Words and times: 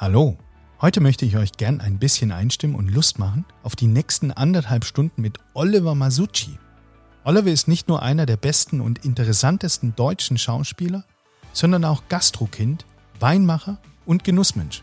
Hallo, 0.00 0.38
heute 0.80 1.02
möchte 1.02 1.26
ich 1.26 1.36
euch 1.36 1.52
gern 1.52 1.82
ein 1.82 1.98
bisschen 1.98 2.32
einstimmen 2.32 2.74
und 2.74 2.88
Lust 2.88 3.18
machen 3.18 3.44
auf 3.62 3.76
die 3.76 3.86
nächsten 3.86 4.32
anderthalb 4.32 4.86
Stunden 4.86 5.20
mit 5.20 5.36
Oliver 5.52 5.94
Masucci. 5.94 6.58
Oliver 7.22 7.50
ist 7.50 7.68
nicht 7.68 7.86
nur 7.86 8.00
einer 8.00 8.24
der 8.24 8.38
besten 8.38 8.80
und 8.80 9.04
interessantesten 9.04 9.94
deutschen 9.96 10.38
Schauspieler, 10.38 11.04
sondern 11.52 11.84
auch 11.84 12.04
Gastrokind, 12.08 12.86
Weinmacher 13.18 13.76
und 14.06 14.24
Genussmensch. 14.24 14.82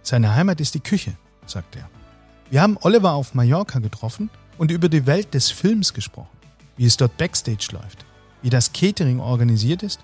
Seine 0.00 0.34
Heimat 0.34 0.62
ist 0.62 0.74
die 0.74 0.80
Küche, 0.80 1.12
sagt 1.44 1.76
er. 1.76 1.90
Wir 2.48 2.62
haben 2.62 2.78
Oliver 2.80 3.12
auf 3.12 3.34
Mallorca 3.34 3.80
getroffen 3.80 4.30
und 4.56 4.70
über 4.70 4.88
die 4.88 5.04
Welt 5.04 5.34
des 5.34 5.50
Films 5.50 5.92
gesprochen, 5.92 6.38
wie 6.78 6.86
es 6.86 6.96
dort 6.96 7.18
backstage 7.18 7.68
läuft, 7.72 8.06
wie 8.40 8.48
das 8.48 8.72
Catering 8.72 9.20
organisiert 9.20 9.82
ist 9.82 10.00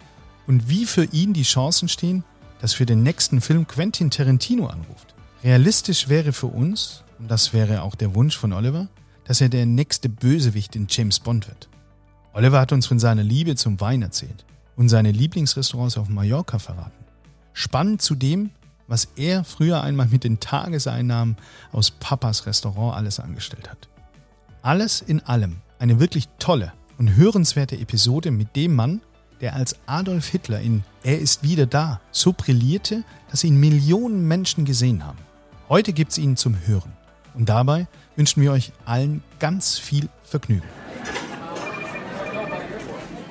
und 0.46 0.68
wie 0.68 0.84
für 0.84 1.04
ihn 1.04 1.32
die 1.32 1.44
Chancen 1.44 1.88
stehen, 1.88 2.24
dass 2.60 2.74
für 2.74 2.86
den 2.86 3.02
nächsten 3.02 3.40
Film 3.40 3.66
Quentin 3.66 4.10
Tarantino 4.10 4.66
anruft. 4.66 5.14
Realistisch 5.42 6.08
wäre 6.08 6.32
für 6.32 6.46
uns, 6.46 7.04
und 7.18 7.30
das 7.30 7.52
wäre 7.52 7.82
auch 7.82 7.94
der 7.94 8.14
Wunsch 8.14 8.36
von 8.36 8.52
Oliver, 8.52 8.88
dass 9.24 9.40
er 9.40 9.48
der 9.48 9.66
nächste 9.66 10.08
Bösewicht 10.08 10.76
in 10.76 10.86
James 10.88 11.20
Bond 11.20 11.48
wird. 11.48 11.68
Oliver 12.32 12.60
hat 12.60 12.72
uns 12.72 12.86
von 12.86 12.98
seiner 12.98 13.22
Liebe 13.22 13.54
zum 13.56 13.80
Wein 13.80 14.02
erzählt 14.02 14.44
und 14.76 14.88
seine 14.88 15.12
Lieblingsrestaurants 15.12 15.98
auf 15.98 16.08
Mallorca 16.08 16.58
verraten. 16.58 17.04
Spannend 17.52 18.02
zudem, 18.02 18.50
was 18.86 19.08
er 19.16 19.44
früher 19.44 19.82
einmal 19.82 20.08
mit 20.08 20.24
den 20.24 20.40
Tageseinnahmen 20.40 21.36
aus 21.72 21.90
Papas 21.90 22.46
Restaurant 22.46 22.96
alles 22.96 23.20
angestellt 23.20 23.70
hat. 23.70 23.88
Alles 24.62 25.00
in 25.00 25.20
allem 25.20 25.56
eine 25.78 26.00
wirklich 26.00 26.28
tolle 26.38 26.72
und 26.98 27.16
hörenswerte 27.16 27.78
Episode 27.78 28.30
mit 28.30 28.56
dem 28.56 28.74
Mann, 28.74 29.00
der 29.40 29.54
als 29.54 29.76
Adolf 29.86 30.26
Hitler 30.28 30.60
in 30.60 30.84
Er 31.02 31.18
ist 31.18 31.42
wieder 31.42 31.66
da 31.66 32.00
so 32.10 32.32
brillierte, 32.32 33.04
dass 33.30 33.44
ihn 33.44 33.56
Millionen 33.58 34.26
Menschen 34.26 34.64
gesehen 34.64 35.04
haben. 35.04 35.18
Heute 35.68 35.92
gibt's 35.92 36.18
ihn 36.18 36.36
zum 36.36 36.56
Hören. 36.66 36.92
Und 37.34 37.48
dabei 37.48 37.86
wünschen 38.16 38.42
wir 38.42 38.52
euch 38.52 38.72
allen 38.84 39.22
ganz 39.38 39.78
viel 39.78 40.08
Vergnügen. 40.22 40.66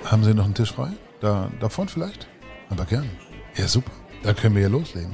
Haben 0.03 0.23
Sie 0.23 0.33
noch 0.33 0.45
einen 0.45 0.53
Tisch 0.53 0.73
frei? 0.73 0.91
Da, 1.21 1.49
da 1.59 1.69
vorne 1.69 1.89
vielleicht? 1.89 2.27
Aber 2.69 2.85
gern. 2.85 3.09
Ja, 3.55 3.67
super. 3.67 3.91
Da 4.23 4.33
können 4.33 4.55
wir 4.55 4.63
ja 4.63 4.67
loslegen. 4.67 5.13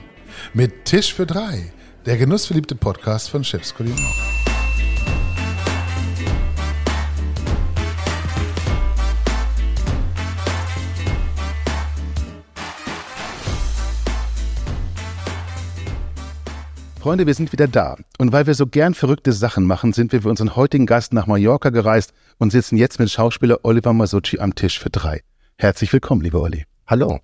Mit 0.54 0.86
Tisch 0.86 1.14
für 1.14 1.26
drei. 1.26 1.72
Der 2.06 2.18
genussverliebte 2.18 2.76
Podcast 2.76 3.30
von 3.30 3.44
Chefs 3.44 3.76
Kulinarien. 3.76 4.39
Freunde, 17.00 17.26
wir 17.26 17.34
sind 17.34 17.54
wieder 17.54 17.70
da. 17.70 17.96
Und 18.18 18.34
weil 18.34 18.46
wir 18.46 18.54
so 18.56 18.68
gern 18.68 18.94
verrückte 18.94 19.32
Sachen 19.32 19.64
machen, 19.64 19.94
sind 19.94 20.12
wir 20.12 20.22
für 20.22 20.30
unseren 20.30 20.58
heutigen 20.58 20.86
Gast 20.86 21.14
nach 21.14 21.28
Mallorca 21.28 21.70
gereist 21.70 22.12
und 22.40 22.52
sitzen 22.52 22.76
jetzt 22.76 23.00
mit 23.00 23.10
Schauspieler 23.10 23.60
Oliver 23.64 23.94
Masucci 23.94 24.40
am 24.40 24.54
Tisch 24.54 24.78
für 24.78 24.90
drei. 24.90 25.22
Herzlich 25.58 25.94
willkommen, 25.94 26.22
lieber 26.22 26.42
Olli. 26.42 26.66
Hallo. 26.88 27.20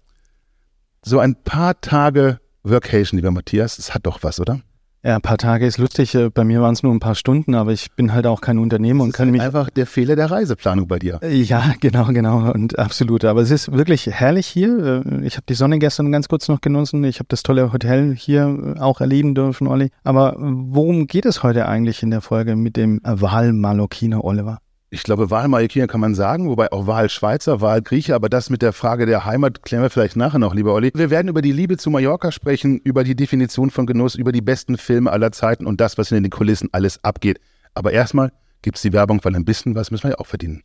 So 1.03 1.19
ein 1.19 1.35
paar 1.35 1.79
Tage 1.81 2.39
Workation, 2.63 3.17
lieber 3.17 3.31
Matthias, 3.31 3.75
das 3.75 3.93
hat 3.93 4.05
doch 4.05 4.23
was, 4.23 4.39
oder? 4.39 4.61
Ja, 5.05 5.17
ein 5.17 5.21
paar 5.21 5.37
Tage 5.37 5.67
ist 5.67 5.77
lustig. 5.77 6.15
Äh, 6.15 6.31
bei 6.31 6.43
mir 6.43 6.61
waren 6.63 6.73
es 6.73 6.81
nur 6.81 6.91
ein 6.91 6.99
paar 6.99 7.13
Stunden, 7.13 7.53
aber 7.53 7.71
ich 7.71 7.91
bin 7.91 8.11
halt 8.11 8.25
auch 8.25 8.41
kein 8.41 8.57
Unternehmer 8.57 9.03
und 9.03 9.13
kann 9.13 9.27
halt 9.27 9.33
mich. 9.33 9.41
einfach 9.43 9.69
der 9.69 9.85
Fehler 9.85 10.15
der 10.15 10.31
Reiseplanung 10.31 10.87
bei 10.87 10.97
dir. 10.97 11.19
Ja, 11.23 11.75
genau, 11.79 12.05
genau 12.07 12.51
und 12.51 12.79
absolut. 12.79 13.23
Aber 13.23 13.41
es 13.41 13.51
ist 13.51 13.71
wirklich 13.71 14.07
herrlich 14.07 14.47
hier. 14.47 15.03
Äh, 15.05 15.25
Ich 15.27 15.35
habe 15.35 15.45
die 15.47 15.53
Sonne 15.53 15.77
gestern 15.77 16.11
ganz 16.11 16.27
kurz 16.27 16.47
noch 16.47 16.59
genossen. 16.59 17.03
Ich 17.03 17.19
habe 17.19 17.27
das 17.27 17.43
tolle 17.43 17.71
Hotel 17.71 18.15
hier 18.15 18.75
äh, 18.77 18.79
auch 18.79 18.99
erleben 18.99 19.35
dürfen, 19.35 19.67
Olli. 19.67 19.91
Aber 20.03 20.37
worum 20.39 21.05
geht 21.05 21.27
es 21.27 21.43
heute 21.43 21.67
eigentlich 21.67 22.01
in 22.01 22.09
der 22.09 22.21
Folge 22.21 22.55
mit 22.55 22.75
dem 22.75 22.99
Wahlmalokiner 23.03 24.23
Oliver? 24.23 24.57
Ich 24.95 25.03
glaube, 25.03 25.29
Wahlmalekiner 25.29 25.87
kann 25.87 25.99
man 25.99 26.15
sagen, 26.15 26.47
wobei 26.47 26.71
auch 26.71 26.87
Wahlschweizer, 26.87 27.59
Wahlgrieche, 27.59 28.15
aber 28.15 28.29
das 28.29 28.49
mit 28.49 28.61
der 28.61 28.71
Frage 28.71 29.05
der 29.05 29.25
Heimat 29.25 29.61
klären 29.61 29.83
wir 29.83 29.89
vielleicht 29.89 30.15
nachher 30.15 30.39
noch, 30.39 30.55
lieber 30.55 30.73
Olli. 30.73 30.89
Wir 30.95 31.09
werden 31.09 31.27
über 31.27 31.41
die 31.41 31.51
Liebe 31.51 31.75
zu 31.75 31.89
Mallorca 31.89 32.31
sprechen, 32.31 32.79
über 32.79 33.03
die 33.03 33.13
Definition 33.13 33.71
von 33.71 33.87
Genuss, 33.87 34.15
über 34.15 34.31
die 34.31 34.39
besten 34.39 34.77
Filme 34.77 35.11
aller 35.11 35.33
Zeiten 35.33 35.65
und 35.65 35.81
das, 35.81 35.97
was 35.97 36.13
in 36.13 36.23
den 36.23 36.31
Kulissen 36.31 36.69
alles 36.71 37.03
abgeht. 37.03 37.41
Aber 37.73 37.91
erstmal 37.91 38.31
gibt's 38.61 38.83
die 38.83 38.93
Werbung, 38.93 39.19
weil 39.23 39.35
ein 39.35 39.43
bisschen 39.43 39.75
was 39.75 39.91
müssen 39.91 40.03
wir 40.03 40.11
ja 40.11 40.19
auch 40.19 40.27
verdienen. 40.27 40.63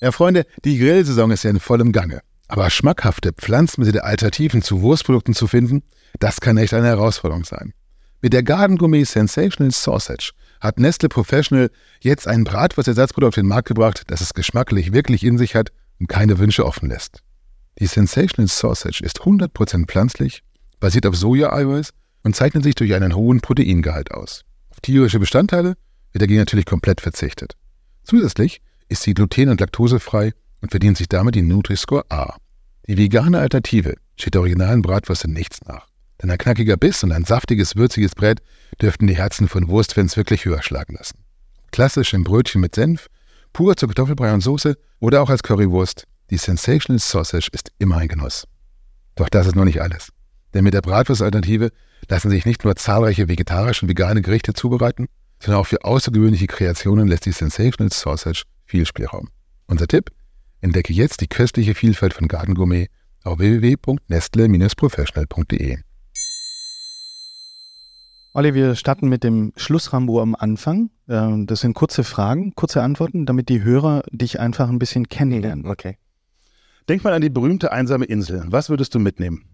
Ja, 0.00 0.10
Freunde, 0.10 0.44
die 0.64 0.76
Grillsaison 0.76 1.30
ist 1.30 1.44
ja 1.44 1.50
in 1.50 1.60
vollem 1.60 1.92
Gange. 1.92 2.20
Aber 2.48 2.68
schmackhafte, 2.68 3.32
pflanzenbasierte 3.32 4.02
Alternativen 4.02 4.60
zu 4.60 4.82
Wurstprodukten 4.82 5.34
zu 5.34 5.46
finden, 5.46 5.84
das 6.18 6.40
kann 6.40 6.56
echt 6.56 6.74
eine 6.74 6.88
Herausforderung 6.88 7.44
sein. 7.44 7.74
Mit 8.22 8.32
der 8.32 8.42
Garden 8.42 8.76
Gourmet 8.76 9.04
Sensational 9.04 9.70
Sausage 9.70 10.32
hat 10.60 10.78
Nestle 10.78 11.08
Professional 11.08 11.70
jetzt 12.00 12.26
ein 12.26 12.44
Bratwurstersatzprodukt 12.44 13.28
auf 13.28 13.34
den 13.34 13.46
Markt 13.46 13.68
gebracht, 13.68 14.02
das 14.08 14.20
es 14.20 14.34
geschmacklich 14.34 14.92
wirklich 14.92 15.24
in 15.24 15.38
sich 15.38 15.54
hat 15.54 15.70
und 16.00 16.08
keine 16.08 16.38
Wünsche 16.38 16.64
offen 16.64 16.88
lässt. 16.88 17.22
Die 17.78 17.86
Sensational 17.86 18.48
Sausage 18.48 19.04
ist 19.04 19.20
100% 19.20 19.86
pflanzlich, 19.86 20.42
basiert 20.80 21.06
auf 21.06 21.16
Soja-Eiweiß 21.16 21.92
und 22.22 22.34
zeichnet 22.34 22.64
sich 22.64 22.74
durch 22.74 22.94
einen 22.94 23.14
hohen 23.14 23.40
Proteingehalt 23.40 24.12
aus. 24.12 24.44
Auf 24.70 24.80
tierische 24.80 25.18
Bestandteile 25.18 25.76
wird 26.12 26.22
dagegen 26.22 26.40
natürlich 26.40 26.66
komplett 26.66 27.00
verzichtet. 27.00 27.54
Zusätzlich 28.04 28.60
ist 28.88 29.02
sie 29.02 29.14
gluten- 29.14 29.50
und 29.50 29.60
laktosefrei 29.60 30.32
und 30.60 30.70
verdient 30.70 30.96
sich 30.96 31.08
damit 31.08 31.34
die 31.34 31.42
Nutri-Score 31.42 32.04
A. 32.10 32.36
Die 32.88 32.96
vegane 32.96 33.38
Alternative 33.38 33.94
steht 34.16 34.34
der 34.34 34.40
originalen 34.40 34.82
Bratwurst 34.82 35.24
in 35.24 35.32
nichts 35.32 35.60
nach. 35.66 35.88
Denn 36.22 36.30
ein 36.30 36.38
knackiger 36.38 36.76
Biss 36.76 37.04
und 37.04 37.12
ein 37.12 37.24
saftiges, 37.24 37.76
würziges 37.76 38.14
Brät 38.14 38.40
dürften 38.80 39.06
die 39.06 39.16
Herzen 39.16 39.48
von 39.48 39.68
Wurstfans 39.68 40.16
wirklich 40.16 40.44
höher 40.44 40.62
schlagen 40.62 40.94
lassen. 40.94 41.18
Klassisch 41.72 42.14
im 42.14 42.24
Brötchen 42.24 42.60
mit 42.60 42.74
Senf, 42.74 43.08
pur 43.52 43.76
zur 43.76 43.88
Kartoffelbrei 43.88 44.32
und 44.32 44.40
Soße 44.40 44.76
oder 45.00 45.22
auch 45.22 45.30
als 45.30 45.42
Currywurst, 45.42 46.04
die 46.30 46.38
Sensational 46.38 46.98
Sausage 46.98 47.48
ist 47.52 47.70
immer 47.78 47.98
ein 47.98 48.08
Genuss. 48.08 48.46
Doch 49.14 49.28
das 49.28 49.46
ist 49.46 49.56
noch 49.56 49.64
nicht 49.64 49.80
alles. 49.80 50.08
Denn 50.54 50.64
mit 50.64 50.74
der 50.74 50.82
Bratwurstalternative 50.82 51.70
lassen 52.08 52.30
sich 52.30 52.46
nicht 52.46 52.64
nur 52.64 52.76
zahlreiche 52.76 53.28
vegetarische 53.28 53.84
und 53.84 53.90
vegane 53.90 54.22
Gerichte 54.22 54.54
zubereiten, 54.54 55.06
sondern 55.38 55.60
auch 55.60 55.66
für 55.66 55.84
außergewöhnliche 55.84 56.46
Kreationen 56.46 57.08
lässt 57.08 57.26
die 57.26 57.32
Sensational 57.32 57.92
Sausage 57.92 58.44
viel 58.64 58.86
Spielraum. 58.86 59.28
Unser 59.66 59.86
Tipp? 59.86 60.10
Entdecke 60.60 60.92
jetzt 60.92 61.20
die 61.20 61.28
köstliche 61.28 61.74
Vielfalt 61.74 62.14
von 62.14 62.28
Garden 62.28 62.54
Gourmet 62.54 62.88
auf 63.22 63.38
www.nestle-professional.de. 63.38 65.78
Olli, 68.36 68.52
wir 68.52 68.74
starten 68.74 69.08
mit 69.08 69.24
dem 69.24 69.54
Schlussrambo 69.56 70.20
am 70.20 70.34
Anfang. 70.34 70.90
Ähm, 71.08 71.46
Das 71.46 71.60
sind 71.60 71.72
kurze 71.72 72.04
Fragen, 72.04 72.54
kurze 72.54 72.82
Antworten, 72.82 73.24
damit 73.24 73.48
die 73.48 73.62
Hörer 73.62 74.02
dich 74.10 74.38
einfach 74.40 74.68
ein 74.68 74.78
bisschen 74.78 75.08
kennenlernen. 75.08 75.64
Okay. 75.66 75.96
Denk 76.86 77.02
mal 77.02 77.14
an 77.14 77.22
die 77.22 77.30
berühmte 77.30 77.72
einsame 77.72 78.04
Insel. 78.04 78.44
Was 78.48 78.68
würdest 78.68 78.94
du 78.94 78.98
mitnehmen? 78.98 79.46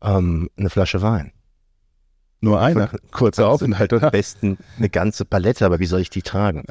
Ähm, 0.00 0.48
eine 0.56 0.70
Flasche 0.70 1.02
Wein. 1.02 1.32
Nur 2.40 2.62
eine? 2.62 2.92
Kurzer 3.10 3.48
Aufenthalt, 3.50 3.92
Am 3.92 3.98
oder? 3.98 4.10
besten 4.10 4.56
eine 4.78 4.88
ganze 4.88 5.26
Palette, 5.26 5.66
aber 5.66 5.80
wie 5.80 5.86
soll 5.86 6.00
ich 6.00 6.08
die 6.08 6.22
tragen? 6.22 6.64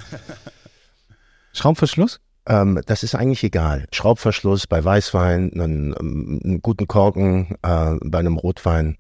Schraubverschluss? 1.54 2.20
Ähm, 2.48 2.82
das 2.88 3.04
ist 3.04 3.14
eigentlich 3.14 3.44
egal. 3.44 3.86
Schraubverschluss 3.94 4.66
bei 4.66 4.84
Weißwein, 4.84 5.54
einen, 5.54 5.96
ähm, 6.00 6.40
einen 6.44 6.62
guten 6.64 6.88
Korken 6.88 7.56
äh, 7.62 7.96
bei 8.04 8.18
einem 8.18 8.38
Rotwein. 8.38 8.98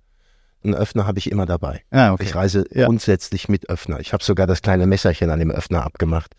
Einen 0.63 0.75
Öffner 0.75 1.07
habe 1.07 1.19
ich 1.19 1.31
immer 1.31 1.45
dabei. 1.45 1.81
Ah, 1.91 2.11
okay. 2.11 2.23
Ich 2.23 2.35
reise 2.35 2.65
Ja. 2.73 2.85
grundsätzlich 2.85 3.47
mit 3.49 3.69
Öffner. 3.69 3.99
Ich 3.99 4.11
habe 4.13 4.23
sogar 4.23 4.45
das 4.47 4.61
kleine 4.61 4.87
Messerchen 4.87 5.29
an 5.29 5.39
dem 5.39 5.51
Öffner 5.51 5.83
abgemacht, 5.85 6.35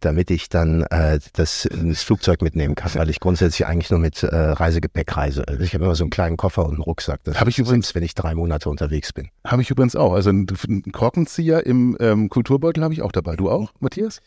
damit 0.00 0.30
ich 0.30 0.48
dann 0.48 0.82
äh, 0.84 1.20
das 1.34 1.66
ins 1.66 2.02
Flugzeug 2.02 2.42
mitnehmen 2.42 2.74
kann, 2.74 2.92
weil 2.94 3.10
ich 3.10 3.20
grundsätzlich 3.20 3.66
eigentlich 3.66 3.90
nur 3.90 4.00
mit 4.00 4.22
äh, 4.22 4.34
Reisegepäck 4.34 5.16
reise. 5.16 5.46
Also 5.46 5.62
ich 5.62 5.74
habe 5.74 5.84
immer 5.84 5.94
so 5.94 6.02
einen 6.04 6.10
kleinen 6.10 6.36
Koffer 6.36 6.64
und 6.64 6.72
einen 6.74 6.82
Rucksack. 6.82 7.20
Das 7.24 7.38
Hab 7.38 7.46
ich 7.48 7.58
übrigens- 7.58 7.86
selbst 7.86 7.94
wenn 7.94 8.02
ich 8.02 8.14
drei 8.14 8.34
Monate 8.34 8.68
unterwegs 8.70 9.12
bin. 9.12 9.28
Habe 9.46 9.62
ich 9.62 9.70
übrigens 9.70 9.94
auch. 9.94 10.14
Also 10.14 10.30
einen 10.30 10.46
Korkenzieher 10.90 11.64
im 11.66 11.96
ähm, 12.00 12.28
Kulturbeutel 12.28 12.82
habe 12.82 12.94
ich 12.94 13.02
auch 13.02 13.12
dabei. 13.12 13.36
Du 13.36 13.50
auch, 13.50 13.72
Matthias? 13.78 14.20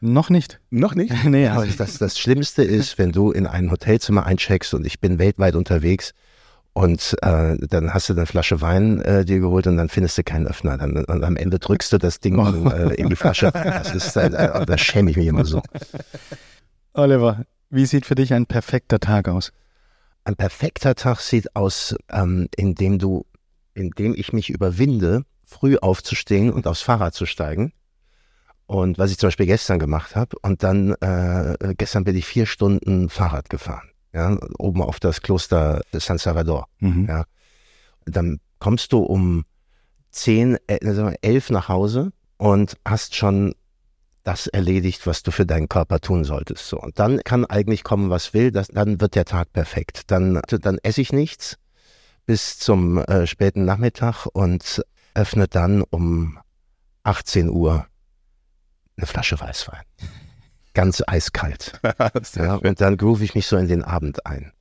Noch 0.00 0.28
nicht. 0.30 0.58
Noch 0.70 0.94
nicht? 0.96 1.14
nee, 1.24 1.46
Aber 1.48 1.60
also 1.62 1.74
das, 1.78 1.96
das 1.98 2.18
Schlimmste 2.18 2.62
ist, 2.64 2.98
wenn 2.98 3.12
du 3.12 3.30
in 3.30 3.46
ein 3.46 3.70
Hotelzimmer 3.70 4.26
eincheckst 4.26 4.74
und 4.74 4.84
ich 4.84 5.00
bin 5.00 5.18
weltweit 5.20 5.54
unterwegs 5.54 6.12
und 6.74 7.16
äh, 7.22 7.56
dann 7.68 7.92
hast 7.92 8.08
du 8.08 8.14
eine 8.14 8.26
Flasche 8.26 8.60
Wein 8.60 9.00
äh, 9.02 9.24
dir 9.24 9.40
geholt 9.40 9.66
und 9.66 9.76
dann 9.76 9.88
findest 9.88 10.16
du 10.16 10.24
keinen 10.24 10.46
Öffner. 10.46 10.78
Dann, 10.78 11.04
und 11.04 11.24
am 11.24 11.36
Ende 11.36 11.58
drückst 11.58 11.92
du 11.92 11.98
das 11.98 12.20
Ding 12.20 12.38
Oh. 12.38 12.68
äh, 12.70 12.94
in 12.94 13.08
die 13.10 13.16
Flasche. 13.16 13.50
Das 13.52 13.94
ist, 13.94 14.16
äh, 14.16 14.30
da 14.64 14.78
schäme 14.78 15.10
ich 15.10 15.16
mich 15.16 15.26
immer 15.26 15.44
so. 15.44 15.62
Oliver, 16.94 17.44
wie 17.70 17.86
sieht 17.86 18.06
für 18.06 18.14
dich 18.14 18.32
ein 18.32 18.46
perfekter 18.46 19.00
Tag 19.00 19.28
aus? 19.28 19.52
Ein 20.24 20.36
perfekter 20.36 20.94
Tag 20.94 21.20
sieht 21.20 21.54
aus, 21.56 21.94
ähm, 22.10 22.48
indem 22.56 22.98
du, 22.98 23.26
indem 23.74 24.14
ich 24.16 24.32
mich 24.32 24.50
überwinde, 24.50 25.24
früh 25.44 25.76
aufzustehen 25.76 26.50
und 26.50 26.66
aufs 26.66 26.80
Fahrrad 26.82 27.14
zu 27.14 27.26
steigen. 27.26 27.72
Und 28.66 28.96
was 28.98 29.10
ich 29.10 29.18
zum 29.18 29.26
Beispiel 29.26 29.46
gestern 29.46 29.78
gemacht 29.78 30.16
habe. 30.16 30.36
Und 30.40 30.62
dann, 30.62 30.94
äh, 31.00 31.74
gestern 31.76 32.04
bin 32.04 32.16
ich 32.16 32.24
vier 32.24 32.46
Stunden 32.46 33.10
Fahrrad 33.10 33.50
gefahren. 33.50 33.91
Ja, 34.12 34.38
oben 34.58 34.82
auf 34.82 35.00
das 35.00 35.22
Kloster 35.22 35.80
San 35.92 36.18
Salvador. 36.18 36.68
Mhm. 36.78 37.06
Ja. 37.08 37.24
dann 38.04 38.40
kommst 38.58 38.92
du 38.92 38.98
um 38.98 39.44
zehn, 40.10 40.58
wir, 40.68 41.14
elf 41.22 41.50
nach 41.50 41.68
Hause 41.68 42.12
und 42.36 42.76
hast 42.84 43.14
schon 43.14 43.54
das 44.24 44.46
erledigt, 44.46 45.06
was 45.06 45.22
du 45.22 45.30
für 45.30 45.46
deinen 45.46 45.68
Körper 45.68 46.00
tun 46.00 46.24
solltest. 46.24 46.68
So. 46.68 46.78
Und 46.78 46.98
dann 46.98 47.20
kann 47.24 47.44
eigentlich 47.44 47.82
kommen, 47.82 48.10
was 48.10 48.34
will, 48.34 48.52
das, 48.52 48.68
dann 48.68 49.00
wird 49.00 49.14
der 49.14 49.24
Tag 49.24 49.52
perfekt. 49.52 50.10
Dann, 50.10 50.40
dann 50.46 50.78
esse 50.82 51.00
ich 51.00 51.12
nichts 51.12 51.58
bis 52.26 52.58
zum 52.58 52.98
äh, 52.98 53.26
späten 53.26 53.64
Nachmittag 53.64 54.26
und 54.32 54.82
öffne 55.14 55.48
dann 55.48 55.82
um 55.82 56.38
18 57.02 57.48
Uhr 57.48 57.86
eine 58.96 59.06
Flasche 59.06 59.40
Weißwein. 59.40 59.82
Ganz 60.74 61.02
eiskalt. 61.06 61.80
ja, 62.34 62.54
und 62.54 62.80
dann 62.80 62.96
groove 62.96 63.22
ich 63.22 63.34
mich 63.34 63.46
so 63.46 63.56
in 63.56 63.68
den 63.68 63.82
Abend 63.82 64.24
ein. 64.26 64.52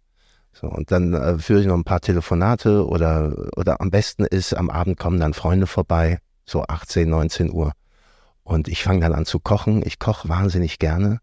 So, 0.54 0.68
und 0.68 0.92
dann 0.92 1.14
äh, 1.14 1.40
führe 1.40 1.62
ich 1.62 1.68
noch 1.68 1.76
ein 1.76 1.86
paar 1.86 2.02
Telefonate 2.02 2.86
oder, 2.86 3.34
oder 3.56 3.80
am 3.80 3.90
besten 3.90 4.26
ist, 4.26 4.54
am 4.54 4.70
Abend 4.70 5.00
kommen 5.00 5.20
dann 5.20 5.34
Freunde 5.34 5.66
vorbei, 5.66 6.20
so 6.46 6.64
18, 6.64 7.10
19 7.10 7.52
Uhr. 7.52 7.72
Und 8.44 8.68
ich 8.68 8.84
fange 8.84 9.00
dann 9.02 9.14
an 9.14 9.26
zu 9.26 9.40
kochen. 9.40 9.82
Ich 9.86 10.00
koche 10.00 10.28
wahnsinnig 10.28 10.80
gerne. 10.80 11.20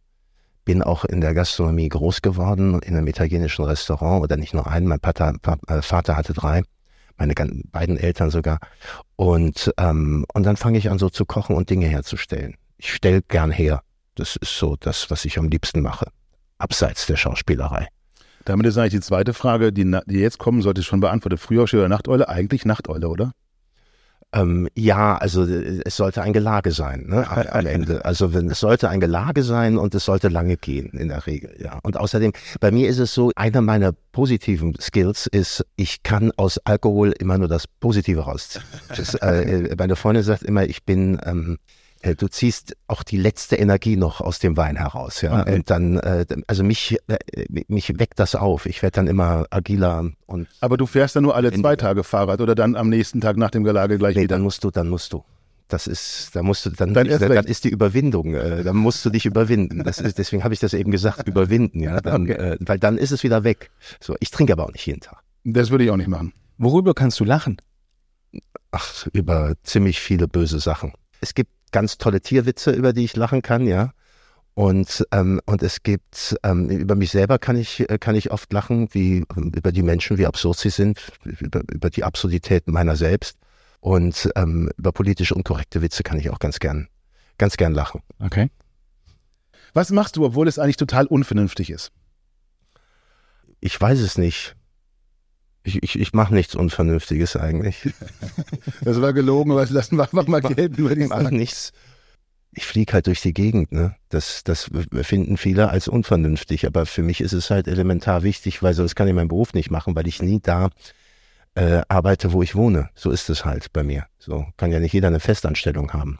Bin 0.64 0.82
auch 0.82 1.04
in 1.04 1.20
der 1.20 1.34
Gastronomie 1.34 1.88
groß 1.88 2.22
geworden, 2.22 2.80
in 2.80 2.96
einem 2.96 3.06
italienischen 3.06 3.64
Restaurant 3.64 4.22
oder 4.22 4.36
nicht 4.36 4.54
nur 4.54 4.66
einen. 4.66 4.86
Mein 4.86 5.00
Vater, 5.00 5.34
äh, 5.66 5.82
Vater 5.82 6.16
hatte 6.16 6.32
drei, 6.32 6.62
meine 7.16 7.34
beiden 7.34 7.96
Eltern 7.96 8.30
sogar. 8.30 8.58
Und, 9.16 9.72
ähm, 9.78 10.24
und 10.32 10.44
dann 10.44 10.56
fange 10.56 10.78
ich 10.78 10.90
an 10.90 10.98
so 10.98 11.10
zu 11.10 11.26
kochen 11.26 11.56
und 11.56 11.68
Dinge 11.70 11.86
herzustellen. 11.86 12.56
Ich 12.76 12.94
stelle 12.94 13.22
gern 13.22 13.50
her. 13.50 13.82
Das 14.18 14.34
ist 14.34 14.58
so 14.58 14.76
das, 14.78 15.10
was 15.10 15.24
ich 15.24 15.38
am 15.38 15.48
liebsten 15.48 15.80
mache. 15.80 16.06
Abseits 16.58 17.06
der 17.06 17.16
Schauspielerei. 17.16 17.86
Damit 18.44 18.66
ist 18.66 18.76
eigentlich 18.76 18.94
die 18.94 19.00
zweite 19.00 19.32
Frage, 19.32 19.72
die, 19.72 19.84
die 20.06 20.18
jetzt 20.18 20.38
kommen 20.38 20.60
sollte, 20.60 20.82
schon 20.82 21.00
beantwortet. 21.00 21.38
Frühaufsteher 21.38 21.80
oder 21.80 21.88
Nachteule? 21.88 22.28
Eigentlich 22.28 22.64
Nachteule, 22.64 23.08
oder? 23.08 23.32
Ähm, 24.32 24.68
ja, 24.74 25.16
also 25.16 25.46
äh, 25.46 25.80
es 25.84 25.96
sollte 25.96 26.20
ein 26.22 26.32
Gelage 26.32 26.72
sein, 26.72 27.06
ne, 27.06 27.30
am 27.30 27.66
Ende. 27.66 28.04
Also 28.08 28.34
wenn, 28.34 28.50
es 28.50 28.60
sollte 28.60 28.88
ein 28.90 29.00
Gelage 29.00 29.42
sein 29.42 29.78
und 29.78 29.94
es 29.94 30.04
sollte 30.04 30.28
lange 30.28 30.56
gehen 30.56 30.90
in 30.90 31.08
der 31.08 31.26
Regel, 31.26 31.54
ja. 31.58 31.78
Und 31.82 31.96
außerdem, 31.96 32.32
bei 32.60 32.70
mir 32.70 32.88
ist 32.88 32.98
es 32.98 33.14
so, 33.14 33.30
einer 33.36 33.60
meiner 33.60 33.92
positiven 34.12 34.74
Skills 34.80 35.28
ist, 35.28 35.64
ich 35.76 36.02
kann 36.02 36.32
aus 36.36 36.58
Alkohol 36.64 37.12
immer 37.18 37.38
nur 37.38 37.48
das 37.48 37.66
Positive 37.66 38.22
rausziehen. 38.22 38.64
Das, 38.88 39.14
äh, 39.14 39.74
meine 39.78 39.96
Freundin 39.96 40.24
sagt 40.24 40.42
immer, 40.42 40.64
ich 40.64 40.84
bin 40.84 41.18
ähm, 41.24 41.56
äh, 41.56 41.77
du 42.02 42.28
ziehst 42.28 42.76
auch 42.86 43.02
die 43.02 43.16
letzte 43.16 43.56
Energie 43.56 43.96
noch 43.96 44.20
aus 44.20 44.38
dem 44.38 44.56
Wein 44.56 44.76
heraus, 44.76 45.20
ja. 45.22 45.42
Okay. 45.42 45.56
Und 45.56 45.70
dann, 45.70 45.98
äh, 45.98 46.26
also 46.46 46.62
mich, 46.62 46.96
äh, 47.08 47.44
mich 47.68 47.98
weckt 47.98 48.18
das 48.18 48.34
auf. 48.34 48.66
Ich 48.66 48.82
werde 48.82 48.96
dann 48.96 49.06
immer 49.06 49.46
agiler 49.50 50.10
und. 50.26 50.48
Aber 50.60 50.76
du 50.76 50.86
fährst 50.86 51.16
dann 51.16 51.24
nur 51.24 51.34
alle 51.34 51.52
zwei 51.52 51.76
Tage 51.76 52.04
Fahrrad 52.04 52.40
oder 52.40 52.54
dann 52.54 52.76
am 52.76 52.88
nächsten 52.88 53.20
Tag 53.20 53.36
nach 53.36 53.50
dem 53.50 53.64
Gelage 53.64 53.98
gleich 53.98 54.14
nee, 54.16 54.22
wieder? 54.22 54.36
dann 54.36 54.42
musst 54.42 54.64
du, 54.64 54.70
dann 54.70 54.88
musst 54.88 55.12
du. 55.12 55.24
Das 55.68 55.86
ist, 55.86 56.30
da 56.34 56.42
musst 56.42 56.64
du, 56.64 56.70
dann, 56.70 56.94
dann, 56.94 57.06
ist, 57.06 57.20
dann 57.20 57.44
ist 57.44 57.64
die 57.64 57.68
Überwindung, 57.68 58.34
äh, 58.34 58.62
dann 58.62 58.76
musst 58.76 59.04
du 59.04 59.10
dich 59.10 59.26
überwinden. 59.26 59.84
Das 59.84 60.00
ist, 60.00 60.16
deswegen 60.16 60.42
habe 60.42 60.54
ich 60.54 60.60
das 60.60 60.72
eben 60.72 60.90
gesagt, 60.90 61.28
überwinden, 61.28 61.80
ja. 61.80 62.00
Dann, 62.00 62.22
okay. 62.22 62.32
äh, 62.32 62.56
weil 62.60 62.78
dann 62.78 62.96
ist 62.96 63.10
es 63.10 63.22
wieder 63.22 63.44
weg. 63.44 63.70
So, 64.00 64.16
ich 64.20 64.30
trinke 64.30 64.54
aber 64.54 64.64
auch 64.64 64.72
nicht 64.72 64.86
jeden 64.86 65.00
Tag. 65.00 65.22
Das 65.44 65.70
würde 65.70 65.84
ich 65.84 65.90
auch 65.90 65.96
nicht 65.96 66.08
machen. 66.08 66.32
Worüber 66.56 66.94
kannst 66.94 67.20
du 67.20 67.24
lachen? 67.24 67.58
Ach, 68.70 69.06
über 69.12 69.54
ziemlich 69.62 70.00
viele 70.00 70.26
böse 70.26 70.58
Sachen. 70.58 70.92
Es 71.20 71.34
gibt 71.34 71.50
ganz 71.72 71.98
tolle 71.98 72.20
Tierwitze, 72.20 72.70
über 72.72 72.92
die 72.92 73.04
ich 73.04 73.16
lachen 73.16 73.42
kann, 73.42 73.66
ja. 73.66 73.92
Und, 74.54 75.06
ähm, 75.12 75.40
und 75.46 75.62
es 75.62 75.84
gibt, 75.84 76.36
ähm, 76.42 76.68
über 76.68 76.96
mich 76.96 77.12
selber 77.12 77.38
kann 77.38 77.56
ich, 77.56 77.88
äh, 77.88 77.98
kann 77.98 78.16
ich 78.16 78.32
oft 78.32 78.52
lachen, 78.52 78.88
wie 78.92 79.24
über 79.36 79.70
die 79.70 79.84
Menschen, 79.84 80.18
wie 80.18 80.26
absurd 80.26 80.58
sie 80.58 80.70
sind, 80.70 81.12
über, 81.24 81.62
über 81.70 81.90
die 81.90 82.02
Absurdität 82.02 82.66
meiner 82.66 82.96
selbst. 82.96 83.38
Und 83.78 84.28
ähm, 84.34 84.68
über 84.76 84.90
politisch 84.90 85.30
unkorrekte 85.30 85.80
Witze 85.80 86.02
kann 86.02 86.18
ich 86.18 86.30
auch 86.30 86.40
ganz 86.40 86.58
gern, 86.58 86.88
ganz 87.38 87.56
gern 87.56 87.72
lachen. 87.72 88.02
Okay. 88.18 88.50
Was 89.74 89.90
machst 89.90 90.16
du, 90.16 90.24
obwohl 90.24 90.48
es 90.48 90.58
eigentlich 90.58 90.76
total 90.76 91.06
unvernünftig 91.06 91.70
ist? 91.70 91.92
Ich 93.60 93.80
weiß 93.80 94.00
es 94.00 94.18
nicht. 94.18 94.56
Ich, 95.68 95.82
ich, 95.82 96.00
ich 96.00 96.12
mache 96.14 96.32
nichts 96.32 96.54
Unvernünftiges 96.54 97.36
eigentlich. 97.36 97.88
Das 98.80 99.00
war 99.00 99.12
gelogen, 99.12 99.52
aber 99.52 99.66
lassen 99.66 99.96
wir 99.96 100.04
einfach 100.04 100.26
mal 100.26 100.40
gelten, 100.40 100.78
würde 100.78 101.02
ich 101.02 101.08
sagen. 101.08 101.36
nichts. 101.36 101.72
Ich 102.52 102.64
fliege 102.64 102.94
halt 102.94 103.06
durch 103.06 103.20
die 103.20 103.34
Gegend, 103.34 103.70
ne? 103.72 103.94
Das, 104.08 104.44
das 104.44 104.70
finden 105.02 105.36
viele 105.36 105.68
als 105.68 105.88
unvernünftig, 105.88 106.66
aber 106.66 106.86
für 106.86 107.02
mich 107.02 107.20
ist 107.20 107.34
es 107.34 107.50
halt 107.50 107.68
elementar 107.68 108.22
wichtig, 108.22 108.62
weil 108.62 108.72
sonst 108.72 108.94
kann 108.94 109.06
ich 109.08 109.14
meinen 109.14 109.28
Beruf 109.28 109.52
nicht 109.52 109.70
machen, 109.70 109.94
weil 109.94 110.06
ich 110.06 110.22
nie 110.22 110.40
da 110.40 110.70
äh, 111.54 111.82
arbeite, 111.88 112.32
wo 112.32 112.42
ich 112.42 112.54
wohne. 112.54 112.88
So 112.94 113.10
ist 113.10 113.28
es 113.28 113.44
halt 113.44 113.72
bei 113.72 113.82
mir. 113.82 114.06
So 114.18 114.46
kann 114.56 114.72
ja 114.72 114.80
nicht 114.80 114.92
jeder 114.94 115.08
eine 115.08 115.20
Festanstellung 115.20 115.92
haben. 115.92 116.18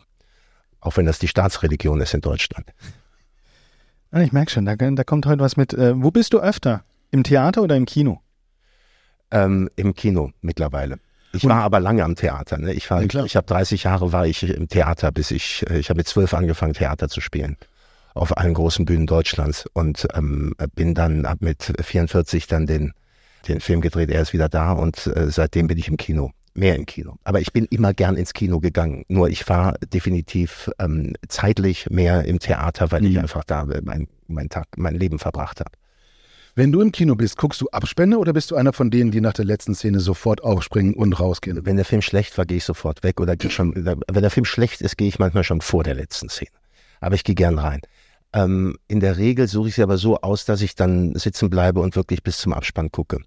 Auch 0.81 0.97
wenn 0.97 1.07
das 1.07 1.19
die 1.19 1.29
Staatsreligion 1.29 2.01
ist 2.01 2.13
in 2.13 2.21
Deutschland. 2.21 2.67
Ich 4.13 4.33
merke 4.33 4.51
schon, 4.51 4.67
da, 4.67 4.77
da 4.77 5.05
kommt 5.05 5.27
heute 5.27 5.41
was 5.41 5.57
mit. 5.57 5.73
Äh, 5.73 6.03
wo 6.03 6.11
bist 6.11 6.35
du 6.35 6.41
öfter? 6.41 6.85
Im 7.11 7.23
Theater 7.25 7.63
oder 7.63 7.77
im 7.77 7.87
Kino? 7.87 8.21
Ähm, 9.31 9.69
im 9.77 9.95
Kino 9.95 10.31
mittlerweile. 10.41 10.99
Ich 11.33 11.45
war 11.45 11.63
aber 11.63 11.79
lange 11.79 12.05
am 12.05 12.17
Theater. 12.17 12.57
Ne? 12.57 12.73
Ich 12.73 12.91
war, 12.91 13.03
ja, 13.03 13.25
ich 13.25 13.37
habe 13.37 13.47
30 13.47 13.85
Jahre 13.85 14.13
war 14.13 14.27
ich 14.27 14.43
im 14.43 14.69
Theater, 14.69 15.13
bis 15.13 15.31
ich, 15.31 15.65
äh, 15.69 15.79
ich 15.79 15.91
habe 15.91 15.99
mit 15.99 16.09
zwölf 16.09 16.35
angefangen 16.35 16.75
Theater 16.75 17.09
zu 17.09 17.21
spielen 17.21 17.57
auf 18.15 18.37
allen 18.37 18.55
großen 18.55 18.85
Bühnen 18.85 19.07
Deutschlands 19.07 19.67
und 19.75 20.09
ähm, 20.15 20.55
bin 20.75 20.95
dann 20.95 21.25
ab 21.25 21.39
mit 21.41 21.73
44 21.81 22.49
dann 22.49 22.67
den 22.67 22.93
den 23.47 23.61
Film 23.61 23.81
gedreht. 23.81 24.11
Er 24.11 24.23
ist 24.23 24.33
wieder 24.33 24.49
da 24.49 24.73
und 24.73 25.07
äh, 25.07 25.31
seitdem 25.31 25.69
bin 25.69 25.79
ich 25.79 25.89
im 25.89 25.97
Kino, 25.97 26.33
mehr 26.55 26.75
im 26.77 26.87
Kino. 26.87 27.17
Aber 27.25 27.41
ich 27.41 27.53
bin 27.53 27.67
immer 27.67 27.95
gern 27.95 28.17
ins 28.17 28.33
Kino 28.33 28.61
gegangen. 28.61 29.05
Nur 29.09 29.29
ich 29.29 29.49
war 29.49 29.75
definitiv 29.93 30.71
ähm, 30.79 31.15
zeitlich 31.29 31.89
mehr 31.91 32.25
im 32.25 32.41
Theater, 32.41 32.91
weil 32.91 33.03
mhm. 33.03 33.07
ich 33.07 33.19
einfach 33.19 33.45
da 33.45 33.67
mein 33.83 34.09
mein 34.27 34.49
Tag, 34.49 34.67
mein 34.77 34.95
Leben 34.95 35.19
verbracht 35.19 35.61
habe. 35.61 35.71
Wenn 36.59 36.73
du 36.73 36.81
im 36.81 36.91
Kino 36.91 37.15
bist, 37.15 37.37
guckst 37.37 37.61
du 37.61 37.69
Abspende 37.69 38.19
oder 38.19 38.33
bist 38.33 38.51
du 38.51 38.57
einer 38.57 38.73
von 38.73 38.91
denen, 38.91 39.13
die 39.13 39.21
nach 39.21 39.33
der 39.33 39.45
letzten 39.45 39.77
Szene 39.77 40.01
sofort 40.01 40.43
aufspringen 40.43 40.95
und 40.95 41.13
rausgehen? 41.13 41.65
Wenn 41.65 41.77
der 41.77 41.85
Film 41.85 42.03
schlecht 42.03 42.37
war, 42.37 42.47
gehe 42.47 42.57
ich 42.57 42.65
sofort 42.65 43.05
weg 43.05 43.21
oder 43.21 43.37
schon, 43.49 43.77
wenn 43.77 44.23
der 44.23 44.31
Film 44.33 44.45
schlecht 44.45 44.81
ist, 44.81 44.97
gehe 44.97 45.07
ich 45.07 45.21
manchmal 45.21 45.45
schon 45.45 45.61
vor 45.61 45.85
der 45.85 45.95
letzten 45.95 46.29
Szene. 46.29 46.51
Aber 46.99 47.15
ich 47.15 47.23
gehe 47.23 47.37
gern 47.37 47.61
rein. 47.61 47.81
Ähm, 48.33 48.77
in 48.89 48.99
der 48.99 49.19
Regel 49.19 49.47
suche 49.47 49.69
ich 49.69 49.77
sie 49.77 49.85
aber 49.85 49.99
so 49.99 50.21
aus, 50.21 50.47
dass 50.47 50.61
ich 50.61 50.75
dann 50.75 51.15
sitzen 51.15 51.49
bleibe 51.49 51.79
und 51.79 51.95
wirklich 51.95 52.25
bis 52.25 52.39
zum 52.39 52.53
Abspann 52.53 52.91
gucke. 52.91 53.21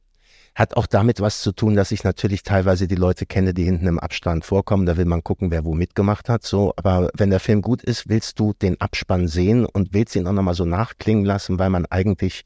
Hat 0.54 0.76
auch 0.76 0.86
damit 0.86 1.22
was 1.22 1.40
zu 1.40 1.54
tun, 1.54 1.78
dass 1.78 1.94
ich 1.94 2.04
natürlich 2.04 2.44
teilweise 2.44 2.86
die 2.86 2.96
Leute 2.96 3.26
kenne, 3.26 3.54
die 3.54 3.64
hinten 3.64 3.88
im 3.88 3.98
Abstand 3.98 4.44
vorkommen. 4.44 4.86
Da 4.86 4.98
will 4.98 5.06
man 5.06 5.24
gucken, 5.24 5.52
wer 5.52 5.64
wo 5.64 5.74
mitgemacht 5.74 6.28
hat. 6.28 6.44
So, 6.44 6.74
aber 6.76 7.10
wenn 7.16 7.30
der 7.30 7.40
Film 7.40 7.62
gut 7.62 7.82
ist, 7.82 8.10
willst 8.10 8.42
du 8.42 8.52
den 8.52 8.82
Abspann 8.82 9.30
sehen 9.30 9.66
und 9.66 9.94
willst 9.94 10.18
ihn 10.18 10.28
auch 10.28 10.34
nochmal 10.34 10.54
so 10.54 10.66
nachklingen 10.66 11.24
lassen, 11.24 11.60
weil 11.60 11.70
man 11.70 11.86
eigentlich 11.86 12.44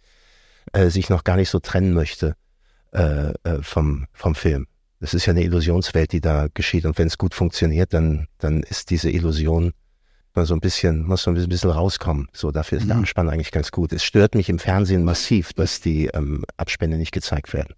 äh, 0.75 0.89
sich 0.89 1.09
noch 1.09 1.23
gar 1.23 1.37
nicht 1.37 1.49
so 1.49 1.59
trennen 1.59 1.93
möchte 1.93 2.35
äh, 2.91 3.33
äh, 3.43 3.61
vom, 3.61 4.07
vom 4.13 4.35
Film. 4.35 4.67
Das 4.99 5.13
ist 5.13 5.25
ja 5.25 5.31
eine 5.31 5.43
Illusionswelt, 5.43 6.11
die 6.11 6.21
da 6.21 6.47
geschieht. 6.53 6.85
Und 6.85 6.97
wenn 6.97 7.07
es 7.07 7.17
gut 7.17 7.33
funktioniert, 7.33 7.93
dann, 7.93 8.27
dann 8.39 8.63
ist 8.63 8.89
diese 8.89 9.09
Illusion 9.09 9.73
mal 10.33 10.45
so 10.45 10.53
ein 10.53 10.59
bisschen, 10.59 11.05
muss 11.05 11.23
so 11.23 11.31
ein 11.31 11.47
bisschen 11.47 11.69
rauskommen. 11.69 12.27
So, 12.33 12.51
dafür 12.51 12.77
ist 12.77 12.87
der 12.87 12.95
mhm. 12.95 13.03
Abspann 13.03 13.29
eigentlich 13.29 13.51
ganz 13.51 13.71
gut. 13.71 13.93
Es 13.93 14.03
stört 14.03 14.35
mich 14.35 14.49
im 14.49 14.59
Fernsehen 14.59 15.03
massiv, 15.03 15.53
dass 15.53 15.79
die 15.79 16.07
ähm, 16.07 16.43
Abspende 16.57 16.97
nicht 16.97 17.11
gezeigt 17.11 17.53
werden. 17.53 17.73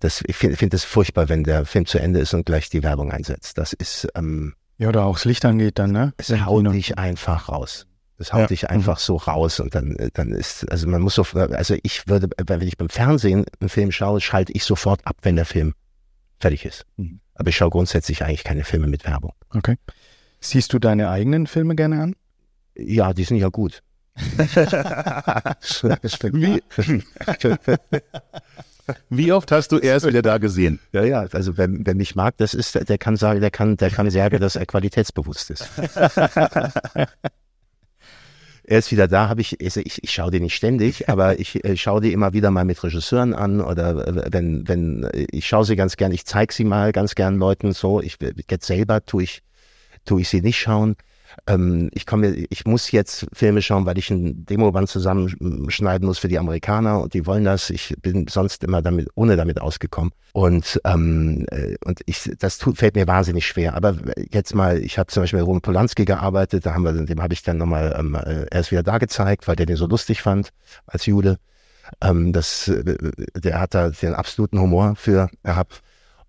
Das, 0.00 0.22
ich 0.26 0.36
finde 0.36 0.56
find 0.56 0.74
es 0.74 0.84
furchtbar, 0.84 1.28
wenn 1.28 1.44
der 1.44 1.64
Film 1.64 1.86
zu 1.86 1.98
Ende 1.98 2.20
ist 2.20 2.34
und 2.34 2.46
gleich 2.46 2.68
die 2.70 2.82
Werbung 2.82 3.10
einsetzt. 3.10 3.56
Das 3.58 3.72
ist 3.72 4.08
ähm, 4.14 4.54
ja 4.78 4.88
oder 4.88 5.04
auch 5.04 5.16
das 5.16 5.24
Licht 5.26 5.44
angeht 5.44 5.78
dann, 5.78 5.92
ne? 5.92 6.12
Es 6.16 6.30
haut 6.30 6.72
dich 6.72 6.98
einfach 6.98 7.48
raus. 7.48 7.86
Das 8.20 8.32
haut 8.34 8.42
ja. 8.42 8.46
dich 8.48 8.68
einfach 8.68 8.98
mhm. 8.98 9.02
so 9.02 9.16
raus 9.16 9.60
und 9.60 9.74
dann, 9.74 9.96
dann 10.12 10.32
ist, 10.32 10.70
also 10.70 10.86
man 10.86 11.00
muss 11.00 11.14
so, 11.14 11.24
also 11.32 11.74
ich 11.82 12.06
würde, 12.06 12.28
wenn 12.46 12.60
ich 12.60 12.76
beim 12.76 12.90
Fernsehen 12.90 13.46
einen 13.60 13.70
Film 13.70 13.92
schaue, 13.92 14.20
schalte 14.20 14.52
ich 14.52 14.64
sofort 14.64 15.06
ab, 15.06 15.16
wenn 15.22 15.36
der 15.36 15.46
Film 15.46 15.72
fertig 16.38 16.66
ist. 16.66 16.84
Mhm. 16.98 17.20
Aber 17.34 17.48
ich 17.48 17.56
schaue 17.56 17.70
grundsätzlich 17.70 18.22
eigentlich 18.22 18.44
keine 18.44 18.64
Filme 18.64 18.88
mit 18.88 19.06
Werbung. 19.06 19.32
Okay. 19.54 19.76
Siehst 20.38 20.74
du 20.74 20.78
deine 20.78 21.08
eigenen 21.08 21.46
Filme 21.46 21.74
gerne 21.74 22.02
an? 22.02 22.14
Ja, 22.76 23.14
die 23.14 23.24
sind 23.24 23.38
ja 23.38 23.48
gut. 23.48 23.82
Wie, 24.16 24.26
Wie 29.08 29.32
oft 29.32 29.50
hast 29.50 29.72
du 29.72 29.78
erst 29.78 30.06
wieder 30.06 30.20
da 30.20 30.36
gesehen? 30.36 30.78
Ja, 30.92 31.04
ja, 31.04 31.20
also 31.32 31.56
wer, 31.56 31.68
wer 31.70 31.94
mich 31.94 32.16
mag, 32.16 32.36
das 32.36 32.52
ist, 32.52 32.86
der 32.86 32.98
kann 32.98 33.16
sagen, 33.16 33.40
der 33.40 33.50
kann, 33.50 33.78
der 33.78 33.88
kann 33.88 34.10
sagen, 34.10 34.40
dass 34.40 34.56
er 34.56 34.66
qualitätsbewusst 34.66 35.52
ist. 35.52 35.70
er 38.70 38.78
ist 38.78 38.92
wieder 38.92 39.08
da, 39.08 39.28
habe 39.28 39.40
ich, 39.40 39.60
ich, 39.60 39.76
ich 39.76 40.10
schaue 40.12 40.30
die 40.30 40.38
nicht 40.38 40.54
ständig, 40.54 41.08
aber 41.08 41.40
ich 41.40 41.64
äh, 41.64 41.76
schaue 41.76 42.00
die 42.00 42.12
immer 42.12 42.32
wieder 42.32 42.52
mal 42.52 42.64
mit 42.64 42.82
Regisseuren 42.82 43.34
an 43.34 43.60
oder 43.60 44.06
äh, 44.06 44.32
wenn, 44.32 44.66
wenn, 44.68 45.02
äh, 45.02 45.26
ich 45.32 45.46
schaue 45.46 45.64
sie 45.64 45.74
ganz 45.74 45.96
gern, 45.96 46.12
ich 46.12 46.24
zeige 46.24 46.54
sie 46.54 46.64
mal 46.64 46.92
ganz 46.92 47.16
gern 47.16 47.36
Leuten 47.36 47.72
so, 47.72 48.00
ich 48.00 48.18
jetzt 48.48 48.66
selber 48.66 49.04
tue 49.04 49.24
ich, 49.24 49.42
tue 50.04 50.20
ich 50.20 50.28
sie 50.28 50.40
nicht 50.40 50.58
schauen. 50.58 50.94
Ähm, 51.46 51.90
ich 51.92 52.06
komme, 52.06 52.34
ich 52.50 52.64
muss 52.64 52.90
jetzt 52.90 53.26
Filme 53.32 53.62
schauen, 53.62 53.86
weil 53.86 53.98
ich 53.98 54.10
ein 54.10 54.44
Demoband 54.44 54.88
zusammenschneiden 54.88 56.06
muss 56.06 56.18
für 56.18 56.28
die 56.28 56.38
Amerikaner 56.38 57.00
und 57.00 57.14
die 57.14 57.26
wollen 57.26 57.44
das. 57.44 57.70
Ich 57.70 57.94
bin 58.02 58.26
sonst 58.28 58.64
immer 58.64 58.82
damit, 58.82 59.08
ohne 59.14 59.36
damit 59.36 59.60
ausgekommen. 59.60 60.12
Und, 60.32 60.80
ähm, 60.84 61.46
äh, 61.50 61.76
und 61.84 62.00
ich, 62.06 62.30
das 62.38 62.58
tut, 62.58 62.78
fällt 62.78 62.94
mir 62.94 63.06
wahnsinnig 63.06 63.46
schwer. 63.46 63.74
Aber 63.74 63.96
jetzt 64.30 64.54
mal, 64.54 64.78
ich 64.78 64.98
habe 64.98 65.08
zum 65.08 65.22
Beispiel 65.22 65.40
mit 65.40 65.46
Roman 65.46 65.62
Polanski 65.62 66.04
gearbeitet, 66.04 66.66
da 66.66 66.74
haben 66.74 66.84
wir, 66.84 66.92
dem 66.92 67.22
habe 67.22 67.34
ich 67.34 67.42
dann 67.42 67.58
nochmal, 67.58 67.96
ähm, 67.98 68.14
äh, 68.14 68.46
er 68.50 68.60
ist 68.60 68.70
wieder 68.70 68.82
da 68.82 68.98
gezeigt, 68.98 69.48
weil 69.48 69.56
der 69.56 69.66
den 69.66 69.76
so 69.76 69.86
lustig 69.86 70.22
fand 70.22 70.50
als 70.86 71.06
Jude. 71.06 71.38
Ähm, 72.00 72.32
das, 72.32 72.68
äh, 72.68 72.96
der 73.34 73.60
hat 73.60 73.74
da 73.74 73.90
den 73.90 74.14
absoluten 74.14 74.60
Humor 74.60 74.94
für 74.96 75.28
gehabt 75.42 75.82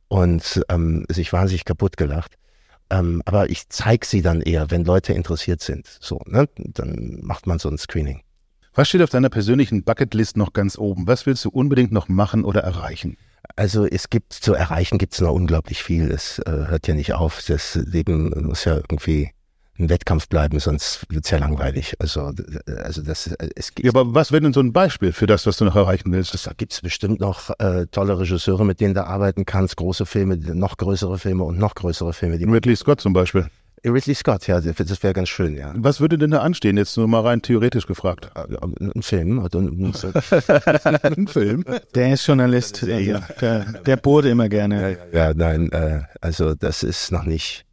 und 0.08 0.62
ähm, 0.70 1.06
sich 1.10 1.32
wahnsinnig 1.32 1.66
kaputt 1.66 1.98
gelacht. 1.98 2.38
Ähm, 2.92 3.22
aber 3.26 3.50
ich 3.50 3.70
zeige 3.70 4.06
sie 4.06 4.22
dann 4.22 4.42
eher, 4.42 4.70
wenn 4.70 4.84
Leute 4.84 5.14
interessiert 5.14 5.62
sind. 5.62 5.88
So, 6.02 6.22
ne? 6.26 6.48
Dann 6.58 7.20
macht 7.22 7.48
man 7.48 7.58
so 7.58 7.70
ein 7.70 7.78
Screening. 7.78 8.22
Was 8.74 8.90
steht 8.90 9.02
auf 9.02 9.10
deiner 9.10 9.30
persönlichen 9.30 9.84
Bucketlist 9.84 10.38
noch 10.38 10.54
ganz 10.54 10.78
oben? 10.78 11.08
Was 11.08 11.26
willst 11.26 11.44
du 11.46 11.50
unbedingt 11.50 11.92
noch 11.92 12.10
machen 12.10 12.44
oder 12.44 12.62
erreichen? 12.62 13.18
Also 13.56 13.86
es 13.86 14.10
gibt 14.10 14.34
zu 14.34 14.54
erreichen 14.54 14.98
gibt 14.98 15.14
es 15.14 15.22
noch 15.22 15.34
unglaublich 15.34 15.84
viel. 15.84 16.12
Es 16.12 16.40
äh, 16.40 16.52
hört 16.52 16.88
ja 16.88 16.94
nicht 16.94 17.14
auf. 17.14 17.44
Das 17.48 17.76
Leben 17.76 18.30
muss 18.46 18.66
ja 18.66 18.76
irgendwie 18.76 19.32
ein 19.82 19.90
Wettkampf 19.90 20.28
bleiben, 20.28 20.60
sonst 20.60 21.06
wird 21.10 21.26
es 21.26 21.32
ja 21.32 21.38
langweilig. 21.38 21.96
Also, 22.00 22.32
also 22.84 23.02
das, 23.02 23.28
es 23.56 23.72
ja, 23.80 23.90
aber 23.90 24.14
was 24.14 24.32
wäre 24.32 24.42
denn 24.42 24.54
so 24.54 24.62
ein 24.62 24.74
Beispiel 24.74 25.12
für 25.12 25.28
das, 25.28 25.46
was 25.46 25.58
du 25.58 25.66
noch 25.66 25.76
erreichen 25.76 26.12
willst? 26.12 26.48
Da 26.48 26.52
gibt 26.56 26.74
es 26.74 26.82
bestimmt 26.82 27.20
noch 27.20 27.50
äh, 27.60 27.88
tolle 27.88 28.18
Regisseure, 28.20 28.66
mit 28.66 28.80
denen 28.80 28.94
du 28.94 29.06
arbeiten 29.06 29.46
kannst, 29.46 29.78
große 29.78 30.06
Filme, 30.06 30.38
noch 30.38 30.78
größere 30.78 31.18
Filme 31.18 31.44
und 31.44 31.58
noch 31.58 31.76
größere 31.76 32.14
Filme. 32.14 32.36
Ridley 32.40 32.76
Scott 32.76 33.02
zum 33.02 33.14
Beispiel. 33.14 33.48
Ridley 33.84 34.14
Scott, 34.14 34.46
ja, 34.46 34.62
das 34.62 35.04
wäre 35.04 35.14
ganz 35.14 35.30
schön, 35.30 35.56
ja. 35.56 35.74
Was 35.76 36.00
würde 36.00 36.18
denn 36.20 36.30
da 36.30 36.42
anstehen, 36.42 36.78
jetzt 36.78 36.98
nur 36.98 37.08
mal 37.08 37.22
rein 37.22 37.42
theoretisch 37.42 37.88
gefragt? 37.88 38.30
Äh, 38.36 38.56
ein 38.62 39.02
Film. 39.02 39.40
ein 41.04 41.28
Film? 41.28 41.66
Der 41.96 42.14
ist 42.14 42.28
Journalist, 42.28 42.84
der, 42.84 43.22
der, 43.42 43.66
der 43.86 43.98
bohrt 43.98 44.26
immer 44.26 44.50
gerne. 44.50 44.98
Ja, 45.12 45.30
ja 45.30 45.34
nein, 45.34 45.72
äh, 45.72 46.02
also 46.22 46.54
das 46.54 46.84
ist 46.84 47.12
noch 47.12 47.24
nicht 47.24 47.66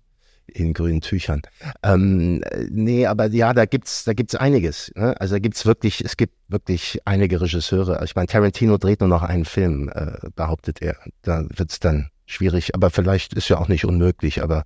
in 0.52 0.74
grünen 0.74 1.00
Tüchern. 1.00 1.42
Ähm, 1.82 2.42
nee, 2.70 3.06
aber 3.06 3.26
ja, 3.28 3.52
da 3.52 3.64
gibt's, 3.66 4.04
da 4.04 4.12
gibt's 4.12 4.34
einiges. 4.34 4.92
Ne? 4.94 5.18
Also 5.20 5.36
da 5.36 5.38
gibt's 5.38 5.66
wirklich, 5.66 6.04
es 6.04 6.16
gibt 6.16 6.34
wirklich 6.48 7.00
einige 7.04 7.40
Regisseure. 7.40 8.02
Ich 8.04 8.14
meine, 8.14 8.26
Tarantino 8.26 8.78
dreht 8.78 9.00
nur 9.00 9.08
noch 9.08 9.22
einen 9.22 9.44
Film, 9.44 9.90
äh, 9.94 10.28
behauptet 10.34 10.82
er. 10.82 10.96
Da 11.22 11.44
wird's 11.48 11.80
dann 11.80 12.10
schwierig, 12.26 12.74
aber 12.74 12.90
vielleicht 12.90 13.34
ist 13.34 13.48
ja 13.48 13.58
auch 13.58 13.68
nicht 13.68 13.84
unmöglich, 13.84 14.42
aber 14.42 14.64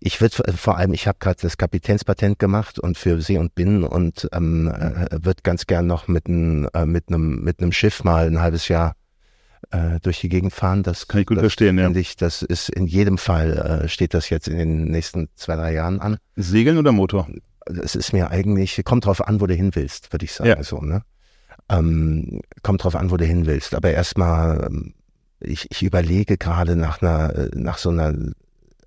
ich 0.00 0.20
würde 0.20 0.52
vor 0.52 0.76
allem, 0.76 0.92
ich 0.92 1.06
habe 1.06 1.18
gerade 1.20 1.40
das 1.40 1.56
Kapitänspatent 1.56 2.38
gemacht 2.38 2.78
und 2.78 2.98
für 2.98 3.20
See 3.20 3.38
und 3.38 3.54
Binnen 3.54 3.84
und 3.84 4.28
ähm, 4.32 4.68
äh, 4.68 5.06
würde 5.24 5.42
ganz 5.42 5.66
gern 5.66 5.86
noch 5.86 6.08
mit 6.08 6.26
einem 6.26 6.68
äh, 6.74 6.86
mit 6.86 7.08
einem 7.08 7.42
mit 7.44 7.60
einem 7.60 7.72
Schiff 7.72 8.02
mal 8.04 8.26
ein 8.26 8.40
halbes 8.40 8.68
Jahr 8.68 8.96
äh, 9.74 10.00
durch 10.00 10.20
die 10.20 10.28
Gegend 10.28 10.52
fahren. 10.52 10.82
Das 10.82 11.08
kann 11.08 11.20
ich 11.20 11.26
gut 11.26 11.36
das 11.36 11.42
verstehen, 11.42 11.78
ja. 11.78 11.90
Ich, 11.90 12.16
das 12.16 12.42
ist 12.42 12.68
in 12.68 12.86
jedem 12.86 13.18
Fall, 13.18 13.82
äh, 13.84 13.88
steht 13.88 14.14
das 14.14 14.30
jetzt 14.30 14.46
in 14.46 14.56
den 14.56 14.84
nächsten 14.84 15.28
zwei, 15.34 15.56
drei 15.56 15.72
Jahren 15.72 16.00
an. 16.00 16.18
Segeln 16.36 16.78
oder 16.78 16.92
Motor? 16.92 17.28
Es 17.66 17.94
ist 17.94 18.12
mir 18.12 18.30
eigentlich, 18.30 18.80
kommt 18.84 19.06
drauf 19.06 19.26
an, 19.26 19.40
wo 19.40 19.46
du 19.46 19.54
hin 19.54 19.74
willst, 19.74 20.12
würde 20.12 20.24
ich 20.24 20.32
sagen. 20.32 20.50
Ja. 20.50 20.62
So, 20.62 20.80
ne? 20.80 21.02
Ähm, 21.68 22.40
kommt 22.62 22.84
drauf 22.84 22.94
an, 22.94 23.10
wo 23.10 23.16
du 23.16 23.24
hin 23.24 23.46
willst. 23.46 23.74
Aber 23.74 23.90
erstmal, 23.90 24.66
ähm, 24.66 24.94
ich, 25.40 25.70
ich 25.70 25.82
überlege 25.82 26.36
gerade 26.36 26.76
nach 26.76 27.02
einer, 27.02 27.48
nach 27.54 27.78
so 27.78 27.90
einer 27.90 28.14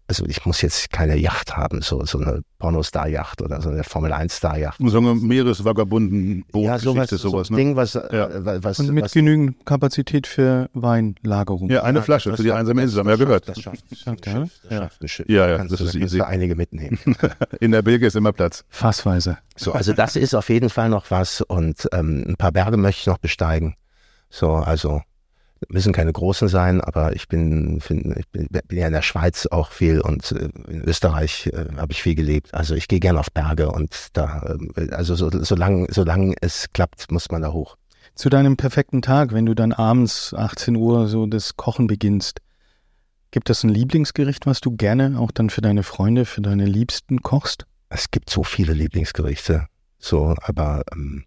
also 0.07 0.25
ich 0.25 0.45
muss 0.45 0.61
jetzt 0.61 0.91
keine 0.91 1.17
Yacht 1.17 1.57
haben, 1.57 1.81
so, 1.81 2.05
so 2.05 2.19
eine 2.19 2.41
Pornostar-Yacht 2.59 3.41
oder 3.41 3.61
so 3.61 3.69
eine 3.69 3.83
Formel-1-Star-Yacht. 3.83 4.79
So 4.79 4.97
eine 4.97 5.15
Meeresvagabunden 5.15 6.45
ja, 6.55 6.79
sowas, 6.79 7.09
sowas, 7.09 7.47
so 7.47 7.53
ne? 7.53 7.57
Ding, 7.57 7.75
was, 7.75 7.93
ja. 7.93 8.01
äh, 8.09 8.63
was, 8.63 8.79
Und 8.79 8.91
mit 8.91 9.05
was, 9.05 9.11
genügend 9.11 9.65
Kapazität 9.65 10.25
für 10.25 10.69
Weinlagerung. 10.73 11.69
Ja, 11.69 11.83
eine 11.83 11.99
ja, 11.99 12.03
Flasche 12.03 12.35
für 12.35 12.43
die 12.43 12.53
einsame 12.53 12.83
Insel, 12.83 12.99
haben 12.99 13.07
wir 13.07 13.17
ja 13.17 13.23
gehört. 13.23 13.49
Das 13.49 13.59
schafft, 13.59 13.83
das 13.91 13.99
schafft, 13.99 14.25
ja? 14.25 14.39
Das 14.39 14.53
schafft 14.69 15.01
ein 15.01 15.07
Schiff. 15.09 15.29
Ja, 15.29 15.49
ja, 15.49 15.63
das 15.65 15.81
ist 15.81 15.95
easy. 15.95 16.21
einige 16.21 16.55
mitnehmen. 16.55 16.97
In 17.59 17.71
der 17.71 17.81
Bilge 17.81 18.07
ist 18.07 18.15
immer 18.15 18.31
Platz. 18.31 18.63
Fassweise. 18.69 19.37
So, 19.57 19.73
also 19.73 19.91
das 19.91 20.15
ist 20.15 20.33
auf 20.33 20.49
jeden 20.49 20.69
Fall 20.69 20.89
noch 20.89 21.11
was 21.11 21.41
und 21.41 21.87
ähm, 21.91 22.23
ein 22.27 22.35
paar 22.37 22.53
Berge 22.53 22.77
möchte 22.77 23.01
ich 23.01 23.07
noch 23.07 23.17
besteigen. 23.17 23.75
So, 24.29 24.53
also 24.53 25.01
müssen 25.69 25.93
keine 25.93 26.13
großen 26.13 26.47
sein, 26.47 26.81
aber 26.81 27.15
ich 27.15 27.27
bin, 27.27 27.79
bin, 27.87 28.15
ich 28.17 28.27
bin, 28.29 28.47
bin 28.47 28.77
ja 28.77 28.87
in 28.87 28.93
der 28.93 29.01
Schweiz 29.01 29.47
auch 29.47 29.71
viel 29.71 30.01
und 30.01 30.31
äh, 30.31 30.49
in 30.67 30.83
Österreich 30.83 31.47
äh, 31.47 31.65
habe 31.77 31.91
ich 31.91 32.01
viel 32.01 32.15
gelebt. 32.15 32.53
Also 32.53 32.75
ich 32.75 32.87
gehe 32.87 32.99
gerne 32.99 33.19
auf 33.19 33.31
Berge 33.31 33.71
und 33.71 34.07
da, 34.13 34.55
äh, 34.75 34.91
also 34.91 35.15
so, 35.15 35.29
solange, 35.31 35.87
solange 35.89 36.35
es 36.41 36.67
klappt, 36.73 37.11
muss 37.11 37.29
man 37.29 37.41
da 37.41 37.51
hoch. 37.51 37.75
Zu 38.15 38.29
deinem 38.29 38.57
perfekten 38.57 39.01
Tag, 39.01 39.33
wenn 39.33 39.45
du 39.45 39.53
dann 39.53 39.73
abends 39.73 40.33
18 40.33 40.75
Uhr 40.75 41.07
so 41.07 41.27
das 41.27 41.55
Kochen 41.55 41.87
beginnst, 41.87 42.39
gibt 43.31 43.49
es 43.49 43.63
ein 43.63 43.69
Lieblingsgericht, 43.69 44.45
was 44.45 44.61
du 44.61 44.71
gerne 44.75 45.19
auch 45.19 45.31
dann 45.31 45.49
für 45.49 45.61
deine 45.61 45.83
Freunde, 45.83 46.25
für 46.25 46.41
deine 46.41 46.65
Liebsten 46.65 47.21
kochst? 47.21 47.65
Es 47.89 48.11
gibt 48.11 48.29
so 48.29 48.43
viele 48.43 48.73
Lieblingsgerichte, 48.73 49.67
so, 49.99 50.35
aber 50.41 50.83
ähm, 50.91 51.25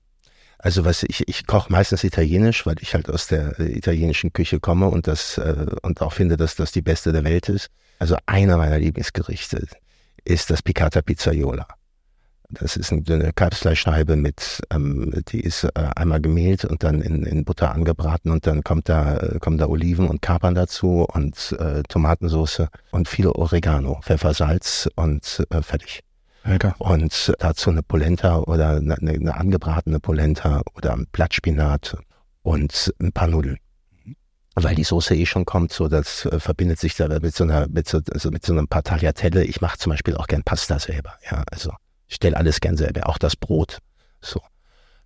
also 0.62 0.85
was 0.85 1.02
ich, 1.02 1.26
ich 1.26 1.47
koche 1.47 1.73
meistens 1.73 2.05
italienisch, 2.05 2.67
weil 2.67 2.76
ich 2.81 2.95
halt 2.95 3.09
aus 3.11 3.26
der 3.26 3.59
äh, 3.59 3.73
italienischen 3.73 4.33
Küche 4.33 4.61
komme 4.61 4.88
und 4.88 5.07
das 5.07 5.38
äh, 5.38 5.67
und 5.83 6.02
auch 6.02 6.12
finde, 6.12 6.37
dass 6.37 6.55
das 6.55 6.73
die 6.73 6.83
beste 6.83 7.12
der 7.12 7.25
Welt 7.25 7.49
ist. 7.49 7.69
Also 7.99 8.17
einer 8.26 8.57
meiner 8.57 8.79
Lieblingsgerichte 8.79 9.67
ist 10.25 10.50
das 10.50 10.62
Piccata 10.62 11.00
Pizzaiola. 11.02 11.67
Das 12.52 12.76
ist 12.76 12.93
eine 12.93 13.33
Kalbsfleischscheibe 13.33 14.17
mit, 14.17 14.61
ähm, 14.71 15.23
die 15.29 15.40
ist 15.40 15.64
äh, 15.64 15.71
einmal 15.97 16.21
gemehlt 16.21 16.64
und 16.64 16.83
dann 16.83 17.00
in, 17.00 17.23
in 17.23 17.45
Butter 17.45 17.73
angebraten 17.73 18.31
und 18.31 18.47
dann 18.47 18.64
kommt 18.64 18.88
da, 18.88 19.19
äh, 19.19 19.38
kommen 19.38 19.57
da 19.57 19.69
Oliven 19.69 20.09
und 20.09 20.21
Kapern 20.21 20.57
dazu 20.57 21.07
und 21.12 21.57
äh, 21.59 21.83
Tomatensauce 21.85 22.64
und 22.90 23.09
viel 23.09 23.29
Oregano, 23.29 24.00
Pfeffer, 24.02 24.35
Salz 24.35 24.88
und 24.97 25.47
äh, 25.50 25.62
fertig. 25.62 26.02
Lecker. 26.45 26.75
Und 26.79 27.33
dazu 27.39 27.71
eine 27.71 27.83
Polenta 27.83 28.39
oder 28.39 28.77
eine, 28.77 28.97
eine 28.97 29.37
angebratene 29.37 30.01
Polenta 30.01 30.63
oder 30.75 30.95
ein 30.95 31.07
Blattspinat 31.13 31.97
und 32.43 32.95
ein 33.01 33.13
paar 33.13 33.29
Nudeln. 33.29 33.59
Weil 34.55 34.75
die 34.75 34.85
Soße 34.85 35.15
eh 35.15 35.27
schon 35.27 35.45
kommt, 35.45 35.73
so 35.73 35.89
das 35.89 36.27
äh, 36.27 36.41
verbindet 36.41 36.79
sich 36.79 36.97
da 36.97 37.07
mit 37.21 37.35
so 37.35 37.45
einer, 37.45 37.69
mit 37.69 37.89
so, 37.89 38.01
also 38.13 38.31
mit 38.31 38.45
so 38.45 38.53
einem 38.53 38.69
paar 38.69 38.83
Tagliatelle. 38.83 39.45
Ich 39.45 39.61
mache 39.61 39.79
zum 39.79 39.91
Beispiel 39.91 40.17
auch 40.17 40.27
gern 40.27 40.43
Pasta 40.43 40.79
selber. 40.79 41.15
Ja, 41.31 41.45
also 41.51 41.73
ich 42.09 42.17
stelle 42.17 42.37
alles 42.37 42.61
gern 42.61 42.77
selber, 42.77 43.09
auch 43.09 43.19
das 43.19 43.37
Brot. 43.37 43.79
So 44.21 44.41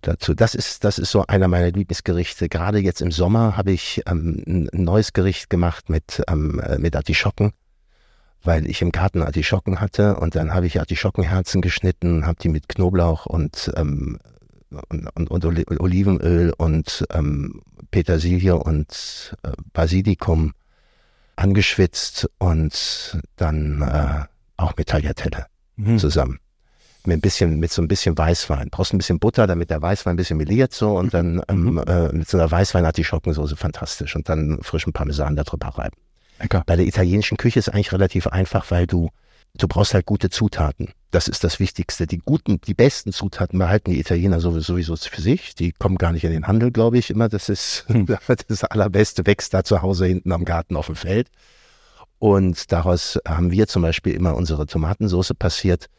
dazu. 0.01 0.33
Das 0.33 0.55
ist, 0.55 0.83
das 0.83 0.99
ist 0.99 1.11
so 1.11 1.25
einer 1.27 1.47
meiner 1.47 1.71
Lieblingsgerichte. 1.71 2.49
Gerade 2.49 2.79
jetzt 2.79 3.01
im 3.01 3.11
Sommer 3.11 3.57
habe 3.57 3.71
ich 3.71 4.01
ähm, 4.07 4.43
ein 4.47 4.83
neues 4.83 5.13
Gericht 5.13 5.49
gemacht 5.49 5.89
mit, 5.89 6.21
ähm, 6.27 6.59
äh, 6.59 6.77
mit 6.77 6.95
Artischocken 6.95 7.53
weil 8.45 8.69
ich 8.69 8.81
im 8.81 8.91
Garten 8.91 9.21
Artischocken 9.21 9.79
hatte 9.79 10.17
und 10.17 10.35
dann 10.35 10.53
habe 10.53 10.67
ich 10.67 10.79
Artischockenherzen 10.79 11.61
geschnitten, 11.61 12.25
habe 12.25 12.39
die 12.41 12.49
mit 12.49 12.69
Knoblauch 12.69 13.25
und, 13.25 13.71
ähm, 13.75 14.19
und, 14.89 15.07
und, 15.15 15.29
und 15.29 15.45
Olivenöl 15.45 16.53
und 16.57 17.05
ähm, 17.11 17.61
Petersilie 17.91 18.55
und 18.55 19.35
äh, 19.43 19.51
Basilikum 19.73 20.53
angeschwitzt 21.35 22.29
und 22.37 23.19
dann 23.35 23.81
äh, 23.81 24.25
auch 24.57 24.75
mit 24.77 24.87
Tagliatelle 24.87 25.47
mhm. 25.75 25.97
zusammen. 25.97 26.39
Mit 27.05 27.17
ein 27.17 27.21
bisschen, 27.21 27.59
mit 27.59 27.71
so 27.71 27.81
ein 27.81 27.87
bisschen 27.87 28.17
Weißwein. 28.17 28.69
Brauchst 28.71 28.93
ein 28.93 28.97
bisschen 28.97 29.19
Butter, 29.19 29.45
damit 29.45 29.69
der 29.69 29.81
Weißwein 29.81 30.13
ein 30.13 30.17
bisschen 30.17 30.37
meliert 30.37 30.73
so 30.73 30.97
und 30.97 31.13
dann 31.13 31.41
ähm, 31.47 31.73
mhm. 31.73 31.83
äh, 31.85 32.11
mit 32.11 32.27
so 32.27 32.37
einer 32.37 32.49
Weißwein-Artischockensoße 32.49 33.55
fantastisch 33.55 34.15
und 34.15 34.27
dann 34.27 34.59
frischen 34.63 34.91
Parmesan 34.91 35.35
da 35.35 35.43
drüber 35.43 35.67
reiben. 35.67 35.97
Lecker. 36.39 36.63
Bei 36.65 36.75
der 36.75 36.85
italienischen 36.85 37.37
Küche 37.37 37.59
ist 37.59 37.69
eigentlich 37.69 37.91
relativ 37.91 38.27
einfach, 38.27 38.69
weil 38.71 38.87
du, 38.87 39.09
du 39.55 39.67
brauchst 39.67 39.93
halt 39.93 40.05
gute 40.05 40.29
Zutaten. 40.29 40.89
Das 41.11 41.27
ist 41.27 41.43
das 41.43 41.59
Wichtigste. 41.59 42.07
Die 42.07 42.17
guten, 42.17 42.59
die 42.61 42.73
besten 42.73 43.13
Zutaten 43.13 43.57
behalten 43.57 43.91
die 43.91 43.99
Italiener 43.99 44.39
sowieso 44.39 44.95
für 44.95 45.21
sich. 45.21 45.55
Die 45.55 45.71
kommen 45.71 45.97
gar 45.97 46.11
nicht 46.11 46.23
in 46.23 46.31
den 46.31 46.47
Handel, 46.47 46.71
glaube 46.71 46.97
ich, 46.97 47.09
immer. 47.09 47.29
Das 47.29 47.49
ist 47.49 47.85
hm. 47.87 48.05
das 48.47 48.63
Allerbeste, 48.63 49.25
wächst 49.25 49.53
da 49.53 49.63
zu 49.63 49.81
Hause 49.81 50.05
hinten 50.05 50.31
am 50.31 50.45
Garten 50.45 50.75
auf 50.75 50.87
dem 50.87 50.95
Feld. 50.95 51.29
Und 52.19 52.71
daraus 52.71 53.19
haben 53.27 53.51
wir 53.51 53.67
zum 53.67 53.81
Beispiel 53.81 54.13
immer 54.13 54.35
unsere 54.35 54.65
Tomatensauce 54.65 55.33
passiert 55.37 55.89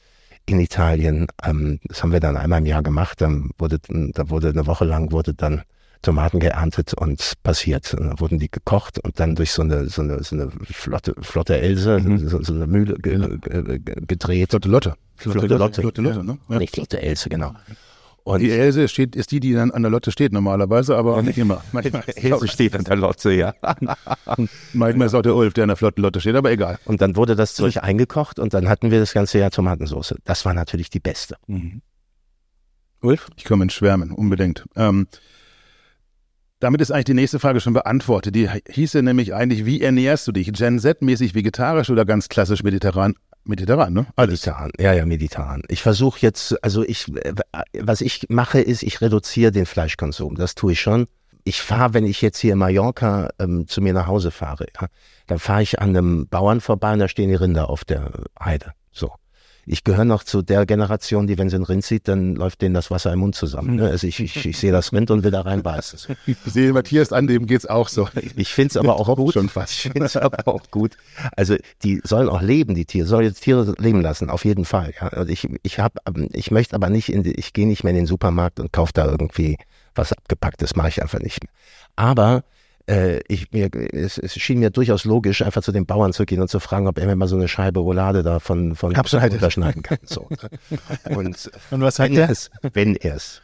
in 0.47 0.61
Italien. 0.61 1.27
Ähm, 1.43 1.81
das 1.85 2.03
haben 2.03 2.13
wir 2.13 2.21
dann 2.21 2.37
einmal 2.37 2.61
im 2.61 2.67
Jahr 2.67 2.83
gemacht. 2.83 3.21
Dann 3.21 3.51
wurde, 3.59 3.79
da 3.89 4.31
wurde 4.31 4.49
eine 4.49 4.67
Woche 4.67 4.85
lang 4.85 5.13
wurde 5.13 5.35
dann 5.35 5.63
Tomaten 6.03 6.41
geerntet 6.41 6.95
und 6.95 7.35
passiert. 7.43 7.95
Und 7.95 8.07
dann 8.07 8.21
wurden 8.21 8.39
die 8.39 8.51
gekocht 8.51 8.99
und 9.03 9.19
dann 9.21 9.35
durch 9.35 9.53
so 9.53 9.63
eine, 9.63 9.89
so 9.89 10.03
eine, 10.03 10.23
so 10.23 10.37
eine 10.37 10.51
flotte, 10.71 11.15
flotte 11.21 11.59
Else, 11.59 11.99
mhm. 11.99 12.29
so, 12.29 12.43
so, 12.43 12.55
eine 12.55 12.67
Mühle 12.67 12.95
ge, 12.95 13.39
ge, 13.39 13.81
gedreht. 14.07 14.51
Flotte 14.51 14.69
Lotte. 14.69 14.95
Flotte, 15.17 15.47
Lotte. 15.47 15.81
Flotte 15.81 16.03
Lotte, 16.03 16.25
ne? 16.25 16.39
Ja. 16.49 16.59
Nicht 16.59 16.75
flotte 16.75 17.01
Else, 17.01 17.29
genau. 17.29 17.55
Und 18.27 18.41
Die 18.41 18.51
Else 18.51 18.89
steht, 18.89 19.15
ist 19.15 19.31
die, 19.31 19.39
die 19.39 19.53
dann 19.53 19.71
an 19.71 19.83
der 19.83 19.91
Lotte 19.91 20.11
steht 20.11 20.33
normalerweise, 20.33 20.97
aber 20.97 21.23
nicht 21.23 21.39
immer. 21.39 21.63
Manchmal, 21.73 22.03
Else 22.07 22.49
steht 22.49 22.75
an 22.75 22.83
der 22.83 22.97
Lotte, 22.97 23.31
ja. 23.31 23.55
manchmal 24.73 25.07
ist 25.07 25.15
auch 25.15 25.23
der 25.23 25.37
Ulf, 25.37 25.55
der 25.55 25.63
an 25.63 25.69
der 25.69 25.77
flotten 25.77 26.03
Lotte 26.03 26.21
steht, 26.21 26.35
aber 26.35 26.51
egal. 26.51 26.81
Und 26.87 27.01
dann 27.01 27.15
wurde 27.15 27.37
das 27.37 27.55
Zeug 27.55 27.77
eingekocht 27.85 28.41
und 28.41 28.53
dann 28.53 28.69
hatten 28.69 28.91
wir 28.91 28.99
das 28.99 29.13
ganze 29.13 29.39
Jahr 29.39 29.53
Tomatensauce. 29.53 30.17
Das 30.25 30.45
war 30.45 30.55
natürlich 30.55 30.91
die 30.91 30.99
beste. 30.99 31.37
Ulf? 33.01 33.29
Ich 33.37 33.45
komme 33.45 33.63
ins 33.63 33.75
Schwärmen, 33.75 34.11
unbedingt. 34.11 34.65
Ähm, 34.75 35.07
damit 36.61 36.81
ist 36.81 36.91
eigentlich 36.91 37.05
die 37.05 37.15
nächste 37.15 37.39
Frage 37.39 37.61
schon 37.61 37.73
beantwortet. 37.73 38.35
Die 38.35 38.49
hieße 38.69 39.03
nämlich 39.03 39.35
eigentlich, 39.35 39.67
wie 39.67 39.83
ernährst 39.83 40.27
du 40.27 40.33
dich? 40.33 40.53
Gen 40.53 40.79
Z-mäßig 40.79 41.35
vegetarisch 41.35 41.91
oder 41.91 42.05
ganz 42.05 42.29
klassisch 42.29 42.63
mediterran? 42.63 43.15
Mediterran, 43.45 43.93
ne? 43.93 44.07
Alles. 44.17 44.45
Mediterran, 44.45 44.73
ja, 44.79 44.93
ja, 44.93 45.07
mediterran. 45.07 45.63
Ich 45.69 45.83
versuche 45.83 46.19
jetzt, 46.21 46.63
also 46.65 46.83
ich, 46.83 47.13
was 47.79 48.01
ich 48.01 48.27
mache, 48.29 48.61
ist, 48.61 48.83
ich 48.83 49.01
reduziere 49.01 49.53
den 49.53 49.67
Fleischkonsum. 49.67 50.35
Das 50.35 50.55
tue 50.55 50.73
ich 50.73 50.81
schon. 50.81 51.07
Ich 51.45 51.63
fahre, 51.63 51.95
wenn 51.95 52.05
ich 52.05 52.23
jetzt 52.23 52.39
hier 52.39 52.55
in 52.55 52.59
Mallorca 52.59 53.29
ähm, 53.39 53.69
zu 53.69 53.81
mir 53.81 53.93
nach 53.93 54.09
Hause 54.09 54.33
fahre, 54.33 54.67
ja, 54.81 54.89
dann 55.29 55.39
fahre 55.39 55.63
ich 55.63 55.81
an 55.81 55.91
einem 55.91 56.27
Bauern 56.27 56.61
vorbei 56.61 56.93
und 56.95 56.99
da 56.99 57.07
stehen 57.07 57.29
die 57.29 57.37
Rinder 57.37 57.71
auf 57.71 57.85
der 57.85 58.11
Heide. 58.43 58.73
Ich 59.69 59.83
gehöre 59.83 60.05
noch 60.05 60.23
zu 60.23 60.43
der 60.43 60.65
Generation, 60.65 61.27
die, 61.27 61.39
wenn 61.39 61.51
sie 61.51 61.57
ein 61.57 61.65
Rind 61.65 61.85
sieht, 61.85 62.07
dann 62.07 62.37
läuft 62.37 62.63
denen 62.63 62.75
das 62.75 62.91
Wasser 62.93 63.13
im 63.13 63.19
Mund 63.19 63.35
zusammen. 63.35 63.77
Ne? 63.77 63.89
Also 63.89 64.07
ich, 64.07 64.21
ich, 64.21 64.47
ich 64.47 64.59
sehe 64.59 64.71
das 64.71 64.93
Rind 64.93 65.11
und 65.11 65.25
will 65.25 65.33
da 65.33 65.41
reinbeißen. 65.41 66.17
Ich 66.27 66.37
sehe 66.47 66.73
Matthias 66.73 67.13
an, 67.13 67.27
dem 67.27 67.47
geht's 67.47 67.67
auch 67.67 67.89
so. 67.89 68.09
Ich 68.37 68.55
finde 68.55 68.71
es 68.71 68.77
aber 68.77 68.95
auch 68.95 69.17
gut. 69.17 69.35
schon 69.35 69.49
fast. 69.49 69.73
Ich 69.73 69.81
finde 69.83 70.05
es 70.05 70.17
aber 70.17 70.47
auch 70.47 70.71
gut. 70.71 70.97
Also 71.37 71.57
die 71.83 72.01
sollen 72.05 72.29
auch 72.29 72.43
leben, 72.43 72.77
die 72.77 72.85
Tiere. 72.85 73.09
Soll 73.09 73.25
jetzt 73.25 73.41
Tiere 73.41 73.75
leben 73.79 74.01
lassen, 74.01 74.31
auf 74.31 74.45
jeden 74.45 74.65
Fall. 74.65 74.95
Ja. 75.01 75.09
Also 75.09 75.33
ich, 75.33 75.49
ich 75.63 75.81
habe, 75.81 76.01
ich 76.33 76.53
möchte 76.53 76.77
aber 76.77 76.89
nicht 76.89 77.13
in, 77.13 77.25
die, 77.25 77.33
ich 77.33 77.53
gehe 77.53 77.67
nicht 77.67 77.83
mehr 77.83 77.91
in 77.91 77.97
den 77.97 78.07
Supermarkt 78.07 78.61
und 78.61 78.73
kaufe 78.73 78.93
da 78.95 79.07
irgendwie 79.07 79.59
was 79.97 80.13
abgepacktes. 80.13 80.77
Mache 80.77 80.89
ich 80.89 81.03
einfach 81.03 81.19
nicht 81.19 81.43
mehr. 81.43 81.53
Aber 81.97 82.45
äh, 82.89 83.21
ich, 83.29 83.53
mir, 83.53 83.69
es, 83.93 84.19
es 84.19 84.35
schien 84.35 84.61
mir 84.61 84.71
durchaus 84.71 85.05
logisch, 85.05 85.43
einfach 85.43 85.63
zu 85.63 85.73
den 85.73 85.87
Bauern 85.87 86.13
zu 86.13 86.25
gehen 86.25 86.41
und 86.41 86.49
zu 86.49 86.61
fragen, 86.61 86.87
ob 86.87 86.99
er 86.99 87.07
mir 87.07 87.17
mal 87.17 87.29
so 87.29 87.37
eine 87.37 87.49
Scheibe 87.49 87.81
Roulade 87.81 88.23
da 88.23 88.39
von, 88.39 88.77
von 88.77 88.95
unterschneiden 88.95 89.83
kann. 89.83 89.99
So. 90.05 90.29
Und 91.11 91.51
Und 91.71 91.81
was 91.81 91.97
sagt 91.97 92.15
er 92.15 92.31
es, 92.31 92.51
wenn 92.73 92.97
er 92.97 93.17
es, 93.17 93.43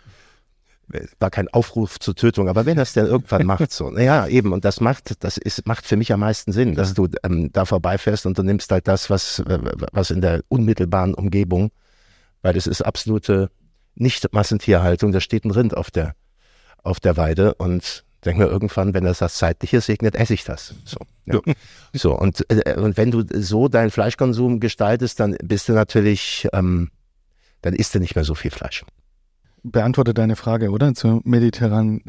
war 1.18 1.30
kein 1.30 1.48
Aufruf 1.48 1.98
zur 1.98 2.14
Tötung, 2.14 2.48
aber 2.48 2.66
wenn 2.66 2.76
er 2.76 2.82
es 2.82 2.92
dann 2.92 3.06
irgendwann 3.06 3.46
macht, 3.46 3.72
so, 3.72 3.90
naja, 3.90 4.26
eben, 4.26 4.52
und 4.52 4.64
das 4.64 4.80
macht, 4.80 5.24
das 5.24 5.38
ist, 5.38 5.66
macht 5.66 5.86
für 5.86 5.96
mich 5.96 6.12
am 6.12 6.20
meisten 6.20 6.52
Sinn, 6.52 6.74
dass 6.74 6.94
du 6.94 7.08
ähm, 7.22 7.50
da 7.52 7.64
vorbeifährst 7.64 8.26
und 8.26 8.36
du 8.38 8.42
nimmst 8.42 8.70
halt 8.70 8.88
das, 8.88 9.08
was, 9.08 9.40
äh, 9.40 9.58
was 9.92 10.10
in 10.10 10.20
der 10.20 10.42
unmittelbaren 10.48 11.14
Umgebung, 11.14 11.70
weil 12.42 12.56
es 12.56 12.66
ist 12.66 12.82
absolute 12.82 13.50
Nicht-Massentierhaltung, 13.94 15.12
da 15.12 15.20
steht 15.20 15.44
ein 15.44 15.50
Rind 15.50 15.76
auf 15.76 15.90
der, 15.90 16.14
auf 16.82 17.00
der 17.00 17.16
Weide 17.16 17.54
und 17.54 18.04
denk 18.24 18.38
mir 18.38 18.46
irgendwann, 18.46 18.94
wenn 18.94 19.04
das 19.04 19.18
das 19.18 19.34
Zeitliche 19.34 19.80
segnet, 19.80 20.14
esse 20.14 20.34
ich 20.34 20.44
das. 20.44 20.74
So, 20.84 20.98
ja. 21.26 21.40
so 21.92 22.16
und, 22.16 22.44
äh, 22.50 22.74
und 22.76 22.96
wenn 22.96 23.10
du 23.10 23.24
so 23.34 23.68
deinen 23.68 23.90
Fleischkonsum 23.90 24.60
gestaltest, 24.60 25.20
dann 25.20 25.36
bist 25.42 25.68
du 25.68 25.72
natürlich, 25.72 26.48
ähm, 26.52 26.90
dann 27.62 27.74
isst 27.74 27.94
du 27.94 27.98
nicht 27.98 28.14
mehr 28.14 28.24
so 28.24 28.34
viel 28.34 28.50
Fleisch. 28.50 28.84
Beantwortet 29.64 30.18
deine 30.18 30.34
Frage, 30.34 30.70
oder? 30.70 30.92
Zur 30.92 31.20
mediterranen 31.22 32.02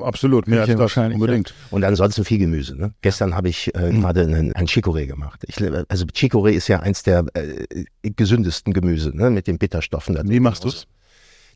Absolut, 0.00 0.48
mehr 0.48 0.62
als 0.62 0.78
wahrscheinlich, 0.78 1.20
unbedingt. 1.20 1.52
Und 1.70 1.84
ansonsten 1.84 2.24
viel 2.24 2.38
Gemüse. 2.38 2.76
Ne? 2.78 2.94
Gestern 3.02 3.34
habe 3.34 3.50
ich 3.50 3.74
äh, 3.74 3.90
gerade 3.90 4.22
einen, 4.22 4.54
ein 4.54 4.66
Chicorée 4.66 5.06
gemacht. 5.06 5.44
Ich, 5.46 5.56
also 5.88 6.06
Chicorée 6.06 6.52
ist 6.52 6.66
ja 6.68 6.80
eins 6.80 7.02
der 7.02 7.26
äh, 7.34 7.84
gesündesten 8.02 8.72
Gemüse 8.72 9.14
ne? 9.14 9.28
mit 9.28 9.46
den 9.48 9.58
Bitterstoffen. 9.58 10.14
da 10.14 10.22
Wie 10.24 10.40
machst 10.40 10.64
du's? 10.64 10.86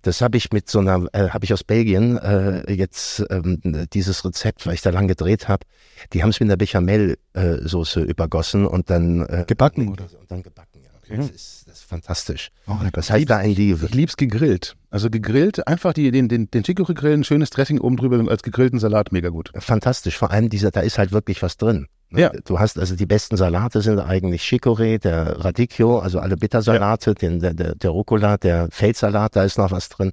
Das 0.02 0.20
habe 0.20 0.36
ich 0.36 0.52
mit 0.52 0.68
so 0.68 0.80
einer, 0.80 1.06
äh, 1.12 1.28
habe 1.30 1.44
ich 1.44 1.52
aus 1.52 1.64
Belgien 1.64 2.18
äh, 2.18 2.72
jetzt 2.72 3.24
ähm, 3.30 3.60
dieses 3.92 4.24
Rezept, 4.24 4.66
weil 4.66 4.74
ich 4.74 4.82
da 4.82 4.90
lang 4.90 5.08
gedreht 5.08 5.48
habe. 5.48 5.64
Die 6.12 6.22
haben 6.22 6.30
es 6.30 6.40
mit 6.40 6.48
einer 6.48 6.56
Bechamel-Soße 6.56 8.00
übergossen 8.00 8.66
und 8.66 8.90
dann 8.90 9.24
äh, 9.26 9.44
Gebacken, 9.46 9.88
oder? 9.88 10.04
Und 10.20 10.30
dann 10.30 10.42
gebacken. 10.42 10.82
Ja. 11.08 11.16
Das, 11.16 11.30
ist, 11.30 11.68
das 11.68 11.78
ist 11.78 11.84
fantastisch. 11.84 12.50
Oh, 12.66 12.76
das 12.92 13.10
heißt 13.10 13.28
da 13.28 13.36
ein 13.36 13.50
Liebe. 13.50 13.86
Ich 13.86 13.94
lieb's 13.94 14.16
gegrillt. 14.16 14.76
Also 14.90 15.10
gegrillt, 15.10 15.66
einfach 15.66 15.92
die, 15.92 16.10
den, 16.10 16.28
den, 16.28 16.50
den 16.50 16.62
Chicorée 16.62 16.94
grillen, 16.94 17.24
schönes 17.24 17.50
Dressing 17.50 17.78
oben 17.80 17.96
drüber 17.96 18.22
als 18.30 18.42
gegrillten 18.42 18.78
Salat, 18.78 19.12
mega 19.12 19.28
gut. 19.28 19.52
Fantastisch. 19.56 20.16
Vor 20.16 20.30
allem 20.30 20.48
dieser, 20.48 20.70
da 20.70 20.80
ist 20.80 20.98
halt 20.98 21.12
wirklich 21.12 21.42
was 21.42 21.56
drin. 21.56 21.86
Ne? 22.12 22.20
Ja. 22.20 22.32
Du 22.44 22.58
hast 22.58 22.78
also 22.78 22.94
die 22.94 23.06
besten 23.06 23.36
Salate 23.36 23.80
sind 23.80 23.98
eigentlich 23.98 24.42
Chicorée, 24.42 24.98
der 24.98 25.44
Radicchio, 25.44 25.98
also 25.98 26.20
alle 26.20 26.36
Bittersalate, 26.36 27.14
den, 27.14 27.40
der, 27.40 27.54
der, 27.54 27.74
der 27.74 27.90
Rucola, 27.90 28.36
der 28.36 28.68
Feldsalat, 28.70 29.34
da 29.36 29.44
ist 29.44 29.58
noch 29.58 29.70
was 29.70 29.88
drin. 29.88 30.12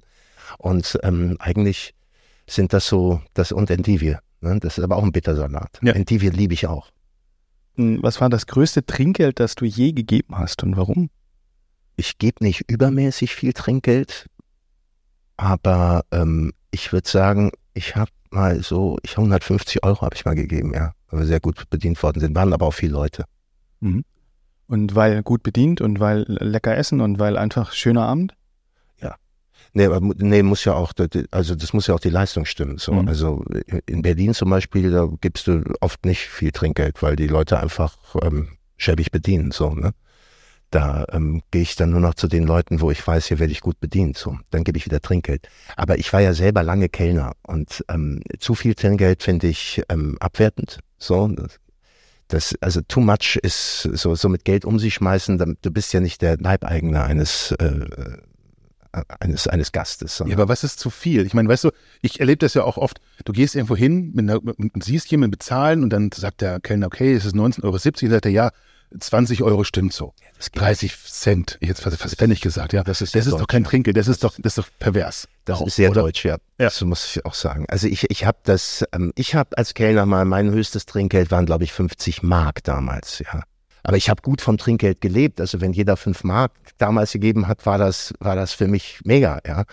Und 0.58 0.98
ähm, 1.02 1.36
eigentlich 1.38 1.94
sind 2.48 2.72
das 2.72 2.86
so, 2.86 3.20
das 3.34 3.52
und 3.52 3.70
Endivie. 3.70 4.16
Ne? 4.40 4.58
Das 4.60 4.78
ist 4.78 4.84
aber 4.84 4.96
auch 4.96 5.04
ein 5.04 5.12
Bittersalat. 5.12 5.78
Ja. 5.82 5.92
Endivie 5.92 6.30
liebe 6.30 6.54
ich 6.54 6.66
auch. 6.66 6.90
Was 7.76 8.20
war 8.20 8.28
das 8.28 8.46
größte 8.46 8.84
Trinkgeld, 8.84 9.38
das 9.38 9.54
du 9.54 9.64
je 9.64 9.92
gegeben 9.92 10.36
hast 10.36 10.62
und 10.62 10.76
warum? 10.76 11.10
Ich 11.96 12.18
gebe 12.18 12.42
nicht 12.42 12.64
übermäßig 12.68 13.34
viel 13.34 13.52
Trinkgeld, 13.52 14.26
aber 15.36 16.04
ähm, 16.10 16.52
ich 16.70 16.92
würde 16.92 17.08
sagen, 17.08 17.52
ich 17.74 17.96
habe 17.96 18.10
mal 18.30 18.62
so, 18.62 18.98
ich 19.02 19.12
150 19.12 19.84
Euro 19.84 20.02
habe 20.02 20.14
ich 20.14 20.24
mal 20.24 20.34
gegeben, 20.34 20.72
ja, 20.74 20.92
weil 21.10 21.20
wir 21.20 21.26
sehr 21.26 21.40
gut 21.40 21.68
bedient 21.70 22.02
worden 22.02 22.20
sind, 22.20 22.34
waren 22.34 22.52
aber 22.52 22.66
auch 22.66 22.74
viele 22.74 22.92
Leute. 22.92 23.24
Und 23.80 24.94
weil 24.94 25.22
gut 25.22 25.42
bedient 25.42 25.80
und 25.80 26.00
weil 26.00 26.24
lecker 26.28 26.76
essen 26.76 27.00
und 27.00 27.18
weil 27.18 27.36
einfach 27.36 27.72
schöner 27.72 28.06
Abend? 28.06 28.34
Nee, 29.72 29.84
aber 29.86 30.00
mu- 30.00 30.14
nee, 30.16 30.42
muss 30.42 30.64
ja 30.64 30.74
auch, 30.74 30.92
also 31.30 31.54
das 31.54 31.72
muss 31.72 31.86
ja 31.86 31.94
auch 31.94 32.00
die 32.00 32.10
Leistung 32.10 32.44
stimmen. 32.44 32.78
So. 32.78 32.92
Mhm. 32.92 33.08
Also 33.08 33.44
in 33.86 34.02
Berlin 34.02 34.34
zum 34.34 34.50
Beispiel, 34.50 34.90
da 34.90 35.08
gibst 35.20 35.46
du 35.46 35.62
oft 35.80 36.04
nicht 36.04 36.20
viel 36.22 36.50
Trinkgeld, 36.50 37.02
weil 37.02 37.16
die 37.16 37.28
Leute 37.28 37.60
einfach 37.60 37.96
ähm, 38.22 38.48
schäbig 38.76 39.10
bedienen. 39.12 39.52
So, 39.52 39.70
ne? 39.70 39.92
Da 40.70 41.04
ähm, 41.12 41.42
gehe 41.50 41.62
ich 41.62 41.76
dann 41.76 41.90
nur 41.90 42.00
noch 42.00 42.14
zu 42.14 42.26
den 42.28 42.44
Leuten, 42.44 42.80
wo 42.80 42.90
ich 42.90 43.04
weiß, 43.04 43.26
hier 43.26 43.38
werde 43.38 43.52
ich 43.52 43.60
gut 43.60 43.78
bedient. 43.80 44.16
So, 44.16 44.38
dann 44.50 44.64
gebe 44.64 44.78
ich 44.78 44.86
wieder 44.86 45.00
Trinkgeld. 45.00 45.48
Aber 45.76 45.98
ich 45.98 46.12
war 46.12 46.20
ja 46.20 46.32
selber 46.32 46.62
lange 46.62 46.88
Kellner 46.88 47.32
und 47.42 47.84
ähm, 47.88 48.22
zu 48.38 48.54
viel 48.54 48.74
Trinkgeld 48.74 49.22
finde 49.22 49.48
ich 49.48 49.82
ähm, 49.88 50.16
abwertend. 50.20 50.80
So, 51.00 51.34
das, 52.28 52.54
also 52.60 52.80
too 52.82 53.00
much 53.00 53.36
ist 53.42 53.82
so, 53.82 54.14
so 54.14 54.28
mit 54.28 54.44
Geld 54.44 54.64
um 54.64 54.78
sich 54.78 54.94
schmeißen. 54.94 55.56
Du 55.60 55.70
bist 55.70 55.92
ja 55.92 56.00
nicht 56.00 56.22
der 56.22 56.36
Leibeigene 56.36 57.02
eines 57.02 57.52
äh, 57.52 58.18
eines, 59.20 59.46
eines 59.46 59.72
Gastes. 59.72 60.22
Ja, 60.26 60.34
aber 60.34 60.48
was 60.48 60.64
ist 60.64 60.80
zu 60.80 60.90
viel? 60.90 61.24
Ich 61.24 61.34
meine, 61.34 61.48
weißt 61.48 61.64
du, 61.64 61.70
ich 62.02 62.20
erlebe 62.20 62.38
das 62.38 62.54
ja 62.54 62.64
auch 62.64 62.76
oft. 62.76 63.00
Du 63.24 63.32
gehst 63.32 63.54
irgendwo 63.54 63.76
hin 63.76 64.10
mit 64.14 64.28
einer, 64.28 64.40
und 64.42 64.82
siehst 64.82 65.10
jemanden 65.10 65.32
bezahlen 65.32 65.82
und 65.82 65.90
dann 65.90 66.10
sagt 66.12 66.40
der 66.40 66.60
Kellner, 66.60 66.86
okay, 66.86 67.14
es 67.14 67.24
ist 67.24 67.34
19,70 67.34 67.64
Euro. 67.64 67.78
Dann 67.78 68.10
sagt 68.10 68.26
er, 68.26 68.32
ja, 68.32 68.50
20 68.98 69.42
Euro 69.42 69.64
stimmt 69.64 69.92
so. 69.92 70.14
geht 70.38 70.60
30 70.60 70.96
Cent. 71.04 71.58
Jetzt 71.60 71.82
fast, 71.82 71.96
fast 71.98 72.16
Pfennig 72.16 72.40
gesagt, 72.40 72.72
ja. 72.72 72.82
Das 72.82 73.00
ist 73.00 73.14
das 73.14 73.26
ist 73.26 73.38
doch 73.38 73.46
kein 73.46 73.62
ja. 73.62 73.68
Trinkgeld. 73.68 73.96
Das 73.96 74.08
ist 74.08 74.24
doch, 74.24 74.34
das 74.38 74.56
ist 74.56 74.58
doch 74.58 74.68
pervers. 74.78 75.28
Das 75.44 75.60
Auch, 75.60 75.66
ist 75.66 75.76
sehr 75.76 75.90
oder? 75.90 76.02
deutsch, 76.02 76.24
ja. 76.24 76.32
Ja. 76.58 76.66
Das 76.66 76.80
muss 76.82 77.16
ich 77.16 77.24
auch 77.24 77.34
sagen. 77.34 77.66
Also 77.68 77.86
ich, 77.86 78.10
ich 78.10 78.24
habe 78.24 78.38
das, 78.44 78.84
ähm, 78.92 79.12
ich 79.16 79.34
habe 79.34 79.56
als 79.56 79.74
Kellner 79.74 80.06
mal, 80.06 80.24
mein 80.24 80.50
höchstes 80.50 80.86
Trinkgeld 80.86 81.30
waren, 81.30 81.46
glaube 81.46 81.64
ich, 81.64 81.72
50 81.72 82.22
Mark 82.22 82.64
damals, 82.64 83.20
ja. 83.20 83.42
Aber 83.82 83.96
ich 83.96 84.10
habe 84.10 84.22
gut 84.22 84.40
vom 84.40 84.58
Trinkgeld 84.58 85.00
gelebt. 85.00 85.40
Also 85.40 85.60
wenn 85.60 85.72
jeder 85.72 85.96
5 85.96 86.24
Mark 86.24 86.52
damals 86.78 87.12
gegeben 87.12 87.48
hat, 87.48 87.64
war 87.66 87.78
das, 87.78 88.12
war 88.18 88.36
das 88.36 88.52
für 88.52 88.68
mich 88.68 89.00
mega, 89.04 89.38
ja. 89.46 89.64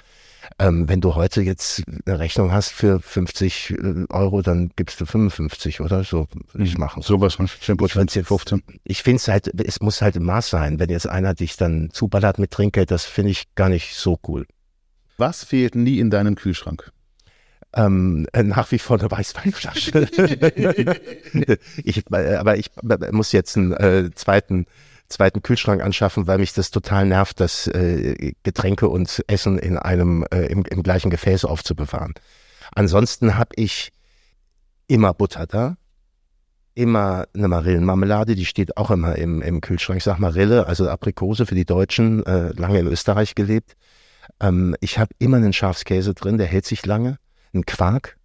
Ähm, 0.60 0.88
wenn 0.90 1.02
du 1.02 1.16
heute 1.16 1.42
jetzt 1.42 1.84
eine 2.06 2.20
Rechnung 2.20 2.52
hast 2.52 2.72
für 2.72 3.00
50 3.00 3.72
äh, 3.72 4.06
Euro, 4.10 4.42
dann 4.42 4.72
gibst 4.76 5.00
du 5.02 5.06
55 5.06 5.82
oder 5.82 6.04
so. 6.04 6.28
Würde 6.52 6.66
ich 6.66 6.78
machen. 6.78 7.02
Sowas 7.02 7.36
von 7.36 7.48
Shampoo 7.48 7.86
Ich 7.86 7.94
find's 7.94 8.14
20, 8.14 8.28
15. 8.28 8.64
Ich 8.84 9.04
finde 9.04 9.18
es 9.18 9.28
halt, 9.28 9.48
es 9.62 9.82
muss 9.82 10.02
halt 10.02 10.16
im 10.16 10.24
Maß 10.24 10.50
sein. 10.50 10.80
Wenn 10.80 10.90
jetzt 10.90 11.08
einer 11.08 11.34
dich 11.34 11.58
dann 11.58 11.90
zuballert 11.92 12.40
mit 12.40 12.52
Trinkgeld, 12.52 12.92
das 12.92 13.06
finde 13.06 13.32
ich 13.32 13.54
gar 13.56 13.70
nicht 13.70 13.96
so 13.96 14.20
cool. 14.28 14.46
Was 15.18 15.44
fehlt 15.44 15.76
nie 15.76 16.00
in 16.00 16.10
deinem 16.10 16.36
Kühlschrank? 16.36 16.92
Ähm, 17.74 18.28
äh, 18.34 18.44
nach 18.44 18.72
wie 18.72 18.80
vor 18.80 19.00
eine 19.00 19.12
Weißweinflasche. 19.12 19.92
ich, 21.84 22.04
äh, 22.12 22.36
aber 22.36 22.58
ich 22.58 22.72
muss 23.12 23.32
jetzt 23.32 23.58
einen 23.58 23.74
äh, 23.74 24.10
zweiten, 24.16 24.66
zweiten 25.10 25.42
Kühlschrank 25.42 25.82
anschaffen, 25.82 26.28
weil 26.28 26.38
mich 26.38 26.54
das 26.54 26.72
total 26.72 27.06
nervt, 27.06 27.40
das 27.40 27.68
äh, 27.68 28.34
Getränke 28.44 28.90
und 28.90 29.24
Essen 29.28 29.58
in 29.58 29.78
einem 29.78 30.26
äh, 30.32 30.46
im, 30.48 30.64
im 30.66 30.84
gleichen 30.84 31.10
Gefäß 31.10 31.46
aufzubewahren. 31.46 32.14
Ansonsten 32.74 33.38
habe 33.38 33.52
ich 33.56 33.92
immer 34.88 35.14
Butter 35.14 35.48
da, 35.48 35.78
immer 36.76 37.26
eine 37.34 37.48
Marillenmarmelade, 37.48 38.36
die 38.36 38.46
steht 38.46 38.78
auch 38.78 38.92
immer 38.92 39.16
im, 39.16 39.42
im 39.42 39.62
Kühlschrank. 39.62 39.98
Ich 39.98 40.04
sag 40.04 40.20
Marille, 40.20 40.68
also 40.68 40.90
Aprikose 40.90 41.46
für 41.46 41.56
die 41.56 41.66
Deutschen, 41.66 42.26
äh, 42.26 42.50
lange 42.54 42.80
in 42.80 42.88
Österreich 42.88 43.36
gelebt. 43.36 43.76
Ähm, 44.40 44.76
ich 44.80 45.00
habe 45.00 45.12
immer 45.20 45.38
einen 45.38 45.54
Schafskäse 45.54 46.14
drin, 46.14 46.38
der 46.38 46.48
hält 46.48 46.66
sich 46.66 46.86
lange. 46.86 47.18
Ein 47.54 47.66
Quark 47.66 48.18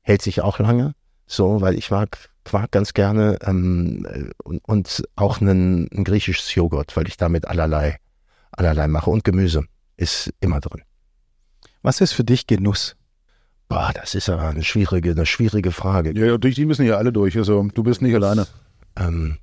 hält 0.00 0.22
sich 0.22 0.40
auch 0.40 0.58
lange, 0.58 0.94
so, 1.26 1.60
weil 1.60 1.76
ich 1.76 1.90
mag 1.90 2.30
Quark 2.48 2.72
ganz 2.72 2.94
gerne 2.94 3.38
ähm, 3.42 4.06
äh, 4.10 4.30
und, 4.42 4.64
und 4.64 5.04
auch 5.16 5.40
einen, 5.40 5.88
ein 5.92 6.04
griechisches 6.04 6.54
Joghurt, 6.54 6.96
weil 6.96 7.06
ich 7.06 7.16
damit 7.16 7.46
allerlei, 7.46 7.98
allerlei 8.50 8.88
mache 8.88 9.10
und 9.10 9.24
Gemüse 9.24 9.64
ist 9.96 10.32
immer 10.40 10.60
drin. 10.60 10.82
Was 11.82 12.00
ist 12.00 12.12
für 12.12 12.24
dich 12.24 12.46
Genuss? 12.46 12.96
Boah, 13.68 13.92
das 13.94 14.14
ist 14.14 14.30
aber 14.30 14.48
eine 14.48 14.64
schwierige, 14.64 15.10
eine 15.10 15.26
schwierige 15.26 15.72
Frage. 15.72 16.18
Ja, 16.18 16.38
durch 16.38 16.54
die 16.54 16.64
müssen 16.64 16.86
ja 16.86 16.96
alle 16.96 17.12
durch. 17.12 17.36
Also 17.36 17.68
du 17.74 17.82
bist 17.82 18.00
nicht 18.00 18.14
alleine. 18.14 18.46
Ähm, 18.96 19.36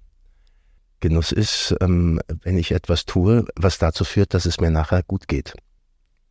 Genuss 0.99 1.31
ist, 1.31 1.75
ähm, 1.81 2.19
wenn 2.41 2.57
ich 2.57 2.71
etwas 2.71 3.05
tue, 3.05 3.45
was 3.55 3.77
dazu 3.77 4.03
führt, 4.03 4.33
dass 4.33 4.45
es 4.47 4.59
mir 4.59 4.71
nachher 4.71 5.03
gut 5.03 5.27
geht. 5.27 5.53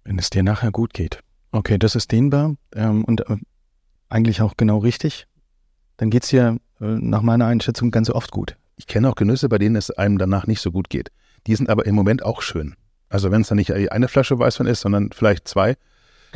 Wenn 0.02 0.18
es 0.18 0.30
dir 0.30 0.42
nachher 0.42 0.72
gut 0.72 0.92
geht. 0.92 1.20
Okay, 1.52 1.78
das 1.78 1.94
ist 1.94 2.10
dehnbar 2.10 2.56
ähm, 2.74 3.04
und 3.04 3.20
äh, 3.28 3.37
eigentlich 4.08 4.42
auch 4.42 4.54
genau 4.56 4.78
richtig. 4.78 5.28
Dann 5.96 6.11
geht's 6.11 6.28
dir 6.28 6.59
äh, 6.80 6.85
nach 6.85 7.22
meiner 7.22 7.46
Einschätzung 7.46 7.90
ganz 7.90 8.11
oft 8.11 8.30
gut. 8.30 8.57
Ich 8.76 8.87
kenne 8.87 9.09
auch 9.09 9.14
Genüsse, 9.14 9.48
bei 9.48 9.59
denen 9.59 9.76
es 9.76 9.90
einem 9.90 10.18
danach 10.18 10.46
nicht 10.46 10.61
so 10.61 10.72
gut 10.72 10.90
geht. 10.90 11.11
Die 11.46 11.54
sind 11.54 11.70
aber 11.70 11.87
im 11.87 11.94
Moment 11.94 12.24
auch 12.24 12.42
schön. 12.42 12.74
Also 13.09 13.30
wenn 13.30 13.42
es 13.42 13.48
dann 13.48 13.57
nicht 13.57 13.72
eine 13.72 14.09
Flasche 14.09 14.38
Weißwein 14.38 14.66
ist, 14.66 14.80
sondern 14.80 15.11
vielleicht 15.12 15.46
zwei, 15.46 15.76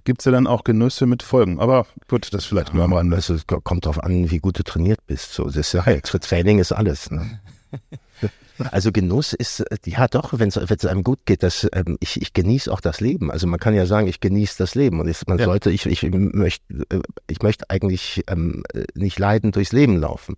gibt 0.04 0.20
es 0.20 0.26
ja 0.26 0.32
dann 0.32 0.46
auch 0.46 0.64
Genüsse 0.64 1.06
mit 1.06 1.22
Folgen. 1.22 1.58
Aber 1.58 1.86
gut, 2.08 2.32
das 2.32 2.44
vielleicht 2.44 2.74
nur 2.74 2.84
am 2.84 2.92
Rande. 2.92 3.16
Also, 3.16 3.34
es 3.34 3.46
kommt 3.46 3.84
darauf 3.84 4.02
an, 4.02 4.30
wie 4.30 4.38
gut 4.38 4.58
du 4.58 4.62
trainiert 4.62 5.06
bist. 5.06 5.32
So, 5.32 5.44
das 5.44 5.56
ist 5.56 5.72
ja, 5.72 5.82
für 5.82 6.20
Training 6.20 6.58
ist 6.58 6.72
alles. 6.72 7.10
Ne? 7.10 7.40
Also 8.70 8.92
Genuss 8.92 9.32
ist, 9.32 9.64
ja 9.86 10.08
doch, 10.08 10.38
wenn 10.38 10.48
es 10.48 10.84
einem 10.86 11.04
gut 11.04 11.20
geht, 11.26 11.42
das, 11.42 11.66
ähm, 11.72 11.96
ich, 12.00 12.20
ich 12.20 12.32
genieße 12.32 12.72
auch 12.72 12.80
das 12.80 13.00
Leben. 13.00 13.30
Also 13.30 13.46
man 13.46 13.60
kann 13.60 13.74
ja 13.74 13.86
sagen, 13.86 14.06
ich 14.08 14.20
genieße 14.20 14.56
das 14.58 14.74
Leben. 14.74 15.00
Und 15.00 15.08
ich, 15.08 15.26
man 15.26 15.38
Ja. 15.38 15.44
sollte, 15.44 15.70
ich, 15.70 15.86
ich 15.86 16.02
möchte, 16.02 16.62
äh, 16.90 17.00
ich 17.28 17.42
möchte 17.42 17.70
eigentlich 17.70 18.24
ähm, 18.28 18.64
äh, 18.74 18.84
nicht 18.94 19.18
leiden 19.18 19.52
durchs 19.52 19.72
Leben 19.72 19.98
laufen. 19.98 20.36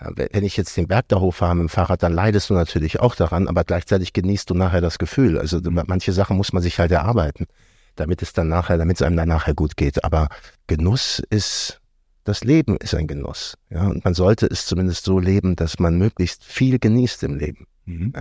Ja, 0.00 0.10
wenn 0.16 0.44
ich 0.44 0.56
jetzt 0.56 0.76
den 0.76 0.88
Berg 0.88 1.06
da 1.08 1.20
hochfahre 1.20 1.54
mit 1.54 1.62
dem 1.64 1.68
Fahrrad, 1.68 2.02
dann 2.02 2.12
leidest 2.14 2.50
du 2.50 2.54
natürlich 2.54 2.98
auch 3.00 3.14
daran, 3.14 3.46
aber 3.46 3.62
gleichzeitig 3.62 4.12
genießt 4.12 4.50
du 4.50 4.54
nachher 4.54 4.80
das 4.80 4.98
Gefühl. 4.98 5.38
Also 5.38 5.60
manche 5.62 6.12
Sachen 6.12 6.36
muss 6.36 6.52
man 6.52 6.62
sich 6.62 6.78
halt 6.80 6.90
erarbeiten, 6.90 7.46
damit 7.94 8.22
es 8.22 8.32
dann 8.32 8.48
nachher, 8.48 8.78
damit 8.78 8.96
es 8.96 9.02
einem 9.02 9.16
dann 9.16 9.28
nachher 9.28 9.54
gut 9.54 9.76
geht. 9.76 10.02
Aber 10.02 10.28
Genuss 10.66 11.22
ist, 11.30 11.81
das 12.24 12.44
Leben 12.44 12.76
ist 12.76 12.94
ein 12.94 13.06
Genuss. 13.06 13.56
Ja, 13.70 13.88
und 13.88 14.04
man 14.04 14.14
sollte 14.14 14.46
es 14.46 14.66
zumindest 14.66 15.04
so 15.04 15.18
leben, 15.18 15.56
dass 15.56 15.78
man 15.78 15.98
möglichst 15.98 16.44
viel 16.44 16.78
genießt 16.78 17.22
im 17.24 17.36
Leben. 17.36 17.66
Mhm. 17.84 18.12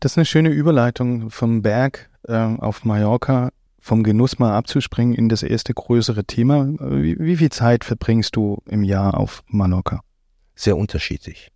Das 0.00 0.12
ist 0.12 0.18
eine 0.18 0.24
schöne 0.24 0.50
Überleitung 0.50 1.30
vom 1.30 1.62
Berg 1.62 2.08
äh, 2.28 2.34
auf 2.34 2.84
Mallorca, 2.84 3.50
vom 3.80 4.02
Genuss 4.02 4.38
mal 4.38 4.56
abzuspringen 4.56 5.14
in 5.14 5.28
das 5.28 5.42
erste 5.42 5.74
größere 5.74 6.24
Thema. 6.24 6.68
Wie, 6.78 7.18
wie 7.18 7.36
viel 7.36 7.50
Zeit 7.50 7.84
verbringst 7.84 8.36
du 8.36 8.62
im 8.66 8.84
Jahr 8.84 9.16
auf 9.16 9.42
Mallorca? 9.48 10.00
Sehr 10.54 10.76
unterschiedlich. 10.76 11.50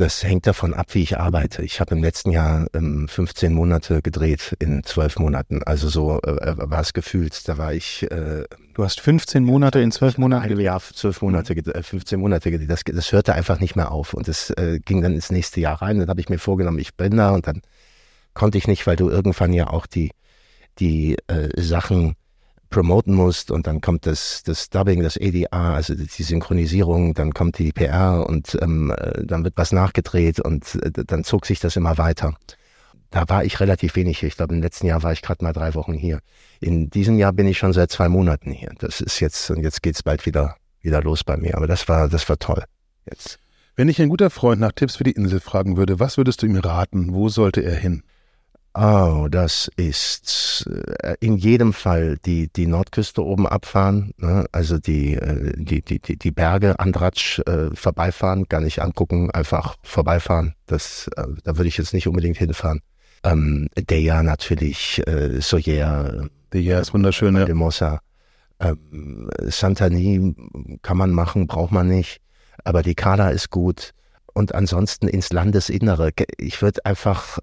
Das 0.00 0.24
hängt 0.24 0.46
davon 0.46 0.72
ab, 0.72 0.94
wie 0.94 1.02
ich 1.02 1.18
arbeite. 1.18 1.62
Ich 1.62 1.78
habe 1.78 1.94
im 1.94 2.02
letzten 2.02 2.30
Jahr 2.30 2.66
ähm, 2.72 3.06
15 3.06 3.52
Monate 3.52 4.00
gedreht 4.00 4.56
in 4.58 4.82
12 4.82 5.18
Monaten. 5.18 5.62
Also 5.62 5.90
so 5.90 6.22
äh, 6.22 6.54
war 6.56 6.80
es 6.80 6.94
gefühlt. 6.94 7.46
Da 7.46 7.58
war 7.58 7.74
ich 7.74 8.10
äh, 8.10 8.44
Du 8.72 8.82
hast 8.82 8.98
15 9.02 9.44
Monate 9.44 9.78
in 9.80 9.92
12 9.92 10.16
ein 10.16 10.20
Monaten. 10.22 10.58
Jahr, 10.58 10.80
12 10.80 11.20
Monate, 11.20 11.54
äh, 11.54 11.82
15 11.82 12.18
Monate 12.18 12.50
gedreht. 12.50 12.70
Das, 12.70 12.80
das 12.82 13.12
hörte 13.12 13.34
einfach 13.34 13.60
nicht 13.60 13.76
mehr 13.76 13.92
auf. 13.92 14.14
Und 14.14 14.26
das 14.26 14.48
äh, 14.48 14.80
ging 14.82 15.02
dann 15.02 15.12
ins 15.12 15.30
nächste 15.30 15.60
Jahr 15.60 15.82
rein. 15.82 15.98
Dann 15.98 16.08
habe 16.08 16.20
ich 16.22 16.30
mir 16.30 16.38
vorgenommen, 16.38 16.78
ich 16.78 16.96
bin 16.96 17.18
da. 17.18 17.32
Und 17.32 17.46
dann 17.46 17.60
konnte 18.32 18.56
ich 18.56 18.66
nicht, 18.66 18.86
weil 18.86 18.96
du 18.96 19.10
irgendwann 19.10 19.52
ja 19.52 19.68
auch 19.68 19.84
die, 19.84 20.12
die 20.78 21.18
äh, 21.26 21.50
Sachen 21.60 22.14
promoten 22.70 23.14
musst 23.14 23.50
und 23.50 23.66
dann 23.66 23.80
kommt 23.80 24.06
das, 24.06 24.42
das 24.44 24.70
Dubbing, 24.70 25.02
das 25.02 25.18
ADR, 25.18 25.52
also 25.52 25.94
die 25.94 26.22
Synchronisierung, 26.22 27.14
dann 27.14 27.34
kommt 27.34 27.58
die 27.58 27.72
PR 27.72 28.26
und 28.26 28.56
ähm, 28.62 28.92
äh, 28.96 29.24
dann 29.24 29.44
wird 29.44 29.54
was 29.56 29.72
nachgedreht 29.72 30.40
und 30.40 30.76
äh, 30.76 31.04
dann 31.04 31.24
zog 31.24 31.46
sich 31.46 31.60
das 31.60 31.76
immer 31.76 31.98
weiter. 31.98 32.34
Da 33.10 33.28
war 33.28 33.44
ich 33.44 33.58
relativ 33.58 33.96
wenig 33.96 34.20
hier. 34.20 34.28
Ich 34.28 34.36
glaube, 34.36 34.54
im 34.54 34.62
letzten 34.62 34.86
Jahr 34.86 35.02
war 35.02 35.12
ich 35.12 35.20
gerade 35.20 35.44
mal 35.44 35.52
drei 35.52 35.74
Wochen 35.74 35.94
hier. 35.94 36.20
In 36.60 36.90
diesem 36.90 37.18
Jahr 37.18 37.32
bin 37.32 37.48
ich 37.48 37.58
schon 37.58 37.72
seit 37.72 37.90
zwei 37.90 38.08
Monaten 38.08 38.52
hier. 38.52 38.72
Das 38.78 39.00
ist 39.00 39.18
jetzt, 39.18 39.50
und 39.50 39.62
jetzt 39.62 39.82
geht's 39.82 40.04
bald 40.04 40.26
wieder, 40.26 40.56
wieder 40.80 41.02
los 41.02 41.24
bei 41.24 41.36
mir. 41.36 41.56
Aber 41.56 41.66
das 41.66 41.88
war, 41.88 42.08
das 42.08 42.28
war 42.28 42.38
toll. 42.38 42.62
Jetzt. 43.04 43.40
Wenn 43.74 43.88
dich 43.88 44.00
ein 44.00 44.10
guter 44.10 44.30
Freund 44.30 44.60
nach 44.60 44.72
Tipps 44.72 44.96
für 44.96 45.04
die 45.04 45.12
Insel 45.12 45.40
fragen 45.40 45.76
würde, 45.76 45.98
was 45.98 46.18
würdest 46.18 46.42
du 46.42 46.46
ihm 46.46 46.56
raten? 46.56 47.12
Wo 47.12 47.28
sollte 47.28 47.62
er 47.62 47.74
hin? 47.74 48.04
Oh, 48.72 49.26
das 49.28 49.68
ist 49.76 50.64
äh, 51.02 51.16
in 51.18 51.36
jedem 51.36 51.72
Fall 51.72 52.18
die, 52.24 52.48
die 52.52 52.68
Nordküste 52.68 53.24
oben 53.24 53.48
abfahren, 53.48 54.12
ne? 54.16 54.46
also 54.52 54.78
die, 54.78 55.14
äh, 55.14 55.54
die, 55.56 55.82
die, 55.82 55.98
die, 55.98 56.16
die 56.16 56.30
Berge, 56.30 56.78
Andratsch 56.78 57.40
äh, 57.40 57.74
vorbeifahren, 57.74 58.44
gar 58.48 58.60
nicht 58.60 58.80
angucken, 58.80 59.30
einfach 59.32 59.74
vorbeifahren. 59.82 60.54
Das, 60.66 61.10
äh, 61.16 61.24
da 61.42 61.56
würde 61.56 61.66
ich 61.66 61.78
jetzt 61.78 61.94
nicht 61.94 62.06
unbedingt 62.06 62.36
hinfahren. 62.36 62.80
Ähm, 63.24 63.68
Deja 63.76 64.22
natürlich, 64.22 65.02
äh, 65.06 65.40
Soyer, 65.40 66.28
Der 66.52 66.62
ja 66.62 66.78
ist 66.78 66.94
wunderschön, 66.94 67.34
ja. 67.34 67.40
Valdemosa, 67.40 68.00
ähm, 68.60 69.30
Santani 69.42 70.34
kann 70.82 70.96
man 70.96 71.10
machen, 71.10 71.46
braucht 71.48 71.72
man 71.72 71.88
nicht. 71.88 72.20
Aber 72.64 72.82
die 72.82 72.94
Kala 72.94 73.30
ist 73.30 73.50
gut. 73.50 73.92
Und 74.32 74.54
ansonsten 74.54 75.08
ins 75.08 75.32
Landesinnere. 75.32 76.12
Ich 76.38 76.62
würde 76.62 76.84
einfach, 76.84 77.38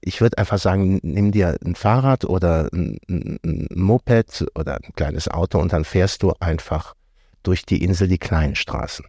ich 0.00 0.20
würde 0.20 0.38
einfach 0.38 0.58
sagen, 0.58 0.98
nimm 1.02 1.32
dir 1.32 1.58
ein 1.64 1.74
Fahrrad 1.74 2.24
oder 2.24 2.68
ein, 2.72 2.98
ein, 3.08 3.68
Moped 3.74 4.46
oder 4.54 4.76
ein 4.76 4.92
kleines 4.94 5.28
Auto 5.28 5.58
und 5.58 5.72
dann 5.72 5.84
fährst 5.84 6.22
du 6.22 6.32
einfach 6.40 6.94
durch 7.42 7.64
die 7.66 7.82
Insel 7.82 8.08
die 8.08 8.18
kleinen 8.18 8.54
Straßen. 8.54 9.04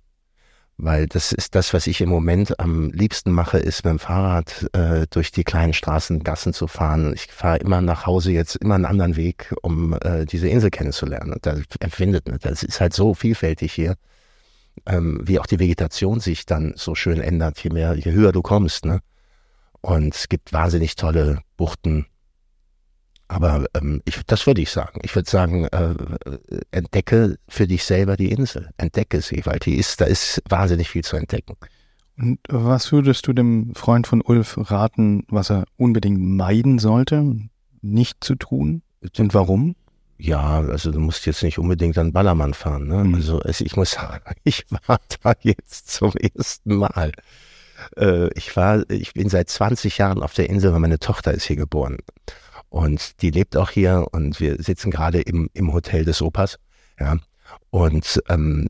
Weil 0.77 1.05
das 1.05 1.31
ist 1.31 1.53
das, 1.53 1.73
was 1.73 1.85
ich 1.85 2.01
im 2.01 2.09
Moment 2.09 2.59
am 2.59 2.89
liebsten 2.91 3.31
mache, 3.31 3.59
ist 3.59 3.85
mit 3.85 3.91
dem 3.91 3.99
Fahrrad 3.99 4.67
äh, 4.73 5.05
durch 5.09 5.31
die 5.31 5.43
kleinen 5.43 5.73
Straßen, 5.73 6.23
Gassen 6.23 6.53
zu 6.53 6.67
fahren. 6.67 7.13
Ich 7.13 7.27
fahre 7.27 7.57
immer 7.57 7.81
nach 7.81 8.07
Hause 8.07 8.31
jetzt 8.31 8.55
immer 8.55 8.75
einen 8.75 8.85
anderen 8.85 9.15
Weg, 9.15 9.53
um 9.61 9.93
äh, 10.01 10.25
diese 10.25 10.47
Insel 10.47 10.71
kennenzulernen. 10.71 11.33
Und 11.33 11.45
da 11.45 11.55
empfindet 11.79 12.27
man, 12.27 12.39
das 12.41 12.63
ist 12.63 12.81
halt 12.81 12.93
so 12.93 13.13
vielfältig 13.13 13.73
hier, 13.73 13.95
ähm, 14.87 15.21
wie 15.23 15.39
auch 15.39 15.45
die 15.45 15.59
Vegetation 15.59 16.19
sich 16.19 16.47
dann 16.47 16.73
so 16.75 16.95
schön 16.95 17.21
ändert, 17.21 17.63
je 17.63 17.69
mehr, 17.69 17.93
je 17.93 18.11
höher 18.11 18.31
du 18.31 18.41
kommst. 18.41 18.85
Ne? 18.85 19.01
Und 19.81 20.15
es 20.15 20.29
gibt 20.29 20.53
wahnsinnig 20.53 20.95
tolle 20.95 21.41
Buchten. 21.57 22.05
Aber 23.27 23.65
ähm, 23.73 24.01
ich, 24.05 24.21
das 24.25 24.45
würde 24.45 24.61
ich 24.61 24.69
sagen. 24.69 24.99
Ich 25.03 25.15
würde 25.15 25.29
sagen, 25.29 25.65
äh, 25.65 25.95
entdecke 26.71 27.37
für 27.47 27.65
dich 27.65 27.83
selber 27.85 28.17
die 28.17 28.31
Insel. 28.31 28.69
Entdecke 28.77 29.21
sie, 29.21 29.41
weil 29.45 29.59
die 29.59 29.75
ist, 29.75 30.01
da 30.01 30.05
ist 30.05 30.41
wahnsinnig 30.49 30.89
viel 30.89 31.03
zu 31.03 31.15
entdecken. 31.15 31.55
Und 32.17 32.39
was 32.49 32.91
würdest 32.91 33.25
du 33.27 33.33
dem 33.33 33.73
Freund 33.73 34.05
von 34.05 34.21
Ulf 34.21 34.57
raten, 34.69 35.25
was 35.29 35.49
er 35.49 35.65
unbedingt 35.77 36.19
meiden 36.19 36.77
sollte, 36.77 37.37
nicht 37.81 38.23
zu 38.23 38.35
tun? 38.35 38.83
Und 39.17 39.33
warum? 39.33 39.75
Ja, 40.17 40.59
also 40.59 40.91
du 40.91 40.99
musst 40.99 41.25
jetzt 41.25 41.41
nicht 41.41 41.57
unbedingt 41.57 41.97
an 41.97 42.13
Ballermann 42.13 42.53
fahren. 42.53 42.87
Ne? 42.87 43.03
Mhm. 43.03 43.15
Also 43.15 43.41
ich 43.45 43.75
muss 43.75 43.91
sagen, 43.91 44.23
ich 44.43 44.65
war 44.85 44.99
da 45.23 45.33
jetzt 45.41 45.89
zum 45.89 46.11
ersten 46.15 46.75
Mal. 46.75 47.11
Äh, 47.97 48.29
ich 48.35 48.55
war, 48.55 48.89
ich 48.89 49.13
bin 49.13 49.29
seit 49.29 49.49
20 49.49 49.97
Jahren 49.97 50.23
auf 50.23 50.33
der 50.33 50.49
Insel, 50.49 50.73
weil 50.73 50.79
meine 50.79 50.99
Tochter 50.99 51.33
ist 51.33 51.45
hier 51.45 51.55
geboren. 51.55 51.97
Und 52.69 53.21
die 53.21 53.31
lebt 53.31 53.57
auch 53.57 53.69
hier 53.69 54.07
und 54.11 54.39
wir 54.39 54.61
sitzen 54.61 54.91
gerade 54.91 55.21
im, 55.21 55.49
im 55.53 55.73
Hotel 55.73 56.05
des 56.05 56.21
Opas. 56.21 56.57
Ja. 56.99 57.17
Und 57.69 58.21
ähm, 58.29 58.67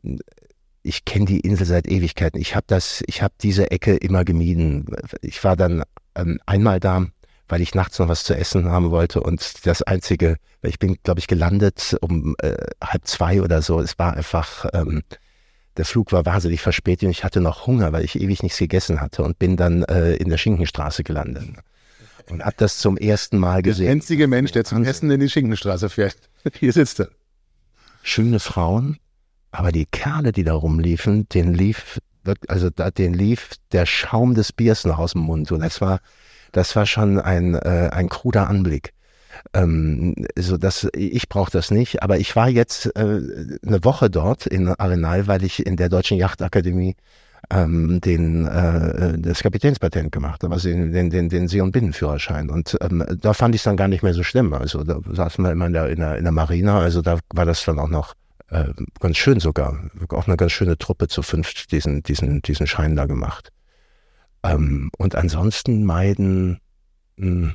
ich 0.83 1.05
kenne 1.05 1.25
die 1.25 1.41
Insel 1.41 1.65
seit 1.67 1.87
Ewigkeiten. 1.87 2.39
Ich 2.39 2.55
habe 2.55 2.65
das, 2.67 3.03
ich 3.05 3.21
habe 3.21 3.33
diese 3.41 3.69
Ecke 3.71 3.95
immer 3.95 4.25
gemieden. 4.25 4.87
Ich 5.21 5.43
war 5.43 5.55
dann 5.55 5.83
ähm, 6.15 6.39
einmal 6.45 6.79
da, 6.79 7.05
weil 7.47 7.61
ich 7.61 7.75
nachts 7.75 7.99
noch 7.99 8.07
was 8.07 8.23
zu 8.23 8.35
essen 8.35 8.69
haben 8.69 8.91
wollte 8.91 9.21
und 9.21 9.65
das 9.67 9.83
einzige, 9.83 10.37
ich 10.63 10.79
bin, 10.79 10.97
glaube 11.03 11.19
ich, 11.19 11.27
gelandet 11.27 11.97
um 12.01 12.35
äh, 12.39 12.55
halb 12.83 13.05
zwei 13.05 13.41
oder 13.41 13.61
so. 13.61 13.79
Es 13.79 13.99
war 13.99 14.15
einfach, 14.15 14.65
ähm, 14.73 15.03
der 15.77 15.85
Flug 15.85 16.11
war 16.11 16.25
wahnsinnig 16.25 16.61
verspätet 16.61 17.05
und 17.05 17.11
ich 17.11 17.23
hatte 17.23 17.41
noch 17.41 17.65
Hunger, 17.67 17.91
weil 17.93 18.03
ich 18.03 18.19
ewig 18.19 18.43
nichts 18.43 18.59
gegessen 18.59 18.99
hatte 19.01 19.23
und 19.23 19.39
bin 19.39 19.57
dann 19.57 19.83
äh, 19.83 20.15
in 20.15 20.29
der 20.29 20.37
Schinkenstraße 20.37 21.03
gelandet 21.03 21.43
und 22.29 22.43
habe 22.43 22.55
das 22.57 22.77
zum 22.77 22.97
ersten 22.97 23.37
Mal 23.37 23.61
Der 23.61 23.71
gesehen. 23.73 23.91
einzige 23.91 24.27
Mensch, 24.27 24.51
der 24.51 24.63
zum. 24.63 24.83
Essen 24.83 25.09
in 25.11 25.19
die 25.19 25.29
Schinkenstraße 25.29 25.89
fährt. 25.89 26.17
Hier 26.59 26.73
sitzt 26.73 26.99
er. 26.99 27.09
schöne 28.03 28.39
Frauen, 28.39 28.97
aber 29.51 29.71
die 29.71 29.85
Kerle, 29.85 30.31
die 30.31 30.43
da 30.43 30.53
rumliefen, 30.53 31.27
den 31.29 31.53
lief, 31.53 31.99
also 32.47 32.69
da, 32.69 32.91
den 32.91 33.13
lief 33.13 33.51
der 33.71 33.85
Schaum 33.85 34.33
des 34.35 34.53
Biers 34.53 34.85
noch 34.85 34.99
aus 34.99 35.13
dem 35.13 35.21
Mund. 35.21 35.51
Und 35.51 35.61
das 35.61 35.81
war, 35.81 35.99
das 36.51 36.75
war 36.75 36.85
schon 36.85 37.19
ein, 37.19 37.55
äh, 37.55 37.89
ein 37.91 38.09
kruder 38.09 38.47
Anblick. 38.47 38.93
Ähm, 39.53 40.15
so 40.37 40.57
dass 40.57 40.87
ich 40.93 41.29
brauche 41.29 41.51
das 41.51 41.71
nicht, 41.71 42.03
aber 42.03 42.17
ich 42.17 42.35
war 42.35 42.49
jetzt 42.49 42.87
äh, 42.95 42.99
eine 43.65 43.83
Woche 43.83 44.09
dort 44.09 44.45
in 44.45 44.67
Arenal, 44.67 45.27
weil 45.27 45.43
ich 45.43 45.65
in 45.65 45.77
der 45.77 45.89
Deutschen 45.89 46.17
Yachtakademie 46.17 46.95
ähm, 47.49 47.99
den 48.01 48.45
äh, 48.47 49.17
das 49.17 49.41
Kapitänspatent 49.41 50.11
gemacht 50.11 50.43
habe, 50.43 50.53
also 50.53 50.69
den, 50.69 50.91
den, 50.91 51.09
den, 51.09 51.29
den 51.29 51.47
See- 51.47 51.61
und 51.61 51.71
Binnenführerschein. 51.71 52.49
Und 52.49 52.77
ähm, 52.81 53.03
da 53.19 53.33
fand 53.33 53.55
ich 53.55 53.61
es 53.61 53.65
dann 53.65 53.77
gar 53.77 53.87
nicht 53.87 54.03
mehr 54.03 54.13
so 54.13 54.23
schlimm. 54.23 54.53
Also 54.53 54.83
da 54.83 54.99
saßen 55.11 55.43
wir 55.43 55.51
immer 55.51 55.65
in 55.67 55.73
der, 55.73 55.89
in 55.89 55.99
der, 55.99 56.17
in 56.17 56.23
der 56.23 56.31
Marina, 56.31 56.79
also 56.79 57.01
da 57.01 57.19
war 57.33 57.45
das 57.45 57.65
dann 57.65 57.79
auch 57.79 57.89
noch 57.89 58.13
äh, 58.49 58.65
ganz 58.99 59.17
schön 59.17 59.39
sogar. 59.39 59.77
Auch 60.09 60.27
eine 60.27 60.37
ganz 60.37 60.51
schöne 60.51 60.77
Truppe 60.77 61.07
zu 61.07 61.23
fünft 61.23 61.71
diesen, 61.71 62.03
diesen, 62.03 62.41
diesen 62.41 62.67
Schein 62.67 62.95
da 62.95 63.05
gemacht. 63.05 63.49
Ähm, 64.43 64.89
und 64.97 65.15
ansonsten 65.15 65.83
meiden, 65.83 66.59
mh, 67.17 67.53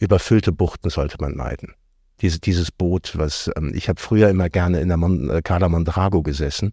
überfüllte 0.00 0.52
Buchten 0.52 0.90
sollte 0.90 1.16
man 1.20 1.36
meiden. 1.36 1.74
Diese, 2.20 2.40
dieses 2.40 2.70
Boot, 2.72 3.12
was 3.16 3.50
ähm, 3.56 3.72
ich 3.74 3.88
habe 3.88 4.00
früher 4.00 4.28
immer 4.28 4.48
gerne 4.48 4.80
in 4.80 4.88
der 4.88 4.96
Mon 4.96 5.30
äh, 5.30 5.42
Cala 5.42 5.68
Mondrago 5.68 6.22
gesessen. 6.22 6.72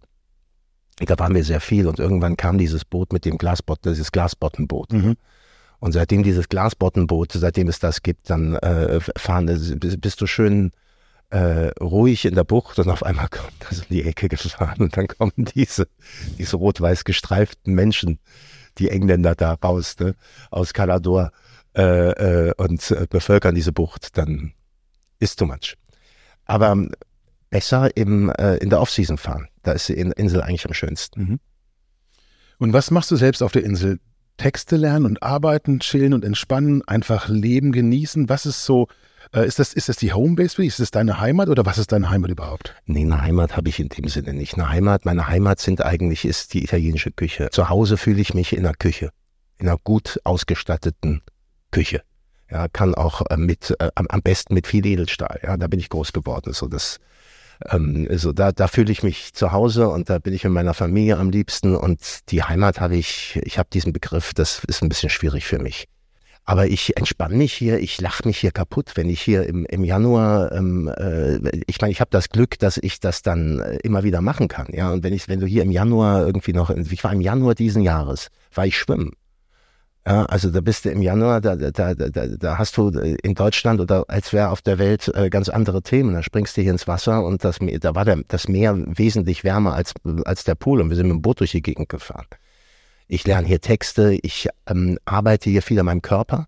Da 0.98 1.18
waren 1.18 1.34
wir 1.34 1.44
sehr 1.44 1.60
viel 1.60 1.86
und 1.86 1.98
irgendwann 1.98 2.36
kam 2.36 2.56
dieses 2.58 2.84
Boot 2.84 3.12
mit 3.12 3.24
dem 3.24 3.36
Glasbot, 3.36 3.84
dieses 3.84 4.12
Glasbottenboot. 4.12 4.92
Mhm. 4.92 5.16
Und 5.78 5.92
seitdem 5.92 6.22
dieses 6.22 6.48
Glasbottenboot, 6.48 7.32
seitdem 7.32 7.68
es 7.68 7.78
das 7.78 8.02
gibt, 8.02 8.30
dann 8.30 8.54
äh, 8.56 8.98
fahren, 9.16 9.46
bist, 9.46 10.00
bist 10.00 10.20
du 10.20 10.26
schön 10.26 10.72
äh, 11.30 11.70
ruhig 11.80 12.24
in 12.24 12.34
der 12.34 12.44
Bucht 12.44 12.78
und 12.78 12.88
auf 12.88 13.02
einmal 13.02 13.28
kommt 13.28 13.52
das 13.68 13.80
in 13.80 13.86
die 13.90 14.04
Ecke 14.04 14.28
gefahren 14.28 14.80
und 14.80 14.96
dann 14.96 15.08
kommen 15.08 15.32
diese, 15.36 15.88
diese 16.38 16.56
rot-weiß 16.56 17.04
gestreiften 17.04 17.74
Menschen, 17.74 18.18
die 18.78 18.90
Engländer 18.90 19.34
da 19.34 19.54
raus, 19.54 19.96
ne, 19.98 20.14
aus 20.50 20.72
Calador 20.72 21.32
äh, 21.76 22.48
äh, 22.48 22.54
und 22.56 22.90
äh, 22.90 23.06
bevölkern 23.08 23.54
diese 23.54 23.72
Bucht, 23.72 24.16
dann 24.16 24.52
ist 25.18 25.38
too 25.38 25.46
much. 25.46 25.76
Aber 26.46 26.70
ähm, 26.70 26.90
besser 27.50 27.96
im, 27.96 28.30
äh, 28.30 28.56
in 28.56 28.70
der 28.70 28.80
Offseason 28.80 29.18
fahren. 29.18 29.48
Da 29.62 29.72
ist 29.72 29.88
die 29.88 29.94
Insel 29.94 30.42
eigentlich 30.42 30.66
am 30.66 30.74
schönsten. 30.74 31.20
Mhm. 31.20 31.40
Und 32.58 32.72
was 32.72 32.90
machst 32.90 33.10
du 33.10 33.16
selbst 33.16 33.42
auf 33.42 33.52
der 33.52 33.64
Insel? 33.64 33.98
Texte 34.38 34.76
lernen 34.76 35.06
und 35.06 35.22
arbeiten, 35.22 35.80
chillen 35.80 36.12
und 36.12 36.24
entspannen, 36.24 36.86
einfach 36.86 37.28
leben, 37.28 37.72
genießen. 37.72 38.28
Was 38.28 38.44
ist 38.44 38.64
so, 38.64 38.88
äh, 39.34 39.46
ist, 39.46 39.58
das, 39.58 39.72
ist 39.72 39.88
das 39.88 39.96
die 39.96 40.12
Homebase 40.12 40.56
für 40.56 40.62
dich? 40.62 40.70
Ist 40.70 40.80
das 40.80 40.90
deine 40.90 41.20
Heimat 41.20 41.48
oder 41.48 41.64
was 41.64 41.78
ist 41.78 41.92
deine 41.92 42.10
Heimat 42.10 42.30
überhaupt? 42.30 42.74
Nee, 42.84 43.02
eine 43.02 43.22
Heimat 43.22 43.56
habe 43.56 43.68
ich 43.68 43.80
in 43.80 43.88
dem 43.88 44.08
Sinne 44.08 44.34
nicht. 44.34 44.54
Eine 44.54 44.68
Heimat, 44.68 45.04
meine 45.06 45.28
Heimat 45.28 45.60
sind 45.60 45.82
eigentlich, 45.82 46.24
ist 46.24 46.54
die 46.54 46.64
italienische 46.64 47.10
Küche. 47.10 47.48
Zu 47.50 47.68
Hause 47.68 47.96
fühle 47.96 48.20
ich 48.20 48.34
mich 48.34 48.54
in 48.54 48.62
der 48.64 48.74
Küche. 48.74 49.10
In 49.58 49.68
einer 49.68 49.78
gut 49.78 50.20
ausgestatteten 50.24 51.22
Küche. 51.76 52.00
Ja, 52.50 52.68
kann 52.68 52.94
auch 52.94 53.20
äh, 53.28 53.36
mit, 53.36 53.76
äh, 53.80 53.90
am 53.94 54.22
besten 54.22 54.54
mit 54.54 54.66
viel 54.66 54.86
Edelstahl. 54.86 55.40
Ja, 55.42 55.58
da 55.58 55.66
bin 55.66 55.78
ich 55.78 55.90
groß 55.90 56.14
geworden. 56.14 56.54
So 56.54 56.68
das, 56.68 57.00
ähm, 57.70 58.06
also 58.08 58.32
da, 58.32 58.50
da 58.50 58.66
fühle 58.66 58.90
ich 58.90 59.02
mich 59.02 59.34
zu 59.34 59.52
Hause 59.52 59.90
und 59.90 60.08
da 60.08 60.18
bin 60.18 60.32
ich 60.32 60.46
in 60.46 60.52
meiner 60.52 60.72
Familie 60.72 61.18
am 61.18 61.28
liebsten 61.28 61.76
und 61.76 62.30
die 62.30 62.42
Heimat 62.42 62.80
habe 62.80 62.96
ich, 62.96 63.38
ich 63.42 63.58
habe 63.58 63.68
diesen 63.70 63.92
Begriff, 63.92 64.32
das 64.32 64.62
ist 64.66 64.82
ein 64.82 64.88
bisschen 64.88 65.10
schwierig 65.10 65.44
für 65.44 65.58
mich. 65.58 65.86
Aber 66.46 66.66
ich 66.66 66.96
entspanne 66.96 67.36
mich 67.36 67.52
hier, 67.52 67.78
ich 67.78 68.00
lache 68.00 68.26
mich 68.26 68.38
hier 68.38 68.52
kaputt, 68.52 68.92
wenn 68.94 69.10
ich 69.10 69.20
hier 69.20 69.46
im, 69.46 69.66
im 69.66 69.84
Januar, 69.84 70.52
ähm, 70.52 70.88
äh, 70.96 71.36
ich 71.66 71.80
meine, 71.82 71.90
ich 71.90 72.00
habe 72.00 72.10
das 72.10 72.30
Glück, 72.30 72.58
dass 72.58 72.78
ich 72.78 73.00
das 73.00 73.20
dann 73.20 73.58
äh, 73.58 73.76
immer 73.82 74.02
wieder 74.02 74.22
machen 74.22 74.48
kann. 74.48 74.68
Ja, 74.70 74.92
und 74.92 75.02
wenn 75.02 75.12
ich, 75.12 75.28
wenn 75.28 75.40
du 75.40 75.46
hier 75.46 75.62
im 75.64 75.72
Januar 75.72 76.24
irgendwie 76.24 76.54
noch, 76.54 76.70
ich 76.70 77.04
war 77.04 77.12
im 77.12 77.20
Januar 77.20 77.54
diesen 77.54 77.82
Jahres, 77.82 78.28
war 78.54 78.64
ich 78.64 78.78
schwimmen. 78.78 79.12
Ja, 80.06 80.24
also 80.26 80.50
da 80.50 80.60
bist 80.60 80.84
du 80.84 80.90
im 80.90 81.02
Januar, 81.02 81.40
da, 81.40 81.56
da, 81.56 81.94
da, 81.94 82.08
da, 82.08 82.58
hast 82.58 82.76
du 82.76 82.90
in 82.90 83.34
Deutschland 83.34 83.80
oder 83.80 84.04
als 84.06 84.32
wäre 84.32 84.50
auf 84.50 84.62
der 84.62 84.78
Welt 84.78 85.10
äh, 85.12 85.28
ganz 85.30 85.48
andere 85.48 85.82
Themen. 85.82 86.14
Da 86.14 86.22
springst 86.22 86.56
du 86.56 86.62
hier 86.62 86.70
ins 86.70 86.86
Wasser 86.86 87.24
und 87.24 87.42
das, 87.42 87.58
da 87.80 87.94
war 87.96 88.04
der, 88.04 88.22
das 88.28 88.46
Meer 88.46 88.76
wesentlich 88.86 89.42
wärmer 89.42 89.74
als, 89.74 89.94
als 90.24 90.44
der 90.44 90.54
Pool 90.54 90.80
und 90.80 90.90
wir 90.90 90.96
sind 90.96 91.08
mit 91.08 91.16
dem 91.16 91.22
Boot 91.22 91.40
durch 91.40 91.50
die 91.50 91.62
Gegend 91.62 91.88
gefahren. 91.88 92.26
Ich 93.08 93.26
lerne 93.26 93.48
hier 93.48 93.60
Texte, 93.60 94.16
ich 94.22 94.48
ähm, 94.68 94.96
arbeite 95.06 95.50
hier 95.50 95.62
viel 95.62 95.80
an 95.80 95.86
meinem 95.86 96.02
Körper, 96.02 96.46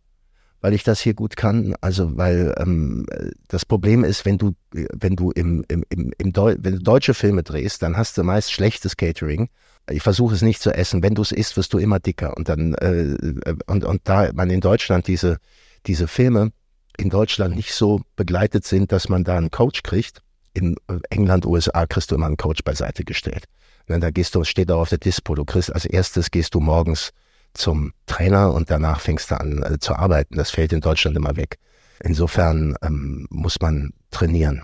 weil 0.61 0.73
ich 0.73 0.85
das 0.85 1.01
hier 1.01 1.15
gut 1.15 1.37
kann. 1.37 1.75
Also 1.81 2.17
weil 2.17 2.55
ähm, 2.59 3.07
das 3.49 3.65
Problem 3.65 4.05
ist, 4.05 4.25
wenn 4.25 4.39
du, 4.39 4.53
wenn 4.71 5.17
du 5.17 5.33
im, 5.33 5.65
im, 5.67 5.85
im, 5.89 6.13
im 6.17 6.33
Deu 6.33 6.55
wenn 6.61 6.77
du 6.77 6.79
deutsche 6.81 7.15
Filme 7.15 7.43
drehst, 7.43 7.83
dann 7.83 7.97
hast 7.97 8.19
du 8.19 8.23
meist 8.23 8.53
schlechtes 8.53 8.97
Catering 8.97 9.49
ich 9.91 10.03
versuche 10.03 10.35
es 10.35 10.43
nicht 10.43 10.61
zu 10.61 10.75
essen. 10.75 11.03
Wenn 11.03 11.15
du 11.15 11.23
es 11.23 11.33
isst, 11.33 11.57
wirst 11.57 11.73
du 11.73 11.79
immer 11.79 12.01
dicker. 12.01 12.37
Und 12.37 12.49
dann 12.49 12.75
äh, 12.75 13.37
und 13.67 13.85
und 13.85 14.01
da 14.05 14.31
man 14.33 14.51
in 14.51 14.61
Deutschland 14.61 15.07
diese 15.07 15.39
diese 15.87 16.09
Filme 16.09 16.53
in 16.99 17.11
Deutschland 17.11 17.55
nicht 17.55 17.73
so 17.73 18.01
begleitet 18.17 18.65
sind, 18.65 18.93
dass 18.93 19.09
man 19.09 19.25
da 19.25 19.37
einen 19.37 19.51
Coach 19.51 19.83
kriegt. 19.83 20.23
In 20.53 20.77
England, 21.11 21.47
USA 21.47 21.87
kriegst 21.87 22.11
du 22.11 22.17
immer 22.17 22.27
einen 22.27 22.37
Coach 22.37 22.65
beiseite 22.65 23.05
gestellt. 23.05 23.45
Und 23.89 24.01
da 24.01 24.11
gehst 24.11 24.35
du, 24.35 24.45
steht 24.45 24.71
auch 24.71 24.81
auf 24.81 24.89
der 24.89 24.99
Dispo. 24.99 25.35
Du 25.35 25.45
kriegst 25.45 25.73
als 25.73 25.85
erstes 25.85 26.31
gehst 26.31 26.55
du 26.55 26.61
morgens 26.61 27.13
zum 27.55 27.93
Trainer 28.07 28.53
und 28.53 28.71
danach 28.71 29.01
fängst 29.01 29.31
du 29.31 29.41
an 29.41 29.63
äh, 29.63 29.79
zu 29.79 29.95
arbeiten. 29.95 30.37
Das 30.37 30.51
fällt 30.51 30.73
in 30.73 30.81
Deutschland 30.81 31.17
immer 31.17 31.37
weg. 31.37 31.59
Insofern 32.03 32.77
ähm, 32.83 33.27
muss 33.31 33.61
man 33.61 33.93
trainieren. 34.11 34.63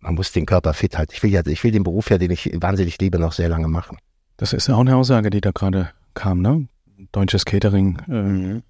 Man 0.00 0.14
muss 0.14 0.32
den 0.32 0.46
Körper 0.46 0.74
fit 0.74 0.98
halten. 0.98 1.12
Ich 1.14 1.22
will 1.22 1.30
ja, 1.30 1.44
ich 1.46 1.64
will 1.64 1.72
den 1.72 1.82
Beruf 1.82 2.10
ja, 2.10 2.18
den 2.18 2.30
ich 2.30 2.50
wahnsinnig 2.60 2.98
liebe, 2.98 3.18
noch 3.18 3.32
sehr 3.32 3.48
lange 3.48 3.68
machen. 3.68 3.96
Das 4.36 4.52
ist 4.52 4.68
ja 4.68 4.74
auch 4.74 4.80
eine 4.80 4.96
Aussage, 4.96 5.30
die 5.30 5.40
da 5.40 5.50
gerade 5.52 5.90
kam, 6.14 6.40
ne? 6.40 6.66
Deutsches 7.12 7.44
Catering. 7.44 7.98
Äh, 8.08 8.12
mhm. 8.12 8.62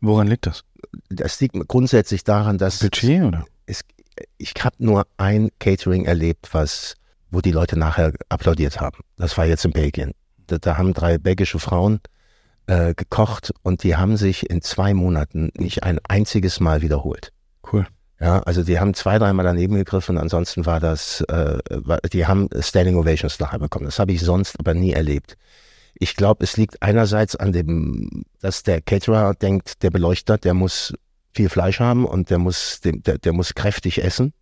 Woran 0.00 0.26
liegt 0.26 0.46
das? 0.46 0.64
Das 1.08 1.40
liegt 1.40 1.56
grundsätzlich 1.68 2.24
daran, 2.24 2.58
dass 2.58 2.80
Budget 2.80 3.22
oder? 3.22 3.46
Es, 3.66 3.82
ich 4.38 4.52
habe 4.62 4.76
nur 4.78 5.06
ein 5.16 5.50
Catering 5.58 6.04
erlebt, 6.04 6.50
was, 6.52 6.94
wo 7.30 7.40
die 7.40 7.52
Leute 7.52 7.78
nachher 7.78 8.12
applaudiert 8.28 8.80
haben. 8.80 8.98
Das 9.16 9.36
war 9.38 9.46
jetzt 9.46 9.64
in 9.64 9.72
Belgien. 9.72 10.12
Da, 10.46 10.58
da 10.58 10.76
haben 10.76 10.92
drei 10.92 11.18
belgische 11.18 11.58
Frauen 11.58 12.00
äh, 12.66 12.94
gekocht 12.94 13.52
und 13.62 13.82
die 13.82 13.96
haben 13.96 14.16
sich 14.16 14.48
in 14.50 14.62
zwei 14.62 14.94
Monaten 14.94 15.50
nicht 15.56 15.82
ein 15.82 15.98
einziges 16.08 16.60
Mal 16.60 16.82
wiederholt. 16.82 17.32
Cool. 17.72 17.86
Ja, 18.20 18.40
also 18.40 18.62
die 18.62 18.78
haben 18.78 18.94
zwei, 18.94 19.18
dreimal 19.18 19.44
daneben 19.44 19.74
gegriffen, 19.74 20.18
ansonsten 20.18 20.66
war 20.66 20.80
das, 20.80 21.20
äh, 21.22 21.58
die 22.12 22.26
haben 22.26 22.48
Standing 22.60 22.96
Ovations 22.96 23.40
nachher 23.40 23.58
bekommen. 23.58 23.86
Das 23.86 23.98
habe 23.98 24.12
ich 24.12 24.20
sonst 24.20 24.58
aber 24.58 24.72
nie 24.72 24.92
erlebt. 24.92 25.36
Ich 25.94 26.16
glaube, 26.16 26.44
es 26.44 26.56
liegt 26.56 26.82
einerseits 26.82 27.36
an 27.36 27.52
dem, 27.52 28.24
dass 28.40 28.62
der 28.62 28.80
Caterer 28.80 29.34
denkt, 29.34 29.82
der 29.82 29.90
Beleuchter, 29.90 30.38
der 30.38 30.54
muss 30.54 30.94
viel 31.32 31.48
Fleisch 31.48 31.80
haben 31.80 32.04
und 32.04 32.30
der 32.30 32.38
muss, 32.38 32.80
der, 32.80 33.18
der 33.18 33.32
muss 33.32 33.54
kräftig 33.54 34.02
essen. 34.02 34.32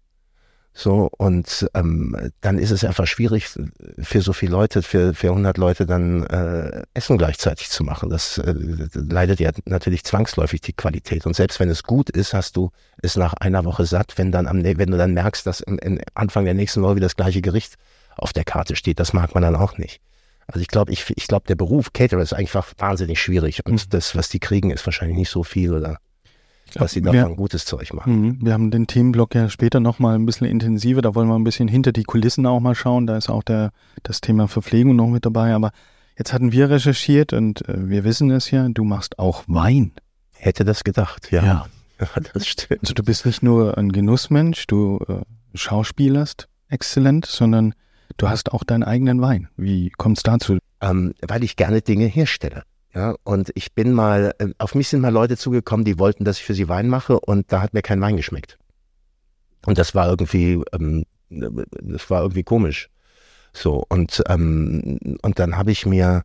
So, 0.74 1.10
und 1.18 1.68
ähm, 1.74 2.30
dann 2.40 2.58
ist 2.58 2.70
es 2.70 2.82
einfach 2.82 3.06
schwierig 3.06 3.46
für 3.98 4.22
so 4.22 4.32
viele 4.32 4.52
Leute, 4.52 4.80
für, 4.82 5.12
für 5.12 5.28
100 5.28 5.58
Leute 5.58 5.84
dann 5.84 6.24
äh, 6.26 6.82
Essen 6.94 7.18
gleichzeitig 7.18 7.68
zu 7.68 7.84
machen. 7.84 8.08
Das 8.08 8.38
äh, 8.38 8.54
leidet 8.94 9.38
ja 9.38 9.50
natürlich 9.66 10.02
zwangsläufig 10.04 10.62
die 10.62 10.72
Qualität. 10.72 11.26
Und 11.26 11.36
selbst 11.36 11.60
wenn 11.60 11.68
es 11.68 11.82
gut 11.82 12.08
ist, 12.08 12.32
hast 12.32 12.56
du 12.56 12.70
es 13.02 13.16
nach 13.16 13.34
einer 13.34 13.66
Woche 13.66 13.84
satt, 13.84 14.14
wenn 14.16 14.32
dann 14.32 14.46
am, 14.46 14.64
wenn 14.64 14.90
du 14.90 14.96
dann 14.96 15.12
merkst, 15.12 15.46
dass 15.46 15.60
im, 15.60 15.78
im 15.78 16.00
Anfang 16.14 16.46
der 16.46 16.54
nächsten 16.54 16.80
Woche 16.82 16.96
wieder 16.96 17.06
das 17.06 17.16
gleiche 17.16 17.42
Gericht 17.42 17.74
auf 18.16 18.32
der 18.32 18.44
Karte 18.44 18.74
steht. 18.74 18.98
Das 18.98 19.12
mag 19.12 19.34
man 19.34 19.42
dann 19.42 19.56
auch 19.56 19.76
nicht. 19.76 20.00
Also 20.46 20.60
ich 20.60 20.68
glaube, 20.68 20.90
ich, 20.90 21.12
ich 21.16 21.26
glaube, 21.28 21.46
der 21.46 21.54
Beruf 21.54 21.92
Caterer 21.92 22.22
ist 22.22 22.32
einfach 22.32 22.72
wahnsinnig 22.78 23.20
schwierig 23.20 23.64
und 23.66 23.74
mhm. 23.74 23.90
das, 23.90 24.16
was 24.16 24.30
die 24.30 24.40
kriegen, 24.40 24.70
ist 24.70 24.86
wahrscheinlich 24.86 25.18
nicht 25.18 25.30
so 25.30 25.44
viel 25.44 25.72
oder 25.74 25.98
was 26.80 26.92
sie 26.92 27.02
davon 27.02 27.30
wir, 27.30 27.36
gutes 27.36 27.64
Zeug 27.64 27.92
machen. 27.92 28.20
Mhm. 28.20 28.38
Wir 28.42 28.52
haben 28.52 28.70
den 28.70 28.86
Themenblock 28.86 29.34
ja 29.34 29.48
später 29.48 29.80
nochmal 29.80 30.14
ein 30.14 30.26
bisschen 30.26 30.46
intensiver, 30.46 31.02
da 31.02 31.14
wollen 31.14 31.28
wir 31.28 31.38
ein 31.38 31.44
bisschen 31.44 31.68
hinter 31.68 31.92
die 31.92 32.04
Kulissen 32.04 32.46
auch 32.46 32.60
mal 32.60 32.74
schauen, 32.74 33.06
da 33.06 33.16
ist 33.16 33.28
auch 33.28 33.42
der, 33.42 33.72
das 34.02 34.20
Thema 34.20 34.48
Verpflegung 34.48 34.96
noch 34.96 35.08
mit 35.08 35.26
dabei, 35.26 35.54
aber 35.54 35.72
jetzt 36.18 36.32
hatten 36.32 36.52
wir 36.52 36.70
recherchiert 36.70 37.32
und 37.32 37.68
äh, 37.68 37.88
wir 37.88 38.04
wissen 38.04 38.30
es 38.30 38.50
ja, 38.50 38.68
du 38.68 38.84
machst 38.84 39.18
auch 39.18 39.44
Wein. 39.46 39.92
Hätte 40.34 40.64
das 40.64 40.84
gedacht, 40.84 41.30
ja. 41.30 41.44
Ja, 41.44 41.66
ja 42.00 42.08
das 42.32 42.46
stimmt. 42.46 42.80
Also 42.82 42.94
du 42.94 43.02
bist 43.02 43.26
nicht 43.26 43.42
nur 43.42 43.78
ein 43.78 43.92
Genussmensch, 43.92 44.66
du 44.66 44.98
äh, 45.08 45.22
schauspielerst 45.54 46.48
exzellent, 46.68 47.26
sondern 47.26 47.74
du 48.16 48.28
hast 48.28 48.52
auch 48.52 48.64
deinen 48.64 48.82
eigenen 48.82 49.20
Wein. 49.20 49.48
Wie 49.56 49.90
kommt 49.90 50.18
es 50.18 50.22
dazu? 50.22 50.58
Ähm, 50.80 51.14
weil 51.26 51.44
ich 51.44 51.56
gerne 51.56 51.82
Dinge 51.82 52.06
herstelle. 52.06 52.64
Ja, 52.94 53.14
und 53.24 53.50
ich 53.54 53.72
bin 53.74 53.92
mal, 53.92 54.34
äh, 54.38 54.48
auf 54.58 54.74
mich 54.74 54.88
sind 54.88 55.00
mal 55.00 55.12
Leute 55.12 55.36
zugekommen, 55.36 55.84
die 55.84 55.98
wollten, 55.98 56.24
dass 56.24 56.38
ich 56.38 56.44
für 56.44 56.54
sie 56.54 56.68
Wein 56.68 56.88
mache 56.88 57.18
und 57.18 57.50
da 57.50 57.62
hat 57.62 57.72
mir 57.72 57.82
kein 57.82 58.00
Wein 58.00 58.16
geschmeckt. 58.16 58.58
Und 59.64 59.78
das 59.78 59.94
war 59.94 60.08
irgendwie, 60.08 60.62
ähm, 60.72 61.04
das 61.30 62.10
war 62.10 62.22
irgendwie 62.22 62.42
komisch. 62.42 62.90
So, 63.54 63.84
und, 63.88 64.22
ähm, 64.28 64.98
und 65.22 65.38
dann 65.38 65.56
habe 65.56 65.72
ich 65.72 65.86
mir 65.86 66.22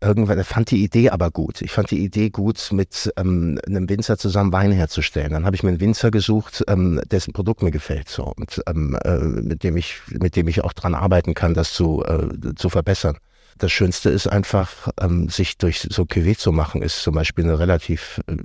irgendwann, 0.00 0.42
fand 0.44 0.70
die 0.70 0.82
Idee 0.82 1.10
aber 1.10 1.30
gut. 1.30 1.62
Ich 1.62 1.72
fand 1.72 1.90
die 1.90 2.04
Idee 2.04 2.30
gut, 2.30 2.70
mit 2.72 3.12
ähm, 3.16 3.58
einem 3.66 3.88
Winzer 3.88 4.18
zusammen 4.18 4.52
Wein 4.52 4.72
herzustellen. 4.72 5.32
Dann 5.32 5.44
habe 5.46 5.56
ich 5.56 5.62
mir 5.62 5.70
einen 5.70 5.80
Winzer 5.80 6.10
gesucht, 6.10 6.64
ähm, 6.68 7.00
dessen 7.10 7.32
Produkt 7.32 7.62
mir 7.62 7.70
gefällt, 7.70 8.08
so, 8.08 8.32
und 8.36 8.62
ähm, 8.66 8.98
äh, 9.04 9.18
mit 9.18 9.62
dem 9.62 9.76
ich, 9.76 10.00
mit 10.08 10.36
dem 10.36 10.48
ich 10.48 10.62
auch 10.64 10.72
dran 10.72 10.94
arbeiten 10.94 11.34
kann, 11.34 11.54
das 11.54 11.72
zu, 11.72 12.04
äh, 12.04 12.54
zu 12.56 12.68
verbessern. 12.68 13.16
Das 13.58 13.72
Schönste 13.72 14.10
ist 14.10 14.26
einfach, 14.26 14.88
ähm, 15.00 15.28
sich 15.28 15.58
durch 15.58 15.86
so 15.90 16.02
Cuvée 16.02 16.36
zu 16.36 16.52
machen, 16.52 16.82
ist 16.82 17.02
zum 17.02 17.14
Beispiel 17.14 17.44
eine 17.44 17.58
relativ 17.58 18.20
äh, 18.26 18.36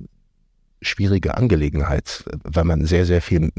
schwierige 0.82 1.36
Angelegenheit, 1.36 2.24
weil 2.44 2.64
man 2.64 2.86
sehr, 2.86 3.06
sehr 3.06 3.22
viel 3.22 3.52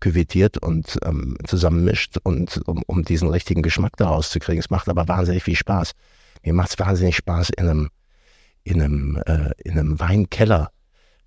küvettiert 0.00 0.56
äh, 0.56 0.66
und 0.66 0.98
ähm, 1.04 1.36
zusammenmischt 1.46 2.18
und 2.22 2.60
um, 2.66 2.82
um 2.86 3.04
diesen 3.04 3.28
richtigen 3.28 3.62
Geschmack 3.62 3.96
daraus 3.96 4.30
zu 4.30 4.38
kriegen. 4.38 4.58
Es 4.58 4.70
macht 4.70 4.88
aber 4.88 5.08
wahnsinnig 5.08 5.44
viel 5.44 5.56
Spaß. 5.56 5.92
Mir 6.44 6.52
macht 6.52 6.70
es 6.70 6.78
wahnsinnig 6.78 7.16
Spaß, 7.16 7.50
in 7.50 7.68
einem, 7.68 7.88
in 8.64 8.82
einem, 8.82 9.22
äh, 9.26 9.50
in 9.64 9.78
einem 9.78 10.00
Weinkeller 10.00 10.70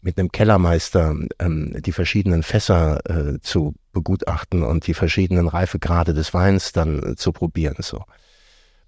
mit 0.02 0.17
einem 0.17 0.32
Kellermeister 0.32 1.13
ähm, 1.39 1.75
die 1.82 1.91
verschiedenen 1.91 2.43
Fässer 2.43 2.99
äh, 3.10 3.39
zu 3.41 3.75
begutachten 3.91 4.63
und 4.63 4.88
die 4.88 4.93
verschiedenen 4.93 5.47
Reifegrade 5.47 6.13
des 6.13 6.34
Weins 6.34 6.71
dann 6.71 7.04
äh, 7.04 7.15
zu 7.15 7.32
probieren. 7.34 7.75
So. 7.80 8.04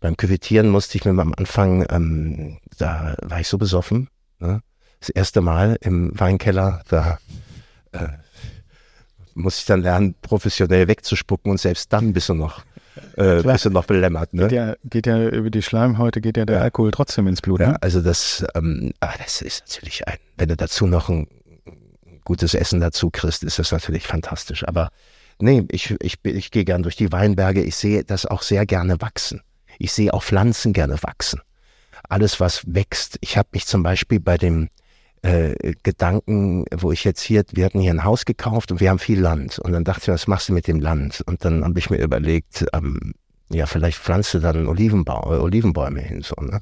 Beim 0.01 0.17
Küvettieren 0.17 0.67
musste 0.69 0.97
ich 0.97 1.05
mir 1.05 1.11
am 1.11 1.33
Anfang, 1.37 1.85
ähm, 1.89 2.57
da 2.77 3.15
war 3.21 3.39
ich 3.39 3.47
so 3.47 3.59
besoffen, 3.59 4.09
ne? 4.39 4.61
das 4.99 5.09
erste 5.09 5.41
Mal 5.41 5.77
im 5.79 6.11
Weinkeller, 6.19 6.81
da 6.89 7.19
äh, 7.91 8.07
muss 9.35 9.59
ich 9.59 9.65
dann 9.65 9.83
lernen, 9.83 10.15
professionell 10.23 10.87
wegzuspucken 10.87 11.51
und 11.51 11.59
selbst 11.59 11.93
dann 11.93 12.13
bist 12.13 12.29
du 12.29 12.33
noch, 12.33 12.63
äh, 13.15 13.43
bist 13.43 13.65
du 13.65 13.69
noch 13.69 13.85
belämmert. 13.85 14.33
Ne? 14.33 14.47
Geht 14.47 14.51
ja, 14.51 14.75
geht 14.83 15.05
ja 15.05 15.29
über 15.29 15.51
die 15.51 15.61
Schleimhäute, 15.61 16.19
geht 16.19 16.35
ja 16.35 16.45
der 16.45 16.63
Alkohol 16.63 16.89
trotzdem 16.89 17.27
ins 17.27 17.41
Blut. 17.41 17.59
Ja, 17.59 17.69
Ne? 17.69 17.77
also 17.83 18.01
das, 18.01 18.43
ähm, 18.55 18.93
ah, 19.01 19.13
das 19.23 19.43
ist 19.43 19.63
natürlich 19.67 20.07
ein, 20.07 20.17
wenn 20.35 20.49
du 20.49 20.57
dazu 20.57 20.87
noch 20.87 21.09
ein 21.09 21.27
gutes 22.23 22.55
Essen 22.55 22.79
dazu 22.81 23.11
kriegst, 23.11 23.43
ist 23.43 23.59
das 23.59 23.71
natürlich 23.71 24.07
fantastisch. 24.07 24.67
Aber 24.67 24.89
nee, 25.39 25.63
ich, 25.69 25.95
ich, 26.01 26.17
ich 26.23 26.49
gehe 26.49 26.65
gern 26.65 26.81
durch 26.81 26.95
die 26.95 27.11
Weinberge. 27.11 27.61
Ich 27.61 27.75
sehe 27.75 28.03
das 28.03 28.25
auch 28.25 28.41
sehr 28.41 28.65
gerne 28.65 28.99
wachsen. 28.99 29.41
Ich 29.81 29.93
sehe 29.93 30.13
auch 30.13 30.23
Pflanzen 30.23 30.73
gerne 30.73 31.01
wachsen. 31.01 31.41
Alles, 32.07 32.39
was 32.39 32.63
wächst. 32.67 33.17
Ich 33.21 33.37
habe 33.37 33.49
mich 33.53 33.65
zum 33.65 33.83
Beispiel 33.83 34.19
bei 34.19 34.37
dem 34.37 34.69
äh, 35.21 35.73
Gedanken, 35.83 36.65
wo 36.75 36.91
ich 36.91 37.03
jetzt 37.03 37.21
hier, 37.21 37.43
wir 37.51 37.65
hatten 37.65 37.79
hier 37.79 37.91
ein 37.91 38.03
Haus 38.03 38.25
gekauft 38.25 38.71
und 38.71 38.79
wir 38.79 38.89
haben 38.89 38.99
viel 38.99 39.19
Land. 39.19 39.59
Und 39.59 39.71
dann 39.71 39.83
dachte 39.83 40.01
ich, 40.03 40.07
was 40.09 40.27
machst 40.27 40.49
du 40.49 40.53
mit 40.53 40.67
dem 40.67 40.79
Land? 40.79 41.23
Und 41.25 41.45
dann 41.45 41.63
habe 41.63 41.77
ich 41.79 41.89
mir 41.89 41.97
überlegt, 41.97 42.65
ähm, 42.73 43.13
ja, 43.49 43.65
vielleicht 43.65 43.97
pflanzt 43.97 44.33
du 44.33 44.39
dann 44.39 44.67
Olivenbau, 44.67 45.33
äh, 45.33 45.39
Olivenbäume 45.39 46.01
hin. 46.01 46.21
So, 46.21 46.35
ne? 46.41 46.59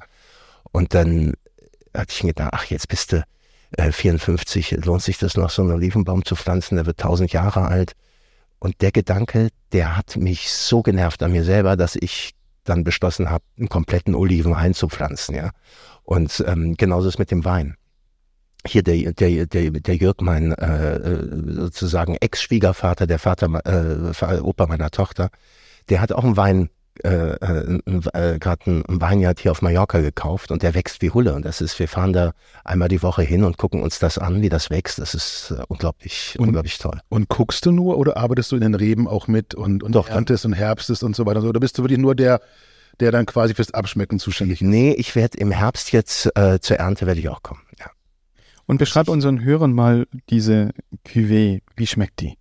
Und 0.72 0.94
dann 0.94 1.34
hatte 1.94 2.12
ich 2.12 2.22
mir 2.22 2.30
gedacht, 2.30 2.50
ach, 2.52 2.64
jetzt 2.66 2.88
bist 2.88 3.12
du 3.12 3.24
äh, 3.76 3.92
54, 3.92 4.72
lohnt 4.84 5.02
sich 5.02 5.18
das 5.18 5.36
noch, 5.36 5.50
so 5.50 5.62
einen 5.62 5.72
Olivenbaum 5.72 6.24
zu 6.24 6.36
pflanzen, 6.36 6.76
der 6.76 6.86
wird 6.86 7.02
1000 7.02 7.32
Jahre 7.32 7.66
alt. 7.66 7.92
Und 8.58 8.82
der 8.82 8.92
Gedanke, 8.92 9.48
der 9.72 9.96
hat 9.96 10.16
mich 10.16 10.50
so 10.50 10.82
genervt 10.82 11.22
an 11.22 11.32
mir 11.32 11.44
selber, 11.44 11.76
dass 11.76 11.96
ich 11.96 12.34
dann 12.70 12.84
beschlossen 12.84 13.30
habe, 13.30 13.44
einen 13.58 13.68
kompletten 13.68 14.14
Oliven 14.14 14.54
einzupflanzen, 14.54 15.34
ja. 15.34 15.50
Und 16.02 16.42
ähm, 16.46 16.74
genauso 16.76 17.08
ist 17.08 17.18
mit 17.18 17.30
dem 17.30 17.44
Wein. 17.44 17.76
Hier 18.66 18.82
der, 18.82 19.12
der, 19.12 19.46
der, 19.46 19.70
der 19.70 19.96
Jörg, 19.96 20.16
mein 20.20 20.52
äh, 20.52 20.96
äh, 20.96 21.54
sozusagen 21.54 22.16
Ex-Schwiegervater, 22.16 23.06
der 23.06 23.18
Vater, 23.18 23.48
äh, 23.64 24.40
Opa 24.40 24.66
meiner 24.66 24.90
Tochter, 24.90 25.30
der 25.88 26.00
hat 26.00 26.12
auch 26.12 26.24
einen 26.24 26.36
Wein, 26.36 26.70
äh, 27.04 27.34
äh, 27.34 27.78
äh, 28.14 28.38
gerade 28.38 28.64
einen 28.66 29.00
Weinjahr 29.00 29.34
hier 29.38 29.50
auf 29.50 29.62
Mallorca 29.62 30.00
gekauft 30.00 30.50
und 30.50 30.62
der 30.62 30.74
wächst 30.74 31.02
wie 31.02 31.10
Hulle. 31.10 31.34
Und 31.34 31.44
das 31.44 31.60
ist, 31.60 31.78
wir 31.78 31.88
fahren 31.88 32.12
da 32.12 32.32
einmal 32.64 32.88
die 32.88 33.02
Woche 33.02 33.22
hin 33.22 33.44
und 33.44 33.56
gucken 33.58 33.82
uns 33.82 33.98
das 33.98 34.18
an, 34.18 34.42
wie 34.42 34.48
das 34.48 34.70
wächst. 34.70 34.98
Das 34.98 35.14
ist 35.14 35.52
äh, 35.52 35.62
unglaublich, 35.68 36.36
Und- 36.38 36.48
unglaublich 36.48 36.78
toll. 36.78 37.00
Und 37.08 37.28
guckst 37.28 37.66
du 37.66 37.72
nur 37.72 37.98
oder 37.98 38.16
arbeitest 38.16 38.52
du 38.52 38.56
in 38.56 38.62
den 38.62 38.74
Reben 38.74 39.08
auch 39.08 39.28
mit 39.28 39.54
und, 39.54 39.82
und 39.82 39.92
Doch, 39.92 40.08
erntest 40.08 40.44
und 40.44 40.52
herbstest 40.52 41.02
und 41.02 41.16
so 41.16 41.26
weiter? 41.26 41.42
Oder 41.42 41.60
bist 41.60 41.78
du 41.78 41.82
wirklich 41.82 41.98
nur 41.98 42.14
der, 42.14 42.40
der 43.00 43.12
dann 43.12 43.26
quasi 43.26 43.54
fürs 43.54 43.72
Abschmecken 43.72 44.18
zuständig 44.18 44.60
ist? 44.60 44.66
Nee, 44.68 44.92
ich 44.92 45.16
werde 45.16 45.38
im 45.38 45.50
Herbst 45.50 45.92
jetzt 45.92 46.30
äh, 46.36 46.60
zur 46.60 46.76
Ernte 46.76 47.06
werde 47.06 47.20
ich 47.20 47.28
auch 47.28 47.42
kommen. 47.42 47.62
Ja. 47.78 47.86
Und 48.66 48.78
beschreib 48.78 49.08
unseren 49.08 49.42
Hörern 49.42 49.72
mal 49.72 50.06
diese 50.28 50.70
Cuvée. 51.06 51.60
Wie 51.76 51.86
schmeckt 51.86 52.20
die? 52.20 52.36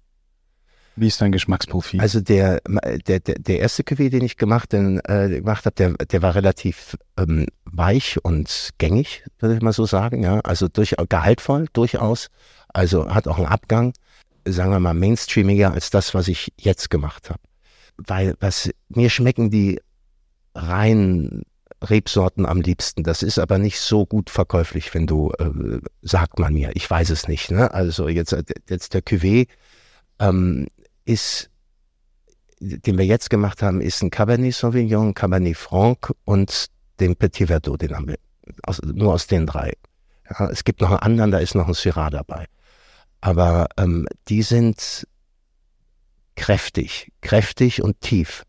Wie 0.99 1.07
ist 1.07 1.21
dein 1.21 1.31
Geschmacksprofil? 1.31 2.01
Also 2.01 2.19
der, 2.19 2.59
der, 3.07 3.19
der, 3.19 3.35
der 3.39 3.59
erste 3.59 3.83
Cuvée, 3.83 4.09
den 4.09 4.23
ich 4.23 4.35
gemacht, 4.35 4.73
den, 4.73 4.99
äh, 5.05 5.29
gemacht 5.29 5.65
habe, 5.65 5.75
der, 5.75 5.93
der 5.93 6.21
war 6.21 6.35
relativ 6.35 6.97
ähm, 7.17 7.45
weich 7.63 8.17
und 8.23 8.71
gängig, 8.77 9.23
würde 9.39 9.55
ich 9.55 9.61
mal 9.61 9.71
so 9.71 9.85
sagen. 9.85 10.23
Ja, 10.23 10.39
also 10.41 10.67
durch, 10.67 10.95
gehaltvoll 11.07 11.67
durchaus. 11.71 12.29
Also 12.67 13.09
hat 13.09 13.27
auch 13.29 13.37
einen 13.37 13.47
Abgang, 13.47 13.93
sagen 14.45 14.71
wir 14.71 14.79
mal 14.79 14.93
mainstreamiger 14.93 15.71
als 15.71 15.89
das, 15.89 16.13
was 16.13 16.27
ich 16.27 16.51
jetzt 16.57 16.89
gemacht 16.89 17.29
habe. 17.29 17.39
Weil 17.97 18.35
was 18.41 18.69
mir 18.89 19.09
schmecken 19.09 19.49
die 19.49 19.79
reinen 20.53 21.43
Rebsorten 21.81 22.45
am 22.45 22.59
liebsten. 22.59 23.03
Das 23.03 23.23
ist 23.23 23.39
aber 23.39 23.57
nicht 23.57 23.79
so 23.79 24.05
gut 24.05 24.29
verkäuflich, 24.29 24.93
wenn 24.93 25.07
du, 25.07 25.31
äh, 25.39 25.79
sagt 26.01 26.39
man 26.39 26.53
mir. 26.53 26.71
Ich 26.73 26.89
weiß 26.89 27.09
es 27.09 27.29
nicht. 27.29 27.51
Ne? 27.51 27.73
Also 27.73 28.09
jetzt, 28.09 28.35
jetzt 28.67 28.93
der 28.93 29.01
Cuvée 29.01 29.47
ähm, 30.19 30.67
ist, 31.09 31.49
den 32.59 32.97
wir 32.97 33.05
jetzt 33.05 33.29
gemacht 33.29 33.63
haben, 33.63 33.81
ist 33.81 34.03
ein 34.03 34.11
Cabernet 34.11 34.53
Sauvignon, 34.53 35.13
Cabernet 35.13 35.57
Franc 35.57 36.13
und 36.25 36.67
den 36.99 37.15
Petit 37.15 37.47
Verdot, 37.47 37.81
den 37.81 37.95
haben 37.95 38.07
wir 38.07 38.17
aus, 38.63 38.79
nur 38.83 39.13
aus 39.13 39.25
den 39.27 39.47
drei. 39.47 39.73
Ja, 40.29 40.49
es 40.49 40.63
gibt 40.63 40.81
noch 40.81 40.91
einen 40.91 40.99
anderen, 40.99 41.31
da 41.31 41.39
ist 41.39 41.55
noch 41.55 41.67
ein 41.67 41.73
Syrah 41.73 42.09
dabei. 42.09 42.45
Aber 43.21 43.67
ähm, 43.77 44.07
die 44.27 44.43
sind 44.43 45.07
kräftig, 46.35 47.11
kräftig 47.21 47.81
und 47.81 47.99
tief 48.01 48.43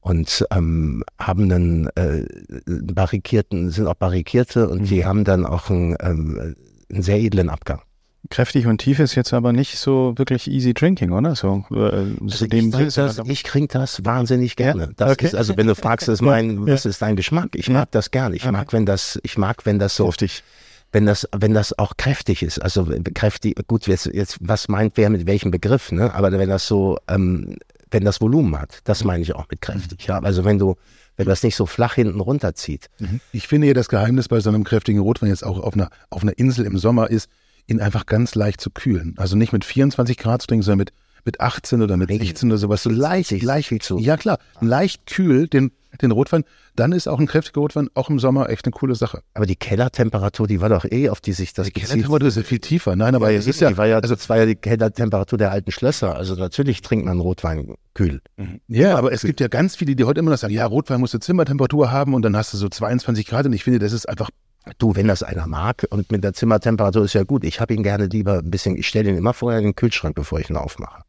und 0.00 0.46
ähm, 0.50 1.04
haben 1.18 1.52
einen 1.52 1.88
äh, 1.96 2.26
barrikierten, 2.66 3.70
sind 3.70 3.86
auch 3.86 3.94
barrikierte 3.94 4.68
und 4.68 4.88
die 4.90 5.04
haben 5.04 5.24
dann 5.24 5.44
auch 5.44 5.68
einen, 5.68 5.96
ähm, 6.00 6.56
einen 6.90 7.02
sehr 7.02 7.20
edlen 7.20 7.50
Abgang. 7.50 7.82
Kräftig 8.30 8.66
und 8.66 8.78
tief 8.78 9.00
ist 9.00 9.14
jetzt 9.16 9.32
aber 9.34 9.52
nicht 9.52 9.78
so 9.78 10.14
wirklich 10.16 10.48
easy 10.48 10.74
drinking, 10.74 11.10
oder? 11.10 11.34
So, 11.34 11.64
äh, 11.72 11.74
Also 12.22 12.46
ich, 12.50 12.70
das, 12.94 13.18
ich 13.26 13.42
trinke 13.42 13.78
das 13.78 14.04
wahnsinnig 14.04 14.54
gerne. 14.56 14.92
Das 14.96 15.12
Okay. 15.12 15.26
ist, 15.26 15.34
also 15.34 15.56
wenn 15.56 15.66
du 15.66 15.74
fragst, 15.74 16.08
ist 16.08 16.22
mein, 16.22 16.66
was 16.66 16.86
ist 16.86 17.02
dein 17.02 17.16
Geschmack? 17.16 17.50
Ich 17.54 17.68
mag 17.68 17.90
das 17.90 18.10
gerne. 18.12 18.36
Ich 18.36 18.42
Okay. 18.44 18.52
mag, 18.52 18.72
wenn 18.72 18.86
das, 18.86 19.18
ich 19.24 19.38
mag, 19.38 19.66
wenn 19.66 19.78
das 19.80 19.96
so, 19.96 20.04
Kräftig. 20.06 20.44
wenn 20.92 21.04
das, 21.04 21.28
wenn 21.36 21.52
das 21.52 21.76
auch 21.78 21.96
kräftig 21.96 22.42
ist. 22.44 22.60
Also 22.60 22.86
kräftig, 23.14 23.56
gut, 23.66 23.88
jetzt, 23.88 24.06
jetzt 24.06 24.38
was 24.40 24.68
meint 24.68 24.92
wer 24.96 25.10
mit 25.10 25.26
welchem 25.26 25.50
Begriff, 25.50 25.90
ne? 25.90 26.14
Aber 26.14 26.30
wenn 26.30 26.48
das 26.48 26.66
so, 26.68 26.98
ähm, 27.08 27.56
wenn 27.90 28.04
das 28.04 28.20
Volumen 28.20 28.58
hat, 28.58 28.78
das 28.84 29.02
meine 29.02 29.22
ich 29.22 29.34
auch 29.34 29.46
mit 29.50 29.60
kräftig. 29.60 30.06
Ja, 30.06 30.20
also 30.20 30.44
wenn 30.44 30.58
du, 30.60 30.76
wenn 31.16 31.26
das 31.26 31.42
nicht 31.42 31.56
so 31.56 31.66
flach 31.66 31.94
hinten 31.94 32.20
runterzieht. 32.20 32.88
Ich 33.32 33.48
finde 33.48 33.66
ja 33.66 33.74
das 33.74 33.88
Geheimnis 33.88 34.28
bei 34.28 34.40
so 34.40 34.48
einem 34.48 34.62
kräftigen 34.64 35.00
Rotwein 35.00 35.28
jetzt 35.28 35.44
auch 35.44 35.58
auf 35.58 35.74
einer, 35.74 35.90
auf 36.08 36.22
einer 36.22 36.38
Insel 36.38 36.64
im 36.64 36.78
Sommer 36.78 37.10
ist, 37.10 37.28
ihn 37.66 37.80
einfach 37.80 38.06
ganz 38.06 38.34
leicht 38.34 38.60
zu 38.60 38.70
kühlen. 38.70 39.14
Also 39.18 39.36
nicht 39.36 39.52
mit 39.52 39.64
24 39.64 40.16
Grad 40.18 40.42
zu 40.42 40.48
trinken, 40.48 40.62
sondern 40.62 40.78
mit, 40.78 40.92
mit 41.24 41.40
18 41.40 41.82
oder 41.82 41.96
mit 41.96 42.10
Nee. 42.10 42.18
16 42.18 42.50
oder 42.50 42.58
sowas. 42.58 42.82
So 42.82 42.90
leicht, 42.90 43.30
leicht. 43.42 43.68
viel 43.68 43.80
zu. 43.80 43.98
Ja 43.98 44.16
klar, 44.16 44.38
leicht 44.60 45.06
kühl 45.06 45.46
den, 45.46 45.70
den 46.00 46.10
Rotwein. 46.10 46.44
Dann 46.74 46.90
ist 46.92 47.06
auch 47.06 47.20
ein 47.20 47.26
kräftiger 47.26 47.60
Rotwein 47.60 47.88
auch 47.94 48.08
im 48.10 48.18
Sommer 48.18 48.48
echt 48.50 48.64
eine 48.64 48.72
coole 48.72 48.94
Sache. 48.94 49.22
Aber 49.34 49.46
die 49.46 49.54
Kellertemperatur, 49.56 50.46
die 50.48 50.60
war 50.60 50.68
doch 50.70 50.84
eh, 50.90 51.10
auf 51.10 51.20
die 51.20 51.32
sich 51.32 51.52
das 51.52 51.66
Die 51.66 51.72
bezieht. 51.72 51.88
Kellertemperatur 51.90 52.28
ist 52.28 52.36
ja 52.36 52.42
viel 52.42 52.58
tiefer. 52.58 52.96
Nein, 52.96 53.14
aber 53.14 53.30
es 53.32 53.46
ist 53.46 53.60
ja, 53.60 53.68
die 53.70 53.76
war 53.76 53.86
ja, 53.86 53.96
also, 53.98 54.14
das 54.14 54.28
war 54.28 54.38
ja 54.38 54.46
die 54.46 54.56
Kellertemperatur 54.56 55.38
der 55.38 55.52
alten 55.52 55.70
Schlösser. 55.70 56.16
Also 56.16 56.34
natürlich 56.34 56.80
trinkt 56.80 57.04
man 57.06 57.20
Rotwein 57.20 57.74
kühl. 57.94 58.20
ja, 58.68 58.96
aber 58.96 59.12
es 59.12 59.22
gibt 59.22 59.40
ja 59.40 59.48
ganz 59.48 59.76
viele, 59.76 59.94
die 59.94 60.04
heute 60.04 60.18
immer 60.20 60.30
noch 60.30 60.38
sagen, 60.38 60.52
ja, 60.54 60.66
Rotwein 60.66 60.98
muss 60.98 61.12
eine 61.14 61.20
Zimmertemperatur 61.20 61.92
haben 61.92 62.14
und 62.14 62.22
dann 62.22 62.36
hast 62.36 62.52
du 62.54 62.56
so 62.56 62.68
22 62.68 63.26
Grad 63.26 63.46
und 63.46 63.52
ich 63.52 63.62
finde, 63.64 63.78
das 63.78 63.92
ist 63.92 64.08
einfach 64.08 64.30
Du, 64.78 64.94
wenn 64.94 65.08
das 65.08 65.22
einer 65.22 65.46
mag 65.46 65.86
und 65.90 66.12
mit 66.12 66.22
der 66.22 66.34
Zimmertemperatur 66.34 67.04
ist 67.04 67.14
ja 67.14 67.24
gut. 67.24 67.44
Ich 67.44 67.60
habe 67.60 67.74
ihn 67.74 67.82
gerne 67.82 68.06
lieber 68.06 68.38
ein 68.38 68.50
bisschen, 68.50 68.76
ich 68.76 68.86
stelle 68.86 69.10
ihn 69.10 69.16
immer 69.16 69.34
vorher 69.34 69.58
in 69.58 69.66
den 69.66 69.74
Kühlschrank, 69.74 70.14
bevor 70.14 70.38
ich 70.38 70.50
ihn 70.50 70.56
aufmache. 70.56 71.02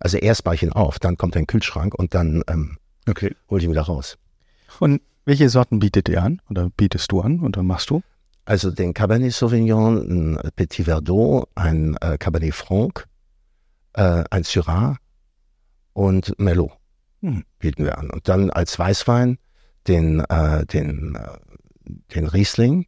Also 0.00 0.18
erst 0.18 0.44
mache 0.44 0.56
ich 0.56 0.62
ihn 0.62 0.72
auf, 0.72 0.98
dann 0.98 1.16
kommt 1.16 1.36
er 1.36 1.40
in 1.40 1.42
den 1.44 1.46
Kühlschrank 1.48 1.94
und 1.94 2.14
dann 2.14 2.42
ähm, 2.48 2.78
okay. 3.08 3.34
hole 3.48 3.60
ich 3.60 3.64
ihn 3.64 3.70
wieder 3.70 3.82
raus. 3.82 4.18
Und 4.80 5.00
welche 5.24 5.48
Sorten 5.48 5.78
bietet 5.78 6.08
ihr 6.08 6.22
an? 6.22 6.42
Oder 6.50 6.70
bietest 6.76 7.10
du 7.12 7.20
an? 7.20 7.40
Und 7.40 7.56
dann 7.56 7.66
machst 7.66 7.90
du? 7.90 8.02
Also 8.44 8.70
den 8.70 8.92
Cabernet 8.92 9.32
Sauvignon, 9.32 10.34
ein 10.34 10.50
Petit 10.56 10.84
Verdot, 10.84 11.48
ein 11.54 11.96
äh, 12.00 12.18
Cabernet 12.18 12.54
Franc, 12.54 13.06
äh, 13.94 14.24
ein 14.30 14.42
Syrah 14.42 14.96
und 15.94 16.38
Merlot 16.38 16.72
Hm. 17.24 17.44
bieten 17.58 17.84
wir 17.84 17.96
an. 17.96 18.10
Und 18.10 18.28
dann 18.28 18.50
als 18.50 18.78
Weißwein 18.78 19.38
den, 19.88 20.20
äh, 20.20 20.66
den, 20.66 21.14
äh, 21.14 21.38
den 22.14 22.26
Riesling. 22.26 22.86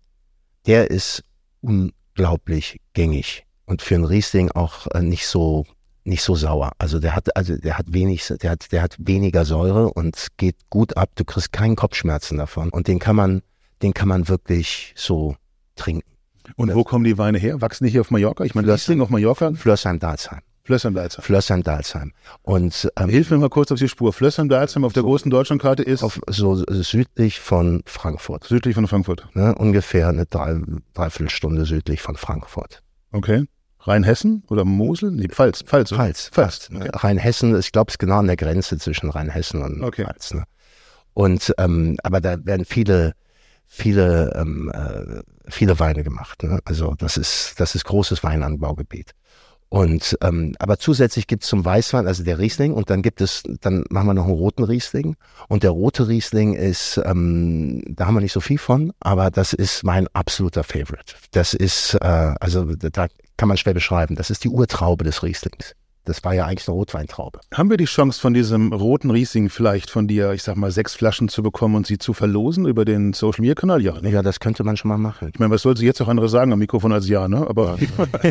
Der 0.67 0.91
ist 0.91 1.23
unglaublich 1.61 2.81
gängig 2.93 3.45
und 3.67 3.83
für 3.83 3.97
einen 3.97 4.05
Riesling 4.05 4.51
auch 4.51 4.87
äh, 4.89 5.03
nicht 5.03 5.27
so 5.27 5.65
nicht 6.05 6.23
so 6.23 6.37
sauer. 6.37 6.73
Also 6.79 7.01
der 7.01 7.17
hat 7.17 7.37
also 7.37 7.57
der 7.57 7.79
hat 7.79 7.93
wenig 7.93 8.27
der 8.41 8.51
hat 8.51 8.73
der 8.73 8.83
hat 8.83 8.97
weniger 8.99 9.45
Säure 9.45 9.93
und 9.93 10.29
geht 10.37 10.57
gut 10.71 10.97
ab. 10.97 11.11
Du 11.17 11.25
kriegst 11.25 11.53
keinen 11.53 11.77
Kopfschmerzen 11.77 12.39
davon 12.39 12.71
und 12.71 12.89
den 12.89 12.99
kann 12.99 13.17
man 13.17 13.43
den 13.83 13.93
kann 13.93 14.09
man 14.09 14.29
wirklich 14.29 14.95
so 14.97 15.37
trinken. 15.75 16.09
Und 16.55 16.73
wo 16.75 16.85
kommen 16.85 17.05
die 17.05 17.19
Weine 17.19 17.39
her? 17.39 17.61
Wachsen 17.61 17.85
die 17.85 17.91
hier 17.91 18.01
auf 18.01 18.11
Mallorca? 18.11 18.45
Ich 18.45 18.55
meine, 18.55 18.73
Riesling 18.73 19.01
auf 19.01 19.11
Mallorca, 19.11 19.53
Flörsheim-Dalsheim. 19.53 20.43
Flössern-Dalsheim. 20.67 21.23
Flörsheim-Dalsheim. 21.25 22.13
Und 22.43 22.91
ähm, 22.99 23.09
Hilf 23.09 23.31
mir 23.31 23.39
mal 23.39 23.49
kurz 23.49 23.71
auf 23.73 23.79
die 23.79 23.89
Spur. 23.89 24.13
Flössern-Dalsheim 24.13 24.85
auf 24.85 24.93
der 24.93 25.05
großen 25.05 25.31
Deutschlandkarte 25.31 25.83
ist 25.83 26.03
auf, 26.03 26.21
so 26.29 26.57
südlich 26.69 27.41
von 27.41 27.83
Frankfurt. 27.87 28.45
südlich 28.45 28.75
von 28.75 28.87
Frankfurt. 28.87 29.29
Ne? 29.35 29.55
Ungefähr 29.55 30.09
eine 30.09 30.27
drei, 30.27 30.61
Dreiviertelstunde 30.95 31.65
südlich 31.65 32.03
von 32.03 32.17
Frankfurt. 32.17 32.83
Okay. 33.13 33.45
Rheinhessen 33.81 34.43
oder 34.49 34.65
Mosel? 34.65 35.13
Nee, 35.13 35.29
Pfalz. 35.29 35.63
Pfalz. 35.63 35.93
oder? 35.93 36.03
Pfalz. 36.03 36.31
Pfalz. 36.33 36.71
Ne? 36.71 36.81
Okay. 36.81 36.91
Rheinhessen, 36.93 37.57
ich 37.59 37.71
glaube, 37.71 37.89
es 37.91 37.95
ist 37.95 37.99
genau 38.01 38.19
an 38.19 38.27
der 38.27 38.37
Grenze 38.37 38.77
zwischen 38.79 39.11
Rheinhessen 39.11 39.63
und 39.63 39.83
Okay. 39.85 40.05
Pfalz. 40.05 40.35
Ne? 40.35 40.43
Und 41.15 41.55
ähm, 41.59 41.97
aber 42.03 42.21
da 42.21 42.45
werden 42.45 42.65
viele, 42.67 43.13
viele, 43.67 44.33
ähm, 44.37 44.71
äh, 44.75 45.23
viele 45.49 45.79
Weine 45.79 46.03
gemacht. 46.03 46.43
Ne? 46.43 46.59
Also 46.65 46.95
das 46.99 47.17
ist, 47.17 47.55
das 47.61 47.75
ist 47.77 47.85
großes 47.85 48.25
Weinanbaugebiet. 48.25 49.13
Und 49.69 50.17
ähm, 50.23 50.55
aber 50.59 50.79
zusätzlich 50.79 51.27
gibt 51.27 51.43
es 51.43 51.49
zum 51.49 51.65
Weißwein, 51.65 52.07
also 52.07 52.23
der 52.23 52.39
Riesling, 52.39 52.73
und 52.73 52.89
dann 52.89 53.03
gibt 53.03 53.21
es, 53.21 53.43
dann 53.61 53.85
machen 53.91 54.07
wir 54.07 54.15
noch 54.15 54.27
einen 54.27 54.35
roten 54.35 54.63
Riesling. 54.63 55.17
Und 55.49 55.65
der 55.65 55.71
rote 55.71 56.09
Riesling 56.09 56.55
ist, 56.55 57.01
ähm, 57.05 57.83
da 57.89 58.07
haben 58.07 58.15
wir 58.15 58.21
nicht 58.21 58.33
so 58.33 58.41
viel 58.41 58.59
von, 58.59 58.93
aber 59.01 59.31
das 59.31 59.53
ist 59.53 59.83
mein 59.83 60.07
absoluter 60.13 60.63
Favorite. 60.63 61.15
Das 61.33 61.53
ist, 61.53 61.95
äh, 61.95 62.35
also 62.41 62.65
da 62.77 63.09
kann 63.37 63.49
man 63.49 63.57
schwer 63.57 63.75
beschreiben. 63.75 64.15
Das 64.15 64.31
ist 64.31 64.45
die 64.45 64.49
Urtraube 64.49 65.05
des 65.05 65.23
Rieslings. 65.23 65.75
Das 66.07 66.23
war 66.25 66.35
ja 66.35 66.47
eigentlich 66.47 66.67
eine 66.69 66.77
Rotweintraube. 66.77 67.41
Haben 67.53 67.69
wir 67.69 67.77
die 67.77 67.85
Chance, 67.85 68.21
von 68.21 68.33
diesem 68.33 68.73
roten 68.73 69.11
Riesling 69.11 69.51
vielleicht 69.51 69.91
von 69.91 70.07
dir, 70.07 70.33
ich 70.33 70.43
sag 70.45 70.57
mal, 70.57 70.71
sechs 70.71 70.95
Flaschen 70.95 71.29
zu 71.29 71.43
bekommen 71.43 71.75
und 71.75 71.87
sie 71.87 71.99
zu 71.99 72.13
verlosen 72.15 72.65
über 72.65 72.85
den 72.85 73.13
Social 73.13 73.43
Media 73.43 73.57
Kanal? 73.57 73.83
Ja, 73.83 74.01
ne? 74.01 74.11
Ja, 74.11 74.23
das 74.23 74.39
könnte 74.39 74.63
man 74.63 74.77
schon 74.77 74.89
mal 74.89 74.99
machen. 74.99 75.31
Ich 75.35 75.41
meine, 75.41 75.51
was 75.53 75.63
soll 75.63 75.77
sie 75.77 75.85
jetzt 75.85 76.01
auch 76.01 76.09
andere 76.09 76.29
sagen 76.29 76.53
am 76.53 76.61
Mikrofon 76.61 76.93
als 76.93 77.09
ja, 77.09 77.27
ne? 77.27 77.45
Aber 77.49 77.77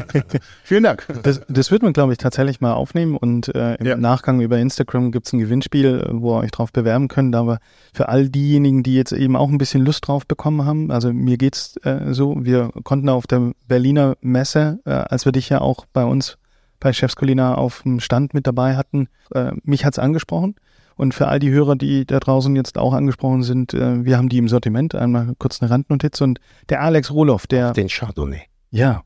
vielen 0.63 0.83
Dank. 0.83 1.05
Das, 1.23 1.41
das 1.49 1.69
wird 1.69 1.83
man, 1.83 1.91
glaube 1.91 2.13
ich, 2.13 2.17
tatsächlich 2.17 2.61
mal 2.61 2.73
aufnehmen 2.73 3.17
und 3.17 3.53
äh, 3.53 3.75
im 3.75 3.85
Ja. 3.85 3.97
Nachgang 3.97 4.39
über 4.39 4.57
Instagram 4.57 5.11
gibt 5.11 5.27
es 5.27 5.33
ein 5.33 5.39
Gewinnspiel, 5.39 6.05
äh, 6.07 6.09
wo 6.13 6.37
ihr 6.37 6.43
euch 6.43 6.51
drauf 6.51 6.71
bewerben 6.71 7.09
könnt. 7.09 7.35
Aber 7.35 7.59
für 7.93 8.07
all 8.07 8.29
diejenigen, 8.29 8.83
die 8.83 8.95
jetzt 8.95 9.11
eben 9.11 9.35
auch 9.35 9.49
ein 9.49 9.57
bisschen 9.57 9.83
Lust 9.83 10.07
drauf 10.07 10.25
bekommen 10.25 10.65
haben, 10.65 10.91
also 10.91 11.11
mir 11.11 11.37
geht's 11.37 11.75
äh, 11.83 12.13
so, 12.13 12.35
wir 12.39 12.69
konnten 12.83 13.09
auf 13.09 13.27
der 13.27 13.51
Berliner 13.67 14.15
Messe, 14.21 14.79
äh, 14.85 14.91
als 14.91 15.25
wir 15.25 15.33
dich 15.33 15.49
ja 15.49 15.59
auch 15.59 15.85
bei 15.91 16.05
uns 16.05 16.37
bei 16.79 16.93
Chefs 16.93 17.15
Kulinar 17.15 17.57
auf 17.57 17.81
dem 17.83 17.99
Stand 17.99 18.33
mit 18.33 18.47
dabei 18.47 18.75
hatten, 18.75 19.07
äh, 19.33 19.51
mich 19.63 19.85
hat's 19.85 19.99
angesprochen. 19.99 20.55
Und 20.97 21.13
für 21.13 21.27
all 21.27 21.39
die 21.39 21.51
Hörer, 21.51 21.75
die 21.75 22.05
da 22.05 22.19
draußen 22.19 22.55
jetzt 22.55 22.77
auch 22.77 22.93
angesprochen 22.93 23.43
sind, 23.43 23.73
äh, 23.73 24.05
wir 24.05 24.17
haben 24.17 24.29
die 24.29 24.37
im 24.37 24.47
Sortiment, 24.47 24.95
einmal 24.95 25.33
kurz 25.37 25.61
eine 25.61 25.69
Randnotiz. 25.69 26.21
Und 26.21 26.39
der 26.69 26.81
Alex 26.81 27.11
Roloff, 27.11 27.47
der, 27.47 27.73
Den 27.73 27.87
Chardonnay. 27.89 28.43
ja, 28.71 29.03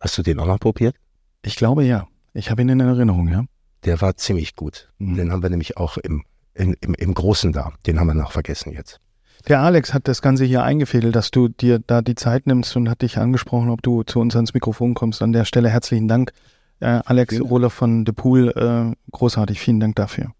Hast 0.00 0.16
du 0.16 0.22
den 0.22 0.38
auch 0.38 0.46
mal 0.46 0.58
probiert? 0.58 0.94
ich 1.42 1.56
glaube 1.56 1.84
ja. 1.84 2.06
Ich 2.34 2.50
habe 2.52 2.62
ihn 2.62 2.68
in 2.68 2.78
Erinnerung, 2.78 3.26
ja. 3.28 3.44
Der 3.84 4.00
war 4.00 4.16
ziemlich 4.16 4.54
gut. 4.54 4.92
Mhm. 4.98 5.16
Den 5.16 5.32
haben 5.32 5.42
wir 5.42 5.50
nämlich 5.50 5.76
auch 5.76 5.96
im, 5.98 6.22
im, 6.54 6.76
im, 6.80 6.94
im 6.94 7.14
Großen 7.14 7.52
da. 7.52 7.72
Den 7.86 7.98
haben 7.98 8.06
wir 8.06 8.14
noch 8.14 8.30
vergessen 8.30 8.72
jetzt. 8.72 9.00
Der 9.48 9.60
Alex 9.60 9.94
hat 9.94 10.06
das 10.06 10.20
Ganze 10.22 10.44
hier 10.44 10.62
eingefädelt, 10.62 11.16
dass 11.16 11.30
du 11.32 11.48
dir 11.48 11.80
da 11.84 12.00
die 12.02 12.14
Zeit 12.16 12.46
nimmst 12.46 12.76
und 12.76 12.88
hat 12.88 13.02
dich 13.02 13.18
angesprochen, 13.18 13.70
ob 13.70 13.82
du 13.82 14.02
zu 14.04 14.20
uns 14.20 14.36
ans 14.36 14.54
Mikrofon 14.54 14.94
kommst. 14.94 15.20
An 15.22 15.32
der 15.32 15.44
Stelle 15.44 15.68
herzlichen 15.70 16.06
Dank. 16.06 16.32
Äh, 16.80 17.00
Alex 17.04 17.30
Gerne. 17.30 17.48
Rohler 17.48 17.70
von 17.70 18.04
The 18.06 18.12
Pool, 18.12 18.50
äh, 18.50 18.94
großartig. 19.10 19.60
Vielen 19.60 19.80
Dank 19.80 19.96
dafür. 19.96 20.32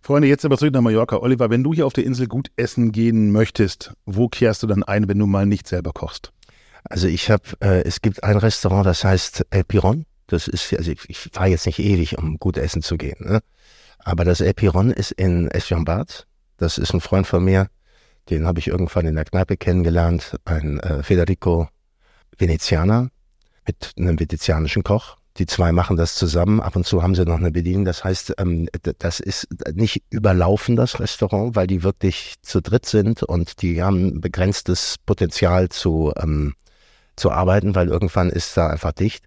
Freunde, 0.00 0.28
jetzt 0.28 0.44
aber 0.44 0.56
zurück 0.56 0.72
nach 0.72 0.80
Mallorca. 0.80 1.18
Oliver, 1.18 1.50
wenn 1.50 1.62
du 1.62 1.74
hier 1.74 1.86
auf 1.86 1.92
der 1.92 2.04
Insel 2.04 2.26
gut 2.28 2.50
essen 2.56 2.92
gehen 2.92 3.30
möchtest, 3.30 3.92
wo 4.06 4.28
kehrst 4.28 4.62
du 4.62 4.66
dann 4.66 4.82
ein, 4.82 5.08
wenn 5.08 5.18
du 5.18 5.26
mal 5.26 5.44
nicht 5.44 5.68
selber 5.68 5.92
kochst? 5.92 6.32
Also 6.84 7.08
ich 7.08 7.30
habe, 7.30 7.42
äh, 7.60 7.82
es 7.82 8.00
gibt 8.00 8.24
ein 8.24 8.38
Restaurant, 8.38 8.86
das 8.86 9.04
heißt 9.04 9.46
El 9.50 9.64
Piron. 9.64 10.06
Das 10.26 10.48
ist, 10.48 10.72
also 10.74 10.90
ich, 10.90 11.00
ich 11.08 11.18
fahre 11.18 11.48
jetzt 11.48 11.66
nicht 11.66 11.78
ewig, 11.78 12.18
um 12.18 12.38
gut 12.38 12.56
essen 12.56 12.82
zu 12.82 12.96
gehen. 12.96 13.16
Ne? 13.20 13.40
Aber 13.98 14.24
das 14.24 14.40
El 14.40 14.54
Piron 14.54 14.90
ist 14.90 15.12
in 15.12 15.48
Esfiambad. 15.48 16.26
Das 16.56 16.78
ist 16.78 16.94
ein 16.94 17.00
Freund 17.00 17.26
von 17.26 17.44
mir. 17.44 17.68
Den 18.30 18.46
habe 18.46 18.60
ich 18.60 18.68
irgendwann 18.68 19.06
in 19.06 19.14
der 19.14 19.24
Kneipe 19.24 19.56
kennengelernt. 19.56 20.36
Ein 20.44 20.80
äh, 20.80 21.02
Federico 21.02 21.68
Venezianer 22.36 23.10
mit 23.66 23.92
einem 23.98 24.18
venezianischen 24.18 24.82
Koch. 24.82 25.17
Die 25.38 25.46
zwei 25.46 25.70
machen 25.70 25.96
das 25.96 26.16
zusammen. 26.16 26.60
Ab 26.60 26.74
und 26.74 26.84
zu 26.84 27.02
haben 27.02 27.14
sie 27.14 27.24
noch 27.24 27.38
eine 27.38 27.52
Bedienung. 27.52 27.84
Das 27.84 28.02
heißt, 28.02 28.34
ähm, 28.38 28.68
das 28.98 29.20
ist 29.20 29.46
nicht 29.72 30.02
überlaufen, 30.10 30.74
das 30.74 30.98
Restaurant, 30.98 31.54
weil 31.54 31.68
die 31.68 31.84
wirklich 31.84 32.34
zu 32.42 32.60
dritt 32.60 32.86
sind 32.86 33.22
und 33.22 33.62
die 33.62 33.82
haben 33.82 34.20
begrenztes 34.20 34.96
Potenzial 35.06 35.68
zu, 35.68 36.12
ähm, 36.20 36.54
zu 37.14 37.30
arbeiten, 37.30 37.74
weil 37.76 37.88
irgendwann 37.88 38.30
ist 38.30 38.56
da 38.56 38.68
einfach 38.68 38.92
dicht. 38.92 39.26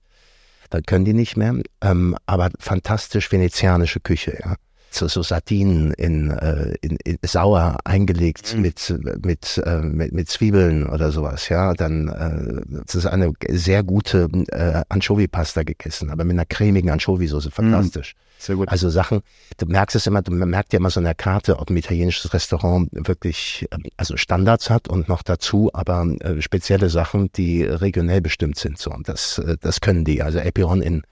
Dann 0.70 0.84
können 0.84 1.06
die 1.06 1.14
nicht 1.14 1.38
mehr. 1.38 1.56
Ähm, 1.82 2.18
aber 2.26 2.50
fantastisch 2.60 3.32
venezianische 3.32 4.00
Küche, 4.00 4.38
ja. 4.44 4.56
So, 4.94 5.08
so 5.08 5.24
Sardinen 5.24 5.92
in, 5.94 6.32
äh, 6.32 6.76
in, 6.82 6.98
in 7.04 7.18
sauer 7.24 7.78
eingelegt 7.86 8.54
Mhm. 8.56 8.62
mit, 8.62 8.94
mit, 9.26 9.62
äh, 9.66 9.80
mit, 9.80 10.12
mit 10.12 10.30
Zwiebeln 10.30 10.88
oder 10.88 11.12
sowas, 11.12 11.50
ja. 11.50 11.74
Dann, 11.74 12.08
äh, 12.10 12.82
das 12.86 12.96
ist 12.96 13.06
eine 13.06 13.34
sehr 13.50 13.84
gute 13.84 14.28
äh, 14.52 14.84
Anchovy-Pasta 14.90 15.64
gegessen, 15.64 16.10
aber 16.10 16.24
mit 16.24 16.34
einer 16.34 16.46
cremigen 16.46 16.90
Anchovy-Soße, 16.90 17.52
fantastisch. 17.52 18.16
Sehr 18.38 18.56
gut. 18.56 18.70
Also 18.70 18.90
Sachen, 18.90 19.22
du 19.58 19.68
merkst 19.68 19.96
es 19.96 20.08
immer, 20.08 20.24
du 20.24 20.32
man 20.32 20.50
merkt 20.50 20.74
ja 20.74 20.80
immer 20.80 20.90
so 20.90 21.00
an 21.00 21.04
der 21.04 21.14
Karte, 21.14 21.60
ob 21.60 21.70
ein 21.70 21.78
italienisches 21.78 22.34
Restaurant 22.34 22.90
wirklich 22.92 23.68
ähm, 23.72 23.84
also 23.98 24.18
Standards 24.18 24.72
hat 24.72 24.88
und 24.88 25.08
noch 25.08 25.22
dazu 25.22 25.70
aber 25.74 26.08
äh, 26.22 26.42
spezielle 26.42 26.90
Sachen, 26.90 27.32
die 27.34 27.62
regionell 27.64 28.20
bestimmt 28.20 28.58
sind. 28.58 28.80
So 28.80 28.90
und 28.92 29.08
das 29.08 29.38
äh, 29.38 29.58
das 29.62 29.80
können 29.80 30.06
die. 30.06 30.24
Also 30.24 30.40
Epiron 30.40 30.82
in 30.82 31.04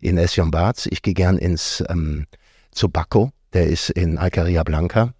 in 0.00 0.16
Esfiambaz. 0.16 0.86
Ich 0.86 1.02
gehe 1.02 1.12
gern 1.14 1.36
ins 1.36 1.84
ähm, 1.90 2.26
zu 2.72 2.88
Bacco, 2.88 3.30
der 3.52 3.66
ist 3.66 3.90
in 3.90 4.18
Alcaria 4.18 4.62
Blanca. 4.64 5.14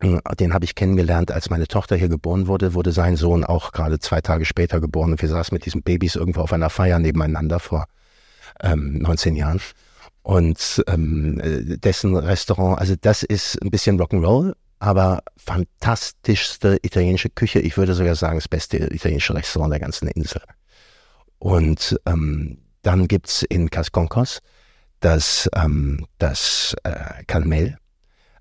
Äh, 0.00 0.18
Den 0.38 0.52
habe 0.52 0.64
ich 0.64 0.74
kennengelernt, 0.74 1.30
als 1.30 1.50
meine 1.50 1.68
Tochter 1.68 1.96
hier 1.96 2.08
geboren 2.08 2.46
wurde, 2.46 2.74
wurde 2.74 2.92
sein 2.92 3.16
Sohn 3.16 3.44
auch 3.44 3.72
gerade 3.72 3.98
zwei 3.98 4.20
Tage 4.20 4.44
später 4.44 4.80
geboren. 4.80 5.12
Und 5.12 5.22
wir 5.22 5.28
saßen 5.28 5.54
mit 5.54 5.64
diesen 5.64 5.82
Babys 5.82 6.16
irgendwo 6.16 6.40
auf 6.40 6.52
einer 6.52 6.70
Feier 6.70 6.98
nebeneinander 6.98 7.60
vor 7.60 7.86
ähm, 8.60 8.98
19 8.98 9.36
Jahren. 9.36 9.60
Und 10.22 10.82
ähm, 10.86 11.40
äh, 11.40 11.78
dessen 11.78 12.16
Restaurant, 12.16 12.78
also 12.78 12.94
das 13.00 13.22
ist 13.22 13.60
ein 13.62 13.70
bisschen 13.70 14.00
Rock'n'Roll, 14.00 14.54
aber 14.78 15.22
fantastischste 15.36 16.78
italienische 16.82 17.30
Küche. 17.30 17.60
Ich 17.60 17.76
würde 17.76 17.94
sogar 17.94 18.14
sagen, 18.14 18.36
das 18.36 18.48
beste 18.48 18.78
italienische 18.92 19.34
Restaurant 19.34 19.72
der 19.72 19.80
ganzen 19.80 20.08
Insel. 20.08 20.42
Und 21.38 21.98
ähm, 22.06 22.58
dann 22.82 23.08
gibt's 23.08 23.42
in 23.42 23.70
Casconcos 23.70 24.40
das, 25.02 25.50
ähm, 25.54 26.06
das 26.18 26.74
äh, 26.84 27.24
Calmel, 27.26 27.76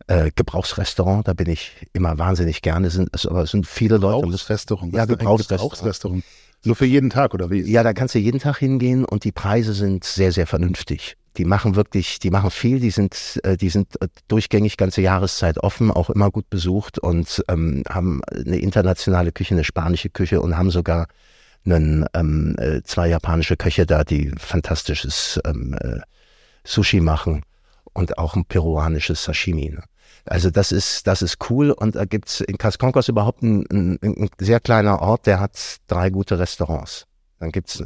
äh, 0.07 0.32
Gebrauchsrestaurant. 0.34 1.28
Da 1.28 1.34
bin 1.34 1.49
ich 1.49 1.88
immer 1.93 2.18
wahnsinnig 2.18 2.62
gerne. 2.62 2.88
Es 2.88 2.93
sind, 2.93 3.09
es, 3.12 3.26
aber 3.26 3.43
es 3.43 3.51
sind 3.51 3.68
viele 3.68 3.97
Leute. 3.97 4.22
Gebrauchsrestaurant. 4.22 4.93
Ja, 4.93 5.05
Gebrauchsrestaurant. 5.05 5.72
Gebrauchsrestaurant. 5.72 6.24
So 6.64 6.76
für 6.76 6.86
jeden 6.86 7.09
Tag, 7.09 7.34
oder 7.34 7.49
wie? 7.49 7.62
Ja, 7.62 7.82
da 7.82 7.93
kannst 7.93 8.14
du 8.14 8.20
jeden 8.20 8.39
Tag 8.39 8.57
hingehen 8.57 9.03
und 9.03 9.24
die 9.24 9.32
Preise 9.32 9.74
sind 9.74 10.03
sehr, 10.03 10.32
sehr 10.32 10.45
vernünftig. 10.45 11.18
Die 11.38 11.45
machen 11.45 11.76
wirklich, 11.76 12.20
die 12.20 12.30
machen 12.30 12.51
viel, 12.51 12.80
die 12.80 12.91
sind, 12.91 13.39
äh, 13.43 13.57
die 13.57 13.70
sind 13.70 13.99
äh, 13.99 14.07
durchgängig 14.28 14.78
ganze 14.78 15.01
Jahreszeit 15.01 15.57
offen, 15.57 15.89
auch 15.89 16.12
immer 16.12 16.30
gut 16.30 16.49
besucht 16.49 16.99
und 16.99 17.43
ähm, 17.47 17.84
haben 17.89 18.22
eine 18.26 18.57
internationale 18.57 19.32
Küche, 19.32 19.55
eine 19.55 19.64
spanische 19.64 20.09
Küche 20.09 20.41
und 20.41 20.57
haben 20.57 20.70
sogar 20.70 21.07
einen, 21.66 22.05
ähm, 22.14 22.55
äh, 22.59 22.82
zwei 22.84 23.07
japanische 23.07 23.55
Köche 23.55 23.86
da, 23.86 24.03
die 24.03 24.32
fantastisches 24.38 25.39
ähm, 25.45 25.76
äh, 25.80 26.01
Sushi 26.64 26.99
machen 26.99 27.43
und 27.93 28.18
auch 28.18 28.36
ein 28.36 28.45
peruanisches 28.45 29.24
Sashimi. 29.24 29.70
Ne? 29.70 29.84
Also 30.26 30.49
das 30.49 30.72
ist, 30.72 31.07
das 31.07 31.22
ist 31.22 31.38
cool 31.49 31.72
und 31.72 31.95
da 31.95 32.05
gibt's 32.05 32.41
in 32.41 32.57
Casconcos 32.57 33.07
überhaupt 33.09 33.41
ein, 33.41 33.66
ein, 33.72 33.99
ein 34.01 34.30
sehr 34.39 34.59
kleiner 34.59 35.01
Ort, 35.01 35.26
der 35.26 35.39
hat 35.39 35.78
drei 35.88 36.09
gute 36.09 36.38
Restaurants. 36.38 37.05
Dann 37.39 37.51
gibt's 37.51 37.84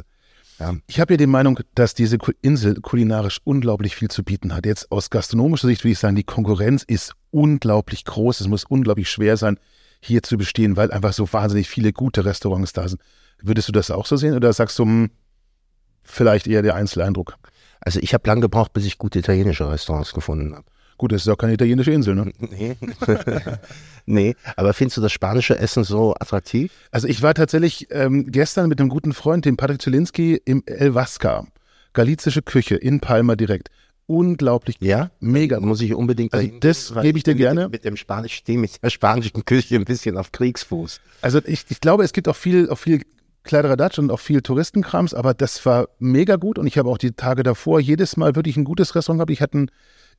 Ich 0.86 1.00
habe 1.00 1.14
ja 1.14 1.16
die 1.18 1.26
Meinung, 1.26 1.60
dass 1.74 1.94
diese 1.94 2.18
Insel 2.42 2.80
kulinarisch 2.80 3.40
unglaublich 3.44 3.94
viel 3.94 4.08
zu 4.08 4.22
bieten 4.22 4.54
hat. 4.54 4.66
Jetzt 4.66 4.90
aus 4.90 5.10
gastronomischer 5.10 5.68
Sicht 5.68 5.84
würde 5.84 5.92
ich 5.92 5.98
sagen, 5.98 6.16
die 6.16 6.24
Konkurrenz 6.24 6.82
ist 6.82 7.12
unglaublich 7.30 8.04
groß. 8.04 8.40
Es 8.40 8.48
muss 8.48 8.64
unglaublich 8.64 9.10
schwer 9.10 9.36
sein, 9.36 9.58
hier 10.00 10.22
zu 10.22 10.36
bestehen, 10.38 10.76
weil 10.76 10.90
einfach 10.92 11.12
so 11.12 11.30
wahnsinnig 11.32 11.68
viele 11.68 11.92
gute 11.92 12.24
Restaurants 12.24 12.72
da 12.72 12.88
sind. 12.88 13.02
Würdest 13.42 13.68
du 13.68 13.72
das 13.72 13.90
auch 13.90 14.06
so 14.06 14.16
sehen 14.16 14.34
oder 14.34 14.52
sagst 14.52 14.78
du, 14.78 14.84
hm, 14.84 15.10
vielleicht 16.02 16.46
eher 16.46 16.62
der 16.62 16.74
Einzeleindruck? 16.74 17.36
Also 17.80 18.00
ich 18.00 18.14
habe 18.14 18.26
lang 18.28 18.40
gebraucht, 18.40 18.72
bis 18.72 18.84
ich 18.84 18.98
gute 18.98 19.18
italienische 19.18 19.70
Restaurants 19.70 20.12
gefunden 20.12 20.54
habe. 20.54 20.64
Gut, 20.98 21.12
das 21.12 21.22
ist 21.22 21.28
auch 21.28 21.36
keine 21.36 21.52
italienische 21.52 21.92
Insel, 21.92 22.14
ne? 22.14 22.32
Nee. 22.40 22.76
nee, 24.06 24.36
aber 24.56 24.72
findest 24.72 24.96
du 24.96 25.02
das 25.02 25.12
spanische 25.12 25.58
Essen 25.58 25.84
so 25.84 26.14
attraktiv? 26.14 26.72
Also 26.90 27.06
ich 27.06 27.20
war 27.22 27.34
tatsächlich 27.34 27.88
ähm, 27.90 28.30
gestern 28.32 28.68
mit 28.68 28.80
einem 28.80 28.88
guten 28.88 29.12
Freund, 29.12 29.44
dem 29.44 29.56
Patrick 29.56 29.82
Zielinski, 29.82 30.40
im 30.44 30.62
El 30.66 30.94
Vasca. 30.94 31.46
Galizische 31.92 32.42
Küche 32.42 32.76
in 32.76 33.00
Palma 33.00 33.36
direkt. 33.36 33.70
Unglaublich 34.06 34.76
Ja? 34.80 35.10
mega. 35.20 35.58
Muss 35.60 35.80
ich 35.80 35.92
unbedingt 35.94 36.32
Also 36.32 36.48
das 36.60 36.94
gebe 37.02 37.18
ich 37.18 37.24
dir 37.24 37.34
gerne. 37.34 37.62
Mit, 37.64 37.72
mit 37.72 37.84
dem 37.84 37.96
Spanisch, 37.96 38.34
stehe 38.34 38.56
mit 38.58 38.82
der 38.82 38.90
spanischen 38.90 39.44
Küche 39.44 39.74
ein 39.74 39.84
bisschen 39.84 40.16
auf 40.16 40.30
Kriegsfuß. 40.30 41.00
Also 41.22 41.40
ich, 41.44 41.64
ich 41.68 41.80
glaube, 41.80 42.04
es 42.04 42.12
gibt 42.12 42.28
auch 42.28 42.36
viel, 42.36 42.70
auch 42.70 42.78
viel 42.78 43.02
Kladderadatsch 43.46 43.98
und 43.98 44.10
auch 44.10 44.20
viel 44.20 44.42
Touristenkrams, 44.42 45.14
aber 45.14 45.32
das 45.32 45.64
war 45.64 45.88
mega 45.98 46.36
gut 46.36 46.58
und 46.58 46.66
ich 46.66 46.76
habe 46.76 46.90
auch 46.90 46.98
die 46.98 47.12
Tage 47.12 47.42
davor 47.42 47.80
jedes 47.80 48.16
Mal 48.16 48.36
wirklich 48.36 48.56
ein 48.56 48.64
gutes 48.64 48.94
Restaurant 48.94 49.20
gehabt. 49.20 49.30
Ich 49.30 49.40
hatten 49.40 49.70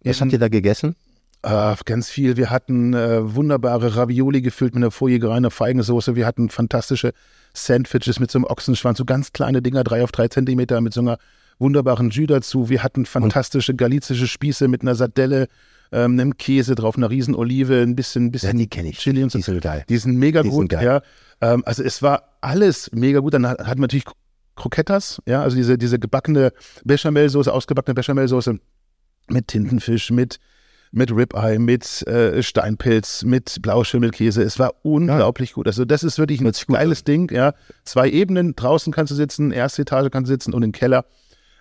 Was 0.03 0.21
habt 0.21 0.33
ihr 0.33 0.39
da 0.39 0.47
gegessen? 0.47 0.95
äh, 1.43 1.75
ganz 1.85 2.09
viel. 2.09 2.37
Wir 2.37 2.49
hatten 2.49 2.93
äh, 2.93 3.35
wunderbare 3.35 3.95
Ravioli 3.95 4.41
gefüllt 4.41 4.73
mit 4.73 4.83
einer 4.83 4.91
Folie 4.91 5.19
Feigensoße. 5.49 6.15
Wir 6.15 6.25
hatten 6.25 6.49
fantastische 6.49 7.13
Sandwiches 7.53 8.19
mit 8.19 8.31
so 8.31 8.39
einem 8.39 8.45
Ochsenschwanz, 8.45 8.97
so 8.97 9.05
ganz 9.05 9.33
kleine 9.33 9.61
Dinger, 9.61 9.83
drei 9.83 10.03
auf 10.03 10.11
drei 10.11 10.27
Zentimeter 10.27 10.81
mit 10.81 10.93
so 10.93 11.01
einer 11.01 11.17
wunderbaren 11.59 12.09
Jus 12.09 12.27
dazu. 12.27 12.69
Wir 12.69 12.83
hatten 12.83 13.05
fantastische 13.05 13.75
galizische 13.75 14.27
Spieße 14.27 14.67
mit 14.67 14.81
einer 14.81 14.95
Sardelle, 14.95 15.47
ähm, 15.91 16.13
einem 16.19 16.37
Käse 16.37 16.75
drauf, 16.75 16.97
einer 16.97 17.09
riesen 17.09 17.35
Olive, 17.35 17.81
ein 17.81 17.95
bisschen, 17.95 18.31
bisschen 18.31 18.57
die 18.57 18.67
kenne 18.67 18.89
ich. 18.89 18.99
Chili 18.99 19.23
und 19.23 19.31
so. 19.31 19.37
Die 19.39 19.43
sind 19.43 19.61
geil. 19.61 19.83
Die 19.89 19.97
sind 19.97 20.15
mega 20.17 20.41
Die 20.43 20.49
sind 20.49 20.57
gut, 20.59 20.69
geil. 20.69 20.83
ja. 20.85 21.01
Ähm, 21.41 21.63
also 21.65 21.83
es 21.83 22.01
war 22.01 22.37
alles 22.41 22.89
mega 22.93 23.19
gut. 23.19 23.33
Dann 23.33 23.47
hat- 23.47 23.59
hatten 23.59 23.77
wir 23.79 23.83
natürlich 23.83 24.05
Croquetas, 24.55 25.21
ja, 25.27 25.43
also 25.43 25.55
diese, 25.55 25.77
diese 25.77 25.99
gebackene 25.99 26.51
Bechamelsoße, 26.83 27.53
ausgebackene 27.53 27.93
Bechamelsoße 27.93 28.59
mit 29.29 29.47
Tintenfisch, 29.47 30.09
mit, 30.09 30.39
mit 30.91 31.11
Ribeye, 31.11 31.59
mit 31.59 32.05
äh, 32.07 32.41
Steinpilz, 32.41 33.23
mit 33.23 33.61
Blauschimmelkäse. 33.61 34.41
Es 34.41 34.57
war 34.57 34.73
unglaublich 34.83 35.53
gut. 35.53 35.67
Also 35.67 35.85
das 35.85 36.03
ist 36.03 36.17
wirklich 36.17 36.41
ein 36.41 36.51
geiles 36.67 37.03
Ding, 37.03 37.29
ja. 37.31 37.53
Zwei 37.83 38.09
Ebenen, 38.09 38.55
draußen 38.55 38.91
kannst 38.91 39.11
du 39.11 39.15
sitzen, 39.15 39.51
erste 39.51 39.83
Etage 39.83 40.09
kannst 40.11 40.29
du 40.29 40.33
sitzen 40.33 40.53
und 40.53 40.63
im 40.63 40.71
Keller. 40.71 41.05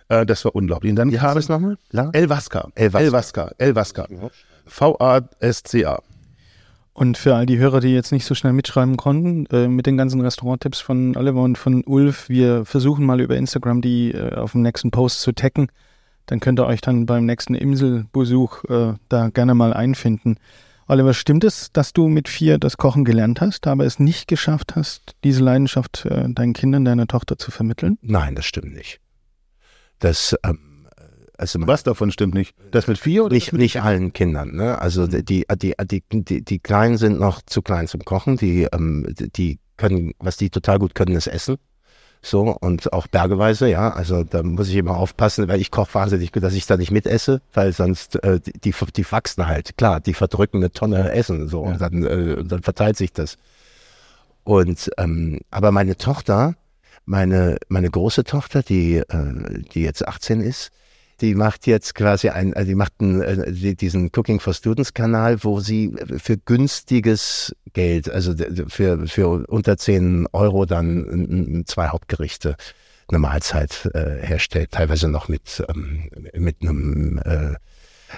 Äh, 0.09 0.25
das 0.25 0.45
war 0.45 0.55
unglaublich. 0.55 0.91
Und 0.91 0.95
dann 0.97 1.11
Wie 1.11 1.17
kam 1.17 1.37
es 1.37 1.49
nochmal? 1.49 1.77
La? 1.91 2.09
El 2.13 2.29
Vasca. 2.29 2.69
El 2.75 2.93
Vasca. 2.93 3.05
El 3.05 3.11
Vasca. 3.11 3.51
El 3.57 3.75
Vasca. 3.75 4.07
V-A-S-C-A. 4.65 6.01
Und 6.93 7.17
für 7.17 7.35
all 7.35 7.45
die 7.45 7.59
Hörer, 7.59 7.79
die 7.79 7.93
jetzt 7.93 8.11
nicht 8.11 8.25
so 8.25 8.33
schnell 8.33 8.53
mitschreiben 8.53 8.97
konnten, 8.97 9.45
äh, 9.47 9.67
mit 9.67 9.85
den 9.85 9.97
ganzen 9.97 10.19
Restauranttipps 10.19 10.79
von 10.79 11.15
Oliver 11.15 11.43
und 11.43 11.57
von 11.57 11.83
Ulf, 11.85 12.27
wir 12.27 12.65
versuchen 12.65 13.05
mal 13.05 13.21
über 13.21 13.37
Instagram 13.37 13.81
die 13.81 14.11
äh, 14.13 14.33
auf 14.33 14.53
dem 14.53 14.63
nächsten 14.63 14.89
Post 14.89 15.21
zu 15.21 15.31
taggen. 15.31 15.67
Dann 16.25 16.39
könnt 16.39 16.59
ihr 16.59 16.65
euch 16.65 16.81
dann 16.81 17.05
beim 17.05 17.25
nächsten 17.25 17.53
Inselbesuch 17.53 18.63
äh, 18.65 18.93
da 19.09 19.29
gerne 19.29 19.53
mal 19.53 19.73
einfinden. 19.73 20.37
Oliver, 20.87 21.13
stimmt 21.13 21.43
es, 21.43 21.71
dass 21.71 21.93
du 21.93 22.07
mit 22.07 22.29
vier 22.29 22.57
das 22.57 22.77
Kochen 22.77 23.05
gelernt 23.05 23.41
hast, 23.41 23.67
aber 23.67 23.85
es 23.85 23.99
nicht 23.99 24.27
geschafft 24.27 24.75
hast, 24.75 25.15
diese 25.23 25.43
Leidenschaft 25.43 26.05
äh, 26.05 26.27
deinen 26.27 26.53
Kindern, 26.53 26.83
deiner 26.83 27.05
Tochter 27.05 27.37
zu 27.37 27.51
vermitteln? 27.51 27.99
Nein, 28.01 28.33
das 28.33 28.45
stimmt 28.45 28.73
nicht. 28.73 28.99
Das, 29.99 30.35
ähm, 30.43 30.87
also 31.37 31.59
Was 31.67 31.83
davon 31.83 32.11
stimmt 32.11 32.33
nicht? 32.33 32.55
Das 32.71 32.87
mit 32.87 32.97
vier 32.97 33.25
oder 33.25 33.33
nicht, 33.33 33.53
nicht 33.53 33.81
allen 33.81 34.13
Kindern. 34.13 34.55
Ne? 34.55 34.79
Also 34.79 35.07
die, 35.07 35.23
die, 35.23 35.45
die, 35.55 35.75
die, 35.79 36.03
die, 36.23 36.41
die 36.43 36.59
Kleinen 36.59 36.97
sind 36.97 37.19
noch 37.19 37.41
zu 37.43 37.61
klein 37.61 37.87
zum 37.87 38.03
Kochen. 38.03 38.37
Die, 38.37 38.67
ähm, 38.71 39.13
die 39.17 39.59
können, 39.77 40.13
was 40.19 40.37
die 40.37 40.49
total 40.49 40.79
gut 40.79 40.95
können, 40.95 41.15
ist 41.15 41.27
essen. 41.27 41.57
So, 42.21 42.57
und 42.59 42.91
auch 42.93 43.07
bergeweise, 43.07 43.69
ja. 43.69 43.91
Also 43.91 44.23
da 44.23 44.41
muss 44.41 44.69
ich 44.69 44.75
immer 44.75 44.97
aufpassen, 44.97 45.47
weil 45.47 45.61
ich 45.61 45.69
koche 45.69 45.93
wahnsinnig 45.93 46.31
gut, 46.31 46.41
dass 46.43 46.53
ich 46.53 46.65
da 46.65 46.75
nicht 46.75 46.91
mitesse, 46.91 47.41
weil 47.53 47.71
sonst 47.73 48.21
äh, 48.23 48.39
die, 48.39 48.73
die, 48.73 49.11
wachsen 49.11 49.47
halt. 49.47 49.77
Klar, 49.77 49.99
die 49.99 50.15
verdrücken 50.15 50.57
eine 50.57 50.71
Tonne 50.71 51.11
Essen 51.11 51.47
so 51.47 51.61
und 51.61 51.79
dann, 51.79 52.03
äh, 52.03 52.43
dann 52.43 52.63
verteilt 52.63 52.97
sich 52.97 53.13
das. 53.13 53.37
Und 54.43 54.89
ähm, 54.97 55.39
aber 55.51 55.71
meine 55.71 55.97
Tochter, 55.97 56.55
meine, 57.07 57.57
meine 57.69 57.89
große 57.89 58.23
Tochter, 58.23 58.61
die, 58.61 58.97
äh, 58.97 59.63
die 59.73 59.81
jetzt 59.81 60.07
18 60.07 60.41
ist, 60.41 60.69
die 61.21 61.33
macht 61.33 61.65
jetzt 61.65 61.95
quasi 61.95 62.29
ein, 62.29 62.53
also 62.53 62.67
die 62.67 62.75
macht 62.75 62.93
einen, 62.99 63.21
äh, 63.21 63.51
die- 63.51 63.75
diesen 63.75 64.11
Cooking 64.15 64.39
for 64.39 64.53
Students 64.53 64.93
Kanal, 64.93 65.43
wo 65.43 65.59
sie 65.59 65.93
für 66.17 66.37
günstiges 66.37 67.55
Geld, 67.73 68.09
also 68.09 68.35
für, 68.67 69.07
für 69.07 69.47
unter 69.47 69.77
10 69.77 70.27
Euro 70.33 70.65
dann 70.65 71.63
zwei 71.65 71.87
Hauptgerichte, 71.87 72.55
eine 73.07 73.19
Mahlzeit 73.19 73.89
äh, 73.93 74.17
herstellt, 74.21 74.71
teilweise 74.71 75.07
noch 75.07 75.27
mit, 75.29 75.63
ähm, 75.69 76.09
mit 76.33 76.57
einem 76.61 77.19
äh, 77.25 77.55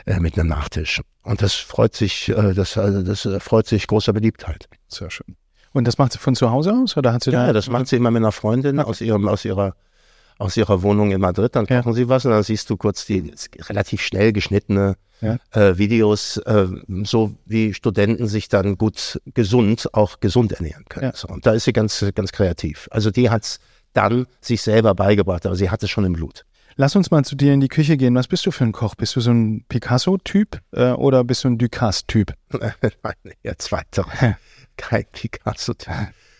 äh, 0.06 0.20
mit 0.20 0.38
einem 0.38 0.50
Nachtisch. 0.50 1.02
Und 1.24 1.42
das 1.42 1.54
freut 1.56 1.96
sich, 1.96 2.30
äh, 2.30 2.54
das, 2.54 2.74
das 2.74 3.26
äh, 3.26 3.40
freut 3.40 3.68
sich 3.68 3.88
großer 3.88 4.14
Beliebtheit. 4.14 4.68
Sehr 4.88 5.10
schön. 5.10 5.36
Und 5.74 5.88
das 5.88 5.98
macht 5.98 6.14
sie 6.14 6.18
von 6.20 6.36
zu 6.36 6.52
Hause 6.52 6.74
aus 6.74 6.98
oder 6.98 7.14
hat 7.14 7.24
sie 7.24 7.32
Ja, 7.32 7.48
da? 7.48 7.54
das 7.54 7.70
macht 7.70 7.88
sie 7.88 7.96
immer 7.96 8.12
mit 8.12 8.22
einer 8.22 8.32
Freundin 8.32 8.80
aus 8.80 9.02
ihrem, 9.02 9.28
aus 9.28 9.46
ihrer, 9.46 9.76
aus 10.38 10.58
ihrer 10.58 10.82
Wohnung 10.82 11.12
in 11.12 11.22
Madrid. 11.22 11.56
Dann 11.56 11.66
Ja. 11.70 11.82
kochen 11.82 11.94
sie 11.94 12.10
was 12.10 12.26
und 12.26 12.32
dann 12.32 12.44
siehst 12.44 12.70
du 12.70 12.78
kurz 12.78 13.06
die 13.06 13.32
relativ 13.68 14.02
schnell 14.02 14.34
geschnittene 14.34 14.96
Ja. 15.22 15.38
äh, 15.52 15.78
Videos, 15.78 16.38
äh, 16.38 16.68
so 17.04 17.36
wie 17.46 17.74
Studenten 17.74 18.28
sich 18.28 18.48
dann 18.50 18.78
gut 18.78 19.20
gesund, 19.34 19.94
auch 19.94 20.20
gesund 20.22 20.54
ernähren 20.54 20.86
können. 20.90 21.06
Ja. 21.08 21.16
So, 21.16 21.28
und 21.28 21.46
da 21.46 21.52
ist 21.52 21.66
sie 21.66 21.74
ganz, 21.74 22.04
ganz 22.16 22.32
kreativ. 22.32 22.88
Also 22.92 23.12
die 23.12 23.30
hat's 23.30 23.60
dann 23.94 24.28
sich 24.42 24.62
selber 24.62 24.96
beigebracht, 24.96 25.46
aber 25.46 25.56
sie 25.56 25.70
hat 25.70 25.84
es 25.84 25.90
schon 25.90 26.06
im 26.06 26.14
Blut. 26.14 26.46
Lass 26.78 26.96
uns 26.96 27.12
mal 27.12 27.26
zu 27.26 27.36
dir 27.36 27.54
in 27.54 27.60
die 27.60 27.68
Küche 27.68 27.98
gehen. 27.98 28.16
Was 28.16 28.28
bist 28.28 28.46
du 28.46 28.52
für 28.52 28.64
ein 28.64 28.72
Koch? 28.72 28.96
Bist 28.96 29.14
du 29.18 29.20
so 29.20 29.32
ein 29.32 29.66
Picasso-Typ 29.68 30.62
äh, 30.72 30.92
oder 30.92 31.26
bist 31.26 31.44
du 31.44 31.50
ein 31.50 31.58
Ducasse-Typ? 31.58 32.34
Nein, 32.54 33.34
ja, 33.44 33.54
zweiter. 33.58 34.06
Kein 34.80 35.06
Picasso-Typ. 35.12 35.94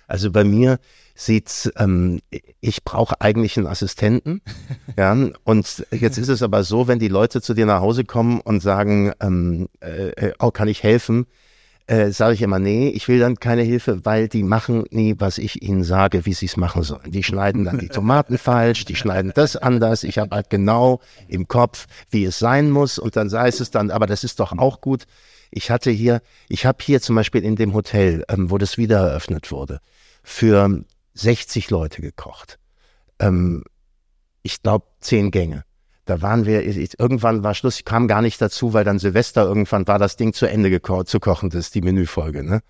Also 0.08 0.32
bei 0.32 0.44
mir 0.44 0.80
sieht's, 1.14 1.70
ähm, 1.78 2.22
ich 2.62 2.84
brauche 2.86 3.20
eigentlich 3.20 3.58
einen 3.58 3.68
Assistenten. 3.68 4.42
ja, 4.98 5.16
und 5.44 5.86
jetzt 5.92 6.18
ist 6.18 6.30
es 6.30 6.42
aber 6.42 6.64
so, 6.64 6.88
wenn 6.88 7.00
die 7.00 7.10
Leute 7.10 7.42
zu 7.42 7.54
dir 7.54 7.66
nach 7.66 7.82
Hause 7.82 8.06
kommen 8.06 8.40
und 8.40 8.62
sagen, 8.62 9.12
ähm, 9.20 9.68
äh, 9.82 10.10
äh, 10.12 10.34
oh, 10.40 10.52
kann 10.52 10.70
ich 10.70 10.84
helfen? 10.84 11.28
Äh, 11.86 12.12
sage 12.12 12.36
ich 12.36 12.42
immer, 12.42 12.60
nee, 12.60 12.90
ich 12.90 13.08
will 13.08 13.20
dann 13.20 13.40
keine 13.40 13.64
Hilfe, 13.64 14.06
weil 14.06 14.30
die 14.30 14.44
machen 14.44 14.86
nie, 14.92 15.16
was 15.18 15.38
ich 15.38 15.62
ihnen 15.62 15.84
sage, 15.84 16.26
wie 16.26 16.34
sie 16.34 16.46
es 16.46 16.56
machen 16.56 16.84
sollen. 16.84 17.12
Die 17.12 17.24
schneiden 17.24 17.66
dann 17.66 17.80
die 17.80 17.90
Tomaten 17.90 18.38
falsch, 18.40 18.86
die 18.86 18.96
schneiden 18.96 19.34
das 19.36 19.58
anders. 19.58 20.04
Ich 20.04 20.18
habe 20.18 20.36
halt 20.36 20.50
genau 20.50 21.02
im 21.28 21.48
Kopf, 21.48 21.88
wie 22.10 22.24
es 22.24 22.40
sein 22.40 22.70
muss. 22.70 23.00
Und 23.00 23.16
dann 23.16 23.30
sei 23.30 23.50
es 23.50 23.72
dann, 23.72 23.92
aber 23.92 24.08
das 24.08 24.24
ist 24.24 24.40
doch 24.40 24.58
auch 24.58 24.82
gut. 24.82 25.06
Ich 25.52 25.72
hatte 25.72 25.92
hier, 25.92 26.22
ich 26.48 26.66
habe 26.66 26.78
hier 26.82 27.02
zum 27.02 27.16
Beispiel 27.16 27.44
in 27.44 27.56
dem 27.56 27.74
Hotel, 27.74 28.24
ähm, 28.30 28.52
wo 28.52 28.58
das 28.58 28.78
wieder 28.78 29.00
eröffnet 29.00 29.52
wurde, 29.52 29.80
für 30.24 30.84
60 31.14 31.70
Leute 31.70 32.02
gekocht. 32.02 32.60
Ähm, 33.20 33.64
ich 34.44 34.62
glaube, 34.62 34.86
zehn 35.02 35.32
Gänge. 35.32 35.64
Da 36.06 36.22
waren 36.22 36.46
wir, 36.46 36.66
ich, 36.66 37.00
irgendwann 37.00 37.44
war 37.44 37.54
Schluss, 37.54 37.78
ich 37.78 37.86
kam 37.86 38.08
gar 38.08 38.24
nicht 38.24 38.42
dazu, 38.42 38.74
weil 38.74 38.84
dann 38.84 38.98
Silvester 38.98 39.44
irgendwann 39.44 39.88
war 39.88 40.00
das 40.00 40.18
Ding 40.18 40.34
zu 40.34 40.48
Ende 40.48 40.72
geko 40.72 41.04
zu 41.04 41.20
kochen, 41.20 41.52
das 41.52 41.66
ist 41.66 41.76
die 41.76 41.82
Menüfolge, 41.82 42.44
ne? 42.44 42.62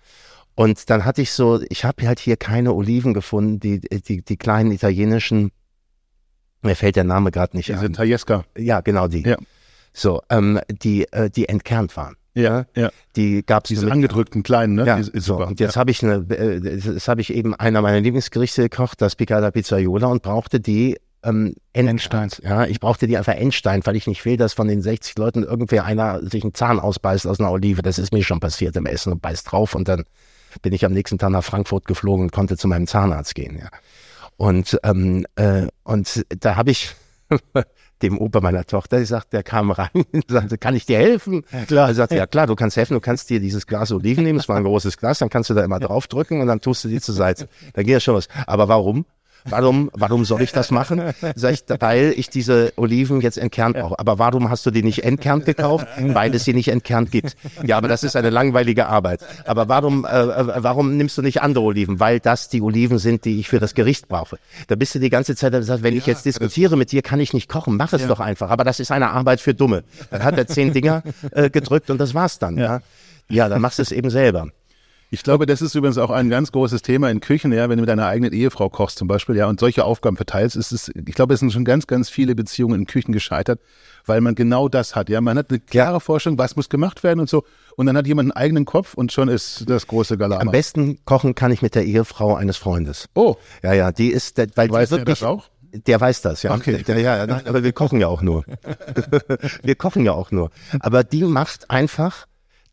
Und 0.56 0.90
dann 0.90 1.06
hatte 1.06 1.22
ich 1.22 1.32
so, 1.32 1.58
ich 1.70 1.86
habe 1.86 2.06
halt 2.06 2.20
hier 2.20 2.36
keine 2.36 2.74
Oliven 2.74 3.14
gefunden, 3.14 3.60
die, 3.60 3.80
die, 3.80 4.22
die 4.22 4.36
kleinen 4.36 4.72
italienischen, 4.72 5.52
mir 6.60 6.76
fällt 6.76 6.96
der 6.96 7.04
Name 7.04 7.30
gerade 7.30 7.56
nicht 7.56 7.70
Diese 7.70 7.80
ein. 7.80 7.94
Tajesca. 7.94 8.44
Ja, 8.58 8.82
genau 8.82 9.08
die. 9.08 9.22
Ja. 9.22 9.38
So, 9.94 10.20
ähm, 10.28 10.60
die, 10.68 11.10
äh, 11.12 11.30
die 11.30 11.48
entkernt 11.48 11.96
waren. 11.96 12.16
Ja, 12.34 12.66
ja. 12.76 12.90
Die 13.16 13.44
gab's 13.44 13.68
Diese 13.68 13.82
nur 13.82 13.86
mit- 13.86 13.94
angedrückten 13.94 14.42
kleinen, 14.42 14.74
ne? 14.76 14.86
ja, 14.86 14.94
Die 14.96 15.00
ist, 15.02 15.08
ist 15.08 15.24
so. 15.24 15.34
super. 15.34 15.48
Und 15.48 15.58
jetzt 15.60 15.76
habe 15.76 15.90
ich 15.90 16.02
eine, 16.04 16.14
äh, 16.34 16.78
das 16.80 17.08
habe 17.08 17.20
ich 17.20 17.32
eben 17.34 17.54
einer 17.54 17.82
meiner 17.82 18.00
Lieblingsgerichte 18.00 18.62
gekocht, 18.68 19.00
das 19.02 19.16
Picada 19.16 19.50
Pizzaiola 19.50 20.06
und 20.06 20.22
brauchte 20.22 20.60
die 20.60 20.98
ähm, 21.22 21.54
Endstein. 21.72 22.30
Ja, 22.42 22.64
ich 22.66 22.80
brauchte 22.80 23.06
die 23.06 23.18
einfach 23.18 23.34
Endstein, 23.34 23.84
weil 23.84 23.96
ich 23.96 24.06
nicht 24.06 24.24
will, 24.24 24.36
dass 24.36 24.52
von 24.54 24.68
den 24.68 24.80
60 24.80 25.18
Leuten 25.18 25.42
irgendwer 25.42 25.84
einer 25.84 26.20
sich 26.26 26.42
einen 26.44 26.54
Zahn 26.54 26.78
ausbeißt 26.80 27.26
aus 27.26 27.40
einer 27.40 27.50
Olive. 27.50 27.82
Das 27.82 27.98
ist 27.98 28.12
mir 28.12 28.22
schon 28.22 28.40
passiert 28.40 28.74
im 28.76 28.86
Essen 28.86 29.12
und 29.12 29.20
beißt 29.20 29.50
drauf 29.50 29.74
und 29.74 29.88
dann 29.88 30.04
bin 30.62 30.72
ich 30.72 30.84
am 30.84 30.92
nächsten 30.92 31.18
Tag 31.18 31.30
nach 31.30 31.44
Frankfurt 31.44 31.84
geflogen 31.86 32.24
und 32.24 32.32
konnte 32.32 32.56
zu 32.56 32.68
meinem 32.68 32.86
Zahnarzt 32.86 33.34
gehen. 33.34 33.58
Ja. 33.58 33.68
Und 34.36 34.78
ähm, 34.84 35.26
äh, 35.36 35.66
und 35.84 36.24
da 36.38 36.56
habe 36.56 36.70
ich 36.70 36.94
dem 38.02 38.18
Opa 38.18 38.40
meiner 38.40 38.64
Tochter 38.64 38.98
gesagt, 38.98 39.32
der 39.32 39.42
kam 39.42 39.70
rein 39.70 39.88
und 40.12 40.24
sagte, 40.28 40.58
kann 40.58 40.74
ich 40.74 40.86
dir 40.86 40.98
helfen? 40.98 41.44
Ja, 41.52 41.64
klar. 41.64 41.88
Er 41.88 41.94
sagte, 41.94 42.16
ja 42.16 42.26
klar, 42.26 42.46
du 42.46 42.54
kannst 42.54 42.76
helfen, 42.76 42.94
du 42.94 43.00
kannst 43.00 43.30
dir 43.30 43.40
dieses 43.40 43.66
Glas 43.66 43.92
Oliven 43.92 44.24
nehmen, 44.24 44.38
es 44.38 44.48
war 44.48 44.56
ein 44.56 44.64
großes 44.70 44.96
Glas, 44.96 45.18
dann 45.18 45.30
kannst 45.30 45.50
du 45.50 45.54
da 45.54 45.64
immer 45.64 45.80
draufdrücken 45.80 46.40
und 46.40 46.46
dann 46.46 46.60
tust 46.60 46.84
du 46.84 46.88
die 46.88 47.00
zur 47.00 47.14
Seite. 47.20 47.48
Da 47.74 47.82
geht 47.82 47.92
ja 47.92 48.00
schon 48.00 48.14
was. 48.14 48.28
Aber 48.46 48.68
warum? 48.68 49.04
Warum, 49.44 49.90
warum 49.94 50.24
soll 50.24 50.42
ich 50.42 50.52
das 50.52 50.70
machen? 50.70 51.02
Sag 51.34 51.52
ich, 51.52 51.64
weil 51.80 52.12
ich 52.16 52.30
diese 52.30 52.72
Oliven 52.76 53.20
jetzt 53.20 53.38
entkernt 53.38 53.76
brauche. 53.76 53.98
Aber 53.98 54.18
warum 54.18 54.50
hast 54.50 54.66
du 54.66 54.70
die 54.70 54.82
nicht 54.82 55.04
entkernt 55.04 55.46
gekauft? 55.46 55.86
Weil 55.98 56.34
es 56.34 56.44
sie 56.44 56.54
nicht 56.54 56.68
entkernt 56.68 57.10
gibt. 57.10 57.36
Ja, 57.64 57.76
aber 57.76 57.88
das 57.88 58.04
ist 58.04 58.16
eine 58.16 58.30
langweilige 58.30 58.86
Arbeit. 58.86 59.20
Aber 59.46 59.68
warum, 59.68 60.04
äh, 60.04 60.08
äh, 60.08 60.62
warum 60.62 60.96
nimmst 60.96 61.16
du 61.18 61.22
nicht 61.22 61.42
andere 61.42 61.64
Oliven? 61.64 62.00
Weil 62.00 62.20
das 62.20 62.48
die 62.48 62.60
Oliven 62.60 62.98
sind, 62.98 63.24
die 63.24 63.40
ich 63.40 63.48
für 63.48 63.58
das 63.58 63.74
Gericht 63.74 64.08
brauche. 64.08 64.38
Da 64.68 64.76
bist 64.76 64.94
du 64.94 64.98
die 64.98 65.10
ganze 65.10 65.36
Zeit 65.36 65.52
gesagt, 65.52 65.82
wenn 65.82 65.96
ich 65.96 66.06
jetzt 66.06 66.24
diskutiere 66.24 66.76
mit 66.76 66.92
dir, 66.92 67.02
kann 67.02 67.20
ich 67.20 67.32
nicht 67.32 67.48
kochen. 67.48 67.76
Mach 67.76 67.92
es 67.92 68.06
doch 68.06 68.20
einfach. 68.20 68.50
Aber 68.50 68.64
das 68.64 68.80
ist 68.80 68.90
eine 68.90 69.10
Arbeit 69.10 69.40
für 69.40 69.54
Dumme. 69.54 69.84
Dann 70.10 70.24
hat 70.24 70.36
er 70.38 70.46
zehn 70.46 70.72
Dinger 70.72 71.02
äh, 71.32 71.50
gedrückt 71.50 71.90
und 71.90 71.98
das 71.98 72.14
war's 72.14 72.38
dann. 72.38 72.58
Ja, 72.58 72.80
ja 73.28 73.48
dann 73.48 73.60
machst 73.60 73.78
du 73.78 73.82
es 73.82 73.92
eben 73.92 74.10
selber. 74.10 74.48
Ich 75.12 75.24
glaube, 75.24 75.44
das 75.46 75.60
ist 75.60 75.74
übrigens 75.74 75.98
auch 75.98 76.10
ein 76.10 76.30
ganz 76.30 76.52
großes 76.52 76.82
Thema 76.82 77.10
in 77.10 77.18
Küchen, 77.18 77.52
ja, 77.52 77.68
wenn 77.68 77.78
du 77.78 77.82
mit 77.82 77.88
deiner 77.88 78.06
eigenen 78.06 78.32
Ehefrau 78.32 78.68
kochst 78.68 78.96
zum 78.96 79.08
Beispiel, 79.08 79.34
ja, 79.34 79.48
und 79.48 79.58
solche 79.58 79.84
Aufgaben 79.84 80.16
verteilst, 80.16 80.54
ist 80.54 80.70
es, 80.70 80.88
ich 80.94 81.14
glaube, 81.16 81.34
es 81.34 81.40
sind 81.40 81.52
schon 81.52 81.64
ganz, 81.64 81.88
ganz 81.88 82.08
viele 82.08 82.36
Beziehungen 82.36 82.82
in 82.82 82.86
Küchen 82.86 83.12
gescheitert, 83.12 83.60
weil 84.06 84.20
man 84.20 84.36
genau 84.36 84.68
das 84.68 84.94
hat, 84.94 85.08
ja. 85.08 85.20
Man 85.20 85.36
hat 85.36 85.50
eine 85.50 85.58
klare 85.58 86.00
Vorstellung, 86.00 86.38
was 86.38 86.54
muss 86.54 86.68
gemacht 86.68 87.02
werden 87.02 87.18
und 87.18 87.28
so, 87.28 87.42
und 87.74 87.86
dann 87.86 87.96
hat 87.96 88.06
jemand 88.06 88.26
einen 88.26 88.40
eigenen 88.40 88.64
Kopf 88.66 88.94
und 88.94 89.10
schon 89.10 89.28
ist 89.28 89.68
das 89.68 89.88
große 89.88 90.16
Galama. 90.16 90.42
Am 90.42 90.52
besten 90.52 91.04
kochen 91.04 91.34
kann 91.34 91.50
ich 91.50 91.60
mit 91.60 91.74
der 91.74 91.84
Ehefrau 91.84 92.36
eines 92.36 92.56
Freundes. 92.56 93.08
Oh, 93.14 93.34
Ja, 93.64 93.72
ja, 93.72 93.90
die 93.90 94.12
ist, 94.12 94.38
weil 94.38 94.68
die 94.68 94.72
weiß 94.72 94.90
der 94.90 94.98
wirklich, 94.98 95.18
das 95.18 95.28
auch? 95.28 95.50
Der 95.72 96.00
weiß 96.00 96.22
das, 96.22 96.44
ja. 96.44 96.54
Okay. 96.54 96.84
Der, 96.84 96.98
ja, 97.00 97.16
ja, 97.16 97.26
nein, 97.26 97.46
aber 97.46 97.64
wir 97.64 97.72
kochen 97.72 98.00
ja 98.00 98.06
auch 98.06 98.22
nur. 98.22 98.44
wir 99.62 99.74
kochen 99.74 100.04
ja 100.04 100.12
auch 100.12 100.30
nur. 100.30 100.50
Aber 100.78 101.02
die 101.02 101.24
macht 101.24 101.68
einfach 101.68 102.26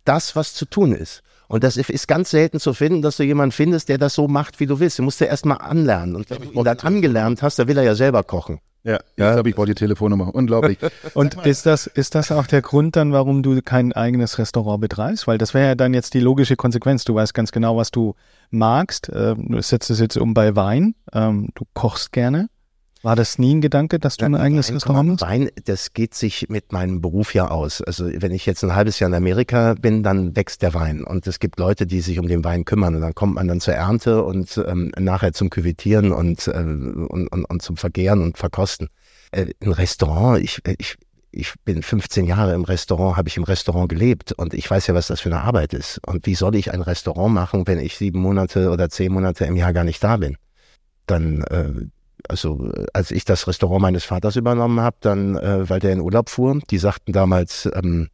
das, 0.04 0.36
was 0.36 0.54
zu 0.54 0.66
tun 0.66 0.94
ist. 0.94 1.24
Und 1.48 1.64
das 1.64 1.78
ist 1.78 2.08
ganz 2.08 2.30
selten 2.30 2.60
zu 2.60 2.74
finden, 2.74 3.02
dass 3.02 3.18
du 3.18 3.24
jemanden 3.24 3.52
findest, 3.52 3.90
der 3.90 3.98
das 3.98 4.14
so 4.14 4.28
macht, 4.28 4.60
wie 4.60 4.66
du 4.66 4.80
willst. 4.80 5.00
Du 5.00 5.04
musst 5.04 5.20
ja 5.22 5.28
erst 5.28 5.46
mal 5.46 5.56
anlernen. 5.56 6.16
Und 6.16 6.30
wenn 6.30 6.42
du 6.42 6.52
ihn 6.52 6.64
dann 6.64 6.80
angelernt 6.80 7.42
hast, 7.42 7.58
dann 7.60 7.68
will 7.68 7.78
er 7.78 7.84
ja 7.84 7.96
selber 7.96 8.24
kochen. 8.24 8.60
Ja, 8.84 9.00
ich 9.10 9.16
glaube, 9.16 9.50
ich 9.50 9.56
brauche 9.56 9.66
die 9.66 9.76
Telefonnummer. 9.76 10.34
Unglaublich. 10.34 10.78
Und 11.14 11.46
ist 11.46 11.66
das, 11.66 11.88
ist 11.88 12.16
das 12.16 12.32
auch 12.32 12.48
der 12.48 12.62
Grund 12.62 12.96
dann, 12.96 13.12
warum 13.12 13.44
du 13.44 13.62
kein 13.62 13.92
eigenes 13.92 14.38
Restaurant 14.40 14.80
betreibst? 14.80 15.28
Weil 15.28 15.38
das 15.38 15.54
wäre 15.54 15.68
ja 15.68 15.76
dann 15.76 15.94
jetzt 15.94 16.14
die 16.14 16.22
logische 16.22 16.56
Konsequenz. 16.56 17.04
Du 17.04 17.14
weißt 17.16 17.34
ganz 17.34 17.52
genau, 17.52 17.76
was 17.76 17.92
du 17.92 18.16
magst. 18.50 19.12
Ähm, 19.14 19.48
Du 19.50 19.62
setzt 19.62 19.90
es 19.90 20.00
jetzt 20.00 20.18
um 20.18 20.34
bei 20.34 20.56
Wein. 20.56 20.96
Ähm, 21.14 21.50
Du 21.56 21.66
kochst 21.74 22.14
gerne. 22.14 22.48
War 23.08 23.16
das 23.16 23.40
nie 23.40 23.56
ein 23.56 23.62
Gedanke, 23.62 24.00
dass 24.00 24.18
du 24.18 24.26
ein 24.26 24.36
eigenes 24.36 24.70
Restaurant 24.70 25.08
machst? 25.08 25.22
Wein, 25.22 25.50
das 25.64 25.94
geht 25.94 26.14
sich 26.14 26.50
mit 26.50 26.74
meinem 26.74 27.00
Beruf 27.00 27.34
ja 27.34 27.48
aus. 27.48 27.82
Also 27.82 28.06
wenn 28.14 28.34
ich 28.34 28.46
jetzt 28.46 28.66
ein 28.66 28.76
halbes 28.76 29.00
Jahr 29.00 29.08
in 29.10 29.14
Amerika 29.14 29.76
bin, 29.76 30.04
dann 30.04 30.36
wächst 30.36 30.62
der 30.62 30.74
Wein. 30.74 31.06
Und 31.06 31.26
es 31.26 31.40
gibt 31.40 31.58
Leute, 31.58 31.88
die 31.88 32.02
sich 32.02 32.20
um 32.20 32.28
den 32.28 32.44
Wein 32.44 32.66
kümmern. 32.66 32.96
Und 32.96 33.00
dann 33.00 33.16
kommt 33.16 33.36
man 33.36 33.48
dann 33.48 33.62
zur 33.62 33.76
Ernte 33.76 34.26
und 34.26 34.62
ähm, 34.68 34.92
nachher 35.00 35.32
zum 35.32 35.50
Küvetieren 35.50 36.12
und, 36.12 36.50
äh, 36.50 36.52
und, 36.52 37.30
und, 37.30 37.46
und 37.46 37.62
zum 37.62 37.78
Vergehren 37.78 38.22
und 38.22 38.38
Verkosten. 38.38 38.90
Äh, 39.32 39.54
ein 39.64 39.72
Restaurant, 39.72 40.44
ich, 40.44 40.60
ich, 40.78 40.98
ich 41.32 41.54
bin 41.64 41.84
15 41.84 42.26
Jahre 42.26 42.56
im 42.56 42.66
Restaurant, 42.66 43.16
habe 43.16 43.30
ich 43.30 43.38
im 43.38 43.46
Restaurant 43.46 43.88
gelebt 43.88 44.34
und 44.34 44.54
ich 44.54 44.70
weiß 44.70 44.86
ja, 44.88 44.94
was 44.94 45.08
das 45.08 45.22
für 45.22 45.30
eine 45.30 45.44
Arbeit 45.44 45.74
ist. 45.74 46.02
Und 46.06 46.26
wie 46.26 46.36
soll 46.36 46.56
ich 46.56 46.74
ein 46.74 46.82
Restaurant 46.82 47.34
machen, 47.34 47.68
wenn 47.68 47.80
ich 47.80 47.96
sieben 47.96 48.20
Monate 48.20 48.70
oder 48.70 48.90
zehn 48.90 49.14
Monate 49.14 49.46
im 49.46 49.56
Jahr 49.56 49.72
gar 49.72 49.86
nicht 49.86 50.04
da 50.04 50.18
bin? 50.18 50.36
Dann, 51.06 51.44
äh, 51.44 51.88
also 52.28 52.72
als 52.94 53.12
ich 53.12 53.26
das 53.26 53.48
Restaurant 53.48 53.82
meines 53.82 54.04
Vaters 54.04 54.36
übernommen 54.36 54.80
habe, 54.80 54.98
dann, 55.02 55.36
äh, 55.36 55.70
weil 55.70 55.80
der 55.80 55.94
in 55.94 56.02
Urlaub 56.02 56.30
fuhr, 56.30 56.60
die 56.70 56.78
sagten 56.78 57.14
damals, 57.14 57.70
ähm, 57.74 58.10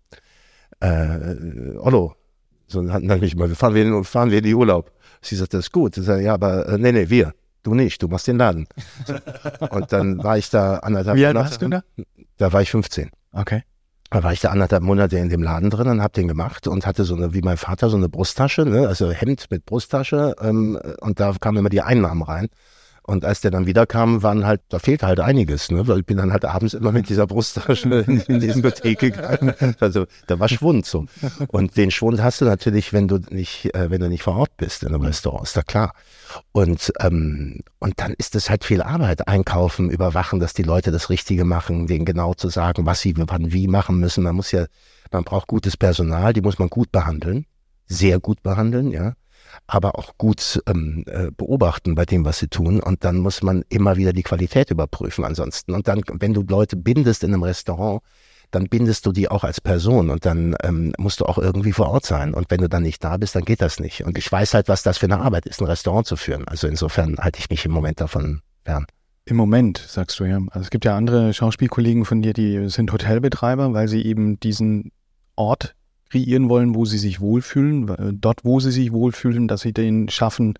äh, 0.79 1.77
Ollo, 1.77 2.15
so 2.67 2.91
hatten 2.91 3.07
dann 3.07 3.19
mich 3.19 3.35
mal, 3.35 3.49
wir 3.49 3.55
fahren 3.55 3.75
wir, 3.75 4.03
fahren 4.03 4.31
wir 4.31 4.39
in 4.39 4.43
die 4.43 4.55
Urlaub. 4.55 4.91
Sie 5.21 5.35
sagte, 5.35 5.57
das 5.57 5.67
ist 5.67 5.71
gut. 5.71 5.97
Ich 5.97 6.03
sage, 6.03 6.23
ja, 6.23 6.33
aber 6.33 6.67
äh, 6.67 6.77
nee, 6.77 6.91
nee, 6.91 7.09
wir. 7.09 7.33
Du 7.63 7.73
nicht, 7.73 8.01
du 8.01 8.09
machst 8.09 8.27
den 8.27 8.37
Laden. 8.37 8.67
und 9.69 9.93
dann 9.93 10.21
war 10.21 10.37
ich 10.37 10.49
da 10.49 10.77
anderthalb 10.77 11.17
Wie 11.17 11.25
alt 11.25 11.35
Monate. 11.35 11.49
warst 11.49 11.61
du 11.61 11.69
da? 11.69 11.83
Da 12.37 12.51
war 12.51 12.61
ich 12.61 12.71
15. 12.71 13.09
Okay. 13.31 13.63
Da 14.09 14.21
war 14.21 14.33
ich 14.33 14.41
da 14.41 14.49
anderthalb 14.49 14.83
Monate 14.83 15.17
in 15.17 15.29
dem 15.29 15.41
Laden 15.41 15.69
drin 15.69 15.87
und 15.87 16.01
hab 16.01 16.13
den 16.13 16.27
gemacht 16.27 16.67
und 16.67 16.85
hatte 16.85 17.05
so 17.05 17.15
eine, 17.15 17.33
wie 17.33 17.41
mein 17.41 17.57
Vater, 17.57 17.89
so 17.89 17.97
eine 17.97 18.09
Brusttasche, 18.09 18.65
ne? 18.65 18.87
also 18.87 19.11
Hemd 19.11 19.49
mit 19.49 19.65
Brusttasche 19.65 20.35
ähm, 20.41 20.77
und 20.99 21.19
da 21.19 21.33
kamen 21.39 21.57
immer 21.57 21.69
die 21.69 21.81
Einnahmen 21.81 22.21
rein. 22.21 22.49
Und 23.05 23.25
als 23.25 23.41
der 23.41 23.51
dann 23.51 23.65
wiederkam, 23.65 24.23
waren 24.23 24.45
halt, 24.45 24.61
da 24.69 24.79
fehlte 24.79 25.07
halt 25.07 25.19
einiges, 25.19 25.69
ne? 25.69 25.85
Weil 25.87 25.99
ich 25.99 26.05
bin 26.05 26.15
dann 26.15 26.31
halt 26.31 26.45
abends 26.45 26.73
immer 26.73 26.93
mit 26.93 27.09
dieser 27.09 27.27
Brusttasche 27.27 27.89
in, 28.07 28.21
in 28.21 28.39
die 28.39 28.47
Diskothek 28.47 28.99
gegangen. 28.99 29.53
Also 29.81 30.05
da 30.27 30.39
war 30.39 30.47
Schwund 30.47 30.85
so. 30.85 31.05
Und 31.49 31.75
den 31.75 31.91
Schwund 31.91 32.23
hast 32.23 32.39
du 32.39 32.45
natürlich, 32.45 32.93
wenn 32.93 33.09
du 33.09 33.19
nicht, 33.29 33.75
äh, 33.75 33.91
wenn 33.91 33.99
du 33.99 34.07
nicht 34.07 34.23
vor 34.23 34.37
Ort 34.37 34.55
bist 34.55 34.83
in 34.83 34.89
einem 34.89 35.01
Restaurant, 35.01 35.43
ist 35.43 35.57
da 35.57 35.63
klar. 35.63 35.93
Und, 36.53 36.93
ähm, 37.01 37.59
und 37.79 37.99
dann 37.99 38.13
ist 38.13 38.35
es 38.35 38.49
halt 38.49 38.63
viel 38.63 38.81
Arbeit. 38.81 39.27
Einkaufen, 39.27 39.89
überwachen, 39.89 40.39
dass 40.39 40.53
die 40.53 40.63
Leute 40.63 40.91
das 40.91 41.09
Richtige 41.09 41.43
machen, 41.43 41.87
denen 41.87 42.05
genau 42.05 42.33
zu 42.35 42.47
sagen, 42.47 42.85
was 42.85 43.01
sie 43.01 43.15
wann 43.17 43.51
wie 43.51 43.67
machen 43.67 43.99
müssen. 43.99 44.23
Man 44.23 44.35
muss 44.35 44.53
ja, 44.53 44.65
man 45.11 45.25
braucht 45.25 45.47
gutes 45.47 45.75
Personal, 45.75 46.31
die 46.31 46.41
muss 46.41 46.57
man 46.57 46.69
gut 46.69 46.91
behandeln. 46.93 47.45
Sehr 47.85 48.21
gut 48.21 48.41
behandeln, 48.43 48.91
ja 48.91 49.13
aber 49.67 49.97
auch 49.97 50.17
gut 50.17 50.61
ähm, 50.67 51.03
äh, 51.07 51.31
beobachten 51.31 51.95
bei 51.95 52.05
dem, 52.05 52.25
was 52.25 52.39
sie 52.39 52.47
tun. 52.47 52.81
Und 52.81 53.03
dann 53.03 53.17
muss 53.17 53.41
man 53.41 53.63
immer 53.69 53.97
wieder 53.97 54.13
die 54.13 54.23
Qualität 54.23 54.71
überprüfen 54.71 55.25
ansonsten. 55.25 55.73
Und 55.73 55.87
dann, 55.87 56.01
wenn 56.11 56.33
du 56.33 56.43
Leute 56.43 56.75
bindest 56.75 57.23
in 57.23 57.33
einem 57.33 57.43
Restaurant, 57.43 58.01
dann 58.53 58.65
bindest 58.69 59.05
du 59.05 59.11
die 59.11 59.29
auch 59.29 59.43
als 59.43 59.59
Person 59.59 60.09
und 60.09 60.25
dann 60.25 60.55
ähm, 60.63 60.93
musst 60.97 61.19
du 61.19 61.25
auch 61.25 61.37
irgendwie 61.37 61.71
vor 61.71 61.89
Ort 61.89 62.05
sein. 62.05 62.33
Und 62.33 62.51
wenn 62.51 62.61
du 62.61 62.69
dann 62.69 62.83
nicht 62.83 63.03
da 63.03 63.17
bist, 63.17 63.35
dann 63.35 63.45
geht 63.45 63.61
das 63.61 63.79
nicht. 63.79 64.03
Und 64.03 64.17
ich 64.17 64.31
weiß 64.31 64.53
halt, 64.53 64.67
was 64.67 64.83
das 64.83 64.99
für 64.99 65.07
eine 65.07 65.19
Arbeit 65.19 65.45
ist, 65.47 65.59
ein 65.59 65.65
Restaurant 65.65 66.05
zu 66.05 66.15
führen. 66.15 66.47
Also 66.47 66.67
insofern 66.67 67.17
halte 67.17 67.39
ich 67.39 67.49
mich 67.49 67.65
im 67.65 67.71
Moment 67.71 67.99
davon 67.99 68.41
fern. 68.63 68.85
Im 69.25 69.37
Moment, 69.37 69.77
sagst 69.77 70.19
du 70.19 70.25
ja. 70.25 70.37
Also 70.51 70.61
es 70.61 70.69
gibt 70.69 70.85
ja 70.85 70.95
andere 70.95 71.33
Schauspielkollegen 71.33 72.05
von 72.05 72.21
dir, 72.21 72.33
die 72.33 72.69
sind 72.69 72.91
Hotelbetreiber, 72.91 73.73
weil 73.73 73.87
sie 73.87 74.03
eben 74.05 74.39
diesen 74.39 74.91
Ort 75.35 75.75
kreieren 76.13 76.47
wollen, 76.49 76.75
wo 76.75 76.85
sie 76.85 76.99
sich 76.99 77.19
wohlfühlen, 77.19 77.89
äh, 77.89 78.13
dort, 78.13 78.45
wo 78.45 78.59
sie 78.59 78.71
sich 78.71 78.91
wohlfühlen, 78.91 79.47
dass 79.47 79.61
sie 79.61 79.73
den 79.73 80.09
schaffen, 80.09 80.53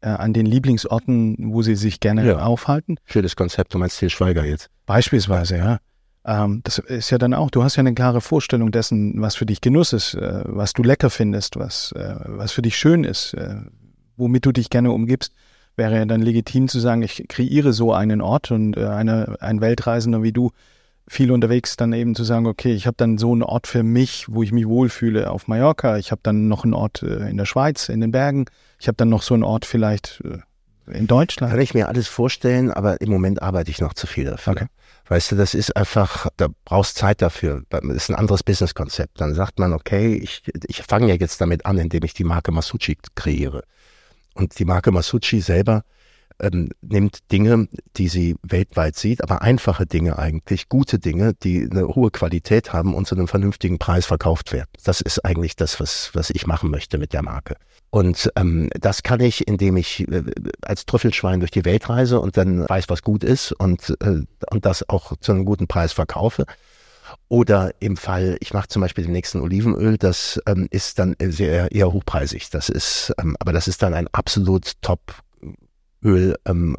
äh, 0.00 0.08
an 0.08 0.32
den 0.32 0.46
Lieblingsorten, 0.46 1.52
wo 1.52 1.60
sie 1.62 1.76
sich 1.76 2.00
gerne 2.00 2.26
Ja. 2.26 2.38
aufhalten. 2.38 2.96
Schönes 3.04 3.36
Konzept, 3.36 3.74
du 3.74 3.78
meinst 3.78 3.98
Til 3.98 4.08
Schweiger 4.10 4.44
jetzt. 4.44 4.70
Beispielsweise, 4.86 5.58
ja. 5.58 5.78
Ähm, 6.24 6.60
das 6.64 6.78
ist 6.78 7.10
ja 7.10 7.18
dann 7.18 7.34
auch, 7.34 7.50
du 7.50 7.62
hast 7.62 7.76
ja 7.76 7.80
eine 7.80 7.94
klare 7.94 8.20
Vorstellung 8.22 8.70
dessen, 8.72 9.20
was 9.20 9.36
für 9.36 9.44
dich 9.46 9.60
Genuss 9.60 9.92
ist, 9.92 10.14
äh, 10.14 10.42
was 10.46 10.72
du 10.72 10.82
lecker 10.82 11.10
findest, 11.10 11.56
was, 11.56 11.92
äh, 11.92 12.14
was 12.26 12.52
für 12.52 12.62
dich 12.62 12.76
schön 12.76 13.04
ist, 13.04 13.34
äh, 13.34 13.56
womit 14.16 14.46
du 14.46 14.52
dich 14.52 14.70
gerne 14.70 14.90
umgibst. 14.92 15.32
Wäre 15.76 15.96
ja 15.96 16.04
dann 16.06 16.22
legitim 16.22 16.68
zu 16.68 16.80
sagen, 16.80 17.02
ich 17.02 17.26
kreiere 17.28 17.74
so 17.74 17.92
einen 17.92 18.22
Ort 18.22 18.50
und 18.50 18.76
äh, 18.78 18.86
eine, 18.86 19.36
ein 19.40 19.60
Weltreisender 19.60 20.22
wie 20.22 20.32
du, 20.32 20.52
viel 21.08 21.30
unterwegs, 21.30 21.76
dann 21.76 21.92
eben 21.92 22.14
zu 22.14 22.24
sagen, 22.24 22.46
okay, 22.46 22.72
ich 22.72 22.86
habe 22.86 22.96
dann 22.96 23.18
so 23.18 23.32
einen 23.32 23.42
Ort 23.42 23.66
für 23.66 23.82
mich, 23.82 24.26
wo 24.28 24.42
ich 24.42 24.52
mich 24.52 24.66
wohlfühle 24.66 25.30
auf 25.30 25.46
Mallorca. 25.46 25.98
Ich 25.98 26.10
habe 26.10 26.20
dann 26.22 26.48
noch 26.48 26.64
einen 26.64 26.74
Ort 26.74 27.02
äh, 27.02 27.28
in 27.28 27.36
der 27.36 27.46
Schweiz, 27.46 27.88
in 27.88 28.00
den 28.00 28.10
Bergen. 28.10 28.46
Ich 28.78 28.88
habe 28.88 28.96
dann 28.96 29.08
noch 29.08 29.22
so 29.22 29.34
einen 29.34 29.44
Ort 29.44 29.64
vielleicht 29.64 30.22
äh, 30.24 30.38
in 30.92 31.06
Deutschland. 31.06 31.52
Kann 31.52 31.60
ich 31.60 31.74
mir 31.74 31.88
alles 31.88 32.08
vorstellen, 32.08 32.70
aber 32.70 33.00
im 33.00 33.10
Moment 33.10 33.40
arbeite 33.40 33.70
ich 33.70 33.80
noch 33.80 33.94
zu 33.94 34.06
viel 34.06 34.24
dafür. 34.24 34.52
Okay. 34.52 34.66
Weißt 35.08 35.30
du, 35.30 35.36
das 35.36 35.54
ist 35.54 35.76
einfach, 35.76 36.26
da 36.36 36.48
brauchst 36.64 36.96
Zeit 36.96 37.22
dafür. 37.22 37.62
Das 37.70 37.82
ist 37.84 38.10
ein 38.10 38.16
anderes 38.16 38.42
Businesskonzept. 38.42 39.20
Dann 39.20 39.34
sagt 39.34 39.60
man, 39.60 39.72
okay, 39.72 40.14
ich, 40.14 40.42
ich 40.66 40.82
fange 40.82 41.08
ja 41.08 41.14
jetzt 41.14 41.40
damit 41.40 41.64
an, 41.64 41.78
indem 41.78 42.02
ich 42.04 42.14
die 42.14 42.24
Marke 42.24 42.50
Masucci 42.50 42.98
kreiere. 43.14 43.62
Und 44.34 44.58
die 44.58 44.64
Marke 44.64 44.90
Masucci 44.90 45.40
selber 45.40 45.82
ähm, 46.40 46.70
nimmt 46.80 47.30
Dinge, 47.32 47.68
die 47.96 48.08
sie 48.08 48.36
weltweit 48.42 48.96
sieht, 48.96 49.22
aber 49.22 49.42
einfache 49.42 49.86
Dinge 49.86 50.18
eigentlich, 50.18 50.68
gute 50.68 50.98
Dinge, 50.98 51.34
die 51.34 51.68
eine 51.70 51.88
hohe 51.88 52.10
Qualität 52.10 52.72
haben 52.72 52.94
und 52.94 53.06
zu 53.06 53.14
einem 53.14 53.28
vernünftigen 53.28 53.78
Preis 53.78 54.06
verkauft 54.06 54.52
werden. 54.52 54.68
Das 54.84 55.00
ist 55.00 55.24
eigentlich 55.24 55.56
das, 55.56 55.80
was, 55.80 56.10
was 56.14 56.30
ich 56.30 56.46
machen 56.46 56.70
möchte 56.70 56.98
mit 56.98 57.12
der 57.12 57.22
Marke. 57.22 57.56
Und 57.90 58.30
ähm, 58.36 58.68
das 58.78 59.02
kann 59.02 59.20
ich, 59.20 59.46
indem 59.48 59.76
ich 59.76 60.06
äh, 60.08 60.24
als 60.62 60.86
Trüffelschwein 60.86 61.40
durch 61.40 61.50
die 61.50 61.64
Welt 61.64 61.88
reise 61.88 62.20
und 62.20 62.36
dann 62.36 62.68
weiß, 62.68 62.86
was 62.88 63.02
gut 63.02 63.24
ist 63.24 63.52
und, 63.52 63.96
äh, 64.00 64.22
und 64.50 64.66
das 64.66 64.88
auch 64.88 65.16
zu 65.18 65.32
einem 65.32 65.44
guten 65.44 65.66
Preis 65.66 65.92
verkaufe. 65.92 66.44
Oder 67.28 67.72
im 67.80 67.96
Fall, 67.96 68.36
ich 68.40 68.52
mache 68.52 68.68
zum 68.68 68.82
Beispiel 68.82 69.04
den 69.04 69.12
nächsten 69.12 69.40
Olivenöl, 69.40 69.96
das 69.96 70.40
ähm, 70.46 70.66
ist 70.70 70.98
dann 70.98 71.14
sehr 71.20 71.70
eher 71.72 71.92
hochpreisig. 71.92 72.50
Das 72.50 72.68
ist, 72.68 73.12
ähm, 73.20 73.36
aber 73.38 73.52
das 73.52 73.68
ist 73.68 73.82
dann 73.82 73.94
ein 73.94 74.08
absolut 74.12 74.72
top 74.82 75.00
Öl 76.02 76.36
ähm, 76.44 76.76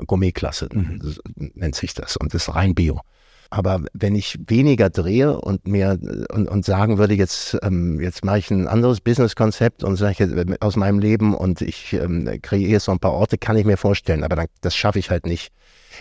Mhm. 0.73 1.51
nennt 1.55 1.75
sich 1.75 1.93
das 1.93 2.17
und 2.17 2.33
ist 2.33 2.53
rein 2.53 2.75
Bio. 2.75 3.01
Aber 3.49 3.81
wenn 3.93 4.15
ich 4.15 4.37
weniger 4.47 4.89
drehe 4.89 5.39
und 5.39 5.67
mir 5.67 5.97
und, 6.33 6.49
und 6.49 6.65
sagen 6.65 6.97
würde, 6.97 7.13
jetzt 7.13 7.57
ähm, 7.63 8.01
jetzt 8.01 8.25
mache 8.25 8.39
ich 8.39 8.51
ein 8.51 8.67
anderes 8.67 8.99
Businesskonzept 8.99 9.83
und 9.83 9.95
sage 9.95 10.25
äh, 10.25 10.57
aus 10.59 10.75
meinem 10.75 10.99
Leben 10.99 11.33
und 11.33 11.61
ich 11.61 11.93
ähm, 11.93 12.39
kreiere 12.41 12.79
so 12.81 12.91
ein 12.91 12.99
paar 12.99 13.13
Orte, 13.13 13.37
kann 13.37 13.55
ich 13.55 13.65
mir 13.65 13.77
vorstellen, 13.77 14.23
aber 14.23 14.35
dann, 14.35 14.47
das 14.61 14.75
schaffe 14.75 14.99
ich 14.99 15.09
halt 15.09 15.25
nicht 15.25 15.53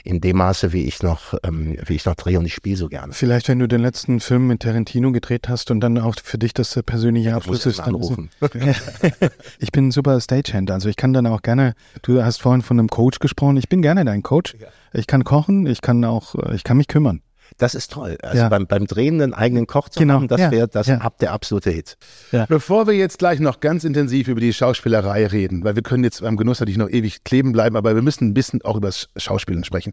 in 0.04 0.20
dem 0.20 0.36
Maße, 0.36 0.72
wie 0.72 0.84
ich 0.84 1.02
noch 1.02 1.34
ähm, 1.42 1.76
wie 1.84 1.94
ich 1.94 2.04
noch 2.04 2.14
drehe 2.14 2.38
und 2.38 2.46
ich 2.46 2.54
spiele 2.54 2.76
so 2.76 2.88
gerne. 2.88 3.12
Vielleicht, 3.12 3.48
wenn 3.48 3.58
du 3.58 3.68
den 3.68 3.80
letzten 3.80 4.20
Film 4.20 4.46
mit 4.46 4.60
Tarantino 4.60 5.12
gedreht 5.12 5.48
hast 5.48 5.70
und 5.70 5.80
dann 5.80 5.98
auch 5.98 6.14
für 6.22 6.38
dich 6.38 6.54
das 6.54 6.70
der 6.70 6.82
persönliche 6.82 7.30
Ich 7.30 7.34
Abschluss 7.34 7.66
ist. 7.66 7.78
ihn 7.78 7.84
Dann 7.84 7.94
anrufen. 7.94 8.30
ich 9.58 9.72
bin 9.72 9.88
ein 9.88 9.90
super 9.90 10.20
Stagehand, 10.20 10.70
also 10.70 10.88
ich 10.88 10.96
kann 10.96 11.12
dann 11.12 11.26
auch 11.26 11.42
gerne, 11.42 11.74
du 12.02 12.22
hast 12.22 12.40
vorhin 12.42 12.62
von 12.62 12.78
einem 12.78 12.88
Coach 12.88 13.18
gesprochen, 13.18 13.56
ich 13.56 13.68
bin 13.68 13.82
gerne 13.82 14.04
dein 14.04 14.22
Coach. 14.22 14.56
Ich 14.92 15.06
kann 15.06 15.24
kochen, 15.24 15.66
ich 15.66 15.82
kann 15.82 16.04
auch, 16.04 16.34
äh, 16.36 16.54
ich 16.54 16.64
kann 16.64 16.78
mich 16.78 16.88
kümmern. 16.88 17.20
Das 17.58 17.74
ist 17.74 17.92
toll. 17.92 18.18
Also 18.22 18.38
Ja. 18.38 18.48
beim, 18.48 18.66
beim 18.66 18.86
Drehen 18.86 19.20
einen 19.20 19.34
eigenen 19.34 19.66
Koch 19.66 19.88
zu 19.88 19.98
Genau, 20.00 20.14
haben, 20.14 20.28
das 20.28 20.40
ja, 20.40 20.50
wäre 20.50 20.68
das 20.68 20.86
ja. 20.86 20.98
ab 20.98 21.18
der 21.18 21.32
absolute 21.32 21.70
Hit. 21.70 21.96
Bevor 22.48 22.86
wir 22.86 22.94
jetzt 22.94 23.18
gleich 23.18 23.40
noch 23.40 23.60
ganz 23.60 23.84
intensiv 23.84 24.28
über 24.28 24.40
die 24.40 24.52
Schauspielerei 24.52 25.26
reden, 25.26 25.64
weil 25.64 25.74
wir 25.76 25.82
können 25.82 26.04
jetzt 26.04 26.20
beim 26.22 26.36
Genuss 26.36 26.60
natürlich 26.60 26.78
noch 26.78 26.90
ewig 26.90 27.24
kleben 27.24 27.52
bleiben, 27.52 27.76
aber 27.76 27.94
wir 27.94 28.02
müssen 28.02 28.28
ein 28.28 28.34
bisschen 28.34 28.62
auch 28.62 28.76
über 28.76 28.88
das 28.88 29.08
Schauspielen 29.16 29.64
sprechen, 29.64 29.92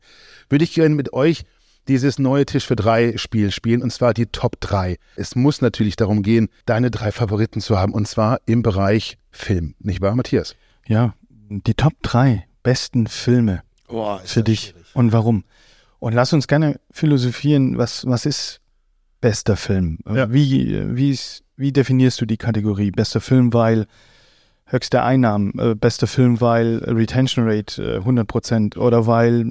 würde 0.49 0.63
ich 0.65 0.73
gerne 0.73 0.95
mit 0.95 1.13
euch 1.13 1.43
dieses 1.87 2.17
neue 2.17 2.45
Tisch 2.45 2.65
für 2.65 2.75
drei 2.77 3.17
Spiel 3.17 3.51
spielen, 3.51 3.81
und 3.81 3.91
zwar 3.91 4.13
die 4.13 4.27
Top 4.27 4.59
3. 4.61 4.97
Es 5.17 5.35
muss 5.35 5.61
natürlich 5.61 5.95
darum 5.97 6.21
gehen, 6.23 6.47
deine 6.65 6.89
drei 6.91 7.11
Favoriten 7.11 7.59
zu 7.59 7.77
haben, 7.77 7.93
und 7.93 8.07
zwar 8.07 8.39
im 8.45 8.61
Bereich 8.61 9.17
Film. 9.31 9.75
Nicht 9.79 9.99
wahr, 10.01 10.15
Matthias? 10.15 10.55
Ja, 10.87 11.13
die 11.49 11.73
Top 11.73 11.93
drei 12.01 12.45
besten 12.63 13.07
Filme 13.07 13.63
für 14.25 14.43
dich 14.43 14.73
und 14.93 15.11
warum. 15.11 15.43
Und 16.03 16.11
lass 16.11 16.33
uns 16.33 16.49
gerne 16.49 16.81
philosophieren, 16.91 17.77
was, 17.77 18.05
was 18.05 18.25
ist 18.25 18.59
bester 19.21 19.55
Film? 19.55 19.99
Ja. 20.13 20.33
Wie, 20.33 20.85
wie, 20.97 21.11
ist, 21.11 21.45
wie 21.55 21.71
definierst 21.71 22.19
du 22.19 22.25
die 22.25 22.35
Kategorie? 22.35 22.91
Bester 22.91 23.21
Film, 23.21 23.53
weil 23.53 23.87
höchste 24.65 25.01
Einnahmen, 25.01 25.57
äh, 25.57 25.75
bester 25.75 26.07
Film, 26.07 26.41
weil 26.41 26.79
Retention 26.79 27.47
Rate 27.47 27.81
äh, 27.81 27.97
100% 27.99 28.77
oder 28.77 29.07
weil 29.07 29.43
äh, 29.43 29.45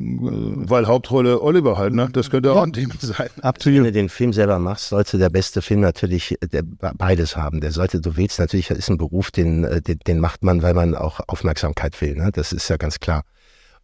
Weil 0.68 0.86
Hauptrolle 0.86 1.40
Oliver 1.40 1.78
halt, 1.78 1.94
ne? 1.94 2.10
Das 2.12 2.28
könnte 2.28 2.52
auch 2.52 2.62
ein 2.62 2.74
Thema 2.74 2.96
sein. 2.98 3.30
up 3.40 3.58
to 3.58 3.70
Wenn 3.70 3.76
you. 3.76 3.84
du 3.84 3.92
den 3.92 4.10
Film 4.10 4.34
selber 4.34 4.58
machst, 4.58 4.90
sollte 4.90 5.16
der 5.16 5.30
beste 5.30 5.62
Film 5.62 5.80
natürlich 5.80 6.32
äh, 6.42 6.48
der, 6.48 6.64
beides 6.64 7.34
haben. 7.34 7.62
Der 7.62 7.72
sollte, 7.72 8.02
du 8.02 8.18
willst 8.18 8.38
natürlich, 8.38 8.68
das 8.68 8.76
ist 8.76 8.90
ein 8.90 8.98
Beruf, 8.98 9.30
den, 9.30 9.64
äh, 9.64 9.80
den, 9.80 10.00
den 10.06 10.18
macht 10.18 10.44
man, 10.44 10.62
weil 10.62 10.74
man 10.74 10.96
auch 10.96 11.20
Aufmerksamkeit 11.28 11.98
will. 12.02 12.14
Ne? 12.14 12.28
Das 12.30 12.52
ist 12.52 12.68
ja 12.68 12.76
ganz 12.76 13.00
klar. 13.00 13.22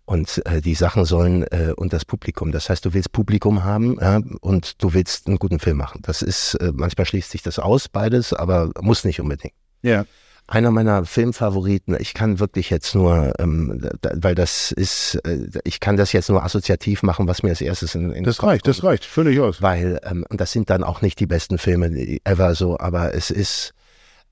Und 0.09 0.41
äh, 0.47 0.63
die 0.63 0.75
Sachen 0.75 1.05
sollen 1.05 1.43
äh, 1.49 1.75
und 1.77 1.93
das 1.93 2.07
Publikum. 2.07 2.51
Das 2.51 2.71
heißt, 2.71 2.83
du 2.83 2.95
willst 2.95 3.13
Publikum 3.13 3.65
haben 3.65 3.99
ja, 4.01 4.23
und 4.41 4.83
du 4.83 4.95
willst 4.95 5.27
einen 5.27 5.39
guten 5.39 5.59
Film 5.59 5.77
machen. 5.77 6.01
Das 6.03 6.23
ist, 6.23 6.55
äh, 6.55 6.73
manchmal 6.75 7.05
schließt 7.05 7.31
sich 7.31 7.43
das 7.43 7.59
aus, 7.59 7.91
beides, 7.91 8.33
aber 8.33 8.71
muss 8.81 9.05
nicht 9.05 9.21
unbedingt. 9.21 9.53
Ja. 9.83 10.07
Einer 10.47 10.71
meiner 10.71 11.05
Filmfavoriten, 11.05 11.95
ich 12.01 12.15
kann 12.15 12.41
wirklich 12.41 12.71
jetzt 12.71 12.95
nur, 12.95 13.35
ähm, 13.39 13.87
da, 14.01 14.13
weil 14.15 14.35
das 14.35 14.73
ist, 14.73 15.17
äh, 15.27 15.47
ich 15.65 15.79
kann 15.79 15.99
das 15.99 16.15
jetzt 16.15 16.31
nur 16.31 16.43
assoziativ 16.43 17.03
machen, 17.03 17.29
was 17.29 17.43
mir 17.43 17.51
als 17.51 17.61
erstes 17.61 17.95
in, 17.95 18.05
in 18.05 18.15
den 18.15 18.25
Das 18.25 18.43
reicht, 18.43 18.67
das 18.67 18.83
reicht. 18.83 19.05
Völlig 19.05 19.39
aus. 19.41 19.61
weil, 19.61 20.01
ähm, 20.05 20.25
und 20.31 20.41
das 20.41 20.53
sind 20.53 20.71
dann 20.71 20.85
auch 20.85 21.03
nicht 21.03 21.21
die 21.21 21.27
besten 21.27 21.59
Filme 21.59 21.91
die 21.91 22.23
ever 22.25 22.55
so, 22.55 22.79
aber 22.79 23.13
es 23.13 23.31
ist, 23.31 23.75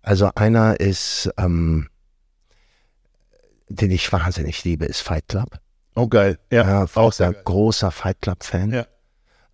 also 0.01 0.31
einer 0.37 0.81
ist, 0.81 1.29
ähm, 1.37 1.89
den 3.69 3.91
ich 3.91 4.11
wahnsinnig 4.11 4.65
liebe, 4.65 4.87
ist 4.87 5.03
Fight 5.03 5.29
Club. 5.29 5.59
Oh, 5.97 6.07
geil. 6.09 6.39
Ja. 6.53 6.65
Ja, 6.65 6.87
auch 6.95 7.13
sehr 7.13 7.29
ein 7.29 7.33
geil. 7.33 7.43
großer 7.45 7.91
Fight 7.91 8.21
Club-Fan. 8.21 8.71
Ja. 8.73 8.87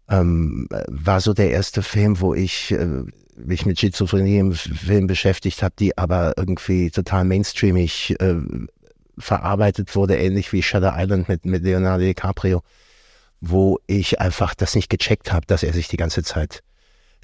ähm, 0.09 0.69
war 0.89 1.21
so 1.21 1.33
der 1.33 1.51
erste 1.53 1.83
Film, 1.83 2.21
wo 2.21 2.35
ich 2.35 2.73
äh, 2.73 3.05
mich 3.37 3.65
mit 3.65 3.79
Schizophrenie 3.81 4.39
im 4.39 4.53
Film 4.53 5.07
beschäftigt 5.07 5.63
habe, 5.63 5.75
die 5.79 5.97
aber 5.97 6.35
irgendwie 6.37 6.91
total 6.91 7.25
mainstreamig 7.25 8.17
äh, 8.21 8.35
verarbeitet 9.19 9.95
wurde, 9.95 10.17
ähnlich 10.19 10.53
wie 10.53 10.63
Shutter 10.63 10.95
Island 10.97 11.29
mit, 11.29 11.45
mit 11.45 11.63
Leonardo 11.63 12.05
DiCaprio, 12.05 12.63
wo 13.41 13.79
ich 13.87 14.21
einfach 14.21 14.55
das 14.55 14.75
nicht 14.75 14.91
gecheckt 14.91 15.33
habe, 15.33 15.47
dass 15.47 15.63
er 15.63 15.73
sich 15.73 15.89
die 15.89 15.97
ganze 15.97 16.23
Zeit 16.23 16.61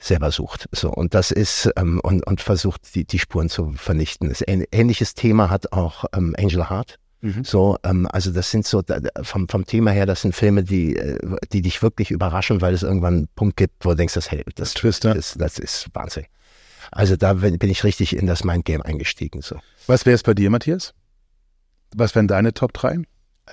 selber 0.00 0.30
sucht. 0.30 0.68
So, 0.70 0.90
und 0.90 1.14
das 1.14 1.32
ist, 1.32 1.68
ähm, 1.76 2.00
und, 2.02 2.24
und 2.26 2.40
versucht, 2.40 2.94
die, 2.94 3.04
die 3.04 3.18
Spuren 3.18 3.48
zu 3.48 3.72
vernichten. 3.72 4.28
Das 4.28 4.44
ähnliches 4.46 5.14
Thema 5.14 5.50
hat 5.50 5.72
auch 5.72 6.04
ähm, 6.14 6.36
Angel 6.38 6.70
Heart. 6.70 6.98
Mhm. 7.20 7.44
So, 7.44 7.76
ähm, 7.82 8.06
also 8.10 8.30
das 8.30 8.50
sind 8.50 8.66
so 8.66 8.82
vom, 9.22 9.48
vom 9.48 9.64
Thema 9.64 9.90
her, 9.90 10.06
das 10.06 10.22
sind 10.22 10.34
Filme, 10.34 10.62
die, 10.62 10.96
äh, 10.96 11.18
die 11.52 11.62
dich 11.62 11.82
wirklich 11.82 12.10
überraschen, 12.10 12.60
weil 12.60 12.74
es 12.74 12.82
irgendwann 12.82 13.14
einen 13.14 13.28
Punkt 13.34 13.56
gibt, 13.56 13.84
wo 13.84 13.90
du 13.90 13.96
denkst, 13.96 14.14
das, 14.14 14.30
hey, 14.30 14.44
das, 14.54 14.74
Twister. 14.74 15.14
Das, 15.14 15.34
das 15.34 15.58
ist 15.58 15.88
Wahnsinn. 15.94 16.26
Also 16.90 17.16
da 17.16 17.34
bin 17.34 17.58
ich 17.62 17.84
richtig 17.84 18.16
in 18.16 18.26
das 18.26 18.44
Mindgame 18.44 18.84
eingestiegen. 18.84 19.42
So. 19.42 19.56
Was 19.86 20.06
wäre 20.06 20.14
es 20.14 20.22
bei 20.22 20.34
dir, 20.34 20.48
Matthias? 20.48 20.94
Was 21.94 22.14
wären 22.14 22.28
deine 22.28 22.54
Top 22.54 22.72
3? 22.72 23.02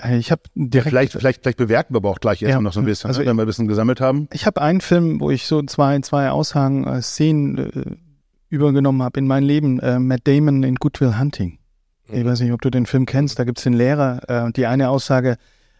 Äh, 0.03 0.17
ich 0.17 0.31
habe 0.31 0.43
direkt. 0.55 0.89
Vielleicht, 0.89 1.11
vielleicht, 1.13 1.41
vielleicht 1.41 1.57
bewerten 1.57 1.93
wir 1.93 1.97
aber 1.97 2.11
auch 2.11 2.19
gleich 2.19 2.41
erstmal 2.41 2.59
ja, 2.59 2.61
noch 2.61 2.73
so 2.73 2.81
ein 2.81 2.85
bisschen, 2.85 3.07
also 3.07 3.21
ne, 3.21 3.27
wenn 3.27 3.35
wir 3.37 3.43
ein 3.43 3.47
bisschen 3.47 3.67
gesammelt 3.67 3.99
haben. 3.99 4.27
Ich 4.31 4.45
habe 4.45 4.61
einen 4.61 4.81
Film, 4.81 5.19
wo 5.19 5.31
ich 5.31 5.47
so 5.47 5.61
zwei, 5.63 5.99
zwei 5.99 6.29
Aussagen, 6.29 6.85
äh, 6.85 7.01
Szenen 7.01 7.57
äh, 7.57 7.95
übergenommen 8.49 9.01
habe 9.01 9.19
in 9.19 9.27
mein 9.27 9.43
Leben. 9.43 9.79
Äh, 9.79 9.99
Matt 9.99 10.21
Damon 10.25 10.63
in 10.63 10.75
Goodwill 10.75 11.17
Hunting. 11.17 11.59
Ich 12.11 12.23
weiß 12.23 12.39
nicht, 12.41 12.51
ob 12.51 12.61
du 12.61 12.69
den 12.69 12.85
Film 12.85 13.05
kennst. 13.05 13.39
Da 13.39 13.43
gibt's 13.43 13.63
den 13.63 13.73
Lehrer. 13.73 14.21
Äh, 14.27 14.51
die 14.51 14.67
eine 14.67 14.89
Aussage, 14.89 15.37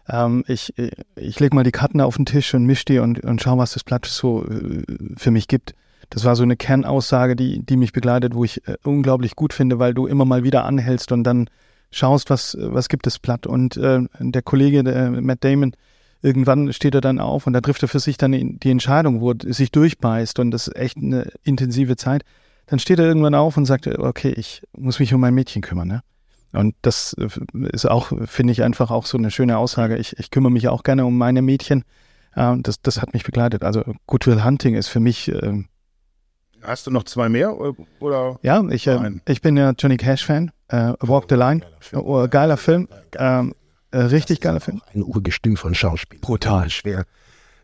ähm, 0.08 0.44
ich, 0.46 0.74
ich 1.16 1.40
leg 1.40 1.54
mal 1.54 1.64
die 1.64 1.72
Karten 1.72 2.00
auf 2.00 2.16
den 2.16 2.26
Tisch 2.26 2.54
und 2.54 2.64
misch 2.64 2.84
die 2.84 2.98
und, 2.98 3.20
und 3.24 3.42
schau, 3.42 3.58
was 3.58 3.72
das 3.72 3.84
Blatt 3.84 4.06
so 4.06 4.44
äh, 4.44 4.82
für 5.16 5.30
mich 5.30 5.48
gibt. 5.48 5.74
Das 6.10 6.24
war 6.24 6.36
so 6.36 6.44
eine 6.44 6.56
Kernaussage, 6.56 7.34
die, 7.34 7.64
die 7.64 7.76
mich 7.76 7.92
begleitet, 7.92 8.34
wo 8.34 8.44
ich 8.44 8.66
äh, 8.68 8.76
unglaublich 8.84 9.34
gut 9.34 9.52
finde, 9.52 9.78
weil 9.78 9.94
du 9.94 10.06
immer 10.06 10.24
mal 10.24 10.44
wieder 10.44 10.64
anhältst 10.64 11.10
und 11.12 11.24
dann 11.24 11.48
schaust, 11.90 12.30
was, 12.30 12.56
was 12.60 12.88
gibt 12.88 13.06
das 13.06 13.18
Blatt. 13.18 13.46
Und 13.46 13.76
äh, 13.76 14.00
der 14.20 14.42
Kollege, 14.42 14.84
der 14.84 15.10
Matt 15.10 15.42
Damon, 15.42 15.72
irgendwann 16.22 16.72
steht 16.72 16.94
er 16.94 17.00
dann 17.00 17.18
auf 17.18 17.46
und 17.46 17.52
da 17.52 17.60
trifft 17.60 17.82
er 17.82 17.88
für 17.88 18.00
sich 18.00 18.16
dann 18.16 18.32
die 18.32 18.70
Entscheidung, 18.70 19.20
wo 19.20 19.32
er 19.32 19.52
sich 19.52 19.70
durchbeißt 19.70 20.38
und 20.38 20.50
das 20.50 20.68
ist 20.68 20.76
echt 20.76 20.96
eine 20.96 21.30
intensive 21.42 21.96
Zeit. 21.96 22.22
Dann 22.66 22.78
steht 22.78 22.98
er 22.98 23.06
irgendwann 23.06 23.34
auf 23.34 23.56
und 23.56 23.64
sagt, 23.64 23.86
okay, 23.86 24.32
ich 24.36 24.62
muss 24.76 24.98
mich 24.98 25.14
um 25.14 25.20
mein 25.20 25.34
Mädchen 25.34 25.62
kümmern. 25.62 25.88
Ne? 25.88 26.02
Und 26.52 26.74
das 26.82 27.14
äh, 27.14 27.28
ist 27.72 27.86
auch, 27.86 28.12
finde 28.26 28.52
ich, 28.52 28.62
einfach 28.62 28.90
auch 28.90 29.06
so 29.06 29.18
eine 29.18 29.30
schöne 29.30 29.58
Aussage. 29.58 29.96
Ich, 29.96 30.18
ich 30.18 30.30
kümmere 30.30 30.52
mich 30.52 30.68
auch 30.68 30.82
gerne 30.82 31.04
um 31.04 31.18
meine 31.18 31.42
Mädchen. 31.42 31.84
Äh, 32.34 32.56
das, 32.58 32.80
das 32.80 33.00
hat 33.00 33.12
mich 33.14 33.24
begleitet. 33.24 33.62
Also 33.62 33.82
Goodwill 34.06 34.44
Hunting 34.44 34.74
ist 34.74 34.88
für 34.88 35.00
mich. 35.00 35.28
Äh, 35.28 35.64
Hast 36.62 36.86
du 36.86 36.90
noch 36.90 37.04
zwei 37.04 37.28
mehr? 37.28 37.56
Oder? 38.00 38.38
Ja, 38.42 38.62
ich, 38.70 38.86
äh, 38.86 39.12
ich 39.28 39.40
bin 39.40 39.56
ja 39.56 39.72
Johnny 39.78 39.96
Cash-Fan. 39.96 40.50
Äh, 40.68 40.94
Walk 41.00 41.26
the 41.28 41.36
Line. 41.36 41.60
Geiler 41.60 41.76
Film. 41.80 42.02
Oh, 42.04 42.28
geiler 42.28 42.56
Film. 42.56 42.88
Ähm, 43.16 43.54
äh, 43.92 43.98
richtig 43.98 44.40
geiler 44.40 44.60
Film. 44.60 44.82
Ein 44.94 45.02
Urgestüm 45.02 45.56
von 45.56 45.74
Schauspiel. 45.74 46.18
Brutal. 46.20 46.70
Schwer, 46.70 47.04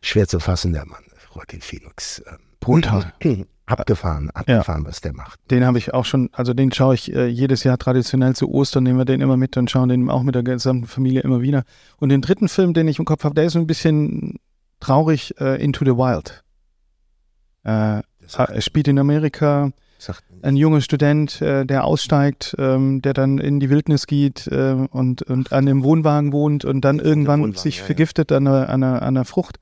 schwer 0.03 0.29
zu 0.29 0.39
fassen, 0.41 0.73
der 0.73 0.87
Mann. 0.87 1.03
Joaquin 1.35 1.61
Phoenix. 1.61 2.23
Ähm, 2.27 2.39
Brutal. 2.61 3.13
Abgefahren, 3.81 4.31
abgefahren, 4.31 4.83
ja. 4.83 4.89
was 4.89 5.01
der 5.01 5.15
macht. 5.15 5.39
Den 5.51 5.65
habe 5.65 5.79
ich 5.79 5.95
auch 5.95 6.05
schon, 6.05 6.31
also 6.33 6.55
den 6.55 6.73
schaue 6.73 6.95
ich 6.95 7.15
äh, 7.15 7.27
jedes 7.27 7.65
Jahr 7.65 7.79
traditionell 7.79 8.35
zu 8.35 8.51
Ostern, 8.51 8.85
nehmen 8.85 8.99
wir 8.99 9.05
den 9.05 9.21
immer 9.21 9.37
mit 9.37 9.57
und 9.57 9.71
schauen 9.71 9.89
den 9.89 10.09
auch 10.11 10.23
mit 10.23 10.35
der 10.35 10.43
gesamten 10.43 10.87
Familie 10.87 11.23
immer 11.23 11.41
wieder. 11.43 11.65
Und 11.99 12.09
den 12.09 12.23
dritten 12.23 12.49
Film, 12.49 12.75
den 12.75 12.89
ich 12.89 12.99
im 12.99 13.05
Kopf 13.05 13.25
habe, 13.25 13.35
der 13.35 13.45
ist 13.45 13.55
so 13.55 13.59
ein 13.59 13.67
bisschen 13.67 14.39
traurig, 14.81 15.35
äh, 15.41 15.63
Into 15.63 15.85
the 15.85 15.93
Wild. 15.93 16.43
Äh, 17.65 18.03
er 18.37 18.61
spielt 18.61 18.89
in 18.89 18.99
Amerika, 18.99 19.73
ein 20.43 20.57
junger 20.57 20.81
Student, 20.81 21.41
äh, 21.41 21.65
der 21.65 21.85
aussteigt, 21.85 22.57
ähm, 22.59 23.03
der 23.03 23.15
dann 23.15 23.39
in 23.39 23.61
die 23.61 23.71
Wildnis 23.71 24.07
geht 24.07 24.49
äh, 24.49 24.73
und, 24.91 25.23
und 25.23 25.53
an 25.53 25.67
dem 25.67 25.85
Wohnwagen 25.85 26.33
wohnt 26.33 26.65
und 26.65 26.81
dann 26.85 26.99
irgendwann 26.99 27.53
sich 27.55 27.83
vergiftet. 27.83 28.33
An, 28.33 28.47
einer, 28.47 28.69
an, 28.69 28.83
einer, 28.83 29.03
an 29.03 29.17
einer 29.17 29.25
Frucht 29.25 29.59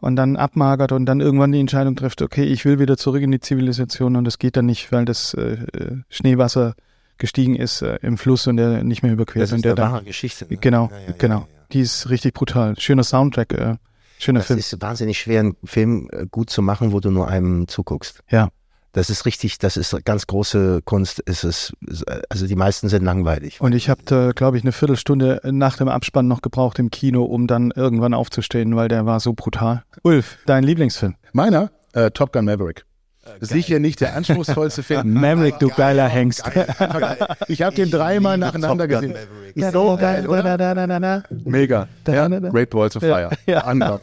und 0.00 0.16
dann 0.16 0.36
abmagert 0.36 0.92
und 0.92 1.06
dann 1.06 1.20
irgendwann 1.20 1.52
die 1.52 1.60
Entscheidung 1.60 1.96
trifft, 1.96 2.22
okay, 2.22 2.44
ich 2.44 2.64
will 2.64 2.78
wieder 2.78 2.96
zurück 2.96 3.22
in 3.22 3.30
die 3.30 3.40
Zivilisation 3.40 4.16
und 4.16 4.24
das 4.24 4.38
geht 4.38 4.56
dann 4.56 4.66
nicht, 4.66 4.92
weil 4.92 5.04
das 5.04 5.34
äh, 5.34 5.58
äh 5.72 5.96
Schneewasser 6.08 6.74
gestiegen 7.18 7.56
ist 7.56 7.82
äh, 7.82 7.98
im 8.02 8.16
Fluss 8.16 8.46
und 8.46 8.56
der 8.56 8.84
nicht 8.84 9.02
mehr 9.02 9.12
überquert. 9.12 9.42
Das 9.42 9.52
ist 9.52 9.64
eine 9.64 9.76
wahre 9.76 10.04
Geschichte. 10.04 10.46
Ne? 10.48 10.56
Genau, 10.56 10.88
ja, 10.90 11.08
ja, 11.08 11.14
genau. 11.18 11.38
Ja, 11.40 11.48
die 11.72 11.80
ist 11.80 12.08
richtig 12.10 12.34
brutal. 12.34 12.78
Schöner 12.78 13.04
Soundtrack, 13.04 13.52
äh, 13.52 13.76
schöner 14.18 14.40
das 14.40 14.46
Film. 14.46 14.58
Es 14.58 14.72
ist 14.72 14.80
wahnsinnig 14.80 15.18
schwer, 15.18 15.40
einen 15.40 15.56
Film 15.64 16.08
äh, 16.12 16.26
gut 16.30 16.50
zu 16.50 16.62
machen, 16.62 16.92
wo 16.92 17.00
du 17.00 17.10
nur 17.10 17.28
einem 17.28 17.66
zuguckst. 17.68 18.22
Ja. 18.30 18.50
Das 18.98 19.10
ist 19.10 19.26
richtig, 19.26 19.58
das 19.58 19.76
ist 19.76 20.04
ganz 20.04 20.26
große 20.26 20.82
Kunst. 20.84 21.20
Ist 21.20 21.44
es, 21.44 21.72
also 22.30 22.48
die 22.48 22.56
meisten 22.56 22.88
sind 22.88 23.04
langweilig. 23.04 23.60
Und 23.60 23.72
ich 23.72 23.88
habe, 23.88 24.34
glaube 24.34 24.56
ich, 24.56 24.64
eine 24.64 24.72
Viertelstunde 24.72 25.40
nach 25.44 25.76
dem 25.76 25.86
Abspann 25.86 26.26
noch 26.26 26.42
gebraucht 26.42 26.80
im 26.80 26.90
Kino, 26.90 27.22
um 27.22 27.46
dann 27.46 27.70
irgendwann 27.70 28.12
aufzustehen, 28.12 28.74
weil 28.74 28.88
der 28.88 29.06
war 29.06 29.20
so 29.20 29.34
brutal. 29.34 29.84
Ulf, 30.02 30.38
dein 30.46 30.64
Lieblingsfilm? 30.64 31.14
Meiner? 31.32 31.70
Äh, 31.92 32.10
Top 32.10 32.32
Gun 32.32 32.46
Maverick. 32.46 32.86
Äh, 33.24 33.44
Sicher 33.44 33.78
nicht 33.78 34.00
der 34.00 34.16
anspruchsvollste 34.16 34.82
Film. 34.82 35.12
Maverick, 35.12 35.60
du 35.60 35.68
geiler 35.68 36.08
Hengst. 36.08 36.42
ich 37.46 37.62
habe 37.62 37.76
den 37.76 37.92
dreimal 37.92 38.36
nacheinander 38.36 38.88
gesehen. 38.88 39.14
So 39.54 39.96
geil, 39.96 40.26
oder? 40.26 41.24
Mega. 41.44 41.86
Ja, 42.08 42.26
Great 42.26 42.70
Balls 42.70 42.96
of 42.96 43.02
Fire. 43.02 43.30
Ja. 43.46 43.72
Ja. 43.72 44.00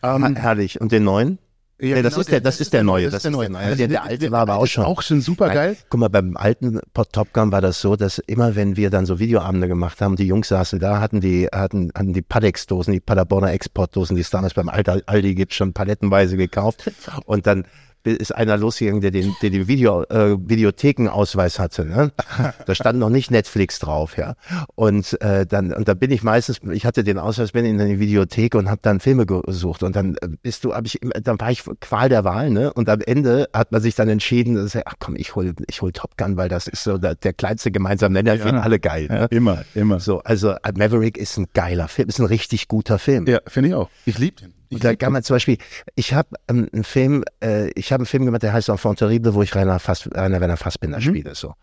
Um, 0.00 0.36
Herrlich. 0.36 0.80
Und 0.80 0.90
den 0.90 1.04
neuen? 1.04 1.38
Ja, 1.82 1.96
nee, 1.96 2.02
das, 2.02 2.12
genau, 2.12 2.20
ist 2.20 2.30
der, 2.30 2.40
das, 2.40 2.60
ist 2.60 2.72
der 2.72 2.84
neue. 2.84 3.06
Das 3.06 3.14
ist 3.14 3.24
der 3.24 3.32
neue. 3.32 3.50
Der, 3.50 3.74
der, 3.74 3.88
der 3.88 4.04
alte 4.04 4.30
war 4.30 4.42
aber 4.42 4.54
auch 4.54 4.66
schon. 4.66 4.84
Auch 4.84 5.02
schon 5.02 5.20
super 5.20 5.48
geil. 5.48 5.76
Guck 5.88 5.98
mal, 5.98 6.08
beim 6.08 6.36
alten 6.36 6.78
Top 7.10 7.32
Gun 7.32 7.50
war 7.50 7.60
das 7.60 7.80
so, 7.80 7.96
dass 7.96 8.18
immer, 8.18 8.54
wenn 8.54 8.76
wir 8.76 8.88
dann 8.88 9.04
so 9.04 9.18
Videoabende 9.18 9.66
gemacht 9.66 10.00
haben, 10.00 10.14
die 10.14 10.26
Jungs 10.28 10.46
saßen 10.46 10.78
da, 10.78 11.00
hatten 11.00 11.20
die, 11.20 11.48
hatten, 11.52 11.90
hatten 11.92 12.12
die 12.12 12.22
Padex-Dosen, 12.22 12.92
die 12.92 13.00
Paderborner 13.00 13.52
Exportdosen, 13.52 14.14
die 14.14 14.22
es 14.22 14.30
damals 14.30 14.54
beim 14.54 14.68
Aldi 14.68 15.34
gibt, 15.34 15.54
schon 15.54 15.72
palettenweise 15.72 16.36
gekauft. 16.36 16.92
Und 17.24 17.48
dann 17.48 17.64
ist 18.04 18.34
einer 18.34 18.56
losgegangen, 18.56 19.00
der 19.00 19.10
den, 19.10 19.34
der 19.42 19.50
den 19.50 19.68
Video, 19.68 20.02
äh, 20.04 20.36
Videothekenausweis 20.38 21.58
hatte. 21.58 21.84
Ne? 21.84 22.12
Da 22.66 22.74
stand 22.74 22.98
noch 22.98 23.08
nicht 23.08 23.30
Netflix 23.30 23.78
drauf, 23.78 24.16
ja. 24.16 24.34
Und 24.74 25.20
äh, 25.20 25.46
dann 25.46 25.72
und 25.72 25.88
da 25.88 25.94
bin 25.94 26.10
ich 26.10 26.22
meistens, 26.22 26.60
ich 26.72 26.86
hatte 26.86 27.04
den 27.04 27.18
Ausweis, 27.18 27.52
bin 27.52 27.64
in 27.64 27.78
die 27.78 27.98
Videothek 27.98 28.54
und 28.54 28.68
habe 28.68 28.80
dann 28.82 29.00
Filme 29.00 29.26
gesucht 29.26 29.82
und 29.82 29.96
dann 29.96 30.16
äh, 30.16 30.28
bist 30.42 30.64
du, 30.64 30.74
hab 30.74 30.86
ich, 30.86 31.00
dann 31.22 31.40
war 31.40 31.50
ich 31.50 31.62
Qual 31.80 32.08
der 32.08 32.24
Wahl, 32.24 32.50
ne? 32.50 32.72
Und 32.72 32.88
am 32.88 33.00
Ende 33.00 33.48
hat 33.52 33.72
man 33.72 33.80
sich 33.80 33.94
dann 33.94 34.08
entschieden, 34.08 34.54
dass, 34.54 34.76
ach 34.76 34.94
komm, 34.98 35.16
ich 35.16 35.34
hol, 35.34 35.54
ich 35.68 35.82
hol 35.82 35.92
Top 35.92 36.16
Gun, 36.16 36.36
weil 36.36 36.48
das 36.48 36.68
ist 36.68 36.84
so 36.84 36.98
der, 36.98 37.14
der 37.14 37.32
kleinste 37.32 37.70
gemeinsame 37.70 38.14
Nenner, 38.14 38.34
ja. 38.34 38.44
finden 38.44 38.60
alle 38.60 38.78
geil. 38.78 39.06
Ne? 39.08 39.20
Ja, 39.20 39.26
immer, 39.26 39.64
immer. 39.74 40.00
So, 40.00 40.20
also 40.20 40.50
äh, 40.50 40.72
Maverick 40.76 41.16
ist 41.18 41.36
ein 41.36 41.46
geiler 41.54 41.88
Film, 41.88 42.08
ist 42.08 42.20
ein 42.20 42.26
richtig 42.26 42.68
guter 42.68 42.98
Film. 42.98 43.26
Ja, 43.26 43.40
finde 43.46 43.70
ich 43.70 43.74
auch. 43.74 43.90
Ich 44.04 44.18
liebe 44.18 44.40
den. 44.40 44.61
Und 44.72 44.84
da 44.84 44.94
kann 44.96 45.12
man 45.12 45.22
zum 45.22 45.36
Beispiel, 45.36 45.58
ich 45.94 46.14
habe 46.14 46.30
ähm, 46.48 46.68
einen 46.72 46.84
Film, 46.84 47.24
äh, 47.42 47.70
ich 47.74 47.92
habe 47.92 48.02
einen 48.02 48.06
Film 48.06 48.24
gemacht, 48.24 48.42
der 48.42 48.52
heißt 48.52 48.68
Enfant 48.68 48.98
terrible, 48.98 49.34
wo 49.34 49.42
ich 49.42 49.54
Rainer, 49.54 49.78
Fass, 49.78 50.08
Rainer 50.12 50.40
Werner 50.40 50.56
Fassbinder 50.56 50.98
mhm. 50.98 51.02
spiele. 51.02 51.34
So. 51.34 51.54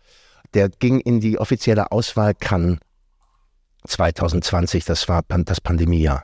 Der 0.54 0.68
ging 0.68 1.00
in 1.00 1.20
die 1.20 1.38
offizielle 1.38 1.90
Auswahl 1.92 2.34
Cannes 2.34 2.78
2020, 3.86 4.84
das 4.84 5.08
war 5.08 5.22
das 5.28 5.60
Pandemiejahr. 5.60 6.22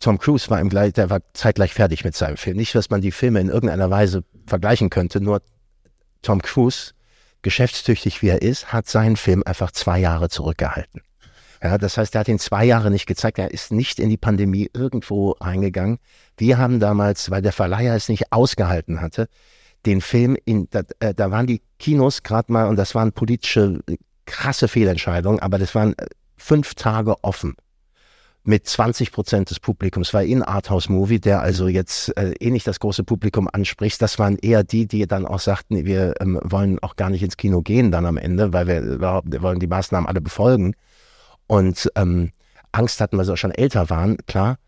Tom 0.00 0.18
Cruise 0.18 0.48
war 0.50 0.60
im 0.60 0.68
gleich, 0.68 0.92
der 0.92 1.10
war 1.10 1.20
zeitgleich 1.32 1.74
fertig 1.74 2.04
mit 2.04 2.14
seinem 2.14 2.36
Film. 2.36 2.56
Nicht, 2.56 2.74
dass 2.74 2.90
man 2.90 3.00
die 3.00 3.10
Filme 3.10 3.40
in 3.40 3.48
irgendeiner 3.48 3.90
Weise 3.90 4.22
vergleichen 4.46 4.90
könnte, 4.90 5.20
nur 5.20 5.42
Tom 6.22 6.40
Cruise, 6.42 6.92
geschäftstüchtig 7.42 8.22
wie 8.22 8.28
er 8.28 8.42
ist, 8.42 8.72
hat 8.72 8.88
seinen 8.88 9.16
Film 9.16 9.42
einfach 9.44 9.72
zwei 9.72 9.98
Jahre 9.98 10.28
zurückgehalten. 10.28 11.02
Ja, 11.62 11.78
das 11.78 11.96
heißt, 11.96 12.14
er 12.14 12.20
hat 12.20 12.28
ihn 12.28 12.38
zwei 12.38 12.64
Jahre 12.64 12.90
nicht 12.90 13.06
gezeigt. 13.06 13.38
Er 13.38 13.50
ist 13.50 13.72
nicht 13.72 13.98
in 13.98 14.08
die 14.08 14.16
Pandemie 14.16 14.70
irgendwo 14.72 15.32
reingegangen. 15.40 15.98
Wir 16.36 16.58
haben 16.58 16.80
damals, 16.80 17.30
weil 17.30 17.42
der 17.42 17.52
Verleiher 17.52 17.94
es 17.94 18.08
nicht 18.08 18.32
ausgehalten 18.32 19.00
hatte, 19.00 19.28
den 19.86 20.00
Film 20.00 20.36
in, 20.44 20.68
da, 20.70 20.82
äh, 21.00 21.14
da 21.14 21.30
waren 21.30 21.46
die 21.46 21.62
Kinos 21.78 22.22
gerade 22.22 22.52
mal, 22.52 22.68
und 22.68 22.76
das 22.76 22.94
waren 22.94 23.12
politische 23.12 23.80
krasse 24.26 24.68
Fehlentscheidungen, 24.68 25.40
aber 25.40 25.58
das 25.58 25.74
waren 25.74 25.94
äh, 25.98 26.06
fünf 26.36 26.74
Tage 26.74 27.16
offen 27.22 27.56
mit 28.44 28.66
20 28.66 29.12
Prozent 29.12 29.50
des 29.50 29.60
Publikums. 29.60 30.14
War 30.14 30.22
eh 30.22 30.34
ein 30.34 30.42
Arthouse-Movie, 30.42 31.20
der 31.20 31.42
also 31.42 31.68
jetzt 31.68 32.16
äh, 32.16 32.32
eh 32.40 32.50
nicht 32.50 32.66
das 32.66 32.80
große 32.80 33.04
Publikum 33.04 33.48
anspricht. 33.52 34.00
Das 34.00 34.18
waren 34.18 34.38
eher 34.38 34.64
die, 34.64 34.86
die 34.86 35.06
dann 35.06 35.26
auch 35.26 35.40
sagten, 35.40 35.84
wir 35.84 36.14
ähm, 36.20 36.38
wollen 36.42 36.78
auch 36.80 36.96
gar 36.96 37.10
nicht 37.10 37.22
ins 37.22 37.36
Kino 37.36 37.60
gehen 37.60 37.90
dann 37.90 38.06
am 38.06 38.16
Ende, 38.16 38.52
weil 38.52 38.66
wir 38.66 39.00
wir 39.00 39.42
wollen 39.42 39.60
die 39.60 39.66
Maßnahmen 39.66 40.08
alle 40.08 40.20
befolgen. 40.20 40.74
Und 41.48 41.90
ähm, 41.96 42.30
Angst 42.70 43.00
hatten, 43.00 43.18
weil 43.18 43.24
sie 43.24 43.32
auch 43.32 43.36
schon 43.36 43.50
älter 43.50 43.90
waren, 43.90 44.18
klar. 44.26 44.58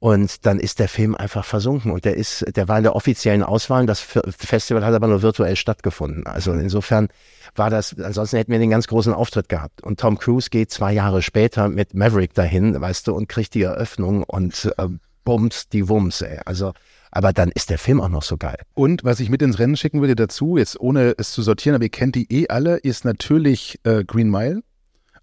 Und 0.00 0.44
dann 0.44 0.60
ist 0.60 0.80
der 0.80 0.88
Film 0.88 1.14
einfach 1.14 1.46
versunken. 1.46 1.90
Und 1.90 2.04
der 2.04 2.14
ist, 2.14 2.44
der 2.54 2.68
war 2.68 2.76
in 2.76 2.82
der 2.82 2.94
offiziellen 2.94 3.42
Auswahl. 3.42 3.86
Das 3.86 4.00
Festival 4.00 4.84
hat 4.84 4.92
aber 4.92 5.06
nur 5.06 5.22
virtuell 5.22 5.56
stattgefunden. 5.56 6.26
Also 6.26 6.52
insofern 6.52 7.08
war 7.54 7.70
das, 7.70 7.98
ansonsten 7.98 8.36
hätten 8.36 8.52
wir 8.52 8.58
den 8.58 8.68
ganz 8.68 8.86
großen 8.86 9.14
Auftritt 9.14 9.48
gehabt. 9.48 9.82
Und 9.82 9.98
Tom 9.98 10.18
Cruise 10.18 10.50
geht 10.50 10.70
zwei 10.70 10.92
Jahre 10.92 11.22
später 11.22 11.70
mit 11.70 11.94
Maverick 11.94 12.34
dahin, 12.34 12.78
weißt 12.78 13.06
du, 13.06 13.14
und 13.14 13.30
kriegt 13.30 13.54
die 13.54 13.62
Eröffnung 13.62 14.24
und 14.24 14.70
ähm, 14.76 15.00
Bums, 15.24 15.70
die 15.70 15.88
Wums, 15.88 16.20
ey. 16.20 16.38
Also, 16.44 16.74
aber 17.10 17.32
dann 17.32 17.50
ist 17.50 17.70
der 17.70 17.78
Film 17.78 18.00
auch 18.02 18.10
noch 18.10 18.24
so 18.24 18.36
geil. 18.36 18.58
Und 18.74 19.04
was 19.04 19.20
ich 19.20 19.30
mit 19.30 19.40
ins 19.40 19.58
Rennen 19.58 19.76
schicken 19.76 20.00
würde 20.00 20.16
dazu, 20.16 20.58
jetzt 20.58 20.78
ohne 20.78 21.14
es 21.16 21.32
zu 21.32 21.40
sortieren, 21.40 21.76
aber 21.76 21.84
ihr 21.84 21.90
kennt 21.90 22.14
die 22.14 22.30
eh 22.30 22.48
alle, 22.48 22.76
ist 22.76 23.06
natürlich 23.06 23.80
äh, 23.84 24.04
Green 24.04 24.30
Mile. 24.30 24.62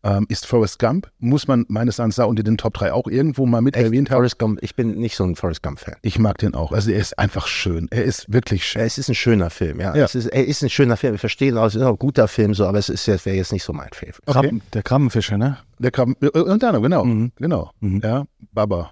Ähm, 0.03 0.25
ist 0.29 0.47
Forrest 0.47 0.79
Gump, 0.79 1.11
muss 1.19 1.47
man 1.47 1.63
meines 1.67 1.99
Erachtens 1.99 2.15
da 2.15 2.23
unter 2.25 2.41
den 2.41 2.57
Top 2.57 2.73
3 2.73 2.91
auch 2.91 3.05
irgendwo 3.05 3.45
mal 3.45 3.61
mit 3.61 3.75
Echt, 3.75 3.85
erwähnt 3.85 4.09
haben. 4.09 4.17
Forrest 4.17 4.39
Gump, 4.39 4.57
ich 4.63 4.75
bin 4.75 4.95
nicht 4.99 5.15
so 5.15 5.23
ein 5.23 5.35
Forrest 5.35 5.61
Gump-Fan. 5.61 5.93
Ich 6.01 6.17
mag 6.17 6.39
den 6.39 6.55
auch. 6.55 6.71
Also 6.71 6.89
er 6.89 6.99
ist 6.99 7.19
einfach 7.19 7.45
schön. 7.45 7.87
Er 7.91 8.03
ist 8.03 8.33
wirklich 8.33 8.65
schön. 8.65 8.79
Ja, 8.79 8.87
es 8.87 8.97
ist 8.97 9.09
ein 9.09 9.13
schöner 9.15 9.51
Film, 9.51 9.79
ja. 9.79 9.95
Ja. 9.95 10.03
Es 10.05 10.15
ist, 10.15 10.25
er 10.25 10.43
ist 10.47 10.63
ein 10.63 10.71
schöner 10.71 10.97
Film. 10.97 11.13
Ich 11.13 11.19
verstehe, 11.19 11.55
es 11.55 11.75
ist 11.75 11.81
auch 11.83 11.89
ein 11.91 11.99
guter 11.99 12.27
Film, 12.27 12.55
so, 12.55 12.65
aber 12.65 12.79
es 12.79 12.89
ist 12.89 13.05
jetzt, 13.05 13.27
wäre 13.27 13.35
jetzt 13.37 13.51
nicht 13.53 13.63
so 13.63 13.73
mein 13.73 13.89
Film. 13.93 14.13
Okay. 14.25 14.31
Krabben, 14.31 14.61
der 14.73 14.81
Krabbenfischer, 14.81 15.37
ne? 15.37 15.59
Der 15.77 15.91
kam, 15.91 16.15
äh, 16.21 16.29
unter 16.29 16.69
anderem, 16.69 16.81
genau. 16.81 17.05
Mhm. 17.05 17.31
Genau. 17.35 17.69
Mhm. 17.81 18.01
Ja, 18.03 18.23
Baba. 18.53 18.91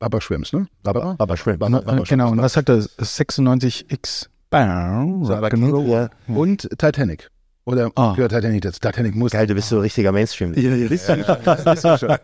Baba 0.00 0.20
Schwimms, 0.20 0.52
ne? 0.52 0.66
Baba? 0.82 1.14
Aber 1.16 1.36
Shrimp. 1.36 1.60
Baba, 1.60 1.78
Äh, 1.78 1.82
Baba 1.82 2.02
genau, 2.02 2.24
und 2.24 2.38
Schwimms. 2.38 2.42
was 2.42 2.52
sagt 2.54 2.68
er? 2.70 2.78
96X. 2.78 4.28
Bam. 4.50 5.24
So, 5.24 5.34
Genau. 5.48 5.80
ja, 5.82 6.10
Und 6.28 6.68
Titanic. 6.78 7.30
Oder 7.66 7.90
Ah. 7.96 8.12
gehört 8.14 8.32
Titanic 8.32 8.60
dazu? 8.62 8.78
Titanic 8.80 9.14
muss. 9.14 9.32
geil, 9.32 9.46
du 9.46 9.54
bist 9.54 9.70
so 9.70 9.80
richtiger 9.80 10.12
Mainstream. 10.12 10.52
Ja, 10.54 10.74
ja, 10.74 10.86
ist 10.90 11.08
ja, 11.08 11.16
das 11.16 11.64
ist 11.64 11.84
ja 11.84 11.98
schon. 11.98 12.14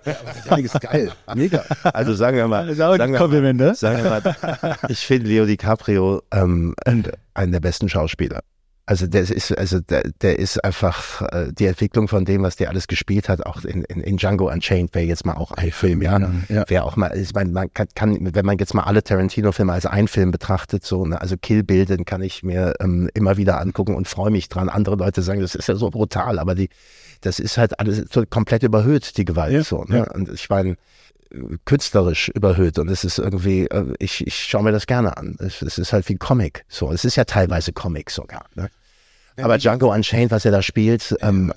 Titanic 0.43 0.65
ist 0.67 0.81
geil. 0.81 1.11
Mega. 1.35 1.65
Also 1.95 2.15
sagen 2.15 2.37
wir 2.37 2.47
mal, 2.47 2.67
Das 2.67 2.75
ist 2.77 2.81
auch 2.83 2.91
sagen 2.93 3.03
ein 3.03 3.13
wir, 3.13 3.19
Kompliment, 3.19 3.59
ne? 3.59 3.75
sagen 3.75 4.03
wir 4.05 4.11
mal, 4.11 4.77
ich 4.89 4.99
finde 4.99 5.29
Leo 5.29 5.47
DiCaprio 5.47 6.23
ähm, 6.33 6.75
einen 6.85 7.53
der 7.53 7.61
besten 7.61 7.89
Schauspieler. 7.89 8.41
Also 8.87 9.07
der 9.07 9.23
ist, 9.23 9.57
also 9.57 9.79
der, 9.81 10.03
der 10.21 10.39
ist 10.39 10.65
einfach 10.65 11.23
äh, 11.33 11.53
die 11.53 11.67
Entwicklung 11.67 12.09
von 12.09 12.25
dem, 12.25 12.43
was 12.43 12.57
der 12.57 12.71
alles 12.71 12.89
gespielt 12.89 13.29
hat, 13.29 13.47
auch 13.47 13.63
in, 13.65 13.85
in, 13.85 14.01
in 14.01 14.17
Django 14.17 14.51
Unchained 14.51 14.93
wäre 14.95 15.05
jetzt 15.05 15.25
mal 15.25 15.35
auch 15.35 15.53
ein 15.53 15.71
Film, 15.71 16.03
ja. 16.03 16.19
Ja. 16.49 16.69
Wäre 16.69 16.85
auch 16.85 16.97
mal, 16.97 17.17
ich 17.17 17.33
meine, 17.33 17.51
man 17.53 17.73
kann, 17.73 17.87
kann, 17.95 18.35
wenn 18.35 18.45
man 18.45 18.59
jetzt 18.59 18.75
mal 18.75 18.83
alle 18.83 19.05
Tarantino-Filme 19.05 19.73
als 19.73 19.87
einen 19.87 20.09
Film 20.09 20.33
betrachtet, 20.33 20.85
so, 20.85 21.07
ne, 21.07 21.21
also 21.21 21.37
Kill 21.37 21.63
Bill, 21.63 21.85
den 21.87 22.05
kann 22.05 22.21
ich 22.21 22.43
mir 22.43 22.75
ähm, 22.81 23.09
immer 23.15 23.37
wieder 23.37 23.61
angucken 23.61 23.95
und 23.95 24.09
freue 24.09 24.33
mich 24.33 24.49
dran. 24.49 24.69
Andere 24.69 24.97
Leute 24.97 25.23
sagen, 25.23 25.41
das 25.41 25.55
ist 25.55 25.69
ja 25.69 25.77
so 25.77 25.91
brutal, 25.91 26.41
aber 26.41 26.57
die, 26.57 26.69
das 27.21 27.39
ist 27.39 27.59
halt 27.59 27.79
alles 27.79 28.07
so 28.11 28.25
komplett 28.29 28.65
überhöht, 28.65 29.17
die 29.17 29.25
Gewalt, 29.25 29.53
Ja, 29.53 29.63
so, 29.63 29.85
ne? 29.85 29.99
ja. 29.99 30.11
Und 30.11 30.31
ich 30.31 30.49
meine, 30.49 30.77
künstlerisch 31.65 32.29
überhöht 32.29 32.79
und 32.79 32.89
es 32.89 33.05
ist 33.05 33.19
irgendwie, 33.19 33.67
äh, 33.67 33.93
ich, 33.99 34.27
ich 34.27 34.35
schaue 34.35 34.63
mir 34.65 34.73
das 34.73 34.87
gerne 34.87 35.17
an. 35.17 35.37
Es, 35.39 35.63
es 35.63 35.79
ist 35.79 35.93
halt 35.93 36.09
wie 36.09 36.17
Comic, 36.17 36.65
so. 36.69 36.91
Es 36.93 37.05
ist 37.05 37.17
ja 37.17 37.25
teilweise 37.25 37.73
Comic 37.73 38.11
sogar, 38.11 38.47
ne? 38.55 38.69
Aber 39.41 39.57
Django 39.57 39.93
Unchained, 39.93 40.31
was 40.33 40.45
er 40.45 40.51
da 40.51 40.61
spielt, 40.61 41.17
ähm, 41.23 41.53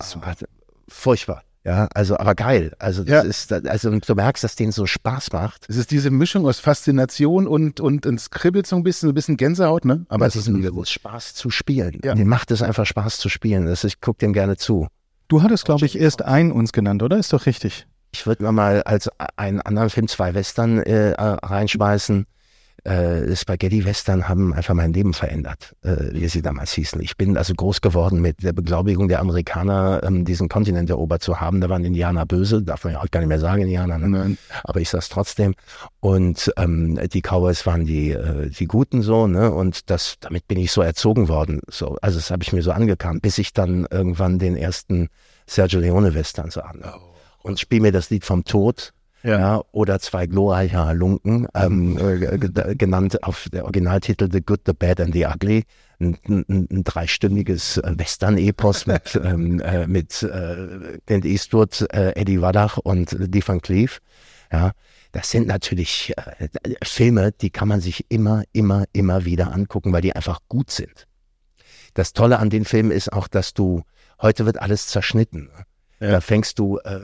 furchtbar. 0.88 1.42
Ja, 1.64 1.88
also, 1.94 2.18
aber 2.18 2.34
geil. 2.34 2.72
Also, 2.78 3.04
das 3.04 3.10
Ja. 3.10 3.20
ist, 3.22 3.52
also, 3.52 3.90
du 3.98 4.14
merkst, 4.14 4.44
dass 4.44 4.54
denen 4.54 4.70
so 4.72 4.84
Spaß 4.84 5.32
macht. 5.32 5.64
Es 5.68 5.76
ist 5.76 5.90
diese 5.90 6.10
Mischung 6.10 6.46
aus 6.46 6.60
Faszination 6.60 7.46
und, 7.46 7.80
und 7.80 8.04
es 8.04 8.30
kribbelt 8.30 8.66
so 8.66 8.76
ein 8.76 8.82
bisschen, 8.82 9.08
so 9.08 9.12
ein 9.12 9.14
bisschen 9.14 9.38
Gänsehaut, 9.38 9.86
ne? 9.86 10.04
Aber 10.08 10.26
es 10.26 10.36
ist 10.36 10.46
ein 10.46 10.62
es 10.62 10.90
Spaß 10.90 11.34
zu 11.34 11.48
spielen. 11.48 12.00
Ja. 12.04 12.14
Mir 12.14 12.26
macht 12.26 12.50
es 12.50 12.60
einfach 12.60 12.84
Spaß 12.84 13.16
zu 13.16 13.30
spielen. 13.30 13.64
Das, 13.66 13.82
ich 13.84 14.00
gucke 14.02 14.18
dem 14.18 14.34
gerne 14.34 14.58
zu. 14.58 14.88
Du 15.28 15.42
hattest, 15.42 15.64
glaube 15.64 15.86
ich, 15.86 15.98
erst 15.98 16.20
einen 16.22 16.52
uns 16.52 16.72
genannt, 16.72 17.02
oder? 17.02 17.16
Ist 17.16 17.32
doch 17.32 17.46
richtig. 17.46 17.86
Ich 18.14 18.28
würde 18.28 18.50
mal 18.52 18.80
als 18.84 19.10
einen 19.34 19.60
anderen 19.60 19.90
Film 19.90 20.06
zwei 20.06 20.34
Western 20.34 20.78
äh, 20.78 21.16
reinschmeißen. 21.18 22.26
Äh, 22.84 23.34
Spaghetti-Western 23.34 24.28
haben 24.28 24.54
einfach 24.54 24.74
mein 24.74 24.92
Leben 24.92 25.14
verändert, 25.14 25.74
äh, 25.82 26.12
wie 26.12 26.28
sie 26.28 26.40
damals 26.40 26.72
hießen. 26.74 27.00
Ich 27.00 27.16
bin 27.16 27.36
also 27.36 27.54
groß 27.54 27.80
geworden 27.80 28.20
mit 28.20 28.44
der 28.44 28.52
Beglaubigung 28.52 29.08
der 29.08 29.18
Amerikaner, 29.18 30.00
ähm, 30.04 30.24
diesen 30.24 30.48
Kontinent 30.48 30.90
erobert 30.90 31.24
zu 31.24 31.40
haben. 31.40 31.60
Da 31.60 31.68
waren 31.68 31.84
Indianer 31.84 32.24
böse, 32.24 32.62
darf 32.62 32.84
man 32.84 32.92
ja 32.92 33.00
auch 33.00 33.10
gar 33.10 33.18
nicht 33.18 33.30
mehr 33.30 33.40
sagen, 33.40 33.62
Indianer. 33.62 33.98
Ne? 33.98 34.08
Nein. 34.08 34.38
aber 34.62 34.80
ich 34.80 34.90
sag's 34.90 35.08
trotzdem. 35.08 35.54
Und 35.98 36.52
ähm, 36.56 37.00
die 37.12 37.20
Cowboys 37.20 37.66
waren 37.66 37.84
die 37.84 38.12
äh, 38.12 38.48
die 38.48 38.66
Guten 38.66 39.02
so, 39.02 39.26
ne? 39.26 39.50
Und 39.50 39.90
das 39.90 40.18
damit 40.20 40.46
bin 40.46 40.60
ich 40.60 40.70
so 40.70 40.82
erzogen 40.82 41.26
worden. 41.26 41.62
So, 41.68 41.96
also 42.00 42.18
das 42.18 42.30
habe 42.30 42.44
ich 42.44 42.52
mir 42.52 42.62
so 42.62 42.70
angekannt, 42.70 43.22
bis 43.22 43.38
ich 43.38 43.52
dann 43.52 43.88
irgendwann 43.90 44.38
den 44.38 44.56
ersten 44.56 45.08
Sergio 45.48 45.80
Leone 45.80 46.14
Western 46.14 46.52
so 46.52 46.60
an 46.60 46.84
und 47.44 47.60
spiel 47.60 47.80
mir 47.80 47.92
das 47.92 48.10
Lied 48.10 48.24
vom 48.24 48.44
Tod. 48.44 48.92
Ja. 49.26 49.62
oder 49.72 50.00
zwei 50.00 50.26
glorreiche 50.26 50.84
Halunken, 50.84 51.48
ähm, 51.54 51.96
äh, 51.96 52.36
ge- 52.36 52.74
genannt 52.74 53.24
auf 53.24 53.48
der 53.50 53.64
Originaltitel 53.64 54.28
The 54.30 54.42
Good, 54.42 54.60
The 54.66 54.74
Bad 54.74 55.00
and 55.00 55.14
the 55.14 55.24
Ugly. 55.24 55.64
Ein, 55.98 56.18
ein, 56.28 56.68
ein 56.70 56.84
dreistündiges 56.84 57.80
Western-Epos 57.82 58.86
mit, 58.86 59.18
ähm, 59.24 59.60
äh, 59.60 59.86
mit 59.86 60.22
äh, 60.24 60.98
Clint 61.06 61.24
Eastwood, 61.24 61.86
äh, 61.90 62.10
Eddie 62.16 62.42
Waddach 62.42 62.76
und 62.76 63.12
Lee 63.12 63.40
Van 63.42 63.62
Cleef. 63.62 64.00
Ja, 64.52 64.72
das 65.12 65.30
sind 65.30 65.46
natürlich 65.46 66.12
äh, 66.18 66.48
Filme, 66.84 67.32
die 67.32 67.48
kann 67.48 67.68
man 67.68 67.80
sich 67.80 68.04
immer, 68.10 68.42
immer, 68.52 68.84
immer 68.92 69.24
wieder 69.24 69.54
angucken, 69.54 69.90
weil 69.94 70.02
die 70.02 70.14
einfach 70.14 70.40
gut 70.48 70.70
sind. 70.70 71.06
Das 71.94 72.12
Tolle 72.12 72.40
an 72.40 72.50
den 72.50 72.66
Filmen 72.66 72.90
ist 72.90 73.10
auch, 73.10 73.26
dass 73.26 73.54
du, 73.54 73.84
heute 74.20 74.44
wird 74.44 74.60
alles 74.60 74.88
zerschnitten. 74.88 75.48
Ja. 76.00 76.10
Da 76.10 76.20
fängst 76.20 76.58
du, 76.58 76.78
äh, 76.80 77.00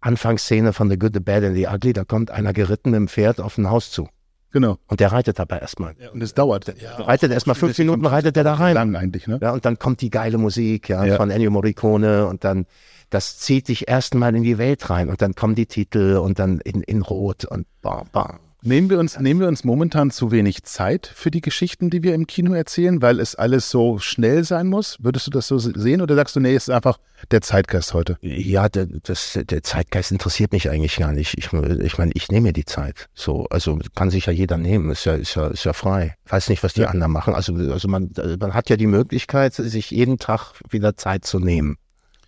Anfangsszene 0.00 0.72
von 0.72 0.90
The 0.90 0.98
Good, 0.98 1.12
The 1.14 1.20
Bad 1.20 1.44
and 1.44 1.54
The 1.56 1.66
Ugly, 1.66 1.92
da 1.92 2.04
kommt 2.04 2.30
einer 2.30 2.52
geritten 2.52 2.90
mit 2.90 2.98
dem 2.98 3.08
Pferd 3.08 3.40
auf 3.40 3.58
ein 3.58 3.68
Haus 3.70 3.90
zu. 3.90 4.08
Genau. 4.52 4.78
Und 4.88 4.98
der 5.00 5.12
reitet 5.12 5.38
dabei 5.38 5.58
erstmal. 5.58 5.94
Und 6.12 6.22
es 6.22 6.34
dauert. 6.34 6.74
Reitet 6.98 7.30
erstmal 7.30 7.54
fünf 7.54 7.78
Minuten, 7.78 8.04
reitet 8.04 8.34
der 8.34 8.42
da 8.42 8.54
rein. 8.54 8.74
Lang 8.74 8.96
eigentlich, 8.96 9.28
ne? 9.28 9.38
Ja, 9.40 9.52
und 9.52 9.64
dann 9.64 9.78
kommt 9.78 10.00
die 10.00 10.10
geile 10.10 10.38
Musik 10.38 10.88
ja, 10.88 11.04
Ja. 11.04 11.16
von 11.16 11.30
Ennio 11.30 11.50
Morricone 11.52 12.26
und 12.26 12.42
dann, 12.42 12.66
das 13.10 13.38
zieht 13.38 13.68
dich 13.68 13.88
erstmal 13.88 14.34
in 14.34 14.42
die 14.42 14.58
Welt 14.58 14.90
rein 14.90 15.08
und 15.08 15.22
dann 15.22 15.34
kommen 15.34 15.54
die 15.54 15.66
Titel 15.66 16.16
und 16.16 16.40
dann 16.40 16.58
in, 16.60 16.82
in 16.82 17.02
Rot 17.02 17.44
und 17.44 17.66
bam, 17.80 18.08
bam. 18.10 18.40
Nehmen 18.62 18.90
wir 18.90 18.98
uns, 18.98 19.18
nehmen 19.18 19.40
wir 19.40 19.48
uns 19.48 19.64
momentan 19.64 20.10
zu 20.10 20.30
wenig 20.30 20.64
Zeit 20.64 21.10
für 21.14 21.30
die 21.30 21.40
Geschichten, 21.40 21.88
die 21.88 22.02
wir 22.02 22.14
im 22.14 22.26
Kino 22.26 22.52
erzählen, 22.52 23.00
weil 23.00 23.18
es 23.18 23.34
alles 23.34 23.70
so 23.70 23.98
schnell 23.98 24.44
sein 24.44 24.66
muss? 24.66 24.98
Würdest 25.00 25.26
du 25.26 25.30
das 25.30 25.46
so 25.48 25.58
sehen 25.58 26.02
oder 26.02 26.14
sagst 26.14 26.36
du, 26.36 26.40
nee, 26.40 26.54
es 26.54 26.64
ist 26.68 26.74
einfach 26.74 26.98
der 27.30 27.40
Zeitgeist 27.40 27.94
heute? 27.94 28.18
Ja, 28.20 28.68
der, 28.68 28.86
das, 28.86 29.38
der 29.42 29.62
Zeitgeist 29.62 30.12
interessiert 30.12 30.52
mich 30.52 30.68
eigentlich 30.68 30.96
gar 30.96 31.12
nicht. 31.12 31.38
Ich, 31.38 31.46
ich 31.54 31.98
meine, 31.98 32.12
ich 32.12 32.28
nehme 32.28 32.48
mir 32.48 32.52
die 32.52 32.66
Zeit. 32.66 33.08
So, 33.14 33.46
also 33.48 33.78
kann 33.94 34.10
sich 34.10 34.26
ja 34.26 34.32
jeder 34.32 34.58
nehmen. 34.58 34.90
Ist 34.90 35.06
ja, 35.06 35.14
ist 35.14 35.34
ja, 35.36 35.46
ist 35.48 35.64
ja 35.64 35.72
frei. 35.72 36.16
Weiß 36.28 36.50
nicht, 36.50 36.62
was 36.62 36.74
die 36.74 36.82
Ja. 36.82 36.88
anderen 36.88 37.12
machen. 37.12 37.34
Also, 37.34 37.54
also 37.54 37.88
man, 37.88 38.10
man 38.38 38.52
hat 38.52 38.68
ja 38.68 38.76
die 38.76 38.86
Möglichkeit, 38.86 39.54
sich 39.54 39.90
jeden 39.90 40.18
Tag 40.18 40.52
wieder 40.68 40.96
Zeit 40.96 41.24
zu 41.24 41.38
nehmen. 41.38 41.78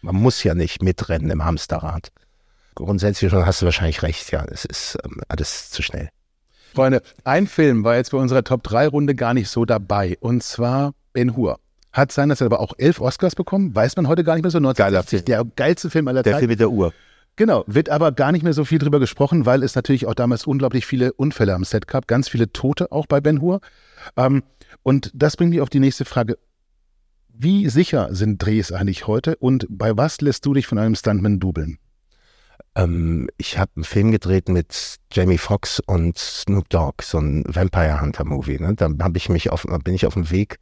Man 0.01 0.17
muss 0.17 0.43
ja 0.45 0.55
nicht 0.55 0.83
mitrennen 0.83 1.31
im 1.31 1.45
Hamsterrad. 1.45 2.09
Grundsätzlich 2.75 3.31
schon 3.31 3.45
hast 3.45 3.61
du 3.61 3.67
wahrscheinlich 3.67 4.03
recht. 4.03 4.33
Ja, 4.33 4.47
es 4.47 4.65
ist 4.65 4.97
ähm, 5.05 5.21
alles 5.29 5.69
zu 5.69 5.83
schnell. 5.83 6.09
Freunde, 6.73 7.03
ein 7.25 7.47
Film 7.47 7.85
war 7.85 7.97
jetzt 7.97 8.11
bei 8.11 8.19
unserer 8.19 8.45
Top-3-Runde 8.45 9.15
gar 9.15 9.35
nicht 9.35 9.49
so 9.49 9.65
dabei. 9.65 10.17
Und 10.21 10.43
zwar 10.43 10.95
Ben 11.13 11.37
Hur. 11.37 11.59
Hat 11.93 12.11
seinerzeit 12.11 12.47
aber 12.47 12.61
auch 12.61 12.73
elf 12.79 13.01
Oscars 13.01 13.35
bekommen, 13.35 13.75
weiß 13.75 13.97
man 13.97 14.09
heute 14.09 14.25
gar 14.25 14.35
nicht 14.35 14.43
mehr 14.43 14.51
so. 14.51 14.59
1980, 14.59 15.25
der 15.25 15.45
geilste 15.57 15.91
Film 15.91 16.09
aller 16.09 16.23
Der 16.23 16.33
Zeiten. 16.33 16.41
Film 16.41 16.51
mit 16.51 16.61
der 16.61 16.71
Uhr. 16.71 16.93
Genau, 17.37 17.65
wird 17.67 17.89
aber 17.89 18.13
gar 18.13 18.33
nicht 18.33 18.43
mehr 18.43 18.53
so 18.53 18.65
viel 18.65 18.79
drüber 18.79 19.01
gesprochen, 19.01 19.47
weil 19.47 19.63
es 19.63 19.75
natürlich 19.75 20.07
auch 20.07 20.15
damals 20.15 20.47
unglaublich 20.47 20.87
viele 20.87 21.13
Unfälle 21.13 21.55
am 21.55 21.65
Set 21.65 21.87
gab, 21.87 22.07
ganz 22.07 22.29
viele 22.29 22.53
Tote 22.53 22.93
auch 22.93 23.07
bei 23.07 23.21
Ben 23.21 23.41
Hur. 23.41 23.61
Ähm, 24.17 24.43
und 24.83 25.11
das 25.15 25.37
bringt 25.37 25.51
mich 25.51 25.61
auf 25.61 25.71
die 25.71 25.81
nächste 25.81 26.05
Frage. 26.05 26.39
Wie 27.29 27.69
sicher 27.69 28.15
sind 28.15 28.45
Drehs 28.45 28.73
eigentlich 28.73 29.07
heute 29.07 29.37
und 29.37 29.67
bei 29.69 29.97
was 29.97 30.21
lässt 30.21 30.45
du 30.45 30.55
dich 30.55 30.67
von 30.67 30.79
einem 30.79 30.95
Stuntman 30.95 31.41
dubeln? 31.41 31.79
Ähm, 32.75 33.29
ich 33.37 33.59
habe 33.59 33.71
einen 33.77 33.85
Film 33.85 34.13
gedreht 34.13 34.49
mit 34.49 34.97
Jamie 35.13 35.39
Foxx 35.39 35.81
und 35.81 36.19
Snoop 36.19 36.69
Dogg, 36.71 37.03
so 37.03 37.19
ein 37.19 37.45
Vampire 37.47 38.01
Hunter 38.01 38.25
Movie. 38.25 38.59
Ne? 38.59 38.75
Da 38.75 38.89
hab 39.01 39.17
ich 39.17 39.29
mich 39.29 39.51
auf, 39.51 39.67
bin 39.85 39.95
ich 39.95 40.07
auf 40.07 40.15
dem 40.15 40.31
Weg 40.31 40.59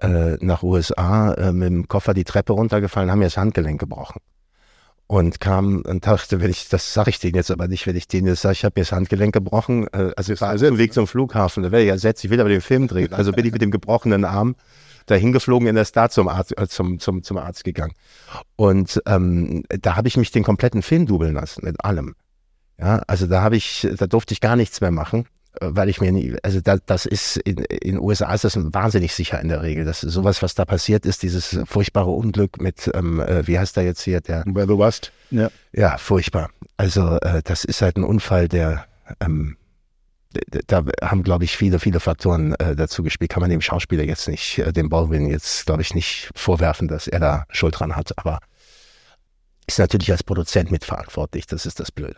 äh, 0.00 0.36
nach 0.40 0.62
USA 0.62 1.32
äh, 1.34 1.52
mit 1.52 1.68
dem 1.68 1.88
Koffer 1.88 2.14
die 2.14 2.24
Treppe 2.24 2.52
runtergefallen, 2.52 3.10
haben 3.10 3.18
mir 3.18 3.26
das 3.26 3.36
Handgelenk 3.36 3.80
gebrochen. 3.80 4.20
Und 5.06 5.40
kam 5.40 5.82
und 5.82 6.06
dachte, 6.06 6.40
wenn 6.40 6.50
ich, 6.50 6.68
das 6.68 6.94
sage 6.94 7.10
ich 7.10 7.18
denen 7.18 7.34
jetzt 7.34 7.50
aber 7.50 7.66
nicht, 7.66 7.84
wenn 7.88 7.96
ich 7.96 8.06
denen 8.06 8.28
jetzt 8.28 8.42
sage, 8.42 8.52
ich 8.52 8.64
habe 8.64 8.78
mir 8.78 8.84
das 8.84 8.92
Handgelenk 8.92 9.34
gebrochen, 9.34 9.88
äh, 9.92 10.12
also 10.16 10.32
ich 10.32 10.40
war 10.40 10.54
auf 10.54 10.60
dem 10.60 10.78
Weg 10.78 10.94
zum 10.94 11.08
Flughafen, 11.08 11.64
da 11.64 11.72
werde 11.72 11.84
ich 11.84 11.90
ersetzt, 11.90 12.24
ich 12.24 12.30
will 12.30 12.40
aber 12.40 12.48
den 12.48 12.60
Film 12.60 12.86
drehen. 12.86 13.12
Also 13.12 13.32
bin 13.32 13.44
ich 13.44 13.52
mit 13.52 13.60
dem 13.60 13.72
gebrochenen 13.72 14.24
Arm 14.24 14.54
dahin 15.10 15.32
geflogen, 15.32 15.68
in 15.68 15.74
der 15.74 15.84
Start 15.84 16.12
zum 16.12 16.28
Arzt, 16.28 16.56
äh, 16.58 16.68
zum, 16.68 16.98
zum, 16.98 17.22
zum 17.22 17.38
Arzt 17.38 17.64
gegangen. 17.64 17.94
Und 18.56 19.02
ähm, 19.06 19.64
da 19.68 19.96
habe 19.96 20.08
ich 20.08 20.16
mich 20.16 20.30
den 20.30 20.44
kompletten 20.44 20.82
Film 20.82 21.06
dubeln 21.06 21.34
lassen, 21.34 21.64
mit 21.64 21.84
allem. 21.84 22.14
Ja, 22.78 23.02
also 23.06 23.26
da 23.26 23.42
habe 23.42 23.56
ich, 23.56 23.86
da 23.98 24.06
durfte 24.06 24.32
ich 24.32 24.40
gar 24.40 24.56
nichts 24.56 24.80
mehr 24.80 24.90
machen, 24.90 25.26
äh, 25.60 25.66
weil 25.70 25.88
ich 25.88 26.00
mir 26.00 26.12
nie, 26.12 26.36
also 26.42 26.60
da, 26.60 26.78
das 26.86 27.06
ist, 27.06 27.36
in 27.36 27.58
in 27.58 27.98
USA 27.98 28.32
ist 28.32 28.44
das 28.44 28.56
wahnsinnig 28.56 29.12
sicher 29.14 29.40
in 29.40 29.48
der 29.48 29.62
Regel. 29.62 29.84
Das 29.84 30.02
ist 30.02 30.14
sowas, 30.14 30.42
was 30.42 30.54
da 30.54 30.64
passiert 30.64 31.04
ist, 31.04 31.22
dieses 31.22 31.60
furchtbare 31.66 32.10
Unglück 32.10 32.60
mit, 32.60 32.90
ähm, 32.94 33.20
äh, 33.20 33.46
wie 33.46 33.58
heißt 33.58 33.76
der 33.76 33.84
jetzt 33.84 34.02
hier, 34.02 34.20
der, 34.20 34.44
Where 34.46 34.66
the 34.66 34.72
Rust? 34.72 35.12
Ja. 35.30 35.50
ja, 35.72 35.98
furchtbar. 35.98 36.50
Also 36.76 37.18
äh, 37.20 37.42
das 37.44 37.64
ist 37.64 37.82
halt 37.82 37.96
ein 37.96 38.04
Unfall, 38.04 38.48
der, 38.48 38.86
ähm, 39.20 39.56
da 40.66 40.84
haben, 41.02 41.22
glaube 41.22 41.44
ich, 41.44 41.56
viele, 41.56 41.80
viele 41.80 42.00
Faktoren 42.00 42.54
äh, 42.54 42.76
dazu 42.76 43.02
gespielt. 43.02 43.30
Kann 43.30 43.40
man 43.40 43.50
dem 43.50 43.60
Schauspieler 43.60 44.04
jetzt 44.04 44.28
nicht, 44.28 44.58
äh, 44.58 44.72
dem 44.72 44.88
Baldwin 44.88 45.26
jetzt, 45.26 45.66
glaube 45.66 45.82
ich, 45.82 45.94
nicht 45.94 46.30
vorwerfen, 46.34 46.88
dass 46.88 47.08
er 47.08 47.20
da 47.20 47.44
Schuld 47.50 47.78
dran 47.78 47.96
hat. 47.96 48.16
Aber 48.16 48.38
ist 49.66 49.78
natürlich 49.78 50.10
als 50.12 50.22
Produzent 50.22 50.70
mitverantwortlich. 50.70 51.46
Das 51.46 51.66
ist 51.66 51.80
das 51.80 51.90
Blöde. 51.90 52.16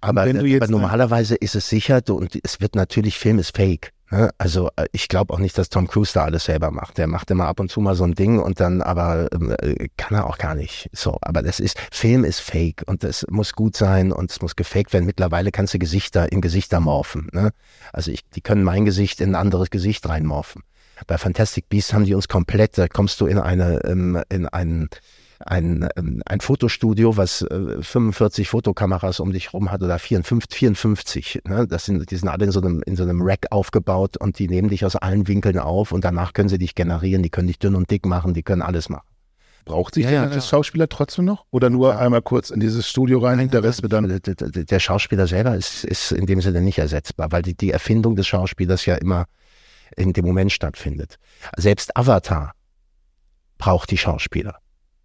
Aber, 0.00 0.24
wenn 0.24 0.38
du 0.38 0.46
jetzt 0.46 0.62
aber 0.62 0.70
normalerweise 0.70 1.34
ist 1.34 1.54
es 1.54 1.68
sicher 1.68 2.00
du- 2.00 2.16
und 2.16 2.38
es 2.42 2.60
wird 2.60 2.74
natürlich, 2.74 3.18
Film 3.18 3.38
ist 3.38 3.54
fake. 3.54 3.92
Ne? 4.10 4.30
Also 4.38 4.70
äh, 4.76 4.86
ich 4.92 5.08
glaube 5.08 5.32
auch 5.32 5.38
nicht, 5.38 5.56
dass 5.56 5.68
Tom 5.68 5.86
Cruise 5.86 6.12
da 6.12 6.24
alles 6.24 6.44
selber 6.44 6.70
macht. 6.70 6.98
Der 6.98 7.06
macht 7.06 7.30
immer 7.30 7.46
ab 7.46 7.60
und 7.60 7.70
zu 7.70 7.80
mal 7.80 7.94
so 7.94 8.04
ein 8.04 8.14
Ding 8.14 8.38
und 8.38 8.60
dann 8.60 8.82
aber 8.82 9.28
ähm, 9.32 9.54
äh, 9.60 9.88
kann 9.96 10.16
er 10.16 10.26
auch 10.26 10.38
gar 10.38 10.54
nicht. 10.54 10.90
So, 10.92 11.18
aber 11.22 11.42
das 11.42 11.60
ist, 11.60 11.78
Film 11.92 12.24
ist 12.24 12.40
fake 12.40 12.82
und 12.86 13.04
es 13.04 13.26
muss 13.30 13.52
gut 13.52 13.76
sein 13.76 14.12
und 14.12 14.30
es 14.30 14.42
muss 14.42 14.56
gefaked 14.56 14.92
werden. 14.92 15.06
Mittlerweile 15.06 15.52
kannst 15.52 15.74
du 15.74 15.78
Gesichter 15.78 16.30
in 16.32 16.40
Gesichter 16.40 16.80
morphen. 16.80 17.28
Ne? 17.32 17.50
Also 17.92 18.10
ich, 18.10 18.28
die 18.30 18.40
können 18.40 18.64
mein 18.64 18.84
Gesicht 18.84 19.20
in 19.20 19.30
ein 19.30 19.40
anderes 19.40 19.70
Gesicht 19.70 20.08
reinmorphen. 20.08 20.62
Bei 21.06 21.16
Fantastic 21.16 21.68
Beasts 21.68 21.94
haben 21.94 22.04
die 22.04 22.14
uns 22.14 22.28
komplett, 22.28 22.76
da 22.76 22.88
kommst 22.88 23.20
du 23.20 23.26
in 23.26 23.38
eine, 23.38 23.82
ähm, 23.84 24.22
in 24.28 24.46
einen 24.46 24.90
ein, 25.44 25.88
ähm, 25.96 26.22
ein 26.26 26.40
Fotostudio, 26.40 27.16
was 27.16 27.42
äh, 27.42 27.82
45 27.82 28.48
Fotokameras 28.48 29.20
um 29.20 29.32
dich 29.32 29.52
rum 29.52 29.70
hat 29.70 29.82
oder 29.82 29.98
54, 29.98 30.58
54 30.58 31.40
ne? 31.48 31.66
das 31.66 31.86
sind, 31.86 32.10
die 32.10 32.16
sind 32.16 32.28
alle 32.28 32.44
in 32.44 32.50
so, 32.52 32.60
einem, 32.60 32.82
in 32.84 32.96
so 32.96 33.02
einem 33.02 33.22
Rack 33.22 33.46
aufgebaut 33.50 34.16
und 34.18 34.38
die 34.38 34.48
nehmen 34.48 34.68
dich 34.68 34.84
aus 34.84 34.96
allen 34.96 35.28
Winkeln 35.28 35.58
auf 35.58 35.92
und 35.92 36.04
danach 36.04 36.32
können 36.34 36.48
sie 36.48 36.58
dich 36.58 36.74
generieren, 36.74 37.22
die 37.22 37.30
können 37.30 37.48
dich 37.48 37.58
dünn 37.58 37.74
und 37.74 37.90
dick 37.90 38.06
machen, 38.06 38.34
die 38.34 38.42
können 38.42 38.62
alles 38.62 38.88
machen. 38.88 39.06
Braucht 39.64 39.94
sich 39.94 40.04
Ja, 40.04 40.10
ja, 40.10 40.22
ja, 40.24 40.28
klar. 40.28 40.40
Schauspieler 40.40 40.88
trotzdem 40.88 41.26
noch? 41.26 41.44
Oder 41.50 41.70
nur 41.70 41.98
einmal 41.98 42.22
kurz 42.22 42.50
in 42.50 42.60
dieses 42.60 42.88
Studio 42.88 43.18
rein, 43.18 43.50
der 43.50 43.62
Rest 43.62 43.82
wird 43.82 43.92
dann. 43.92 44.08
Der, 44.08 44.20
der, 44.20 44.34
der 44.34 44.80
Schauspieler 44.80 45.26
selber 45.26 45.54
ist, 45.54 45.84
ist 45.84 46.12
in 46.12 46.26
dem 46.26 46.40
Sinne 46.40 46.62
nicht 46.62 46.78
ersetzbar, 46.78 47.30
weil 47.30 47.42
die, 47.42 47.54
die 47.54 47.70
Erfindung 47.70 48.16
des 48.16 48.26
Schauspielers 48.26 48.86
ja 48.86 48.94
immer 48.94 49.26
in 49.96 50.12
dem 50.12 50.24
Moment 50.24 50.50
stattfindet. 50.50 51.16
Selbst 51.56 51.94
Avatar 51.96 52.52
braucht 53.58 53.90
die 53.90 53.98
Schauspieler. 53.98 54.56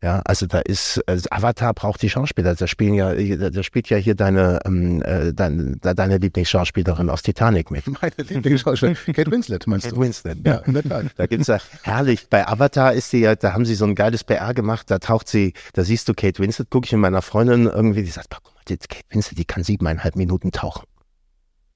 Ja, 0.05 0.21
also 0.23 0.45
da 0.45 0.59
ist 0.59 1.01
also 1.07 1.27
Avatar 1.31 1.73
braucht 1.73 1.99
die 2.03 2.11
Schauspieler. 2.11 2.53
Da 2.53 2.67
spielen 2.67 2.93
ja, 2.93 3.15
da, 3.49 3.63
spielt 3.63 3.89
ja 3.89 3.97
hier 3.97 4.13
deine 4.13 4.59
ähm, 4.63 5.01
äh, 5.01 5.33
deine, 5.33 5.77
deine 5.77 6.19
Lieblingsschauspielerin 6.19 7.09
aus 7.09 7.23
Titanic 7.23 7.71
mit. 7.71 7.87
Meine 7.87 8.13
Lieblingsschauspielerin. 8.17 8.97
Kate 9.15 9.31
Winslet, 9.31 9.65
meinst 9.65 9.85
Kate 9.85 9.95
du? 9.95 10.01
Winslet. 10.01 10.45
Ja, 10.45 10.57
in 10.57 10.75
der 10.75 10.83
Tat. 10.83 11.05
Da 11.17 11.25
gibt's 11.25 11.47
ja 11.47 11.57
herrlich. 11.81 12.27
Bei 12.29 12.47
Avatar 12.47 12.93
ist 12.93 13.09
sie 13.09 13.21
ja, 13.21 13.33
da 13.33 13.53
haben 13.53 13.65
sie 13.65 13.73
so 13.73 13.85
ein 13.85 13.95
geiles 13.95 14.23
PR 14.23 14.53
gemacht. 14.53 14.91
Da 14.91 14.99
taucht 14.99 15.27
sie, 15.27 15.53
da 15.73 15.83
siehst 15.83 16.07
du 16.07 16.13
Kate 16.13 16.37
Winslet, 16.37 16.69
gucke 16.69 16.85
ich 16.85 16.91
mit 16.91 17.01
meiner 17.01 17.23
Freundin 17.23 17.65
irgendwie, 17.65 18.03
die 18.03 18.11
sagt, 18.11 18.29
"Boah, 18.29 18.37
guck 18.43 18.53
mal, 18.53 18.61
die 18.69 18.77
Kate 18.77 19.05
Winslet, 19.09 19.39
die 19.39 19.45
kann 19.45 19.63
siebeneinhalb 19.63 20.15
Minuten 20.15 20.51
tauchen. 20.51 20.83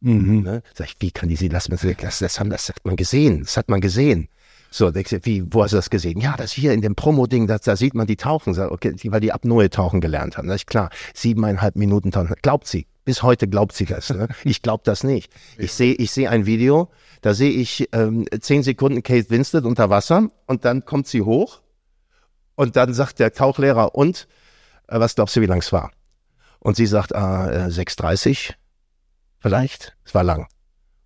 Mhm. 0.02 0.44
Ne? 0.44 0.62
Sag 0.76 0.86
ich, 0.86 0.98
wie 1.00 1.10
kann 1.10 1.30
die 1.30 1.36
sie 1.36 1.48
lassen? 1.48 1.76
Das, 2.00 2.20
das, 2.20 2.40
haben, 2.40 2.52
das 2.52 2.70
hat 2.70 2.86
man 2.86 2.96
gesehen. 2.96 3.40
Das 3.40 3.58
hat 3.58 3.70
man 3.70 3.82
gesehen. 3.82 4.30
So, 4.72 4.92
du, 4.92 5.02
wie, 5.24 5.44
wo 5.52 5.64
hast 5.64 5.72
du 5.72 5.78
das 5.78 5.90
gesehen? 5.90 6.20
Ja, 6.20 6.36
das 6.38 6.52
hier 6.52 6.74
in 6.74 6.82
dem 6.82 6.96
Promo-Ding, 6.96 7.48
da, 7.48 7.58
da 7.58 7.76
sieht 7.76 7.96
man 7.96 8.08
die 8.08 8.18
tauchen. 8.18 8.54
Sag, 8.54 8.72
okay, 8.72 8.94
die, 8.94 9.12
weil 9.12 9.20
die 9.20 9.32
Apnoe 9.32 9.70
tauchen 9.70 10.02
gelernt 10.02 10.38
haben. 10.38 10.48
Sag 10.48 10.56
ich, 10.56 10.66
klar, 10.66 10.90
siebeneinhalb 11.14 11.76
Minuten 11.76 12.12
tauchen. 12.12 12.34
Glaubt 12.42 12.68
sie. 12.68 12.88
Bis 13.06 13.24
heute 13.24 13.48
glaubt 13.48 13.74
sie 13.74 13.86
das. 13.86 14.12
Ne? 14.12 14.28
Ich 14.44 14.62
glaube 14.62 14.84
das 14.86 15.04
nicht. 15.04 15.32
Ich 15.58 15.74
sehe 15.74 15.94
ich 15.94 16.12
sehe 16.12 16.30
ein 16.30 16.46
Video, 16.46 16.90
da 17.22 17.34
sehe 17.34 17.50
ich 17.52 17.90
ähm, 17.92 18.28
zehn 18.40 18.62
Sekunden 18.62 19.02
Kate 19.02 19.30
Winslet 19.32 19.66
unter 19.66 19.90
Wasser 19.90 20.30
und 20.46 20.66
dann 20.66 20.86
kommt 20.86 21.08
sie 21.08 21.24
hoch 21.24 21.62
und 22.60 22.76
dann 22.76 22.94
sagt 22.94 23.20
der 23.20 23.34
Tauchlehrer, 23.34 23.96
und 23.96 24.28
äh, 24.90 25.00
was 25.00 25.16
glaubst 25.16 25.36
du, 25.36 25.42
wie 25.42 25.46
lang 25.46 25.60
es 25.60 25.72
war? 25.72 25.92
Und 26.60 26.76
sie 26.76 26.86
sagt, 26.86 27.16
ah, 27.16 27.50
äh, 27.50 27.70
6,30 27.70 28.54
vielleicht. 29.40 29.96
Es 30.04 30.14
war 30.14 30.24
lang. 30.24 30.42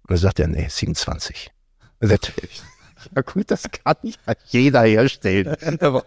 Und 0.02 0.10
dann 0.10 0.18
sagt 0.18 0.40
er, 0.40 0.48
nee, 0.48 0.68
27. 0.68 1.52
Ja 3.16 3.22
gut, 3.22 3.52
das 3.52 3.64
kann 3.84 3.96
ja 4.04 4.34
jeder 4.48 4.82
herstellen. 4.84 5.56
Du, 5.80 6.02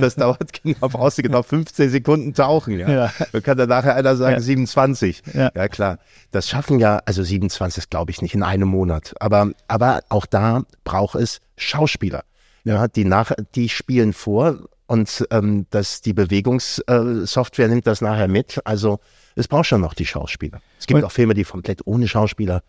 das 0.00 0.14
dauert 0.16 0.52
genau, 0.62 0.88
brauchst 0.88 1.18
du 1.18 1.22
genau 1.22 1.42
15 1.42 1.90
Sekunden 1.90 2.34
tauchen. 2.34 2.78
Ja. 2.78 2.90
Ja. 2.90 3.12
Dann 3.32 3.42
kann 3.42 3.56
dann 3.58 3.68
nachher 3.68 3.94
einer 3.96 4.16
sagen 4.16 4.34
Ja. 4.34 4.40
27. 4.40 5.22
Ja. 5.34 5.50
ja 5.54 5.68
klar. 5.68 5.98
Das 6.30 6.48
schaffen 6.48 6.78
ja, 6.78 7.00
also 7.04 7.22
27 7.22 7.90
glaube 7.90 8.10
ich 8.10 8.22
nicht 8.22 8.34
in 8.34 8.42
einem 8.42 8.68
Monat. 8.68 9.14
Aber, 9.20 9.50
aber 9.68 10.00
auch 10.08 10.26
da 10.26 10.62
braucht 10.84 11.14
es 11.16 11.40
Schauspieler. 11.56 12.22
Ja, 12.64 12.88
die 12.88 13.04
nach, 13.04 13.32
die 13.54 13.68
spielen 13.68 14.12
vor 14.12 14.58
und 14.86 15.26
ähm, 15.30 15.66
das, 15.70 16.02
die 16.02 16.12
Bewegungssoftware 16.12 17.68
nimmt 17.68 17.86
das 17.86 18.00
nachher 18.00 18.28
mit. 18.28 18.60
Also 18.64 19.00
es 19.34 19.48
braucht 19.48 19.66
schon 19.66 19.80
noch 19.80 19.94
die 19.94 20.06
Schauspieler. 20.06 20.60
Es 20.78 20.86
gibt 20.86 20.98
Und- 20.98 21.04
auch 21.04 21.12
Filme, 21.12 21.34
die 21.34 21.44
komplett 21.44 21.80
ohne 21.86 22.08
Schauspieler 22.08 22.62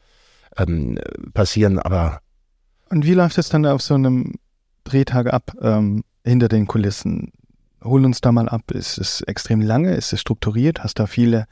ähm, 0.58 1.00
passieren, 1.34 1.80
aber 1.80 2.22
Und 2.92 3.06
wie 3.06 3.14
läuft 3.14 3.38
es 3.38 3.48
dann 3.48 3.66
auf 3.66 3.82
so 3.82 3.94
einem 3.94 4.34
Drehtag 4.84 5.34
ab 5.34 5.54
ähm, 5.62 6.04
hinter 6.26 6.50
den 6.50 6.68
Kulissen? 6.68 7.32
Hol 7.82 8.04
uns 8.04 8.20
da 8.20 8.34
mal 8.34 8.50
ab. 8.50 8.70
Ist 8.72 8.98
es 8.98 9.22
extrem 9.22 9.62
lange? 9.62 9.96
Ist 9.96 10.12
es 10.12 10.20
strukturiert? 10.20 10.84
Hast 10.84 11.00
da 11.00 11.08
viele 11.08 11.46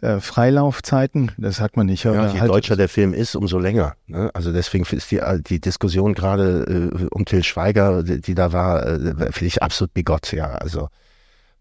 äh, 0.00 0.20
Freilaufzeiten? 0.20 1.32
Das 1.38 1.56
sagt 1.56 1.76
man 1.76 1.86
nicht. 1.86 2.04
Ja, 2.04 2.28
je 2.32 2.40
halt- 2.40 2.50
deutscher 2.50 2.76
der 2.76 2.88
Film 2.88 3.14
ist, 3.14 3.34
umso 3.34 3.58
länger. 3.58 3.96
Ne? 4.06 4.30
Also 4.32 4.52
deswegen 4.52 4.84
ist 4.84 5.10
die, 5.10 5.20
die 5.48 5.60
Diskussion 5.60 6.14
gerade 6.14 6.90
äh, 6.92 7.06
um 7.10 7.24
Till 7.24 7.42
Schweiger, 7.42 8.04
die, 8.04 8.20
die 8.20 8.36
da 8.36 8.52
war, 8.52 8.86
äh, 8.86 9.32
finde 9.32 9.46
ich 9.46 9.62
absolut 9.64 9.92
bigott. 9.92 10.32
Ja, 10.32 10.52
also 10.52 10.88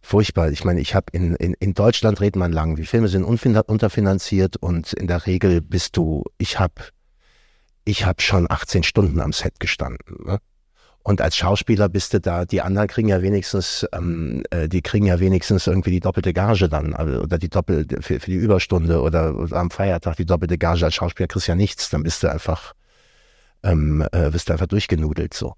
furchtbar. 0.01 0.51
Ich 0.51 0.63
meine, 0.63 0.81
ich 0.81 0.93
habe 0.93 1.07
in, 1.13 1.35
in, 1.35 1.55
in 1.59 1.73
Deutschland 1.73 2.21
redet 2.21 2.35
man 2.35 2.51
lang. 2.51 2.75
Die 2.75 2.85
Filme 2.85 3.07
sind 3.07 3.23
unterfinanziert 3.23 4.55
und 4.57 4.93
in 4.93 5.07
der 5.07 5.25
Regel 5.25 5.61
bist 5.61 5.97
du, 5.97 6.25
ich 6.37 6.59
habe 6.59 6.75
ich 7.89 8.05
hab 8.05 8.21
schon 8.21 8.49
18 8.49 8.83
Stunden 8.83 9.19
am 9.19 9.33
Set 9.33 9.59
gestanden. 9.59 10.25
Ne? 10.25 10.39
Und 11.01 11.21
als 11.21 11.35
Schauspieler 11.35 11.89
bist 11.89 12.13
du 12.13 12.19
da, 12.19 12.45
die 12.45 12.61
anderen 12.61 12.87
kriegen 12.87 13.07
ja 13.07 13.21
wenigstens, 13.21 13.85
ähm, 13.93 14.43
äh, 14.51 14.67
die 14.67 14.81
kriegen 14.81 15.05
ja 15.05 15.19
wenigstens 15.19 15.65
irgendwie 15.65 15.91
die 15.91 16.01
doppelte 16.01 16.33
Gage 16.33 16.69
dann, 16.69 16.93
also, 16.93 17.21
oder 17.21 17.37
die 17.37 17.49
doppelte, 17.49 18.01
für, 18.01 18.19
für 18.19 18.31
die 18.31 18.37
Überstunde 18.37 19.01
oder, 19.01 19.35
oder 19.35 19.55
am 19.55 19.71
Feiertag 19.71 20.17
die 20.17 20.25
doppelte 20.25 20.57
Gage. 20.57 20.85
Als 20.85 20.95
Schauspieler 20.95 21.27
kriegst 21.27 21.47
du 21.47 21.51
ja 21.51 21.55
nichts, 21.55 21.89
dann 21.89 22.03
bist 22.03 22.21
du 22.21 22.31
einfach, 22.31 22.73
ähm, 23.63 24.05
äh, 24.11 24.29
bist 24.29 24.49
du 24.49 24.53
einfach 24.53 24.67
durchgenudelt 24.67 25.33
so. 25.33 25.55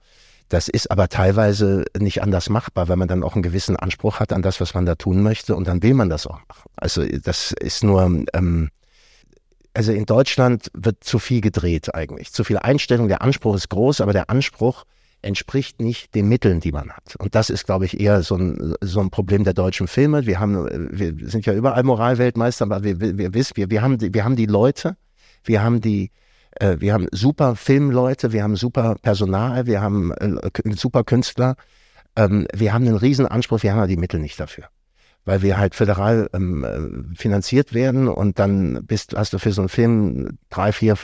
Das 0.47 0.67
ist 0.67 0.91
aber 0.91 1.07
teilweise 1.07 1.85
nicht 1.97 2.21
anders 2.21 2.49
machbar, 2.49 2.87
weil 2.87 2.97
man 2.97 3.07
dann 3.07 3.23
auch 3.23 3.33
einen 3.33 3.43
gewissen 3.43 3.77
Anspruch 3.77 4.19
hat 4.19 4.33
an 4.33 4.41
das, 4.41 4.61
was 4.61 4.73
man 4.73 4.85
da 4.85 4.95
tun 4.95 5.23
möchte 5.23 5.55
und 5.55 5.67
dann 5.67 5.81
will 5.81 5.93
man 5.93 6.09
das 6.09 6.27
auch 6.27 6.39
machen. 6.47 6.69
Also 6.75 7.05
das 7.05 7.53
ist 7.53 7.83
nur, 7.83 8.03
ähm, 8.33 8.69
also 9.73 9.91
in 9.91 10.05
Deutschland 10.05 10.69
wird 10.73 11.03
zu 11.03 11.19
viel 11.19 11.41
gedreht 11.41 11.93
eigentlich. 11.95 12.31
Zu 12.33 12.43
viel 12.43 12.57
Einstellung, 12.57 13.07
der 13.07 13.21
Anspruch 13.21 13.55
ist 13.55 13.69
groß, 13.69 14.01
aber 14.01 14.13
der 14.13 14.29
Anspruch 14.29 14.85
entspricht 15.21 15.79
nicht 15.79 16.15
den 16.15 16.27
Mitteln, 16.27 16.59
die 16.59 16.71
man 16.71 16.91
hat. 16.91 17.15
Und 17.17 17.35
das 17.35 17.49
ist, 17.49 17.65
glaube 17.65 17.85
ich, 17.85 17.99
eher 17.99 18.23
so 18.23 18.35
ein, 18.35 18.75
so 18.81 18.99
ein 18.99 19.11
Problem 19.11 19.43
der 19.43 19.53
deutschen 19.53 19.87
Filme. 19.87 20.25
Wir 20.25 20.39
haben, 20.39 20.67
wir 20.91 21.29
sind 21.29 21.45
ja 21.45 21.53
überall 21.53 21.83
Moralweltmeister, 21.83 22.65
aber 22.65 22.83
wir, 22.83 22.99
wir, 22.99 23.33
wissen, 23.33 23.55
wir, 23.55 23.69
wir 23.69 23.81
haben, 23.81 23.97
die, 23.97 24.13
wir 24.13 24.25
haben 24.25 24.35
die 24.35 24.47
Leute, 24.47 24.97
wir 25.43 25.61
haben 25.61 25.79
die, 25.79 26.11
äh, 26.59 26.77
wir 26.79 26.93
haben 26.93 27.07
super 27.11 27.55
Filmleute, 27.55 28.33
wir 28.33 28.43
haben 28.43 28.55
super 28.55 28.95
Personal, 29.01 29.67
wir 29.67 29.81
haben 29.81 30.11
äh, 30.11 30.51
super 30.75 31.03
Künstler, 31.03 31.55
ähm, 32.15 32.47
wir 32.53 32.73
haben 32.73 32.87
einen 32.87 32.97
riesen 32.97 33.27
Anspruch, 33.27 33.63
wir 33.63 33.71
haben 33.71 33.79
aber 33.79 33.87
die 33.87 33.97
Mittel 33.97 34.19
nicht 34.19 34.39
dafür. 34.39 34.65
Weil 35.23 35.43
wir 35.43 35.57
halt 35.57 35.75
föderal 35.75 36.29
ähm, 36.33 36.63
äh, 36.63 37.15
finanziert 37.15 37.73
werden 37.73 38.07
und 38.07 38.39
dann 38.39 38.83
bist, 38.85 39.15
hast 39.15 39.33
du 39.33 39.37
für 39.37 39.51
so 39.51 39.61
einen 39.61 39.69
Film 39.69 40.39
drei, 40.49 40.71
vier, 40.71 40.95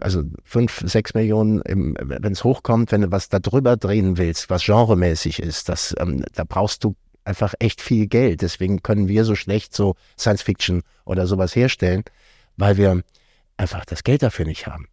also 0.00 0.22
fünf, 0.44 0.82
sechs 0.84 1.14
Millionen, 1.14 1.62
wenn 1.64 2.32
es 2.32 2.44
hochkommt, 2.44 2.92
wenn 2.92 3.00
du 3.00 3.10
was 3.10 3.30
da 3.30 3.38
drüber 3.38 3.78
drehen 3.78 4.18
willst, 4.18 4.50
was 4.50 4.66
genremäßig 4.66 5.40
ist, 5.40 5.70
das, 5.70 5.94
ähm, 5.98 6.24
da 6.34 6.44
brauchst 6.44 6.84
du 6.84 6.96
einfach 7.24 7.54
echt 7.58 7.80
viel 7.80 8.06
Geld. 8.06 8.42
Deswegen 8.42 8.82
können 8.82 9.08
wir 9.08 9.24
so 9.24 9.34
schlecht 9.34 9.74
so 9.74 9.94
Science 10.18 10.42
Fiction 10.42 10.82
oder 11.04 11.26
sowas 11.26 11.56
herstellen, 11.56 12.04
weil 12.56 12.76
wir 12.76 13.02
einfach 13.56 13.84
das 13.84 14.04
Geld 14.04 14.22
dafür 14.22 14.44
nicht 14.44 14.66
haben, 14.66 14.88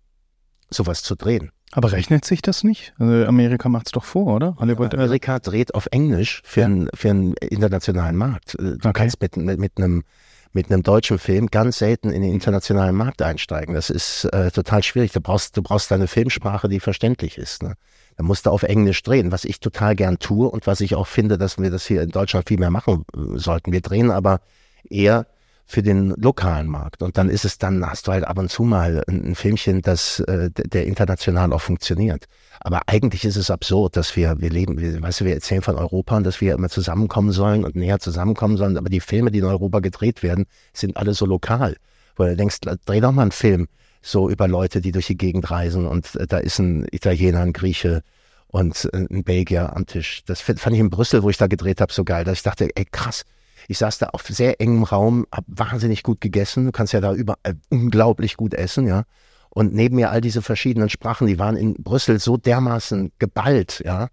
sowas 0.70 1.04
zu 1.04 1.16
drehen. 1.16 1.52
Aber 1.72 1.92
rechnet 1.92 2.26
sich 2.26 2.42
das 2.42 2.64
nicht? 2.64 2.94
Also 2.98 3.26
Amerika 3.28 3.70
macht's 3.70 3.92
doch 3.92 4.04
vor, 4.04 4.36
oder? 4.36 4.56
Hollywood. 4.60 4.94
Also, 4.94 4.98
Amerika 4.98 5.40
dreht 5.40 5.76
auf 5.76 5.88
Englisch 5.92 6.42
für, 6.44 6.66
einen, 6.66 6.90
für 6.94 7.10
einen 7.12 7.34
internationalen 7.36 8.16
Markt. 8.16 8.56
Äh, 8.56 8.78
Du 8.78 8.90
Okay. 8.90 8.94
kannst 8.94 9.22
mit, 9.22 9.38
mit, 9.38 9.60
mit 9.60 9.78
einem 9.78 10.04
mit 10.52 10.72
einem 10.72 10.82
deutschen 10.82 11.20
Film 11.20 11.48
ganz 11.52 11.78
selten 11.78 12.10
in 12.10 12.24
den 12.24 12.34
internationalen 12.34 12.96
Markt 12.96 13.22
einsteigen. 13.22 13.76
Das 13.76 13.92
ist 13.92 14.26
äh, 14.26 14.50
total 14.50 14.82
schwierig. 14.82 15.12
Du 15.12 15.22
brauchst, 15.22 15.56
du 15.56 15.62
brauchst 15.62 15.92
eine 15.92 16.08
Filmsprache, 16.08 16.68
die 16.68 16.80
verständlich 16.80 17.38
ist. 17.38 17.62
Ne? 17.62 17.76
Da 18.18 18.24
musst 18.24 18.48
du 18.48 18.50
auf 18.50 18.64
Englisch 18.64 19.04
drehen, 19.04 19.32
was 19.32 19.46
ich 19.46 19.60
total 19.60 19.96
gern 19.96 20.18
tue 20.18 20.50
und 20.50 20.66
was 20.66 20.82
ich 20.82 20.96
auch 20.96 21.06
finde, 21.06 21.38
dass 21.38 21.60
wir 21.60 21.70
das 21.70 21.86
hier 21.86 22.02
in 22.02 22.10
Deutschland 22.10 22.48
viel 22.48 22.58
mehr 22.58 22.72
machen 22.72 23.06
äh, 23.16 23.38
sollten. 23.38 23.72
Wir 23.72 23.82
drehen 23.82 24.10
aber 24.10 24.42
eher 24.90 25.28
für 25.70 25.84
den 25.84 26.16
lokalen 26.18 26.68
Markt. 26.68 27.04
Und 27.04 27.16
dann 27.20 27.30
ist 27.30 27.46
es 27.46 27.60
dann, 27.60 27.86
hast 27.86 28.08
du 28.08 28.12
halt 28.12 28.24
ab 28.24 28.40
und 28.40 28.50
zu 28.50 28.64
mal 28.64 29.04
ein, 29.08 29.24
ein 29.24 29.36
Filmchen, 29.36 29.84
das 29.84 30.20
äh, 30.22 30.50
der 30.50 30.88
international 30.88 31.54
auch 31.54 31.62
funktioniert. 31.62 32.26
Aber 32.60 32.82
eigentlich 32.88 33.24
ist 33.24 33.36
es 33.36 33.52
absurd, 33.52 33.96
dass 33.96 34.16
wir, 34.16 34.42
wir 34.42 34.50
leben, 34.50 34.80
wir, 34.80 35.00
weißt 35.00 35.22
du, 35.22 35.26
wir 35.26 35.36
erzählen 35.36 35.62
von 35.62 35.76
Europa 35.76 36.18
und 36.18 36.24
dass 36.24 36.42
wir 36.42 36.56
immer 36.56 36.70
zusammenkommen 36.70 37.32
sollen 37.32 37.66
und 37.66 37.76
näher 37.76 38.00
zusammenkommen 38.00 38.58
sollen. 38.58 38.78
Aber 38.78 38.90
die 38.90 39.00
Filme, 39.00 39.30
die 39.30 39.38
in 39.38 39.46
Europa 39.46 39.80
gedreht 39.80 40.24
werden, 40.24 40.48
sind 40.74 40.98
alle 40.98 41.14
so 41.14 41.28
lokal. 41.28 41.76
Wo 42.16 42.24
du 42.24 42.36
denkst, 42.36 42.62
dreh 42.86 43.00
doch 43.00 43.12
mal 43.12 43.22
einen 43.22 43.32
Film 43.32 43.68
so 44.02 44.28
über 44.28 44.48
Leute, 44.48 44.82
die 44.82 44.92
durch 44.92 45.06
die 45.06 45.18
Gegend 45.18 45.52
reisen 45.52 45.86
und 45.86 46.16
äh, 46.16 46.26
da 46.26 46.40
ist 46.40 46.58
ein 46.58 46.88
Italiener, 46.92 47.42
ein 47.42 47.54
Grieche 47.54 48.02
und 48.48 48.90
äh, 48.92 49.06
ein 49.08 49.24
Belgier 49.24 49.76
am 49.76 49.86
Tisch. 49.86 50.24
Das 50.26 50.42
fand 50.42 50.74
ich 50.74 50.80
in 50.80 50.90
Brüssel, 50.90 51.22
wo 51.22 51.30
ich 51.30 51.38
da 51.38 51.46
gedreht 51.46 51.80
habe, 51.80 51.94
so 51.94 52.04
geil, 52.04 52.24
dass 52.24 52.40
ich 52.40 52.44
dachte, 52.44 52.70
ey 52.74 52.86
krass, 52.86 53.24
Ich 53.70 53.78
saß 53.78 54.00
da 54.00 54.08
auf 54.08 54.24
sehr 54.24 54.60
engem 54.60 54.82
Raum, 54.82 55.28
hab 55.32 55.46
wahnsinnig 55.48 56.02
gut 56.02 56.22
gegessen. 56.22 56.66
Du 56.66 56.72
kannst 56.72 56.92
ja 56.92 57.02
da 57.02 57.14
überall 57.14 57.56
unglaublich 57.70 58.36
gut 58.36 58.56
essen, 58.56 58.88
ja. 58.88 59.04
Und 59.52 59.76
neben 59.76 59.96
mir 59.96 60.10
all 60.10 60.22
diese 60.22 60.42
verschiedenen 60.42 60.90
Sprachen, 60.90 61.28
die 61.28 61.38
waren 61.38 61.56
in 61.56 61.76
Brüssel 61.76 62.20
so 62.20 62.36
dermaßen 62.36 63.12
geballt, 63.20 63.84
ja. 63.86 64.10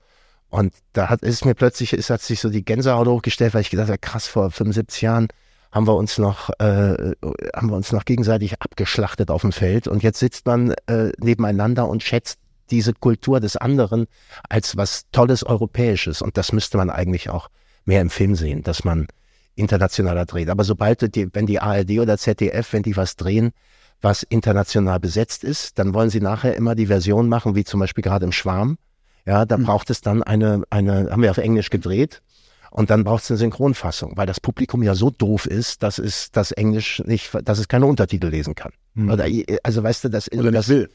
Und 0.51 0.75
da 0.93 1.09
hat 1.09 1.23
ist 1.23 1.47
mir 1.47 1.55
plötzlich, 1.55 1.95
es 1.95 2.11
hat 2.11 2.21
sich 2.21 2.41
so 2.41 2.51
die 2.51 2.67
Gänsehaut 2.67 3.09
hochgestellt, 3.09 3.55
weil 3.55 3.63
ich 3.63 3.71
gedacht 3.71 3.89
habe, 3.89 3.99
krass, 3.99 4.27
vor 4.27 4.51
75 4.51 5.01
Jahren 5.01 5.29
haben 5.73 5.87
wir 5.87 5.97
uns 5.97 6.19
noch, 6.19 6.51
äh, 6.59 7.15
haben 7.55 7.71
wir 7.71 7.77
uns 7.77 7.93
noch 7.93 8.05
gegenseitig 8.05 8.61
abgeschlachtet 8.61 9.31
auf 9.31 9.41
dem 9.41 9.53
Feld 9.53 9.89
und 9.89 10.03
jetzt 10.03 10.19
sitzt 10.19 10.45
man 10.45 10.73
äh, 10.87 11.13
nebeneinander 11.19 11.89
und 11.89 12.03
schätzt 12.03 12.39
diese 12.71 12.93
Kultur 12.93 13.41
des 13.41 13.57
anderen 13.57 14.07
als 14.51 14.77
was 14.77 15.07
Tolles 15.13 15.45
Europäisches. 15.45 16.21
Und 16.21 16.37
das 16.37 16.53
müsste 16.53 16.77
man 16.77 16.91
eigentlich 16.91 17.31
auch 17.31 17.49
mehr 17.87 18.03
im 18.03 18.11
Film 18.11 18.35
sehen, 18.35 18.63
dass 18.63 18.85
man 18.85 19.07
internationaler 19.57 20.27
dreht. 20.27 20.49
Aber 20.49 20.65
sobald 20.65 21.15
die, 21.15 21.29
wenn 21.35 21.47
die 21.47 21.61
ARD 21.61 21.99
oder 21.99 22.17
ZDF, 22.17 22.73
wenn 22.73 22.83
die 22.83 22.97
was 22.97 23.17
drehen, 23.17 23.53
was 24.01 24.23
international 24.23 25.01
besetzt 25.01 25.43
ist, 25.43 25.79
dann 25.79 25.95
wollen 25.95 26.11
sie 26.11 26.21
nachher 26.21 26.55
immer 26.55 26.75
die 26.75 26.87
Version 26.87 27.29
machen, 27.29 27.55
wie 27.55 27.65
zum 27.65 27.81
Beispiel 27.81 28.03
gerade 28.03 28.25
im 28.25 28.33
Schwarm. 28.33 28.79
Ja, 29.25 29.45
da 29.45 29.57
mhm. 29.57 29.65
braucht 29.65 29.91
es 29.91 30.01
dann 30.01 30.23
eine, 30.23 30.63
eine, 30.71 31.11
haben 31.11 31.23
wir 31.23 31.31
auf 31.31 31.39
Englisch 31.39 31.71
gedreht. 31.71 32.23
Und 32.71 32.91
dann 32.91 33.05
braucht 33.05 33.25
es 33.25 33.31
eine 33.31 33.39
Synchronfassung, 33.39 34.17
weil 34.17 34.27
das 34.27 34.39
Publikum 34.39 34.83
ja 34.83 34.95
so 34.95 35.11
doof 35.11 35.47
ist, 35.47 35.83
dass 35.83 35.99
es 35.99 36.31
das 36.31 36.53
Englisch 36.53 37.03
nicht, 37.07 37.31
dass 37.45 37.59
es 37.59 37.69
keine 37.69 37.87
Untertitel 37.87 38.27
lesen 38.27 38.55
kann. 38.55 38.73
Mhm. 38.95 39.11
Oder, 39.11 39.27
also 39.63 39.83
weißt 39.83 40.05
du, 40.05 40.09
das, 40.11 40.31
Oder 40.31 40.51
das 40.51 40.69
will. 40.69 40.91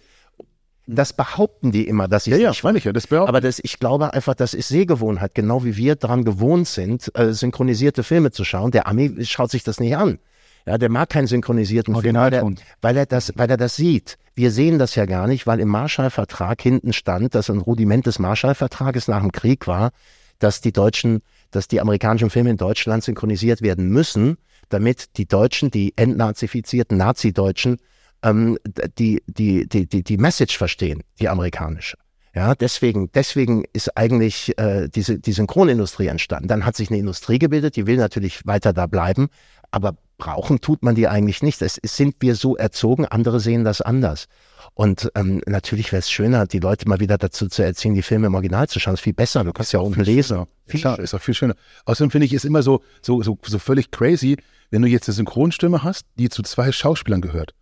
Das 0.93 1.13
behaupten 1.13 1.71
die 1.71 1.87
immer, 1.87 2.07
dass 2.07 2.27
ich 2.27 2.33
ja, 2.33 2.37
ja, 2.37 2.53
meine 2.63 2.77
ich 2.77 2.83
ja, 2.83 2.91
das 2.91 3.07
behaupten. 3.07 3.29
Aber 3.29 3.41
das, 3.41 3.59
ich 3.63 3.79
glaube 3.79 4.13
einfach, 4.13 4.35
das 4.35 4.53
ist 4.53 4.67
Sehgewohnheit, 4.67 5.33
genau 5.33 5.63
wie 5.63 5.77
wir 5.77 5.95
daran 5.95 6.25
gewohnt 6.25 6.67
sind, 6.67 7.11
äh, 7.17 7.33
synchronisierte 7.33 8.03
Filme 8.03 8.31
zu 8.31 8.43
schauen. 8.43 8.71
Der 8.71 8.87
Ami 8.87 9.23
schaut 9.25 9.51
sich 9.51 9.63
das 9.63 9.79
nicht 9.79 9.95
an. 9.95 10.19
Ja, 10.65 10.77
der 10.77 10.89
mag 10.89 11.09
keinen 11.09 11.27
synchronisierten 11.27 11.95
Film, 11.95 12.15
weil 12.15 12.33
er, 12.33 12.51
weil 12.81 12.97
er 12.97 13.05
das, 13.05 13.33
weil 13.35 13.49
er 13.49 13.57
das 13.57 13.75
sieht. 13.75 14.17
Wir 14.35 14.51
sehen 14.51 14.79
das 14.79 14.95
ja 14.95 15.05
gar 15.05 15.27
nicht, 15.27 15.47
weil 15.47 15.59
im 15.59 15.69
Marshallvertrag 15.69 16.61
hinten 16.61 16.93
stand, 16.93 17.35
dass 17.35 17.49
ein 17.49 17.59
Rudiment 17.59 18.05
des 18.05 18.19
Marshallvertrages 18.19 19.07
nach 19.07 19.21
dem 19.21 19.31
Krieg 19.31 19.67
war, 19.67 19.91
dass 20.39 20.61
die 20.61 20.71
deutschen, 20.71 21.21
dass 21.51 21.67
die 21.67 21.81
amerikanischen 21.81 22.29
Filme 22.29 22.51
in 22.51 22.57
Deutschland 22.57 23.03
synchronisiert 23.03 23.61
werden 23.61 23.89
müssen, 23.89 24.37
damit 24.69 25.17
die 25.17 25.27
Deutschen, 25.27 25.71
die 25.71 25.93
entnazifizierten 25.95 26.97
Nazi-Deutschen, 26.97 27.77
ähm, 28.23 28.57
die, 28.97 29.23
die, 29.27 29.67
die, 29.67 29.87
die, 29.87 30.03
die 30.03 30.17
Message 30.17 30.57
verstehen, 30.57 31.03
die 31.19 31.29
amerikanische. 31.29 31.97
Ja, 32.33 32.55
deswegen, 32.55 33.11
deswegen 33.11 33.65
ist 33.73 33.97
eigentlich 33.97 34.57
äh, 34.57 34.87
diese 34.87 35.19
die 35.19 35.33
Synchronindustrie 35.33 36.07
entstanden. 36.07 36.47
Dann 36.47 36.65
hat 36.65 36.77
sich 36.77 36.89
eine 36.89 36.99
Industrie 36.99 37.39
gebildet, 37.39 37.75
die 37.75 37.87
will 37.87 37.97
natürlich 37.97 38.45
weiter 38.47 38.71
da 38.71 38.87
bleiben, 38.87 39.27
aber 39.69 39.97
brauchen 40.17 40.61
tut 40.61 40.83
man 40.83 40.95
die 40.95 41.07
eigentlich 41.09 41.41
nicht. 41.41 41.61
Es, 41.61 41.77
es 41.81 41.97
sind 41.97 42.15
wir 42.19 42.35
so 42.35 42.55
erzogen, 42.55 43.05
andere 43.05 43.39
sehen 43.41 43.65
das 43.65 43.81
anders. 43.81 44.27
Und 44.75 45.11
ähm, 45.15 45.41
natürlich 45.45 45.91
wäre 45.91 45.99
es 45.99 46.09
schöner, 46.09 46.47
die 46.47 46.59
Leute 46.59 46.87
mal 46.87 47.01
wieder 47.01 47.17
dazu 47.17 47.47
zu 47.47 47.63
erziehen, 47.63 47.95
die 47.95 48.03
Filme 48.03 48.27
im 48.27 48.35
Original 48.35 48.69
zu 48.69 48.79
schauen. 48.79 48.93
Das 48.93 49.01
ist 49.01 49.03
viel 49.03 49.13
besser. 49.13 49.43
Du 49.43 49.51
kannst 49.51 49.73
ja 49.73 49.79
auch 49.79 49.93
lesen. 49.95 50.45
Klar, 50.67 50.99
ist 50.99 51.13
auch 51.13 51.21
viel 51.21 51.33
schöner. 51.33 51.55
Außerdem 51.85 52.11
finde 52.11 52.27
ich 52.27 52.33
es 52.33 52.45
immer 52.45 52.63
so, 52.63 52.81
so, 53.01 53.21
so, 53.23 53.37
so 53.43 53.59
völlig 53.59 53.91
crazy, 53.91 54.37
wenn 54.69 54.81
du 54.81 54.87
jetzt 54.87 55.09
eine 55.09 55.15
Synchronstimme 55.15 55.83
hast, 55.83 56.05
die 56.17 56.29
zu 56.29 56.43
zwei 56.43 56.71
Schauspielern 56.71 57.19
gehört. 57.19 57.53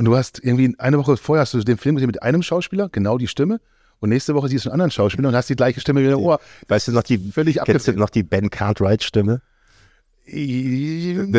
Und 0.00 0.06
du 0.06 0.16
hast 0.16 0.42
irgendwie 0.42 0.74
eine 0.78 0.96
Woche 0.96 1.18
vorher 1.18 1.42
hast 1.42 1.52
du 1.52 1.60
den 1.60 1.76
Film 1.76 1.96
gesehen 1.96 2.06
mit 2.06 2.22
einem 2.22 2.42
Schauspieler, 2.42 2.88
genau 2.88 3.18
die 3.18 3.28
Stimme. 3.28 3.60
Und 3.98 4.08
nächste 4.08 4.34
Woche 4.34 4.48
siehst 4.48 4.64
du 4.64 4.70
einen 4.70 4.80
anderen 4.80 4.90
Schauspieler 4.92 5.28
und 5.28 5.34
hast 5.34 5.50
die 5.50 5.56
gleiche 5.56 5.78
Stimme 5.78 6.00
wieder 6.00 6.14
im 6.14 6.20
Ohr. 6.20 6.40
Weißt 6.68 6.88
du 6.88 6.92
noch 6.92 7.02
die, 7.02 7.18
völlig 7.18 7.58
kennst 7.66 7.86
du 7.86 7.92
noch 7.92 8.08
die 8.08 8.22
Ben 8.22 8.48
Cartwright 8.48 9.02
Stimme? 9.02 9.42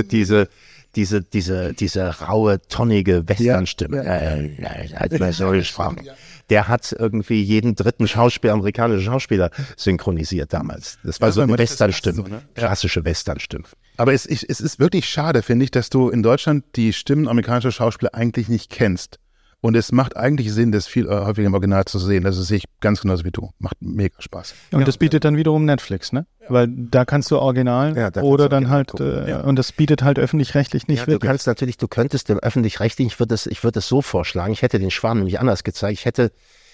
diese, 0.03 0.47
diese, 0.95 1.24
diese, 1.24 1.74
diese 1.74 2.20
raue, 2.20 2.62
tonnige 2.68 3.28
Westernstimme. 3.28 4.05
Ja. 4.05 5.07
Ja, 5.18 5.32
so 5.32 5.49
gesprochen. 5.49 6.07
Der 6.51 6.68
hat 6.68 6.95
irgendwie 6.95 7.41
jeden 7.41 7.74
dritten 7.74 8.07
Schauspieler, 8.07 8.53
amerikanischen 8.53 9.05
Schauspieler 9.05 9.49
synchronisiert 9.76 10.53
damals. 10.53 10.99
Das 11.03 11.20
war 11.20 11.30
ja, 11.30 11.32
so 11.32 11.41
eine 11.41 11.57
Westernstimme, 11.57 12.16
so, 12.16 12.24
ne? 12.28 12.43
klassische 12.53 13.03
Westernstimme. 13.05 13.64
Aber 13.97 14.13
es, 14.13 14.25
ich, 14.25 14.49
es 14.49 14.61
ist 14.61 14.79
wirklich 14.79 15.07
schade, 15.07 15.41
finde 15.41 15.65
ich, 15.65 15.71
dass 15.71 15.89
du 15.89 16.09
in 16.09 16.23
Deutschland 16.23 16.63
die 16.75 16.93
Stimmen 16.93 17.27
amerikanischer 17.27 17.71
Schauspieler 17.71 18.13
eigentlich 18.13 18.49
nicht 18.49 18.69
kennst. 18.69 19.19
Und 19.63 19.75
es 19.75 19.91
macht 19.91 20.17
eigentlich 20.17 20.51
Sinn, 20.51 20.71
das 20.71 20.87
viel 20.87 21.05
äh, 21.05 21.09
häufiger 21.11 21.45
im 21.45 21.53
Original 21.53 21.85
zu 21.85 21.99
sehen. 21.99 22.23
Das 22.23 22.35
sehe 22.35 22.57
ich 22.57 22.65
ganz 22.79 23.01
genauso 23.01 23.23
wie 23.25 23.31
du. 23.31 23.51
Macht 23.59 23.77
mega 23.79 24.19
Spaß. 24.19 24.55
Und 24.71 24.79
ja. 24.79 24.85
das 24.85 24.97
bietet 24.97 25.23
dann 25.23 25.37
wiederum 25.37 25.65
Netflix, 25.65 26.11
ne? 26.11 26.25
Ja. 26.41 26.47
Weil 26.49 26.67
da 26.67 27.05
kannst 27.05 27.29
du 27.29 27.37
Original 27.37 27.95
ja, 27.95 28.09
da 28.09 28.21
oder 28.23 28.49
dann 28.49 28.69
halt, 28.69 28.99
äh, 28.99 29.39
und 29.45 29.57
das 29.57 29.71
bietet 29.71 30.01
halt 30.01 30.17
öffentlich-rechtlich 30.17 30.87
nicht 30.87 31.01
ja, 31.01 31.07
wirklich. 31.07 31.19
Du 31.19 31.27
kannst 31.27 31.45
natürlich, 31.45 31.77
du 31.77 31.87
könntest 31.87 32.29
dem 32.29 32.39
öffentlich-rechtlichen, 32.39 33.11
ich 33.11 33.19
würde 33.19 33.35
es, 33.35 33.45
ich 33.45 33.63
würde 33.63 33.81
so 33.81 34.01
vorschlagen, 34.01 34.51
ich 34.51 34.63
hätte 34.63 34.79
den 34.79 34.89
Schwarm 34.89 35.19
nämlich 35.19 35.39
anders 35.39 35.63
gezeigt. 35.63 35.99
Ich 35.99 36.05
hätte, 36.05 36.31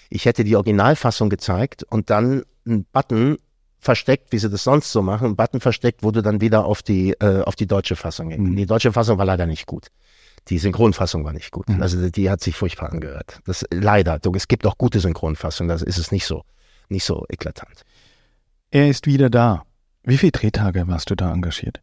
ich 0.08 0.24
hätte 0.24 0.42
die 0.42 0.56
Originalfassung 0.56 1.28
gezeigt 1.28 1.84
und 1.90 2.08
dann 2.08 2.44
einen 2.66 2.86
Button 2.90 3.36
versteckt, 3.80 4.32
wie 4.32 4.38
sie 4.38 4.50
das 4.50 4.64
sonst 4.64 4.92
so 4.92 5.02
machen, 5.02 5.36
Button 5.36 5.60
versteckt, 5.60 6.02
wo 6.02 6.10
du 6.10 6.22
dann 6.22 6.40
wieder 6.40 6.64
auf 6.64 6.82
die, 6.82 7.12
äh, 7.20 7.42
auf 7.42 7.56
die 7.56 7.66
deutsche 7.66 7.96
Fassung 7.96 8.30
gehst. 8.30 8.40
Mhm. 8.40 8.56
Die 8.56 8.66
deutsche 8.66 8.92
Fassung 8.92 9.18
war 9.18 9.24
leider 9.24 9.46
nicht 9.46 9.66
gut. 9.66 9.88
Die 10.48 10.58
Synchronfassung 10.58 11.24
war 11.24 11.32
nicht 11.32 11.50
gut. 11.50 11.68
Mhm. 11.68 11.82
Also 11.82 12.08
die 12.10 12.30
hat 12.30 12.40
sich 12.40 12.56
furchtbar 12.56 12.90
angehört. 12.90 13.40
Das 13.44 13.64
leider. 13.70 14.18
Es 14.34 14.48
gibt 14.48 14.66
auch 14.66 14.78
gute 14.78 15.00
Synchronfassungen, 15.00 15.68
das 15.68 15.82
ist 15.82 15.98
es 15.98 16.10
nicht 16.10 16.26
so, 16.26 16.42
nicht 16.88 17.04
so 17.04 17.24
eklatant. 17.28 17.82
Er 18.70 18.88
ist 18.88 19.06
wieder 19.06 19.30
da. 19.30 19.62
Wie 20.02 20.18
viele 20.18 20.32
Drehtage 20.32 20.88
warst 20.88 21.10
du 21.10 21.14
da 21.14 21.32
engagiert? 21.32 21.80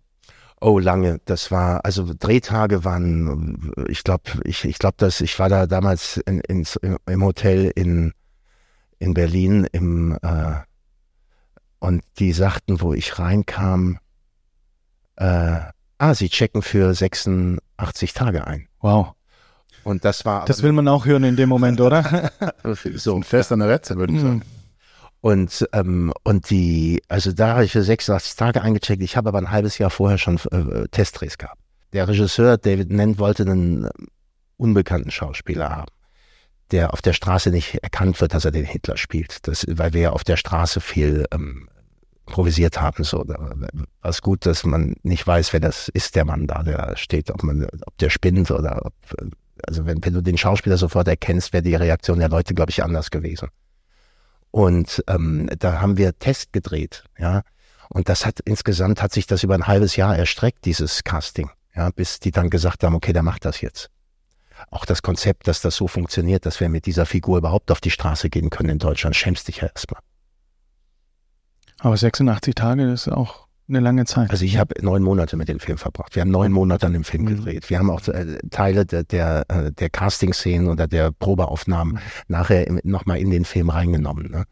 Oh, 0.62 0.80
lange. 0.80 1.20
Das 1.26 1.52
war, 1.52 1.84
also 1.86 2.12
Drehtage 2.18 2.84
waren, 2.84 3.74
ich 3.88 4.04
glaube, 4.04 4.24
ich, 4.44 4.66
ich 4.66 4.80
glaube, 4.80 4.96
dass 4.98 5.22
ich 5.22 5.38
war 5.38 5.50
da 5.50 5.68
damals 5.68 6.18
in, 6.18 6.40
ins, 6.42 6.78
im 6.78 7.24
Hotel 7.24 7.72
in, 7.76 8.14
in 9.00 9.14
Berlin 9.14 9.68
im 9.72 10.18
äh, 10.22 10.56
und 11.86 12.02
die 12.20 12.32
sagten, 12.32 12.82
wo 12.82 12.94
ich 12.94 13.20
reinkam, 13.20 14.00
äh, 15.18 15.60
ah, 15.98 16.14
sie 16.14 16.30
checken 16.30 16.62
für 16.62 16.94
86 16.94 18.14
Tage 18.14 18.48
ein. 18.48 18.68
Wow. 18.82 19.14
Und 19.84 20.04
das 20.04 20.26
war. 20.26 20.46
Das 20.46 20.64
will 20.64 20.72
man 20.72 20.88
auch 20.88 21.06
hören 21.06 21.24
in 21.24 21.36
dem 21.36 21.48
Moment, 21.48 21.80
oder? 21.80 22.32
so 22.96 23.16
ein 23.16 23.24
Fest 23.24 23.52
an 23.52 23.60
der 23.60 23.70
Retze, 23.70 23.98
würde 23.98 24.14
ich 24.14 24.22
sagen. 24.22 24.42
Und, 25.22 25.68
ähm, 25.74 26.14
und 26.24 26.50
die, 26.50 27.02
also 27.08 27.32
da 27.32 27.54
habe 27.54 27.66
ich 27.66 27.72
für 27.72 27.82
86 27.82 28.36
Tage 28.36 28.62
eingecheckt. 28.62 29.02
Ich 29.02 29.18
habe 29.18 29.30
aber 29.30 29.40
ein 29.40 29.50
halbes 29.52 29.78
Jahr 29.78 29.90
vorher 29.90 30.18
schon 30.18 30.40
äh, 30.52 30.88
Testdrehs 30.90 31.38
gehabt. 31.38 31.60
Der 31.94 32.08
Regisseur 32.08 32.58
David 32.58 32.92
Nent 32.92 33.18
wollte 33.18 33.44
einen 33.44 33.90
unbekannten 34.58 35.12
Schauspieler 35.12 35.70
haben, 35.70 35.92
der 36.72 36.94
auf 36.94 37.02
der 37.02 37.14
Straße 37.14 37.50
nicht 37.50 37.76
erkannt 37.84 38.22
wird, 38.22 38.34
dass 38.34 38.46
er 38.46 38.52
den 38.52 38.66
Hitler 38.66 38.98
spielt. 38.98 39.48
Das, 39.48 39.66
weil 39.68 39.94
wir 39.94 40.02
ja 40.02 40.10
auf 40.12 40.24
der 40.24 40.38
Straße 40.38 40.80
viel 40.82 41.26
ähm, 41.32 41.70
improvisiert 42.28 42.82
haben. 42.82 43.04
So, 43.04 43.24
da 43.24 43.36
war 44.02 44.14
gut, 44.22 44.46
dass 44.46 44.66
man 44.66 44.96
nicht 45.04 45.26
weiß, 45.26 45.54
wer 45.54 45.60
das 45.60 45.90
ist, 45.90 46.16
der 46.16 46.26
Mann 46.26 46.48
da, 46.48 46.64
der 46.64 46.96
steht, 46.98 47.32
ob 47.32 47.44
man, 47.44 47.68
ob 47.86 47.98
der 47.98 48.10
spinnt 48.10 48.52
oder 48.52 48.86
ob, 48.86 48.94
also 49.66 49.86
wenn, 49.86 50.04
wenn 50.04 50.14
du 50.14 50.22
den 50.22 50.38
Schauspieler 50.38 50.78
sofort 50.78 51.08
erkennst, 51.08 51.54
wäre 51.54 51.64
die 51.64 51.76
Reaktion 51.76 52.20
der 52.20 52.30
Leute, 52.30 52.54
glaube 52.54 52.72
ich, 52.72 52.84
anders 52.84 53.12
gewesen. 53.12 53.50
Und 54.52 55.04
ähm, 55.08 55.50
da 55.60 55.82
haben 55.82 55.98
wir 55.98 56.18
Test 56.18 56.54
gedreht, 56.54 57.04
ja. 57.18 57.42
Und 57.90 58.10
das 58.10 58.26
hat 58.26 58.40
insgesamt 58.40 59.02
hat 59.02 59.14
sich 59.14 59.28
das 59.28 59.44
über 59.44 59.54
ein 59.54 59.68
halbes 59.68 59.96
Jahr 59.96 60.18
erstreckt, 60.18 60.66
dieses 60.66 61.04
Casting, 61.04 61.52
ja, 61.76 61.92
bis 61.92 62.20
die 62.20 62.32
dann 62.32 62.50
gesagt 62.50 62.84
haben, 62.84 62.96
okay, 62.96 63.14
der 63.14 63.22
macht 63.22 63.46
das 63.46 63.62
jetzt. 63.62 63.92
Auch 64.72 64.86
das 64.86 65.02
Konzept, 65.02 65.48
dass 65.48 65.62
das 65.62 65.76
so 65.76 65.88
funktioniert, 65.88 66.46
dass 66.46 66.60
wir 66.60 66.70
mit 66.70 66.86
dieser 66.86 67.06
Figur 67.06 67.38
überhaupt 67.38 67.70
auf 67.72 67.82
die 67.82 67.92
Straße 67.92 68.30
gehen 68.30 68.50
können 68.50 68.70
in 68.70 68.80
Deutschland, 68.80 69.16
schämst 69.16 69.48
dich 69.48 69.58
ja 69.58 69.68
erstmal. 69.68 70.02
Aber 71.86 71.98
86 71.98 72.56
Tage 72.56 72.92
ist 72.92 73.08
auch 73.10 73.46
eine 73.70 73.80
lange 73.80 74.06
Zeit. 74.06 74.32
Also 74.32 74.44
ich 74.44 74.58
habe 74.58 74.74
neun 74.82 75.04
Monate 75.04 75.38
mit 75.38 75.50
dem 75.50 75.60
Film 75.60 75.78
verbracht. 75.78 76.16
Wir 76.16 76.22
haben 76.22 76.32
neun 76.32 76.52
Monate 76.52 76.88
an 76.88 76.94
dem 76.94 77.04
Film 77.04 77.26
mhm. 77.26 77.28
gedreht. 77.28 77.70
Wir 77.70 77.78
haben 77.78 77.92
auch 77.92 78.08
äh, 78.08 78.40
Teile 78.50 78.88
der, 78.88 79.04
der, 79.04 79.46
äh, 79.50 79.72
der 79.72 79.92
Casting-Szenen 79.92 80.68
oder 80.68 80.88
der 80.88 81.12
Probeaufnahmen 81.12 81.94
mhm. 81.94 82.00
nachher 82.28 82.66
nochmal 82.84 83.20
in 83.20 83.30
den 83.30 83.46
Film 83.46 83.70
reingenommen. 83.70 84.32
Ne? 84.32 84.46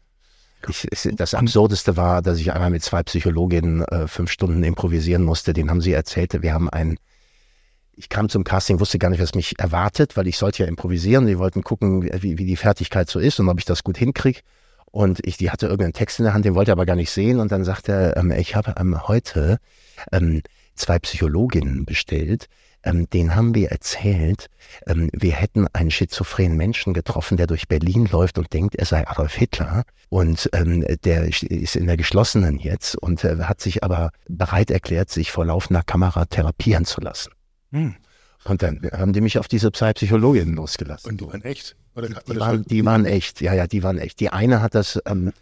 Ich, 0.68 0.86
das 1.16 1.34
Absurdeste 1.34 1.96
war, 1.96 2.22
dass 2.22 2.38
ich 2.38 2.52
einmal 2.52 2.70
mit 2.70 2.84
zwei 2.84 3.02
Psychologinnen 3.02 3.82
äh, 3.82 4.06
fünf 4.06 4.30
Stunden 4.30 4.62
improvisieren 4.62 5.24
musste. 5.24 5.52
Den 5.52 5.70
haben 5.70 5.80
sie 5.80 5.92
erzählt. 5.92 6.40
Wir 6.40 6.54
haben 6.54 6.70
einen 6.70 6.98
ich 7.96 8.08
kam 8.08 8.28
zum 8.28 8.44
Casting, 8.44 8.78
wusste 8.78 9.00
gar 9.00 9.10
nicht, 9.10 9.20
was 9.20 9.34
mich 9.34 9.58
erwartet, 9.58 10.16
weil 10.16 10.28
ich 10.28 10.38
sollte 10.38 10.62
ja 10.62 10.68
improvisieren. 10.68 11.26
Die 11.26 11.38
wollten 11.40 11.64
gucken, 11.64 12.04
wie, 12.22 12.38
wie 12.38 12.46
die 12.46 12.56
Fertigkeit 12.56 13.10
so 13.10 13.18
ist 13.18 13.40
und 13.40 13.48
ob 13.48 13.58
ich 13.58 13.64
das 13.64 13.82
gut 13.82 13.98
hinkriege. 13.98 14.40
Und 14.94 15.26
ich, 15.26 15.36
die 15.36 15.50
hatte 15.50 15.66
irgendeinen 15.66 15.92
Text 15.92 16.20
in 16.20 16.24
der 16.24 16.34
Hand, 16.34 16.44
den 16.44 16.54
wollte 16.54 16.70
er 16.70 16.74
aber 16.74 16.86
gar 16.86 16.94
nicht 16.94 17.10
sehen. 17.10 17.40
Und 17.40 17.50
dann 17.50 17.64
sagte 17.64 17.90
er, 17.90 18.16
ähm, 18.16 18.30
ich 18.30 18.54
habe 18.54 18.76
ähm, 18.78 19.08
heute 19.08 19.58
ähm, 20.12 20.40
zwei 20.76 21.00
Psychologinnen 21.00 21.84
bestellt. 21.84 22.46
ähm, 22.84 23.10
den 23.10 23.34
haben 23.34 23.56
wir 23.56 23.72
erzählt, 23.72 24.46
ähm, 24.86 25.10
wir 25.12 25.32
hätten 25.32 25.66
einen 25.72 25.90
schizophrenen 25.90 26.56
Menschen 26.56 26.94
getroffen, 26.94 27.36
der 27.36 27.48
durch 27.48 27.66
Berlin 27.66 28.06
läuft 28.06 28.38
und 28.38 28.52
denkt, 28.52 28.76
er 28.76 28.84
sei 28.84 29.04
Adolf 29.08 29.34
Hitler. 29.34 29.82
Und 30.10 30.48
ähm, 30.52 30.84
der 31.02 31.24
ist 31.24 31.74
in 31.74 31.88
der 31.88 31.96
geschlossenen 31.96 32.60
jetzt 32.60 32.94
und 32.94 33.24
äh, 33.24 33.36
hat 33.38 33.60
sich 33.60 33.82
aber 33.82 34.10
bereit 34.28 34.70
erklärt, 34.70 35.10
sich 35.10 35.32
vor 35.32 35.44
laufender 35.44 35.82
Kamera 35.82 36.26
therapieren 36.26 36.84
zu 36.84 37.00
lassen. 37.00 37.32
Hm. 37.72 37.96
Und 38.44 38.62
dann 38.62 38.88
haben 38.92 39.12
die 39.12 39.22
mich 39.22 39.38
auf 39.38 39.48
diese 39.48 39.72
Psychologin 39.72 40.54
losgelassen. 40.54 41.10
Und 41.10 41.20
die 41.20 41.26
waren 41.26 41.42
echt? 41.42 41.74
Oder, 41.94 42.08
die, 42.08 42.14
die, 42.32 42.40
waren, 42.40 42.64
die 42.64 42.84
waren 42.84 43.04
echt, 43.04 43.40
ja, 43.40 43.54
ja, 43.54 43.66
die 43.66 43.82
waren 43.82 43.98
echt. 43.98 44.20
Die 44.20 44.30
eine 44.30 44.60
hat 44.60 44.74
das 44.74 45.00
ähm, 45.06 45.32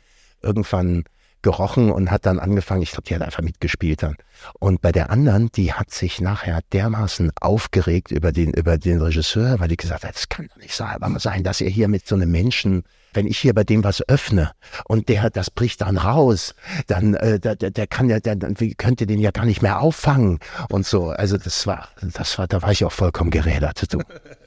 irgendwann 0.43 1.05
gerochen 1.43 1.91
und 1.91 2.11
hat 2.11 2.24
dann 2.24 2.39
angefangen, 2.39 2.83
ich 2.83 2.93
glaube, 2.93 3.09
die 3.09 3.15
hat 3.15 3.23
einfach 3.23 3.43
mitgespielt 3.43 4.03
dann. 4.03 4.16
Und 4.59 4.81
bei 4.81 4.93
der 4.93 5.11
anderen, 5.11 5.51
die 5.53 5.73
hat 5.73 5.91
sich 5.91 6.20
nachher 6.20 6.61
dermaßen 6.73 7.33
aufgeregt 7.41 8.11
über 8.11 8.33
den, 8.33 8.53
über 8.53 8.79
den 8.79 9.01
Regisseur, 9.01 9.61
weil 9.61 9.69
die 9.69 9.77
gesagt 9.77 10.05
hat, 10.05 10.15
das 10.15 10.29
kann 10.29 10.49
doch 10.49 10.57
nicht 10.57 10.74
sein, 10.74 11.43
dass 11.43 11.61
ihr 11.61 11.69
hier 11.69 11.89
mit 11.89 12.07
so 12.07 12.15
einem 12.15 12.31
Menschen, 12.31 12.85
wenn 13.12 13.27
ich 13.27 13.39
hier 13.39 13.55
bei 13.55 13.65
dem 13.65 13.85
was 13.85 14.09
öffne 14.09 14.53
und 14.85 15.09
der, 15.09 15.31
das 15.31 15.51
bricht 15.51 15.81
dann 15.81 15.99
raus, 15.99 16.55
dann, 16.87 17.15
äh, 17.15 17.39
der, 17.39 17.57
der 17.57 17.87
kann 17.87 18.09
ja, 18.09 18.20
der, 18.20 18.37
wie 18.59 18.74
könnt 18.74 19.01
ihr 19.01 19.07
den 19.07 19.20
ja 19.20 19.33
gar 19.33 19.45
nicht 19.45 19.62
mehr 19.62 19.81
auffangen 19.81 20.39
und 20.69 20.87
so. 20.87 21.11
Also 21.11 21.37
das 21.37 21.66
war, 21.66 21.89
das 22.01 22.39
war, 22.39 22.47
da 22.47 22.62
war 22.62 22.70
ich 22.70 22.85
auch 22.85 22.93
vollkommen 22.93 23.31
gerädert, 23.31 23.93
du. 23.93 23.99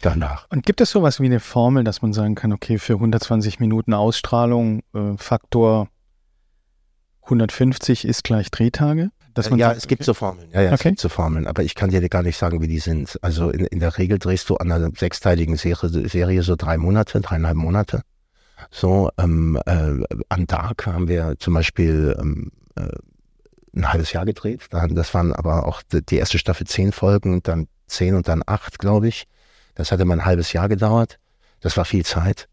Danach. 0.00 0.46
Und 0.50 0.64
gibt 0.64 0.80
es 0.80 0.90
sowas 0.90 1.20
wie 1.20 1.26
eine 1.26 1.40
Formel, 1.40 1.84
dass 1.84 2.02
man 2.02 2.12
sagen 2.12 2.34
kann, 2.34 2.52
okay, 2.52 2.78
für 2.78 2.94
120 2.94 3.60
Minuten 3.60 3.92
Ausstrahlung, 3.92 4.82
äh, 4.94 5.16
Faktor 5.16 5.88
150 7.22 8.04
ist 8.04 8.24
gleich 8.24 8.50
Drehtage? 8.50 9.10
Dass 9.34 9.50
man 9.50 9.58
ja, 9.58 9.68
sagt, 9.68 9.78
es 9.78 9.86
gibt 9.86 10.00
okay. 10.00 10.06
so 10.06 10.14
Formeln. 10.14 10.48
Ja, 10.52 10.62
ja, 10.62 10.66
okay. 10.68 10.74
es 10.74 10.82
gibt 10.82 11.00
so 11.00 11.08
Formeln, 11.08 11.46
aber 11.46 11.62
ich 11.62 11.74
kann 11.74 11.90
dir 11.90 12.06
gar 12.08 12.22
nicht 12.22 12.36
sagen, 12.36 12.60
wie 12.60 12.68
die 12.68 12.80
sind. 12.80 13.18
Also 13.22 13.50
in, 13.50 13.64
in 13.66 13.78
der 13.78 13.96
Regel 13.96 14.18
drehst 14.18 14.50
du 14.50 14.56
an 14.56 14.72
einer 14.72 14.90
sechsteiligen 14.96 15.56
Serie, 15.56 16.08
Serie 16.08 16.42
so 16.42 16.56
drei 16.56 16.78
Monate, 16.78 17.20
dreieinhalb 17.20 17.56
Monate. 17.56 18.02
So, 18.70 19.10
ähm, 19.18 19.58
äh, 19.66 20.02
an 20.28 20.46
Dark 20.46 20.86
haben 20.86 21.08
wir 21.08 21.36
zum 21.38 21.54
Beispiel 21.54 22.16
ähm, 22.20 22.50
äh, 22.76 22.88
ein 23.74 23.92
halbes 23.92 24.12
Jahr 24.12 24.26
gedreht. 24.26 24.68
Das 24.70 25.14
waren 25.14 25.32
aber 25.32 25.66
auch 25.66 25.82
die 25.92 26.16
erste 26.16 26.38
Staffel 26.38 26.66
zehn 26.66 26.92
Folgen 26.92 27.42
dann 27.42 27.68
zehn 27.86 28.14
und 28.14 28.28
dann 28.28 28.42
acht, 28.46 28.78
glaube 28.78 29.08
ich. 29.08 29.26
Das 29.80 29.92
hatte 29.92 30.04
mal 30.04 30.14
ein 30.14 30.24
halbes 30.26 30.52
Jahr 30.52 30.68
gedauert. 30.68 31.18
Das 31.60 31.76
war 31.76 31.84
viel 31.84 32.04
Zeit 32.04 32.48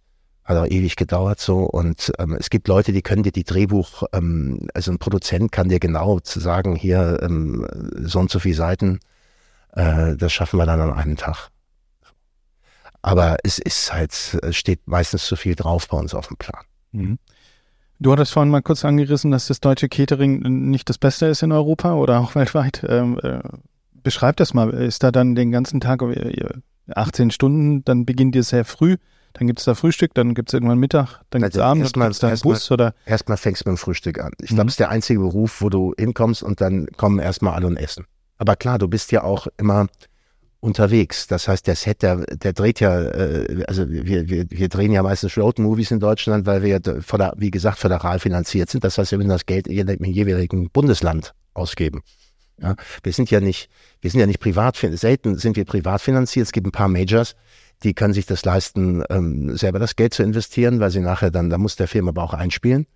hat 0.47 0.55
auch 0.55 0.65
ewig 0.65 0.95
gedauert 0.95 1.41
so 1.41 1.63
und 1.63 2.13
ähm, 2.19 2.37
es 2.39 2.49
gibt 2.49 2.69
Leute, 2.69 2.93
die 2.93 3.01
können 3.01 3.21
dir 3.21 3.33
die 3.33 3.43
Drehbuch, 3.43 4.03
ähm, 4.13 4.69
also 4.73 4.91
ein 4.91 4.97
Produzent 4.97 5.51
kann 5.51 5.67
dir 5.67 5.79
genau 5.79 6.19
sagen, 6.23 6.75
hier 6.75 7.19
ähm, 7.21 7.67
so 7.97 8.19
und 8.19 8.31
so 8.31 8.39
viele 8.39 8.55
Seiten, 8.55 8.99
äh, 9.73 10.15
das 10.15 10.31
schaffen 10.31 10.57
wir 10.57 10.65
dann 10.65 10.79
an 10.79 10.93
einem 10.93 11.17
Tag. 11.17 11.49
Aber 13.01 13.37
es 13.43 13.59
ist 13.59 13.93
halt, 13.93 14.39
es 14.41 14.55
steht 14.55 14.87
meistens 14.87 15.25
zu 15.25 15.35
viel 15.35 15.55
drauf 15.55 15.89
bei 15.89 15.97
uns 15.97 16.13
auf 16.13 16.27
dem 16.27 16.37
Plan. 16.37 16.63
Mhm. 16.93 17.19
Du 17.99 18.13
hattest 18.13 18.31
vorhin 18.31 18.51
mal 18.51 18.61
kurz 18.61 18.85
angerissen, 18.85 19.31
dass 19.31 19.47
das 19.47 19.59
deutsche 19.59 19.89
Catering 19.89 20.39
nicht 20.69 20.87
das 20.87 20.97
Beste 20.97 21.25
ist 21.25 21.43
in 21.43 21.51
Europa 21.51 21.93
oder 21.95 22.19
auch 22.21 22.35
weltweit. 22.35 22.85
Ähm, 22.87 23.19
äh, 23.21 23.39
beschreib 23.91 24.37
das 24.37 24.53
mal. 24.53 24.69
Ist 24.69 25.03
da 25.03 25.11
dann 25.11 25.35
den 25.35 25.51
ganzen 25.51 25.81
Tag 25.81 26.01
18 26.93 27.29
äh, 27.29 27.31
Stunden, 27.31 27.85
dann 27.85 28.05
beginnt 28.05 28.35
ihr 28.35 28.43
sehr 28.43 28.65
früh 28.65 28.97
dann 29.37 29.47
gibt 29.47 29.59
es 29.59 29.65
da 29.65 29.75
Frühstück, 29.75 30.13
dann 30.13 30.33
gibt 30.33 30.49
es 30.49 30.53
irgendwann 30.53 30.79
Mittag, 30.79 31.21
dann 31.29 31.41
gibt 31.41 31.53
es 31.53 31.59
also 31.59 31.69
Abend, 31.69 31.95
dann 31.95 32.03
gibt 32.03 32.13
es 32.13 32.19
da 32.19 32.27
einen 32.27 32.39
Bus 32.39 32.69
mal, 32.69 32.73
oder? 32.73 32.93
Erstmal 33.05 33.37
fängst 33.37 33.65
du 33.65 33.69
mit 33.69 33.77
dem 33.77 33.79
Frühstück 33.79 34.19
an. 34.19 34.31
Ich 34.41 34.47
glaube, 34.47 34.63
mhm. 34.63 34.67
es 34.69 34.73
ist 34.73 34.79
der 34.79 34.89
einzige 34.89 35.19
Beruf, 35.19 35.61
wo 35.61 35.69
du 35.69 35.93
hinkommst 35.97 36.43
und 36.43 36.59
dann 36.61 36.87
kommen 36.97 37.19
erstmal 37.19 37.53
alle 37.53 37.67
und 37.67 37.77
essen. 37.77 38.05
Aber 38.37 38.55
klar, 38.55 38.79
du 38.79 38.87
bist 38.87 39.11
ja 39.11 39.23
auch 39.23 39.47
immer 39.57 39.87
unterwegs. 40.59 41.27
Das 41.27 41.47
heißt, 41.47 41.67
der 41.67 41.75
Set, 41.75 42.01
der, 42.01 42.25
der 42.25 42.53
dreht 42.53 42.79
ja, 42.79 42.99
äh, 42.99 43.63
also 43.67 43.87
wir, 43.87 44.27
wir, 44.27 44.49
wir 44.49 44.69
drehen 44.69 44.91
ja 44.91 45.03
meistens 45.03 45.37
Road-Movies 45.37 45.91
in 45.91 45.99
Deutschland, 45.99 46.45
weil 46.45 46.63
wir, 46.63 46.81
föder, 47.01 47.33
wie 47.37 47.51
gesagt, 47.51 47.77
föderal 47.77 48.19
finanziert 48.19 48.69
sind. 48.69 48.83
Das 48.83 48.97
heißt, 48.97 49.11
wir 49.11 49.19
müssen 49.19 49.29
das 49.29 49.45
Geld 49.45 49.67
im 49.67 50.03
jeweiligen 50.05 50.69
Bundesland 50.71 51.33
ausgeben. 51.53 52.01
Ja, 52.61 52.75
wir 53.03 53.13
sind 53.13 53.29
ja 53.29 53.39
nicht, 53.39 53.69
wir 54.01 54.09
sind 54.09 54.19
ja 54.19 54.25
nicht 54.25 54.39
privat, 54.39 54.77
selten 54.77 55.37
sind 55.37 55.55
wir 55.55 55.65
privat 55.65 56.01
finanziert. 56.01 56.47
Es 56.47 56.51
gibt 56.51 56.65
ein 56.67 56.71
paar 56.71 56.87
Majors, 56.87 57.35
die 57.83 57.93
können 57.93 58.13
sich 58.13 58.25
das 58.25 58.43
leisten, 58.45 59.03
ähm, 59.09 59.55
selber 59.55 59.79
das 59.79 59.95
Geld 59.95 60.13
zu 60.13 60.23
investieren, 60.23 60.79
weil 60.79 60.89
sie 60.89 61.01
nachher 61.01 61.29
dann, 61.29 61.49
da 61.49 61.57
muss 61.57 61.75
der 61.75 61.87
Film 61.87 62.07
aber 62.07 62.23
auch 62.23 62.33
einspielen. 62.33 62.87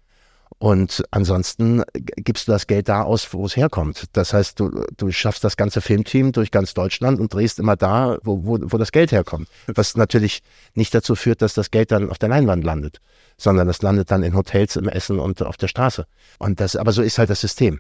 Und 0.57 1.03
ansonsten 1.11 1.81
gibst 1.93 2.47
du 2.47 2.51
das 2.51 2.67
Geld 2.67 2.89
da 2.89 3.03
aus, 3.03 3.33
wo 3.33 3.45
es 3.45 3.55
herkommt. 3.55 4.05
Das 4.13 4.33
heißt, 4.33 4.59
du, 4.59 4.85
du 4.95 5.11
schaffst 5.11 5.43
das 5.43 5.57
ganze 5.57 5.81
Filmteam 5.81 6.33
durch 6.33 6.51
ganz 6.51 6.73
Deutschland 6.73 7.19
und 7.19 7.33
drehst 7.33 7.57
immer 7.57 7.75
da, 7.75 8.17
wo, 8.23 8.45
wo, 8.45 8.59
wo 8.61 8.77
das 8.77 8.91
Geld 8.91 9.11
herkommt. 9.11 9.47
Was 9.67 9.95
natürlich 9.95 10.43
nicht 10.75 10.93
dazu 10.93 11.15
führt, 11.15 11.41
dass 11.41 11.53
das 11.53 11.71
Geld 11.71 11.91
dann 11.91 12.09
auf 12.09 12.19
der 12.19 12.29
Leinwand 12.29 12.63
landet, 12.63 12.99
sondern 13.37 13.67
das 13.67 13.81
landet 13.81 14.11
dann 14.11 14.23
in 14.23 14.35
Hotels, 14.35 14.75
im 14.75 14.87
Essen 14.87 15.19
und 15.19 15.41
auf 15.41 15.57
der 15.57 15.67
Straße. 15.67 16.05
Und 16.37 16.59
das, 16.59 16.75
aber 16.75 16.91
so 16.91 17.01
ist 17.01 17.17
halt 17.17 17.29
das 17.29 17.41
System. 17.41 17.79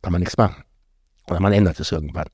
Kann 0.00 0.12
man 0.12 0.20
nichts 0.20 0.36
machen. 0.36 0.64
Oder 1.30 1.40
man 1.40 1.52
ändert 1.52 1.78
es 1.80 1.92
irgendwann. 1.92 2.26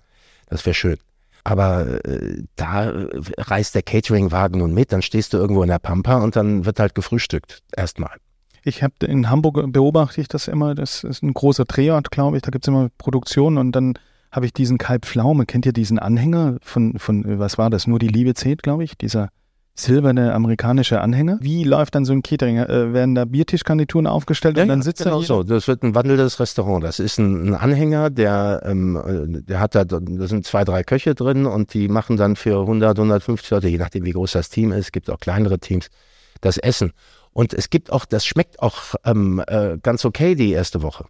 Das 0.49 0.65
wäre 0.67 0.75
schön. 0.75 0.99
Aber 1.45 2.05
äh, 2.07 2.43
da 2.57 2.93
reist 3.39 3.75
der 3.75 3.83
Cateringwagen 3.83 4.59
nun 4.59 4.73
mit, 4.73 4.93
dann 4.93 5.03
stehst 5.03 5.33
du 5.33 5.37
irgendwo 5.37 5.63
in 5.63 5.69
der 5.69 5.79
Pampa 5.79 6.17
und 6.17 6.37
dann 6.37 6.65
wird 6.65 6.81
halt 6.81 6.95
gefrühstückt. 6.95 7.63
Erstmal. 7.77 8.17
Ich 8.63 8.83
habe 8.83 8.95
in 9.05 9.29
Hamburg 9.29 9.63
beobachte 9.71 10.23
ich 10.23 10.29
das 10.29 10.49
immer, 10.49 10.75
das 10.75 11.05
ist 11.05 11.23
ein 11.23 11.35
großer 11.35 11.67
Drehort, 11.67 12.11
glaube 12.11 12.37
ich, 12.37 12.43
da 12.43 12.51
gibt 12.51 12.65
es 12.65 12.69
immer 12.69 12.89
Produktionen 12.97 13.59
und 13.59 13.73
dann 13.73 13.99
habe 14.33 14.47
ich 14.47 14.55
diesen 14.55 14.79
Kalb 14.79 15.05
Pflaume, 15.05 15.45
kennt 15.45 15.67
ihr 15.67 15.75
diesen 15.75 15.99
Anhänger 15.99 16.57
von, 16.63 16.99
von, 16.99 17.39
was 17.39 17.59
war 17.59 17.69
das, 17.69 17.87
nur 17.87 17.99
die 17.99 18.09
Liebe 18.09 18.33
zählt, 18.33 18.63
glaube 18.63 18.83
ich, 18.83 18.97
dieser 18.97 19.29
silberne 19.77 20.33
amerikanische 20.33 21.01
Anhänger. 21.01 21.39
Wie 21.41 21.65
läuft 21.65 21.95
dann 21.95 22.05
so 22.05 22.13
ein 22.13 22.23
Catering? 22.23 22.59
Äh, 22.59 22.93
werden 22.93 23.15
da 23.15 23.25
Biertischkandituren 23.25 24.07
aufgestellt 24.07 24.57
ja, 24.57 24.63
und 24.63 24.69
dann 24.69 24.83
sitzt 24.83 25.03
genau 25.03 25.21
da 25.21 25.27
so. 25.27 25.43
Das 25.43 25.67
wird 25.67 25.83
ein 25.83 25.95
wandelndes 25.95 26.39
Restaurant. 26.39 26.85
Das 26.85 27.01
ist 27.01 27.19
ein, 27.19 27.49
ein 27.49 27.55
Anhänger, 27.55 28.11
der, 28.11 28.63
ähm, 28.65 29.43
der 29.47 29.59
hat 29.59 29.75
da, 29.75 29.85
da 29.85 30.01
sind 30.27 30.47
zwei, 30.47 30.65
drei 30.65 30.85
Köche 30.85 31.15
drin 31.15 31.47
und 31.47 31.75
die 31.75 31.89
machen 31.89 32.17
dann 32.17 32.37
für 32.37 32.61
100, 32.61 32.99
150 32.99 33.51
Leute, 33.51 33.69
je 33.69 33.79
nachdem 33.79 34.05
wie 34.05 34.13
groß 34.13 34.33
das 34.33 34.49
Team 34.49 34.71
ist, 34.71 34.93
gibt 34.93 35.11
auch 35.11 35.19
kleinere 35.19 35.59
Teams, 35.59 35.89
das 36.41 36.57
Essen. 36.57 36.93
Und 37.33 37.53
es 37.53 37.69
gibt 37.69 37.91
auch, 37.91 38.05
das 38.05 38.25
schmeckt 38.25 38.61
auch 38.61 38.95
ähm, 39.05 39.43
äh, 39.49 39.77
ganz 39.83 40.05
okay 40.05 40.37
die 40.37 40.53
erste 40.53 40.83
Woche. 40.83 41.07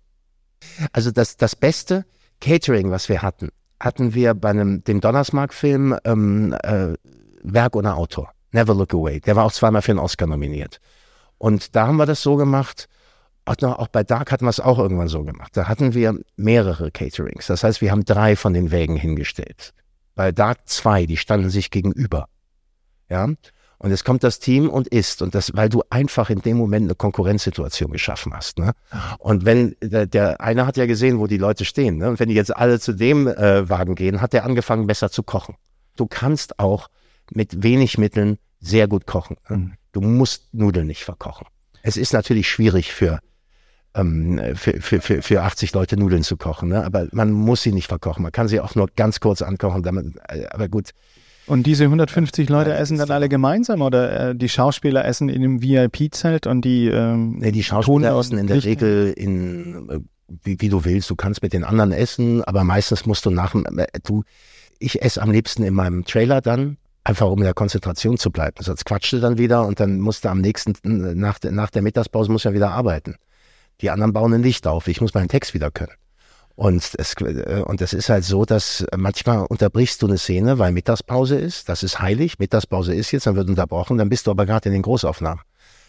Also 0.93 1.11
das, 1.11 1.37
das 1.37 1.55
beste 1.55 2.07
Catering, 2.41 2.91
was 2.91 3.11
wir 3.11 3.21
hatten, 3.21 3.51
hatten 3.79 4.15
wir 4.15 4.33
bei 4.33 4.51
einem, 4.51 4.83
dem 4.85 5.03
Donnersmark-Film 5.03 5.99
ähm, 6.05 6.57
äh, 6.63 6.95
Werk 7.43 7.77
ohne 7.77 7.97
Autor. 7.97 8.34
Never 8.55 8.75
Look 8.75 8.95
Away. 8.95 9.21
Der 9.21 9.37
war 9.37 9.45
auch 9.45 9.53
zweimal 9.53 9.83
für 9.83 9.93
einen 9.93 9.99
Oscar 9.99 10.27
nominiert. 10.27 10.81
Und 11.39 11.75
da 11.75 11.89
haben 11.89 11.97
wir 11.97 12.07
das 12.07 12.23
so 12.23 12.37
gemacht, 12.37 12.89
auch, 13.45 13.89
bei 13.89 14.05
Dark 14.05 14.33
hatten 14.33 14.47
wir 14.47 14.51
es 14.51 14.61
auch 14.61 14.79
irgendwann 14.79 15.09
so 15.09 15.25
gemacht. 15.25 15.55
Da 15.57 15.69
hatten 15.69 15.93
wir 15.93 16.19
mehrere 16.37 16.91
Caterings. 16.91 17.49
Das 17.49 17.65
heißt, 17.65 17.83
wir 17.83 17.91
haben 17.91 18.05
drei 18.05 18.37
von 18.37 18.55
den 18.55 18.71
Wägen 18.71 18.97
hingestellt. 18.97 19.75
Bei 20.15 20.33
Dark 20.33 20.69
zwei, 20.69 21.05
die 21.05 21.17
standen 21.17 21.51
sich 21.51 21.71
gegenüber. 21.71 22.29
Ja. 23.11 23.25
Und 23.79 23.91
jetzt 23.91 24.05
kommt 24.05 24.23
das 24.23 24.39
Team 24.39 24.71
und 24.71 24.87
isst. 24.89 25.21
Und 25.21 25.35
das, 25.35 25.55
weil 25.55 25.69
du 25.69 25.83
einfach 25.91 26.31
in 26.31 26.41
dem 26.41 26.57
Moment 26.57 26.85
eine 26.85 26.95
Konkurrenzsituation 26.95 27.91
geschaffen 27.91 28.33
hast. 28.33 28.59
Ne? 28.59 28.73
Und 29.19 29.45
wenn, 29.45 29.75
der, 29.83 30.07
der 30.07 30.41
eine 30.41 30.65
hat 30.67 30.77
ja 30.77 30.87
gesehen, 30.87 31.19
wo 31.19 31.27
die 31.27 31.37
Leute 31.39 31.65
stehen. 31.65 31.99
Ne? 31.99 32.09
Und 32.09 32.21
wenn 32.21 32.29
die 32.29 32.37
jetzt 32.37 32.57
alle 32.57 32.79
zu 32.79 32.93
dem 32.93 33.27
äh, 33.27 33.69
Wagen 33.69 33.97
gehen, 33.97 34.23
hat 34.23 34.33
der 34.33 34.45
angefangen, 34.45 34.87
besser 34.87 35.11
zu 35.11 35.25
kochen. 35.25 35.57
Du 35.97 36.07
kannst 36.07 36.61
auch 36.61 36.89
mit 37.31 37.63
wenig 37.63 37.99
Mitteln 37.99 38.39
sehr 38.61 38.89
gut 38.89 39.07
kochen. 39.07 39.37
Mhm. 39.49 39.73
Du 39.93 40.01
musst 40.01 40.53
Nudeln 40.53 40.87
nicht 40.87 41.05
verkochen. 41.05 41.47
Es 41.83 41.97
ist 41.97 42.13
natürlich 42.13 42.49
schwierig 42.49 42.93
für, 42.93 43.21
ähm, 43.95 44.41
für, 44.55 44.81
für, 44.81 45.01
für, 45.01 45.23
für 45.23 45.43
80 45.43 45.73
Leute 45.75 45.97
Nudeln 45.97 46.23
zu 46.23 46.37
kochen, 46.37 46.71
ne? 46.71 46.85
aber 46.85 47.07
man 47.13 47.31
muss 47.31 47.63
sie 47.63 47.73
nicht 47.73 47.89
verkochen. 47.89 48.23
Man 48.23 48.33
kann 48.33 48.49
sie 48.49 48.61
auch 48.61 48.75
nur 48.75 48.89
ganz 48.97 49.21
kurz 49.21 49.43
ankochen, 49.43 49.83
damit, 49.83 50.17
äh, 50.29 50.47
aber 50.47 50.69
gut. 50.69 50.91
Und 51.47 51.67
diese 51.67 51.85
150 51.85 52.49
Leute 52.49 52.73
essen 52.73 52.97
dann 52.97 53.11
alle 53.11 53.29
gemeinsam 53.29 53.83
oder 53.83 54.31
äh, 54.31 54.35
die 54.35 54.49
Schauspieler 54.49 55.05
essen 55.05 55.29
in 55.29 55.45
einem 55.45 55.63
VIP-Zelt 55.63 56.47
und 56.47 56.63
die 56.63 56.87
ähm, 56.87 57.37
nee, 57.39 57.53
die 57.53 57.63
Schauspieler 57.63 58.19
essen 58.19 58.39
in 58.39 58.47
der 58.47 58.57
Licht 58.57 58.67
Regel 58.67 59.13
in 59.15 59.91
äh, 59.91 59.99
wie, 60.43 60.57
wie 60.61 60.71
du 60.71 60.87
willst. 60.87 61.11
Du 61.11 61.17
kannst 61.17 61.43
mit 61.43 61.53
den 61.53 61.65
anderen 61.65 61.93
essen, 61.93 62.43
aber 62.45 62.65
meistens 62.65 63.05
musst 63.05 63.27
du 63.27 63.31
nach 63.31 63.55
äh, 63.55 63.87
du 64.05 64.25
ich 64.79 65.03
esse 65.03 65.21
am 65.21 65.31
liebsten 65.31 65.63
in 65.63 65.75
meinem 65.75 66.05
Trailer 66.05 66.41
dann 66.41 66.79
Einfach 67.05 67.29
um 67.29 67.39
in 67.39 67.45
der 67.45 67.55
Konzentration 67.55 68.17
zu 68.17 68.31
bleiben. 68.31 68.57
Sonst 68.61 68.87
quatschte 68.87 69.21
dann 69.21 69.37
wieder 69.37 69.67
und 69.67 69.79
dann 69.79 70.01
musste 70.01 70.31
am 70.31 70.41
nächsten, 70.41 70.75
nach, 70.83 71.39
nach 71.43 71.71
der 71.71 71.83
Mittagspause 71.83 72.33
muss 72.33 72.45
ja 72.45 72.55
wieder 72.55 72.71
arbeiten. 72.71 73.17
Die 73.83 73.91
anderen 73.91 74.13
bauen 74.13 74.33
ein 74.33 74.43
Licht 74.43 74.67
auf. 74.67 74.89
Ich 74.89 75.01
muss 75.01 75.13
meinen 75.15 75.29
Text 75.29 75.53
wieder 75.53 75.71
können. 75.71 75.93
Und 76.57 76.95
es, 76.97 77.15
äh, 77.21 77.63
und 77.67 77.83
es 77.83 77.93
ist 77.93 78.09
halt 78.09 78.25
so, 78.25 78.45
dass 78.45 78.87
manchmal 78.97 79.45
unterbrichst 79.47 80.01
du 80.01 80.07
eine 80.07 80.19
Szene, 80.19 80.59
weil 80.59 80.73
Mittagspause 80.73 81.37
ist. 81.37 81.69
Das 81.69 81.83
ist 81.83 82.01
heilig. 82.01 82.39
Mittagspause 82.39 82.95
ist 82.95 83.11
jetzt, 83.11 83.27
dann 83.27 83.37
wird 83.37 83.49
unterbrochen. 83.49 83.99
Dann 83.99 84.09
bist 84.09 84.27
du 84.27 84.31
aber 84.31 84.47
gerade 84.47 84.69
in 84.69 84.73
den 84.73 84.83
Großaufnahmen. 84.83 85.43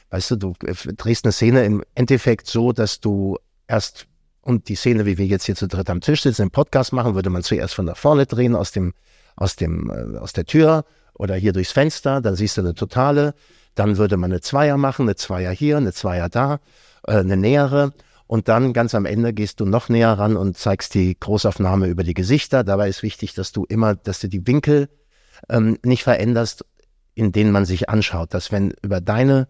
Weißt 0.09 0.31
du, 0.31 0.35
du 0.35 0.53
äh, 0.65 0.73
drehst 0.93 1.25
eine 1.25 1.31
Szene 1.31 1.65
im 1.65 1.83
Endeffekt 1.93 2.47
so, 2.47 2.71
dass 2.71 2.99
du 2.99 3.37
erst 3.67 4.07
und 4.41 4.69
die 4.69 4.75
Szene, 4.75 5.05
wie 5.05 5.17
wir 5.17 5.25
jetzt 5.25 5.45
hier 5.45 5.55
zu 5.55 5.67
dritt 5.67 5.89
am 5.89 6.01
Tisch 6.01 6.21
sitzen, 6.21 6.43
im 6.43 6.51
Podcast 6.51 6.93
machen, 6.93 7.15
würde 7.15 7.31
man 7.31 7.41
zuerst 7.41 7.73
von 7.73 7.87
da 7.87 7.95
vorne 7.95 8.27
drehen, 8.27 8.55
aus 8.55 8.71
dem, 8.71 8.93
aus 9.35 9.55
dem, 9.55 9.89
äh, 9.89 10.17
aus 10.17 10.33
der 10.33 10.45
Tür 10.45 10.85
oder 11.17 11.35
hier 11.35 11.53
durchs 11.53 11.71
Fenster, 11.71 12.21
dann 12.21 12.35
siehst 12.35 12.57
du 12.57 12.61
eine 12.61 12.75
totale. 12.75 13.33
Dann 13.73 13.97
würde 13.97 14.17
man 14.17 14.31
eine 14.31 14.41
Zweier 14.41 14.77
machen, 14.77 15.03
eine 15.03 15.15
Zweier 15.15 15.51
hier, 15.51 15.77
eine 15.77 15.93
Zweier 15.93 16.29
da, 16.29 16.59
äh, 17.07 17.17
eine 17.17 17.37
nähere. 17.37 17.93
Und 18.27 18.47
dann 18.47 18.73
ganz 18.73 18.95
am 18.95 19.05
Ende 19.05 19.33
gehst 19.33 19.59
du 19.59 19.65
noch 19.65 19.89
näher 19.89 20.13
ran 20.13 20.35
und 20.35 20.57
zeigst 20.57 20.93
die 20.95 21.17
Großaufnahme 21.19 21.87
über 21.87 22.03
die 22.03 22.15
Gesichter. 22.15 22.63
Dabei 22.63 22.89
ist 22.89 23.03
wichtig, 23.03 23.33
dass 23.35 23.51
du 23.51 23.65
immer, 23.65 23.95
dass 23.95 24.19
du 24.19 24.27
die 24.27 24.47
Winkel 24.47 24.89
ähm, 25.49 25.77
nicht 25.83 26.03
veränderst, 26.03 26.65
in 27.13 27.31
denen 27.31 27.51
man 27.51 27.65
sich 27.65 27.89
anschaut. 27.89 28.33
Dass 28.33 28.51
wenn 28.51 28.73
über 28.81 28.99
deine, 28.99 29.47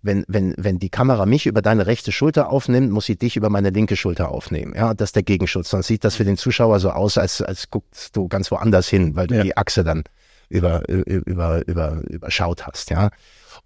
wenn, 0.00 0.24
wenn, 0.26 0.54
wenn 0.56 0.78
die 0.78 0.88
Kamera 0.88 1.26
mich 1.26 1.46
über 1.46 1.60
deine 1.60 1.86
rechte 1.86 2.12
Schulter 2.12 2.48
aufnimmt, 2.48 2.90
muss 2.90 3.04
sie 3.04 3.16
dich 3.16 3.36
über 3.36 3.50
meine 3.50 3.70
linke 3.70 3.96
Schulter 3.96 4.30
aufnehmen. 4.30 4.72
Ja, 4.74 4.94
das 4.94 5.10
ist 5.10 5.16
der 5.16 5.22
Gegenschutz. 5.22 5.68
Sonst 5.68 5.88
sieht 5.88 6.04
das 6.04 6.16
für 6.16 6.24
den 6.24 6.38
Zuschauer 6.38 6.80
so 6.80 6.90
aus, 6.90 7.18
als, 7.18 7.42
als 7.42 7.68
guckst 7.68 8.16
du 8.16 8.28
ganz 8.28 8.50
woanders 8.50 8.88
hin, 8.88 9.16
weil 9.16 9.26
du 9.26 9.34
ja. 9.34 9.42
die 9.42 9.56
Achse 9.56 9.84
dann 9.84 10.04
über, 10.48 10.88
über, 10.88 11.66
über, 11.66 12.00
überschaut 12.08 12.66
hast. 12.66 12.90
Ja. 12.90 13.10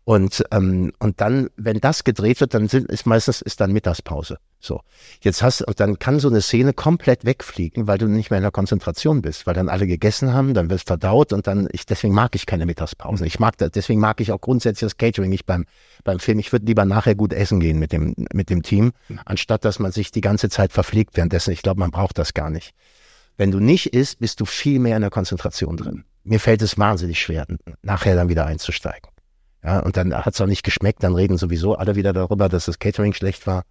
Und, 0.05 0.42
ähm, 0.52 0.92
und 0.98 1.20
dann, 1.20 1.50
wenn 1.56 1.80
das 1.80 2.02
gedreht 2.02 2.40
wird, 2.40 2.55
dann 2.55 2.68
sind, 2.68 2.90
ist 2.90 3.06
meistens 3.06 3.42
ist 3.42 3.60
dann 3.60 3.72
Mittagspause. 3.72 4.38
So. 4.59 4.80
Jetzt 5.20 5.42
hast 5.42 5.62
und 5.62 5.78
dann 5.80 5.98
kann 5.98 6.18
so 6.18 6.28
eine 6.28 6.40
Szene 6.40 6.72
komplett 6.72 7.24
wegfliegen, 7.24 7.86
weil 7.86 7.98
du 7.98 8.06
nicht 8.06 8.30
mehr 8.30 8.38
in 8.38 8.42
der 8.42 8.50
Konzentration 8.50 9.22
bist, 9.22 9.46
weil 9.46 9.55
dann 9.55 9.68
alle 9.68 9.86
gegessen 9.86 10.32
haben, 10.32 10.55
dann 10.55 10.70
wirst 10.70 10.86
verdaut 10.86 11.32
und 11.32 11.46
dann, 11.46 11.68
ich, 11.72 11.84
deswegen 11.84 12.14
mag 12.14 12.34
ich 12.34 12.46
keine 12.46 12.64
Mittagspause. 12.64 13.26
Ich 13.26 13.38
mag 13.38 13.59
das, 13.59 13.70
deswegen 13.72 14.00
mag 14.00 14.20
ich 14.20 14.32
auch 14.32 14.40
grundsätzlich 14.40 14.86
das 14.86 14.96
Catering 14.96 15.30
nicht 15.30 15.46
beim, 15.46 15.66
beim 16.05 16.18
Film. 16.18 16.38
Ich 16.38 16.52
würde 16.52 16.66
lieber 16.66 16.86
nachher 16.86 17.14
gut 17.14 17.32
essen 17.32 17.60
gehen 17.60 17.78
mit 17.78 17.92
dem, 17.92 18.14
mit 18.32 18.50
dem 18.50 18.62
Team, 18.62 18.92
anstatt 19.26 19.64
dass 19.64 19.78
man 19.78 19.92
sich 19.92 20.10
die 20.10 20.22
ganze 20.22 20.48
Zeit 20.48 20.72
verfliegt 20.72 21.16
währenddessen. 21.16 21.52
Ich 21.52 21.62
glaube, 21.62 21.80
man 21.80 21.90
braucht 21.90 22.18
das 22.18 22.34
gar 22.34 22.48
nicht. 22.48 22.72
Wenn 23.36 23.52
du 23.52 23.60
nicht 23.60 23.94
isst, 23.94 24.18
bist 24.18 24.40
du 24.40 24.46
viel 24.46 24.80
mehr 24.80 24.96
in 24.96 25.02
der 25.02 25.10
Konzentration 25.10 25.76
drin. 25.76 26.05
Mir 26.28 26.40
fällt 26.40 26.62
es 26.62 26.78
wahnsinnig 26.78 27.20
schwer, 27.20 27.46
nachher 27.82 28.14
dann 28.14 28.28
wieder 28.28 28.46
einzusteigen. 28.46 29.10
Ja, 29.64 29.80
und 29.80 29.96
dann 29.96 30.14
hat 30.14 30.34
es 30.34 30.40
auch 30.40 30.46
nicht 30.46 30.62
geschmeckt, 30.62 31.02
dann 31.02 31.14
reden 31.14 31.36
sowieso 31.36 31.74
alle 31.74 31.96
wieder 31.96 32.12
darüber, 32.12 32.48
dass 32.48 32.66
das 32.66 32.78
Catering 32.78 33.12
schlecht 33.12 33.46
war. 33.46 33.64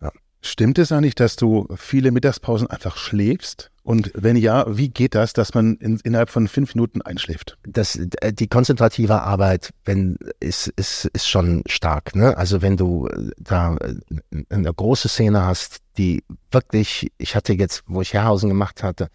Ja. 0.00 0.12
Stimmt 0.40 0.78
es 0.78 0.92
eigentlich, 0.92 1.14
dass 1.14 1.36
du 1.36 1.66
viele 1.76 2.12
Mittagspausen 2.12 2.68
einfach 2.68 2.96
schläfst? 2.96 3.70
Und 3.82 4.12
wenn 4.14 4.36
ja, 4.36 4.64
wie 4.68 4.88
geht 4.88 5.14
das, 5.14 5.34
dass 5.34 5.52
man 5.52 5.76
in, 5.76 5.98
innerhalb 6.04 6.30
von 6.30 6.48
fünf 6.48 6.74
Minuten 6.74 7.02
einschläft? 7.02 7.58
Das, 7.66 7.96
äh, 7.96 8.32
die 8.32 8.48
konzentrative 8.48 9.22
Arbeit, 9.22 9.70
wenn, 9.84 10.16
ist, 10.40 10.68
ist, 10.68 11.06
ist 11.12 11.28
schon 11.28 11.62
stark. 11.66 12.14
Ne? 12.16 12.36
Also 12.36 12.62
wenn 12.62 12.78
du 12.78 13.08
äh, 13.08 13.30
da 13.36 13.76
äh, 13.76 13.94
eine 14.48 14.72
große 14.72 15.08
Szene 15.08 15.44
hast, 15.44 15.78
die 15.98 16.24
wirklich, 16.50 17.10
ich 17.18 17.36
hatte 17.36 17.52
jetzt, 17.52 17.82
wo 17.86 18.00
ich 18.00 18.14
Herrhausen 18.14 18.48
gemacht 18.48 18.82
hatte, 18.82 19.08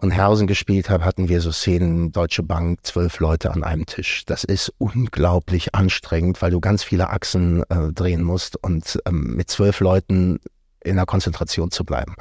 und 0.00 0.12
Hersen 0.12 0.46
gespielt 0.46 0.88
habe, 0.88 1.04
hatten 1.04 1.28
wir 1.28 1.42
so 1.42 1.52
Szenen, 1.52 2.10
Deutsche 2.10 2.42
Bank, 2.42 2.80
zwölf 2.84 3.20
Leute 3.20 3.50
an 3.50 3.62
einem 3.62 3.84
Tisch. 3.84 4.24
Das 4.24 4.44
ist 4.44 4.72
unglaublich 4.78 5.74
anstrengend, 5.74 6.40
weil 6.40 6.50
du 6.50 6.60
ganz 6.60 6.82
viele 6.82 7.10
Achsen 7.10 7.64
äh, 7.68 7.92
drehen 7.92 8.22
musst 8.22 8.56
und 8.56 8.98
ähm, 9.04 9.36
mit 9.36 9.50
zwölf 9.50 9.80
Leuten 9.80 10.40
in 10.82 10.96
der 10.96 11.04
Konzentration 11.04 11.70
zu 11.70 11.84
bleiben. 11.84 12.14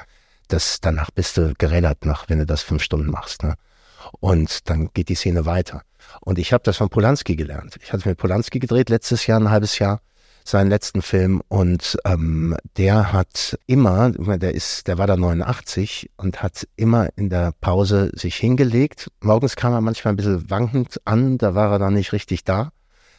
Das, 0.50 0.82
danach 0.82 1.10
bist 1.12 1.38
du 1.38 1.54
gerädert 1.58 2.06
nach, 2.06 2.28
wenn 2.28 2.40
du 2.40 2.46
das 2.46 2.64
fünf 2.64 2.84
Stunden 2.84 3.10
machst. 3.10 3.44
Ne? 3.44 3.56
Und 4.20 4.70
dann 4.70 4.90
geht 4.94 5.08
die 5.08 5.16
Szene 5.16 5.46
weiter. 5.46 5.84
Und 6.20 6.38
ich 6.38 6.52
habe 6.52 6.64
das 6.66 6.76
von 6.76 6.90
Polanski 6.90 7.38
gelernt. 7.38 7.78
Ich 7.82 7.94
hatte 7.94 8.10
mit 8.10 8.18
Polanski 8.18 8.60
gedreht 8.60 8.90
letztes 8.90 9.26
Jahr, 9.26 9.40
ein 9.40 9.52
halbes 9.52 9.80
Jahr 9.80 10.02
seinen 10.44 10.70
letzten 10.70 11.02
Film 11.02 11.42
und 11.48 11.98
ähm, 12.06 12.56
der 12.78 13.14
hat 13.14 13.58
immer, 13.68 14.12
der 14.12 14.54
ist, 14.54 14.88
der 14.88 14.98
war 14.98 15.08
da 15.08 15.18
89 15.18 16.10
und 16.18 16.42
hat 16.42 16.68
immer 16.76 17.10
in 17.16 17.30
der 17.30 17.54
Pause 17.62 18.12
sich 18.14 18.36
hingelegt. 18.36 19.10
Morgens 19.22 19.56
kam 19.56 19.74
er 19.74 19.82
manchmal 19.82 20.14
ein 20.14 20.18
bisschen 20.18 20.50
wankend 20.50 21.02
an, 21.06 21.38
da 21.38 21.56
war 21.56 21.72
er 21.72 21.80
dann 21.80 21.94
nicht 21.94 22.14
richtig 22.14 22.44
da. 22.44 22.72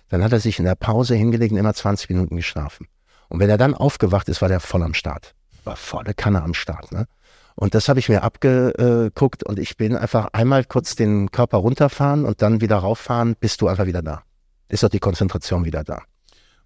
Dann 0.09 0.25
hat 0.25 0.33
er 0.33 0.41
sich 0.41 0.59
in 0.59 0.65
der 0.65 0.75
Pause 0.75 1.15
hingelegt 1.15 1.53
und 1.53 1.59
immer 1.59 1.75
20 1.75 2.11
Minuten 2.11 2.37
geschlafen. 2.37 2.89
Und 3.29 3.39
wenn 3.39 3.49
er 3.49 3.59
dann 3.59 3.75
aufgewacht 3.75 4.29
ist, 4.29 4.43
war 4.43 4.49
der 4.49 4.61
voll 4.61 4.83
am 4.83 4.95
Start. 4.95 5.35
War 5.65 5.77
volle 5.77 6.15
Kanne 6.15 6.43
am 6.43 6.55
Start, 6.55 6.91
ne? 6.91 7.07
Und 7.55 7.75
das 7.75 7.89
habe 7.89 8.01
ich 8.01 8.09
mir 8.09 8.23
abgeguckt 8.23 9.43
und 9.43 9.59
ich 9.59 9.77
bin 9.77 9.95
einfach 9.95 10.29
einmal 10.33 10.65
kurz 10.65 10.97
den 10.97 11.31
Körper 11.31 11.59
runterfahren 11.59 12.25
und 12.25 12.41
dann 12.41 12.63
wieder 12.63 12.77
rauffahren, 12.77 13.37
bist 13.39 13.61
du 13.61 13.69
einfach 13.69 13.85
wieder 13.87 14.03
da. 14.03 14.23
Ist 14.69 14.83
doch 14.83 14.89
die 14.89 14.99
Konzentration 14.99 15.65
wieder 15.65 15.85
da. 15.85 16.03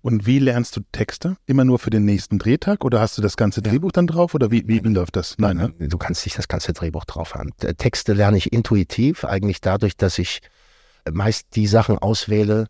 Und 0.05 0.27
wie 0.27 0.39
lernst 0.39 0.77
du 0.77 0.83
Texte? 0.93 1.39
Immer 1.47 1.65
nur 1.65 1.79
für 1.79 1.89
den 1.89 2.05
nächsten 2.05 2.39
Drehtag 2.39 2.85
oder 2.85 3.01
hast 3.01 3.17
du 3.17 3.23
das 3.23 3.39
ganze 3.39 3.63
Drehbuch 3.63 3.91
dann 3.91 4.07
drauf 4.07 4.35
oder 4.35 4.51
wie, 4.51 4.69
wie 4.69 4.81
läuft 4.81 5.17
das? 5.17 5.37
Nein, 5.39 5.57
ne? 5.57 5.73
Du 5.79 5.97
kannst 5.97 6.27
nicht 6.27 6.37
das 6.37 6.47
ganze 6.47 6.75
Drehbuch 6.75 7.07
drauf 7.07 7.35
haben. 7.35 7.53
Texte 7.79 8.13
lerne 8.13 8.37
ich 8.37 8.53
intuitiv, 8.53 9.25
eigentlich 9.25 9.63
dadurch, 9.63 9.97
dass 9.97 10.19
ich 10.19 10.43
meist 11.11 11.57
die 11.57 11.67
Sachen 11.67 11.97
auswähle, 11.97 12.67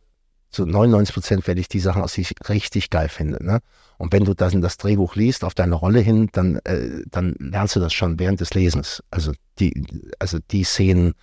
zu 0.51 0.65
99 0.65 1.13
Prozent 1.13 1.47
werde 1.49 1.61
ich 1.61 1.67
die 1.67 1.81
Sachen 1.81 2.03
aus, 2.03 2.13
die 2.13 2.21
ich 2.21 2.35
richtig 2.49 2.89
geil 2.89 3.09
finde. 3.09 3.45
Ne? 3.45 3.59
Und 3.99 4.13
wenn 4.13 4.25
du 4.25 4.35
dann 4.35 4.63
das 4.63 4.77
Drehbuch 4.77 5.17
liest 5.17 5.43
auf 5.43 5.55
deine 5.55 5.75
Rolle 5.75 5.99
hin, 5.99 6.29
dann, 6.31 6.61
äh, 6.63 7.03
dann 7.11 7.35
lernst 7.41 7.75
du 7.75 7.81
das 7.81 7.93
schon 7.93 8.21
während 8.21 8.39
des 8.43 8.55
Lesens. 8.55 9.03
Also 9.11 9.33
die, 9.59 9.85
also 10.21 10.39
die 10.53 10.63
Szenen, 10.63 11.15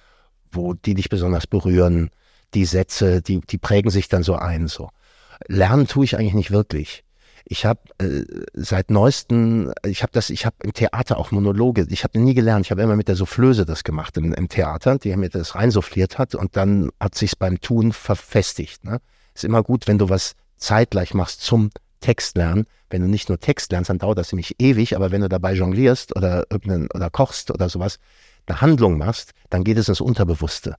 wo 0.52 0.74
die 0.74 0.94
dich 0.94 1.08
besonders 1.08 1.48
berühren, 1.48 2.10
die 2.54 2.66
Sätze, 2.66 3.22
die, 3.22 3.40
die 3.40 3.58
prägen 3.58 3.92
sich 3.92 4.10
dann 4.10 4.24
so 4.24 4.36
ein. 4.36 4.68
So. 4.68 4.90
Lernen 5.48 5.88
tue 5.88 6.06
ich 6.06 6.18
eigentlich 6.18 6.34
nicht 6.34 6.52
wirklich. 6.52 7.04
Ich 7.46 7.66
habe 7.66 7.82
äh, 7.98 8.24
seit 8.54 8.92
neuesten, 8.92 9.74
ich 9.86 10.04
habe 10.04 10.12
das, 10.14 10.30
ich 10.30 10.46
habe 10.46 10.56
im 10.64 10.74
Theater 10.74 11.18
auch 11.18 11.32
Monologe. 11.32 11.88
Ich 11.90 12.04
habe 12.04 12.20
nie 12.20 12.34
gelernt. 12.34 12.66
Ich 12.66 12.72
habe 12.72 12.82
immer 12.82 12.96
mit 12.96 13.08
der 13.08 13.16
Soufflöse 13.16 13.66
das 13.66 13.84
gemacht 13.84 14.16
im, 14.18 14.34
im 14.34 14.48
Theater, 14.48 14.98
die 14.98 15.16
mir 15.16 15.30
das 15.30 15.56
reinsouffliert 15.56 16.18
hat 16.18 16.36
und 16.36 16.56
dann 16.56 16.92
hat 17.00 17.16
sich's 17.16 17.36
beim 17.36 17.60
Tun 17.60 17.94
verfestigt. 17.94 18.84
Ne? 18.84 19.02
Ist 19.34 19.44
immer 19.44 19.64
gut, 19.64 19.88
wenn 19.88 19.98
du 19.98 20.10
was 20.10 20.36
zeitgleich 20.58 21.14
machst 21.14 21.42
zum 21.42 21.72
Text 22.00 22.38
lernen. 22.38 22.66
Wenn 22.90 23.02
du 23.02 23.08
nicht 23.08 23.30
nur 23.30 23.40
Text 23.40 23.72
lernst, 23.72 23.90
dann 23.90 24.00
dauert 24.00 24.18
das 24.18 24.32
nämlich 24.32 24.56
ewig, 24.60 24.96
aber 24.96 25.12
wenn 25.12 25.22
du 25.22 25.30
dabei 25.30 25.54
jonglierst 25.54 26.16
oder 26.16 26.46
irgendeinen 26.50 26.90
oder 26.92 27.10
kochst 27.10 27.52
oder 27.52 27.70
sowas, 27.70 28.00
eine 28.48 28.62
Handlung 28.62 28.98
machst, 28.98 29.32
dann 29.50 29.64
geht 29.64 29.78
es 29.78 29.88
ins 29.88 30.02
Unterbewusste. 30.02 30.76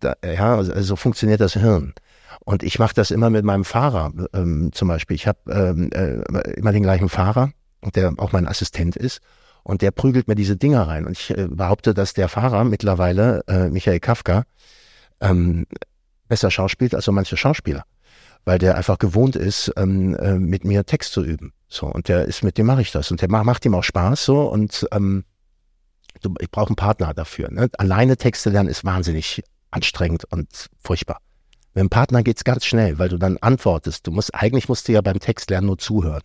Da, 0.00 0.14
ja, 0.24 0.56
also 0.56 0.80
so 0.82 0.96
funktioniert 0.96 1.40
das 1.40 1.54
Hirn. 1.54 1.94
Und 2.40 2.62
ich 2.62 2.78
mache 2.78 2.94
das 2.94 3.10
immer 3.10 3.30
mit 3.30 3.44
meinem 3.44 3.64
Fahrer 3.64 4.12
ähm, 4.32 4.70
zum 4.72 4.88
Beispiel. 4.88 5.14
Ich 5.14 5.26
habe 5.26 5.38
ähm, 5.50 5.90
äh, 5.92 6.22
immer 6.52 6.72
den 6.72 6.82
gleichen 6.82 7.08
Fahrer, 7.08 7.52
der 7.94 8.12
auch 8.18 8.32
mein 8.32 8.48
Assistent 8.48 8.96
ist. 8.96 9.20
Und 9.64 9.82
der 9.82 9.92
prügelt 9.92 10.26
mir 10.28 10.34
diese 10.34 10.56
Dinger 10.56 10.88
rein. 10.88 11.06
Und 11.06 11.12
ich 11.12 11.30
äh, 11.30 11.46
behaupte, 11.48 11.94
dass 11.94 12.14
der 12.14 12.28
Fahrer 12.28 12.64
mittlerweile, 12.64 13.42
äh, 13.46 13.68
Michael 13.68 14.00
Kafka, 14.00 14.44
ähm, 15.20 15.66
besser 16.28 16.50
schauspielt 16.50 16.94
als 16.94 17.04
so 17.04 17.12
manche 17.12 17.36
Schauspieler. 17.36 17.84
Weil 18.44 18.58
der 18.58 18.76
einfach 18.76 18.98
gewohnt 18.98 19.36
ist, 19.36 19.72
ähm, 19.76 20.16
äh, 20.16 20.34
mit 20.34 20.64
mir 20.64 20.84
Text 20.84 21.12
zu 21.12 21.22
üben. 21.22 21.52
So, 21.68 21.86
und 21.86 22.08
der 22.08 22.24
ist, 22.24 22.42
mit 22.42 22.58
dem 22.58 22.66
mache 22.66 22.82
ich 22.82 22.90
das. 22.90 23.10
Und 23.10 23.20
der 23.22 23.30
macht, 23.30 23.44
macht 23.44 23.64
ihm 23.64 23.74
auch 23.74 23.84
Spaß 23.84 24.24
so 24.24 24.42
und 24.42 24.86
ähm, 24.92 25.24
du, 26.22 26.34
ich 26.40 26.50
brauche 26.50 26.68
einen 26.68 26.76
Partner 26.76 27.14
dafür. 27.14 27.50
Ne? 27.50 27.70
Alleine 27.78 28.16
Texte 28.16 28.50
lernen 28.50 28.68
ist 28.68 28.84
wahnsinnig 28.84 29.42
anstrengend 29.70 30.24
und 30.30 30.68
furchtbar. 30.80 31.18
Mit 31.74 31.82
dem 31.82 31.90
Partner 31.90 32.22
geht's 32.22 32.44
ganz 32.44 32.64
schnell, 32.64 32.98
weil 32.98 33.08
du 33.08 33.18
dann 33.18 33.38
antwortest. 33.38 34.06
Du 34.06 34.10
musst, 34.10 34.34
eigentlich 34.34 34.68
musst 34.68 34.88
du 34.88 34.92
ja 34.92 35.00
beim 35.00 35.18
Textlernen 35.18 35.66
nur 35.66 35.78
zuhören. 35.78 36.22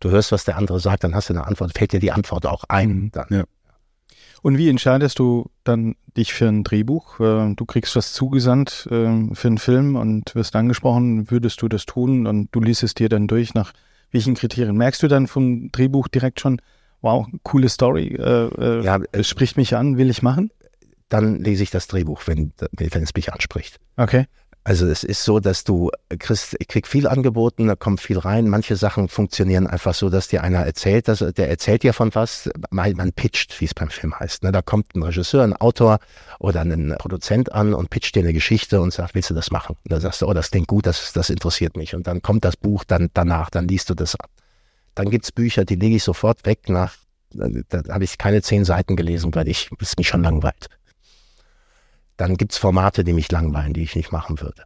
Du 0.00 0.10
hörst, 0.10 0.32
was 0.32 0.44
der 0.44 0.56
andere 0.56 0.80
sagt, 0.80 1.04
dann 1.04 1.14
hast 1.14 1.30
du 1.30 1.34
eine 1.34 1.46
Antwort, 1.46 1.76
fällt 1.76 1.92
dir 1.92 2.00
die 2.00 2.12
Antwort 2.12 2.46
auch 2.46 2.64
ein. 2.68 2.88
Mhm. 2.88 3.10
Dann. 3.12 3.26
Ja. 3.30 3.44
Und 4.42 4.58
wie 4.58 4.68
entscheidest 4.68 5.18
du 5.18 5.50
dann 5.64 5.96
dich 6.16 6.34
für 6.34 6.46
ein 6.46 6.64
Drehbuch? 6.64 7.18
Äh, 7.18 7.54
du 7.54 7.64
kriegst 7.64 7.96
was 7.96 8.12
zugesandt 8.12 8.86
äh, 8.90 9.34
für 9.34 9.48
einen 9.48 9.58
Film 9.58 9.96
und 9.96 10.34
wirst 10.34 10.54
angesprochen, 10.54 11.30
würdest 11.30 11.62
du 11.62 11.68
das 11.68 11.86
tun 11.86 12.26
und 12.26 12.48
du 12.52 12.60
liest 12.60 12.82
es 12.82 12.92
dir 12.92 13.08
dann 13.08 13.26
durch 13.26 13.54
nach 13.54 13.72
welchen 14.10 14.34
Kriterien? 14.34 14.76
Merkst 14.76 15.02
du 15.02 15.08
dann 15.08 15.26
vom 15.26 15.72
Drehbuch 15.72 16.08
direkt 16.08 16.40
schon, 16.40 16.60
wow, 17.00 17.26
coole 17.42 17.70
Story, 17.70 18.08
äh, 18.08 18.84
ja, 18.84 19.00
es 19.12 19.28
spricht 19.28 19.56
mich 19.56 19.74
an, 19.76 19.96
will 19.96 20.10
ich 20.10 20.22
machen? 20.22 20.50
Dann 21.08 21.40
lese 21.40 21.62
ich 21.62 21.70
das 21.70 21.86
Drehbuch, 21.86 22.20
wenn, 22.26 22.52
wenn 22.72 23.02
es 23.02 23.14
mich 23.14 23.32
anspricht. 23.32 23.80
Okay. 23.96 24.26
Also 24.66 24.86
es 24.86 25.04
ist 25.04 25.22
so, 25.22 25.40
dass 25.40 25.62
du 25.64 25.90
kriegst, 26.18 26.56
ich 26.58 26.68
krieg 26.68 26.88
viel 26.88 27.06
angeboten, 27.06 27.66
da 27.66 27.76
kommt 27.76 28.00
viel 28.00 28.18
rein. 28.18 28.48
Manche 28.48 28.76
Sachen 28.76 29.08
funktionieren 29.08 29.66
einfach 29.66 29.92
so, 29.92 30.08
dass 30.08 30.28
dir 30.28 30.42
einer 30.42 30.60
erzählt, 30.60 31.06
dass 31.06 31.18
der 31.18 31.50
erzählt 31.50 31.82
dir 31.82 31.92
von 31.92 32.14
was. 32.14 32.48
Man, 32.70 33.12
pitcht, 33.12 33.60
wie 33.60 33.66
es 33.66 33.74
beim 33.74 33.90
Film 33.90 34.18
heißt. 34.18 34.42
Ne? 34.42 34.52
Da 34.52 34.62
kommt 34.62 34.96
ein 34.96 35.02
Regisseur, 35.02 35.44
ein 35.44 35.52
Autor 35.52 35.98
oder 36.38 36.62
ein 36.62 36.94
Produzent 36.98 37.52
an 37.52 37.74
und 37.74 37.90
pitcht 37.90 38.14
dir 38.14 38.20
eine 38.20 38.32
Geschichte 38.32 38.80
und 38.80 38.94
sagt, 38.94 39.14
willst 39.14 39.28
du 39.28 39.34
das 39.34 39.50
machen? 39.50 39.76
Und 39.84 39.92
da 39.92 40.00
sagst 40.00 40.22
du, 40.22 40.28
oh, 40.28 40.32
das 40.32 40.50
klingt 40.50 40.66
gut, 40.66 40.86
das, 40.86 41.12
das 41.12 41.28
interessiert 41.28 41.76
mich. 41.76 41.94
Und 41.94 42.06
dann 42.06 42.22
kommt 42.22 42.46
das 42.46 42.56
Buch 42.56 42.84
dann 42.84 43.10
danach, 43.12 43.50
dann 43.50 43.68
liest 43.68 43.90
du 43.90 43.94
das 43.94 44.14
ab. 44.18 44.30
Dann 44.94 45.10
gibt's 45.10 45.30
Bücher, 45.30 45.66
die 45.66 45.74
lege 45.74 45.96
ich 45.96 46.04
sofort 46.04 46.46
weg 46.46 46.70
nach, 46.70 46.94
da 47.34 47.82
habe 47.90 48.04
ich 48.04 48.16
keine 48.16 48.40
zehn 48.40 48.64
Seiten 48.64 48.96
gelesen, 48.96 49.34
weil 49.34 49.46
ich, 49.46 49.68
es 49.78 49.98
mich 49.98 50.08
schon 50.08 50.22
langweilt 50.22 50.70
dann 52.16 52.36
gibt's 52.36 52.58
Formate, 52.58 53.04
die 53.04 53.12
mich 53.12 53.30
langweilen, 53.30 53.72
die 53.72 53.82
ich 53.82 53.96
nicht 53.96 54.12
machen 54.12 54.40
würde. 54.40 54.64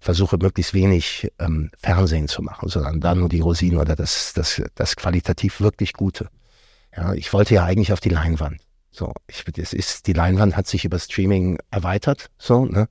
Versuche 0.00 0.38
möglichst 0.38 0.72
wenig 0.72 1.30
ähm, 1.38 1.70
Fernsehen 1.78 2.26
zu 2.26 2.42
machen, 2.42 2.68
sondern 2.68 3.00
dann 3.00 3.20
nur 3.20 3.28
die 3.28 3.40
Rosinen 3.40 3.78
oder 3.78 3.96
das, 3.96 4.32
das, 4.32 4.62
das 4.74 4.96
qualitativ 4.96 5.60
wirklich 5.60 5.92
Gute. 5.92 6.28
Ja, 6.96 7.12
ich 7.12 7.32
wollte 7.32 7.54
ja 7.54 7.64
eigentlich 7.64 7.92
auf 7.92 8.00
die 8.00 8.08
Leinwand. 8.08 8.62
So, 8.90 9.12
ich, 9.28 9.44
das 9.44 9.72
ist, 9.72 10.06
die 10.06 10.14
Leinwand 10.14 10.56
hat 10.56 10.66
sich 10.66 10.84
über 10.84 10.98
Streaming 10.98 11.58
erweitert, 11.70 12.30
so, 12.38 12.64
ne? 12.64 12.88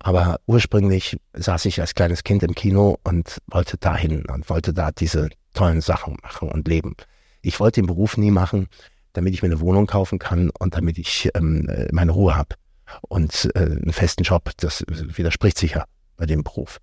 Aber 0.00 0.40
ursprünglich 0.46 1.16
saß 1.34 1.64
ich 1.66 1.80
als 1.80 1.94
kleines 1.94 2.24
Kind 2.24 2.42
im 2.42 2.54
Kino 2.54 2.98
und 3.04 3.38
wollte 3.46 3.78
dahin 3.78 4.26
und 4.26 4.50
wollte 4.50 4.74
da 4.74 4.90
diese 4.90 5.30
tollen 5.54 5.80
Sachen 5.80 6.16
machen 6.22 6.50
und 6.50 6.66
leben. 6.66 6.94
Ich 7.42 7.60
wollte 7.60 7.80
den 7.80 7.86
Beruf 7.86 8.16
nie 8.16 8.30
machen, 8.30 8.66
damit 9.12 9.34
ich 9.34 9.42
mir 9.42 9.48
eine 9.48 9.60
Wohnung 9.60 9.86
kaufen 9.86 10.18
kann 10.18 10.50
und 10.50 10.74
damit 10.74 10.98
ich 10.98 11.30
ähm, 11.34 11.68
äh, 11.68 11.88
meine 11.92 12.12
Ruhe 12.12 12.36
habe 12.36 12.56
und 13.02 13.50
äh, 13.54 13.60
einen 13.60 13.92
festen 13.92 14.22
Job. 14.22 14.50
Das 14.58 14.84
widerspricht 14.88 15.58
sich 15.58 15.72
ja 15.72 15.84
bei 16.16 16.26
dem 16.26 16.42
Beruf. 16.42 16.78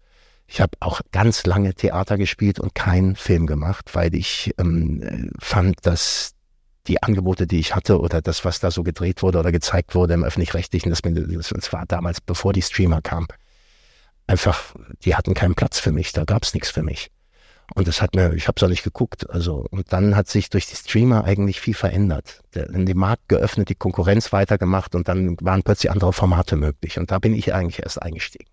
Ich 0.48 0.60
habe 0.60 0.72
auch 0.82 1.02
ganz 1.11 1.45
lange 1.45 1.73
Theater 1.73 2.18
gespielt 2.18 2.60
und 2.60 2.76
keinen 2.76 3.15
Film 3.15 3.48
gemacht, 3.48 3.91
weil 3.94 4.14
ich 4.14 4.53
ähm, 4.57 5.32
fand, 5.40 5.86
dass 5.86 6.34
die 6.88 7.02
Angebote, 7.02 7.48
die 7.48 7.60
ich 7.60 7.76
hatte 7.76 7.99
oder 7.99 8.22
das, 8.22 8.44
was 8.44 8.60
da 8.60 8.72
so 8.72 8.84
gedreht 8.84 9.22
wurde 9.22 9.40
oder 9.40 9.52
gezeigt 9.52 9.95
wurde 9.95 10.14
im 10.14 10.23
öffentlich-rechtlichen, 10.23 10.90
das, 10.90 11.02
das 11.02 11.73
war 11.73 11.86
damals, 11.86 12.19
bevor 12.22 12.53
die 12.53 12.61
Streamer 12.61 13.02
kamen, 13.02 13.28
einfach, 14.28 14.76
die 15.06 15.15
hatten 15.15 15.34
keinen 15.34 15.56
Platz 15.56 15.80
für 15.80 15.91
mich, 15.91 16.11
da 16.11 16.26
gab 16.26 16.44
es 16.44 16.53
nichts 16.53 16.69
für 16.69 16.84
mich. 16.84 17.11
Und 17.73 17.88
das 17.88 18.02
hat 18.02 18.15
mir, 18.15 18.34
ich 18.34 18.48
habe 18.48 18.56
es 18.57 18.64
auch 18.64 18.69
nicht 18.69 18.84
geguckt. 18.84 19.30
Also 19.30 19.65
und 19.72 19.91
dann 19.93 20.15
hat 20.15 20.27
sich 20.27 20.49
durch 20.49 20.68
die 20.68 20.76
Streamer 20.76 21.23
eigentlich 21.23 21.61
viel 21.61 21.73
verändert. 21.73 22.41
Der, 22.53 22.68
den 22.68 22.98
Markt 22.98 23.30
geöffnet, 23.30 23.69
die 23.69 23.76
Konkurrenz 23.76 24.34
weitergemacht 24.34 24.95
und 24.95 25.07
dann 25.07 25.38
waren 25.41 25.64
plötzlich 25.64 25.91
andere 25.91 26.14
Formate 26.14 26.56
möglich. 26.56 26.99
Und 26.99 27.11
da 27.11 27.19
bin 27.19 27.34
ich 27.34 27.53
eigentlich 27.53 27.84
erst 27.84 28.02
eingestiegen. 28.02 28.49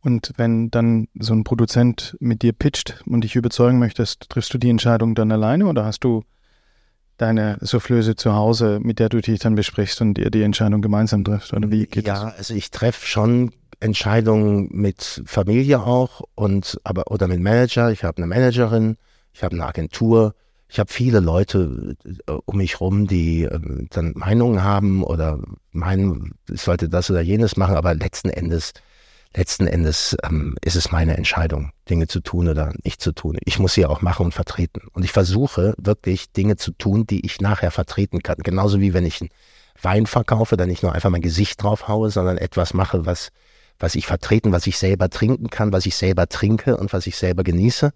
Und 0.00 0.32
wenn 0.36 0.70
dann 0.70 1.06
so 1.18 1.32
ein 1.32 1.44
Produzent 1.44 2.16
mit 2.18 2.42
dir 2.42 2.52
pitcht 2.52 3.02
und 3.06 3.22
dich 3.22 3.36
überzeugen 3.36 3.78
möchtest, 3.78 4.28
triffst 4.30 4.52
du 4.52 4.58
die 4.58 4.70
Entscheidung 4.70 5.14
dann 5.14 5.30
alleine 5.30 5.66
oder 5.66 5.84
hast 5.84 6.02
du 6.02 6.24
deine 7.18 7.58
Soufflöse 7.60 8.16
zu 8.16 8.34
Hause, 8.34 8.80
mit 8.82 8.98
der 8.98 9.08
du 9.08 9.20
dich 9.20 9.38
dann 9.38 9.54
besprichst 9.54 10.00
und 10.00 10.18
ihr 10.18 10.30
die 10.30 10.42
Entscheidung 10.42 10.82
gemeinsam 10.82 11.24
trifft? 11.24 11.52
Oder 11.52 11.70
wie 11.70 11.86
geht 11.86 12.06
ja, 12.06 12.14
das? 12.14 12.22
Ja, 12.22 12.28
also 12.36 12.54
ich 12.54 12.72
treffe 12.72 13.06
schon 13.06 13.52
Entscheidungen 13.82 14.68
mit 14.72 15.22
Familie 15.26 15.80
auch 15.82 16.22
und 16.34 16.78
aber 16.84 17.10
oder 17.10 17.28
mit 17.28 17.40
Manager. 17.40 17.90
Ich 17.90 18.04
habe 18.04 18.18
eine 18.18 18.26
Managerin, 18.26 18.96
ich 19.32 19.42
habe 19.42 19.54
eine 19.54 19.66
Agentur, 19.66 20.34
ich 20.68 20.78
habe 20.78 20.92
viele 20.92 21.20
Leute 21.20 21.96
äh, 22.26 22.32
um 22.46 22.56
mich 22.56 22.80
rum, 22.80 23.06
die 23.06 23.44
äh, 23.44 23.60
dann 23.90 24.12
Meinungen 24.16 24.62
haben 24.62 25.02
oder 25.02 25.38
meinen, 25.70 26.34
ich 26.50 26.62
sollte 26.62 26.88
das 26.88 27.10
oder 27.10 27.20
jenes 27.20 27.56
machen, 27.56 27.76
aber 27.76 27.94
letzten 27.94 28.30
Endes 28.30 28.72
letzten 29.34 29.66
Endes 29.66 30.16
ähm, 30.24 30.56
ist 30.62 30.76
es 30.76 30.92
meine 30.92 31.16
Entscheidung, 31.16 31.72
Dinge 31.88 32.06
zu 32.06 32.20
tun 32.20 32.48
oder 32.48 32.72
nicht 32.84 33.00
zu 33.00 33.12
tun. 33.12 33.38
Ich 33.44 33.58
muss 33.58 33.74
sie 33.74 33.86
auch 33.86 34.02
machen 34.02 34.26
und 34.26 34.34
vertreten. 34.34 34.82
Und 34.92 35.04
ich 35.04 35.12
versuche 35.12 35.74
wirklich 35.78 36.32
Dinge 36.32 36.56
zu 36.56 36.72
tun, 36.72 37.06
die 37.06 37.24
ich 37.24 37.40
nachher 37.40 37.70
vertreten 37.70 38.22
kann. 38.22 38.36
Genauso 38.38 38.80
wie 38.80 38.94
wenn 38.94 39.06
ich 39.06 39.20
einen 39.20 39.30
Wein 39.80 40.06
verkaufe, 40.06 40.56
dann 40.56 40.68
nicht 40.68 40.82
nur 40.82 40.92
einfach 40.92 41.10
mein 41.10 41.22
Gesicht 41.22 41.62
drauf 41.62 41.88
haue, 41.88 42.10
sondern 42.10 42.36
etwas 42.36 42.74
mache, 42.74 43.06
was, 43.06 43.30
was 43.78 43.94
ich 43.94 44.06
vertreten, 44.06 44.52
was 44.52 44.66
ich 44.66 44.78
selber 44.78 45.10
trinken 45.10 45.50
kann, 45.50 45.72
was 45.72 45.86
ich 45.86 45.96
selber 45.96 46.28
trinke 46.28 46.76
und 46.76 46.92
was 46.92 47.06
ich 47.06 47.16
selber 47.16 47.42
genieße. 47.42 47.92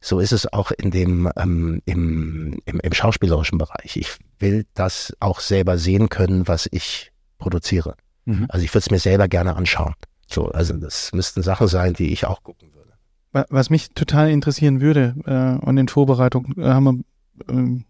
So 0.00 0.20
ist 0.20 0.32
es 0.32 0.52
auch 0.52 0.70
in 0.70 0.90
dem 0.90 1.30
ähm, 1.36 1.82
im, 1.84 2.58
im, 2.64 2.80
im 2.80 2.92
schauspielerischen 2.92 3.58
Bereich. 3.58 3.96
Ich 3.96 4.18
will 4.38 4.66
das 4.74 5.14
auch 5.20 5.40
selber 5.40 5.78
sehen 5.78 6.08
können, 6.08 6.46
was 6.48 6.68
ich 6.70 7.12
produziere. 7.38 7.96
Mhm. 8.24 8.46
Also 8.48 8.64
ich 8.64 8.70
würde 8.70 8.84
es 8.84 8.90
mir 8.90 8.98
selber 8.98 9.28
gerne 9.28 9.56
anschauen. 9.56 9.94
So, 10.28 10.48
also 10.48 10.74
das 10.74 11.12
müssten 11.12 11.42
Sachen 11.42 11.68
sein, 11.68 11.94
die 11.94 12.12
ich 12.12 12.26
auch 12.26 12.42
gucken 12.42 12.74
würde. 12.74 13.46
Was 13.50 13.70
mich 13.70 13.90
total 13.90 14.30
interessieren 14.30 14.80
würde, 14.80 15.14
äh, 15.26 15.64
und 15.64 15.76
in 15.76 15.88
Vorbereitung 15.88 16.54
äh, 16.56 16.64
haben 16.64 17.04
wir 17.46 17.54
äh, 17.54 17.84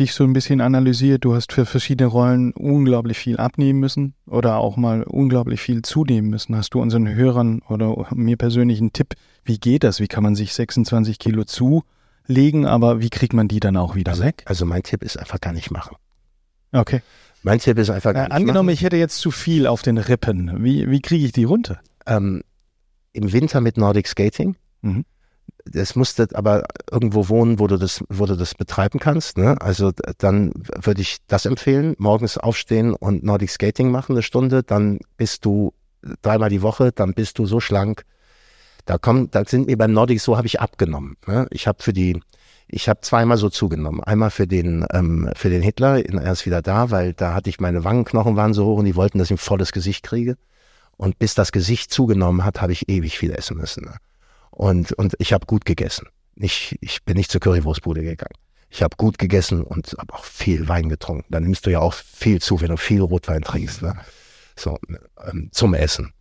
dich 0.00 0.14
so 0.14 0.24
ein 0.24 0.32
bisschen 0.32 0.60
analysiert. 0.60 1.24
Du 1.24 1.34
hast 1.34 1.52
für 1.52 1.66
verschiedene 1.66 2.08
Rollen 2.08 2.52
unglaublich 2.52 3.18
viel 3.18 3.36
abnehmen 3.36 3.78
müssen 3.78 4.14
oder 4.26 4.56
auch 4.56 4.76
mal 4.76 5.02
unglaublich 5.04 5.60
viel 5.60 5.82
zunehmen 5.82 6.30
müssen. 6.30 6.56
Hast 6.56 6.74
du 6.74 6.80
unseren 6.80 7.14
Hörern 7.14 7.60
oder 7.68 8.08
mir 8.14 8.36
persönlich 8.36 8.80
einen 8.80 8.92
Tipp, 8.92 9.14
wie 9.44 9.58
geht 9.58 9.84
das? 9.84 10.00
Wie 10.00 10.08
kann 10.08 10.22
man 10.22 10.34
sich 10.34 10.54
26 10.54 11.18
Kilo 11.18 11.44
zulegen, 11.44 12.66
aber 12.66 13.00
wie 13.00 13.10
kriegt 13.10 13.32
man 13.32 13.46
die 13.46 13.60
dann 13.60 13.76
auch 13.76 13.94
wieder 13.94 14.12
also, 14.12 14.24
weg? 14.24 14.42
Also 14.46 14.66
mein 14.66 14.82
Tipp 14.82 15.02
ist 15.02 15.18
einfach 15.18 15.40
gar 15.40 15.52
nicht 15.52 15.70
machen. 15.70 15.96
Okay. 16.72 17.02
Mein 17.42 17.58
Tipp 17.58 17.78
ist 17.78 17.90
einfach. 17.90 18.14
Äh, 18.14 18.28
angenommen, 18.30 18.66
machen. 18.66 18.74
ich 18.74 18.82
hätte 18.82 18.96
jetzt 18.96 19.18
zu 19.18 19.30
viel 19.30 19.66
auf 19.66 19.82
den 19.82 19.98
Rippen. 19.98 20.64
Wie, 20.64 20.90
wie 20.90 21.00
kriege 21.00 21.24
ich 21.24 21.32
die 21.32 21.44
runter? 21.44 21.80
Ähm, 22.06 22.42
Im 23.12 23.32
Winter 23.32 23.60
mit 23.60 23.76
Nordic 23.76 24.08
Skating. 24.08 24.56
Mhm. 24.82 25.04
Das 25.64 25.96
musste 25.96 26.28
aber 26.34 26.64
irgendwo 26.90 27.28
wohnen, 27.28 27.58
wo 27.58 27.66
du 27.66 27.76
das, 27.76 28.02
wo 28.08 28.26
du 28.26 28.36
das 28.36 28.54
betreiben 28.54 28.98
kannst. 28.98 29.38
Ne? 29.38 29.60
Also 29.60 29.92
dann 30.18 30.52
würde 30.54 31.02
ich 31.02 31.18
das 31.26 31.46
empfehlen. 31.46 31.94
Morgens 31.98 32.38
aufstehen 32.38 32.94
und 32.94 33.22
Nordic 33.22 33.50
Skating 33.50 33.90
machen 33.90 34.12
eine 34.12 34.22
Stunde. 34.22 34.62
Dann 34.62 34.98
bist 35.16 35.44
du 35.44 35.72
dreimal 36.22 36.50
die 36.50 36.62
Woche. 36.62 36.92
Dann 36.92 37.14
bist 37.14 37.38
du 37.38 37.46
so 37.46 37.60
schlank. 37.60 38.04
Da 38.86 38.98
kommen, 38.98 39.30
da 39.30 39.44
sind 39.44 39.66
mir 39.66 39.76
beim 39.76 39.92
Nordic 39.92 40.20
so 40.20 40.36
habe 40.36 40.46
ich 40.46 40.60
abgenommen. 40.60 41.16
Ne? 41.26 41.46
Ich 41.50 41.66
habe 41.66 41.82
für 41.82 41.92
die 41.92 42.20
ich 42.72 42.88
habe 42.88 43.00
zweimal 43.00 43.36
so 43.36 43.48
zugenommen. 43.48 44.02
Einmal 44.02 44.30
für 44.30 44.46
den, 44.46 44.86
ähm, 44.92 45.28
für 45.34 45.50
den 45.50 45.60
Hitler, 45.60 46.04
er 46.06 46.32
ist 46.32 46.46
wieder 46.46 46.62
da, 46.62 46.90
weil 46.90 47.14
da 47.14 47.34
hatte 47.34 47.50
ich 47.50 47.58
meine 47.58 47.82
Wangenknochen 47.82 48.36
waren 48.36 48.54
so 48.54 48.64
hoch 48.64 48.78
und 48.78 48.84
die 48.84 48.94
wollten, 48.94 49.18
dass 49.18 49.26
ich 49.26 49.32
ein 49.32 49.38
volles 49.38 49.72
Gesicht 49.72 50.04
kriege. 50.04 50.36
Und 50.96 51.18
bis 51.18 51.34
das 51.34 51.50
Gesicht 51.50 51.92
zugenommen 51.92 52.44
hat, 52.44 52.62
habe 52.62 52.72
ich 52.72 52.88
ewig 52.88 53.18
viel 53.18 53.32
essen 53.32 53.56
müssen. 53.56 53.84
Ne? 53.84 53.96
Und, 54.50 54.92
und 54.92 55.14
ich 55.18 55.32
habe 55.32 55.46
gut 55.46 55.64
gegessen. 55.64 56.08
Ich, 56.36 56.76
ich 56.80 57.04
bin 57.04 57.16
nicht 57.16 57.30
zur 57.30 57.40
Currywurstbude 57.40 58.02
gegangen. 58.02 58.34
Ich 58.70 58.82
habe 58.82 58.96
gut 58.96 59.18
gegessen 59.18 59.62
und 59.62 59.94
habe 59.98 60.14
auch 60.14 60.24
viel 60.24 60.68
Wein 60.68 60.88
getrunken. 60.88 61.26
Dann 61.28 61.42
nimmst 61.42 61.66
du 61.66 61.70
ja 61.70 61.80
auch 61.80 61.94
viel 61.94 62.40
zu, 62.40 62.60
wenn 62.60 62.68
du 62.68 62.76
viel 62.76 63.00
Rotwein 63.00 63.42
trinkst. 63.42 63.82
Ne? 63.82 63.96
So, 64.56 64.78
ähm, 65.26 65.48
zum 65.52 65.74
Essen. 65.74 66.12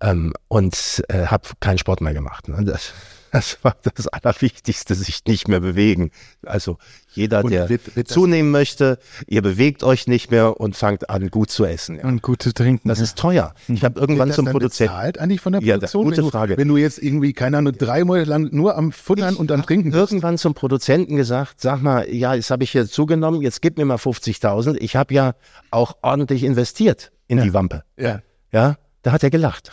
Ähm, 0.00 0.34
und 0.48 1.02
äh, 1.08 1.26
habe 1.26 1.48
keinen 1.60 1.78
Sport 1.78 2.00
mehr 2.00 2.14
gemacht. 2.14 2.48
Ne? 2.48 2.64
Das, 2.64 2.92
das 3.32 3.58
war 3.62 3.76
das 3.82 4.08
Allerwichtigste, 4.08 4.94
sich 4.94 5.24
nicht 5.26 5.48
mehr 5.48 5.60
bewegen. 5.60 6.10
Also 6.44 6.78
jeder, 7.12 7.44
und 7.44 7.50
der 7.50 7.68
wird, 7.68 7.96
wird 7.96 8.08
zunehmen 8.08 8.50
möchte, 8.50 8.98
ihr 9.26 9.42
bewegt 9.42 9.82
euch 9.82 10.06
nicht 10.06 10.30
mehr 10.30 10.60
und 10.60 10.76
fangt 10.76 11.10
an, 11.10 11.28
gut 11.28 11.50
zu 11.50 11.64
essen. 11.64 11.96
Ja. 11.96 12.04
Und 12.04 12.22
gut 12.22 12.42
zu 12.42 12.52
trinken. 12.52 12.88
Das 12.88 13.00
ist 13.00 13.18
teuer. 13.18 13.54
Ich 13.68 13.84
habe 13.84 13.98
irgendwann 13.98 14.32
zum 14.32 14.46
Produzenten. 14.46 14.92
Bezahlt 14.92 15.18
eigentlich 15.18 15.40
von 15.40 15.52
der 15.52 15.60
Produktion? 15.60 16.02
Ja, 16.02 16.10
gute 16.10 16.22
wenn 16.22 16.30
Frage. 16.30 16.54
Du, 16.54 16.60
wenn 16.60 16.68
du 16.68 16.76
jetzt 16.76 17.02
irgendwie, 17.02 17.32
keine 17.32 17.58
Ahnung, 17.58 17.74
drei 17.76 18.04
Monate 18.04 18.28
lang 18.28 18.48
nur 18.52 18.76
am 18.76 18.92
Futtern 18.92 19.34
ich 19.34 19.40
und 19.40 19.50
am 19.52 19.62
Trinken 19.62 19.90
bist. 19.90 20.00
irgendwann 20.00 20.38
zum 20.38 20.54
Produzenten 20.54 21.16
gesagt, 21.16 21.60
sag 21.60 21.82
mal, 21.82 22.08
ja, 22.08 22.34
jetzt 22.34 22.50
habe 22.50 22.64
ich 22.64 22.70
hier 22.70 22.86
zugenommen, 22.86 23.42
jetzt 23.42 23.62
gib 23.62 23.78
mir 23.78 23.84
mal 23.84 23.96
50.000. 23.96 24.76
Ich 24.80 24.96
habe 24.96 25.14
ja 25.14 25.34
auch 25.70 25.96
ordentlich 26.02 26.44
investiert 26.44 27.12
in 27.26 27.38
ja. 27.38 27.44
die 27.44 27.54
Wampe. 27.54 27.84
Ja. 27.96 28.20
Ja, 28.52 28.76
da 29.02 29.12
hat 29.12 29.22
er 29.22 29.30
gelacht. 29.30 29.70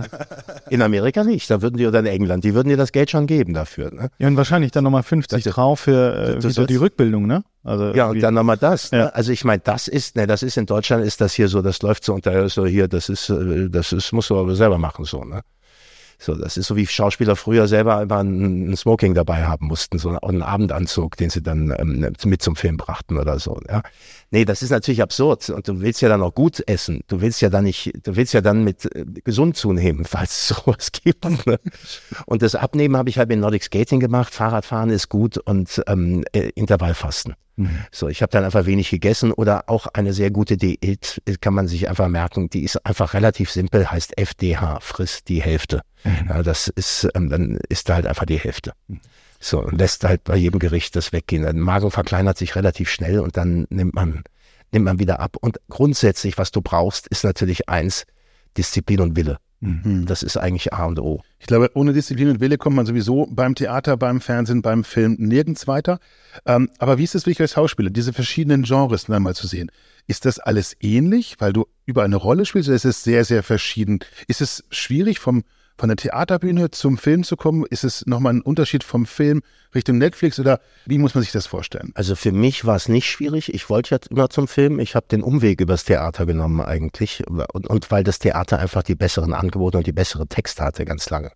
In 0.70 0.82
Amerika 0.82 1.22
nicht. 1.24 1.48
Da 1.50 1.62
würden 1.62 1.76
die 1.76 1.86
oder 1.86 2.00
in 2.00 2.06
England, 2.06 2.44
die 2.44 2.54
würden 2.54 2.68
dir 2.68 2.76
das 2.76 2.92
Geld 2.92 3.10
schon 3.10 3.26
geben 3.26 3.54
dafür. 3.54 3.92
Ne? 3.92 4.10
Ja, 4.18 4.26
und 4.26 4.36
wahrscheinlich 4.36 4.72
dann 4.72 4.84
nochmal 4.84 5.02
50 5.02 5.44
das, 5.44 5.54
drauf 5.54 5.80
für 5.80 6.38
äh, 6.38 6.50
so 6.50 6.66
die 6.66 6.76
Rückbildung, 6.76 7.26
ne? 7.26 7.44
Also 7.62 7.94
ja, 7.94 8.08
und 8.08 8.20
dann 8.20 8.34
nochmal 8.34 8.56
das. 8.56 8.90
Ne? 8.92 8.98
Ja. 8.98 9.04
Ne? 9.04 9.14
Also 9.14 9.32
ich 9.32 9.44
meine, 9.44 9.60
das 9.60 9.88
ist, 9.88 10.16
ne, 10.16 10.26
das 10.26 10.42
ist 10.42 10.56
in 10.56 10.66
Deutschland 10.66 11.04
ist 11.04 11.20
das 11.20 11.34
hier 11.34 11.48
so, 11.48 11.62
das 11.62 11.82
läuft 11.82 12.04
so 12.04 12.14
unter 12.14 12.48
so 12.48 12.66
hier, 12.66 12.88
das 12.88 13.08
ist, 13.08 13.30
äh, 13.30 13.68
das 13.70 13.92
ist, 13.92 14.12
musst 14.12 14.30
du 14.30 14.38
aber 14.38 14.54
selber 14.54 14.78
machen, 14.78 15.04
so, 15.04 15.24
ne? 15.24 15.42
So, 16.20 16.34
das 16.34 16.56
ist 16.56 16.66
so 16.66 16.74
wie 16.74 16.84
Schauspieler 16.84 17.36
früher 17.36 17.68
selber 17.68 18.02
immer 18.02 18.18
ein, 18.18 18.76
Smoking 18.76 19.14
dabei 19.14 19.44
haben 19.44 19.66
mussten, 19.66 19.98
so 19.98 20.18
einen 20.20 20.42
Abendanzug, 20.42 21.16
den 21.16 21.30
sie 21.30 21.42
dann 21.42 21.72
ähm, 21.78 22.12
mit 22.24 22.42
zum 22.42 22.56
Film 22.56 22.76
brachten 22.76 23.18
oder 23.18 23.38
so. 23.38 23.60
Ja. 23.68 23.82
Nee, 24.30 24.44
das 24.44 24.62
ist 24.62 24.70
natürlich 24.70 25.02
absurd. 25.02 25.48
Und 25.50 25.66
du 25.68 25.80
willst 25.80 26.02
ja 26.02 26.08
dann 26.08 26.22
auch 26.22 26.34
gut 26.34 26.62
essen. 26.66 27.00
Du 27.06 27.20
willst 27.20 27.40
ja 27.40 27.48
dann 27.48 27.64
nicht, 27.64 27.92
du 28.02 28.16
willst 28.16 28.34
ja 28.34 28.40
dann 28.40 28.62
mit 28.62 28.84
äh, 28.94 29.04
gesund 29.24 29.56
zunehmen, 29.56 30.04
falls 30.08 30.30
es 30.30 30.48
sowas 30.48 30.92
gibt. 30.92 31.24
Ne? 31.24 31.58
Und 32.26 32.42
das 32.42 32.54
Abnehmen 32.54 32.96
habe 32.96 33.08
ich 33.08 33.18
halt 33.18 33.28
mit 33.28 33.38
Nordic 33.38 33.62
Skating 33.62 34.00
gemacht. 34.00 34.34
Fahrradfahren 34.34 34.90
ist 34.90 35.08
gut 35.08 35.38
und 35.38 35.82
ähm, 35.86 36.24
äh, 36.32 36.50
Intervallfasten. 36.54 37.34
Mhm. 37.56 37.70
So, 37.90 38.08
ich 38.08 38.22
habe 38.22 38.30
dann 38.30 38.44
einfach 38.44 38.66
wenig 38.66 38.90
gegessen 38.90 39.32
oder 39.32 39.68
auch 39.68 39.86
eine 39.88 40.12
sehr 40.12 40.30
gute 40.30 40.56
Diät, 40.56 41.20
kann 41.40 41.54
man 41.54 41.66
sich 41.66 41.88
einfach 41.88 42.08
merken, 42.08 42.48
die 42.50 42.62
ist 42.62 42.84
einfach 42.86 43.14
relativ 43.14 43.50
simpel, 43.50 43.90
heißt 43.90 44.16
FDH, 44.16 44.78
frisst 44.80 45.28
die 45.28 45.42
Hälfte. 45.42 45.82
Mhm. 46.04 46.28
Ja, 46.28 46.42
das 46.42 46.68
ist, 46.68 47.08
ähm, 47.14 47.28
dann 47.28 47.58
ist 47.68 47.88
da 47.88 47.96
halt 47.96 48.06
einfach 48.06 48.26
die 48.26 48.38
Hälfte. 48.38 48.72
So, 49.40 49.62
und 49.62 49.78
lässt 49.78 50.04
halt 50.04 50.24
bei 50.24 50.36
jedem 50.36 50.58
Gericht 50.58 50.96
das 50.96 51.12
weggehen. 51.12 51.42
Der 51.42 51.54
Magen 51.54 51.90
verkleinert 51.90 52.38
sich 52.38 52.56
relativ 52.56 52.90
schnell 52.90 53.20
und 53.20 53.36
dann 53.36 53.66
nimmt 53.70 53.94
man, 53.94 54.24
nimmt 54.72 54.84
man 54.84 54.98
wieder 54.98 55.20
ab. 55.20 55.36
Und 55.40 55.60
grundsätzlich, 55.68 56.38
was 56.38 56.50
du 56.50 56.60
brauchst, 56.60 57.06
ist 57.08 57.24
natürlich 57.24 57.68
eins, 57.68 58.04
Disziplin 58.56 59.00
und 59.00 59.16
Wille. 59.16 59.38
Mhm. 59.60 60.06
Das 60.06 60.22
ist 60.22 60.36
eigentlich 60.36 60.72
A 60.72 60.86
und 60.86 61.00
O. 61.00 61.22
Ich 61.40 61.46
glaube, 61.46 61.70
ohne 61.74 61.92
Disziplin 61.92 62.30
und 62.30 62.40
Wille 62.40 62.58
kommt 62.58 62.76
man 62.76 62.86
sowieso 62.86 63.26
beim 63.30 63.54
Theater, 63.54 63.96
beim 63.96 64.20
Fernsehen, 64.20 64.62
beim 64.62 64.84
Film 64.84 65.16
nirgends 65.18 65.66
weiter. 65.66 65.98
Ähm, 66.46 66.70
aber 66.78 66.98
wie 66.98 67.04
ist 67.04 67.14
es 67.14 67.26
wirklich 67.26 67.40
als 67.40 67.52
Schauspieler, 67.52 67.90
diese 67.90 68.12
verschiedenen 68.12 68.62
Genres 68.62 69.04
dann 69.06 69.22
mal 69.22 69.34
zu 69.34 69.46
sehen? 69.46 69.70
Ist 70.06 70.24
das 70.24 70.38
alles 70.38 70.76
ähnlich, 70.80 71.36
weil 71.38 71.52
du 71.52 71.66
über 71.86 72.04
eine 72.04 72.16
Rolle 72.16 72.44
spielst, 72.44 72.68
oder 72.68 72.76
ist 72.76 72.84
es 72.84 73.02
sehr, 73.02 73.24
sehr 73.24 73.42
verschieden? 73.42 73.98
Ist 74.28 74.40
es 74.40 74.64
schwierig 74.70 75.18
vom, 75.18 75.42
von 75.78 75.88
der 75.88 75.96
Theaterbühne 75.96 76.70
zum 76.70 76.98
Film 76.98 77.22
zu 77.22 77.36
kommen? 77.36 77.64
Ist 77.70 77.84
es 77.84 78.04
nochmal 78.06 78.34
ein 78.34 78.42
Unterschied 78.42 78.84
vom 78.84 79.06
Film 79.06 79.42
Richtung 79.74 79.98
Netflix 79.98 80.38
oder 80.40 80.60
wie 80.84 80.98
muss 80.98 81.14
man 81.14 81.22
sich 81.22 81.32
das 81.32 81.46
vorstellen? 81.46 81.92
Also 81.94 82.16
für 82.16 82.32
mich 82.32 82.64
war 82.64 82.76
es 82.76 82.88
nicht 82.88 83.08
schwierig. 83.08 83.54
Ich 83.54 83.70
wollte 83.70 83.94
ja 83.94 84.00
immer 84.10 84.28
zum 84.28 84.48
Film. 84.48 84.80
Ich 84.80 84.94
habe 84.94 85.06
den 85.08 85.22
Umweg 85.22 85.60
übers 85.60 85.84
Theater 85.84 86.26
genommen 86.26 86.60
eigentlich. 86.60 87.22
Und, 87.28 87.68
und 87.68 87.90
weil 87.90 88.02
das 88.02 88.18
Theater 88.18 88.58
einfach 88.58 88.82
die 88.82 88.96
besseren 88.96 89.32
Angebote 89.32 89.78
und 89.78 89.86
die 89.86 89.92
bessere 89.92 90.26
Texte 90.26 90.64
hatte 90.64 90.84
ganz 90.84 91.08
lange. 91.10 91.30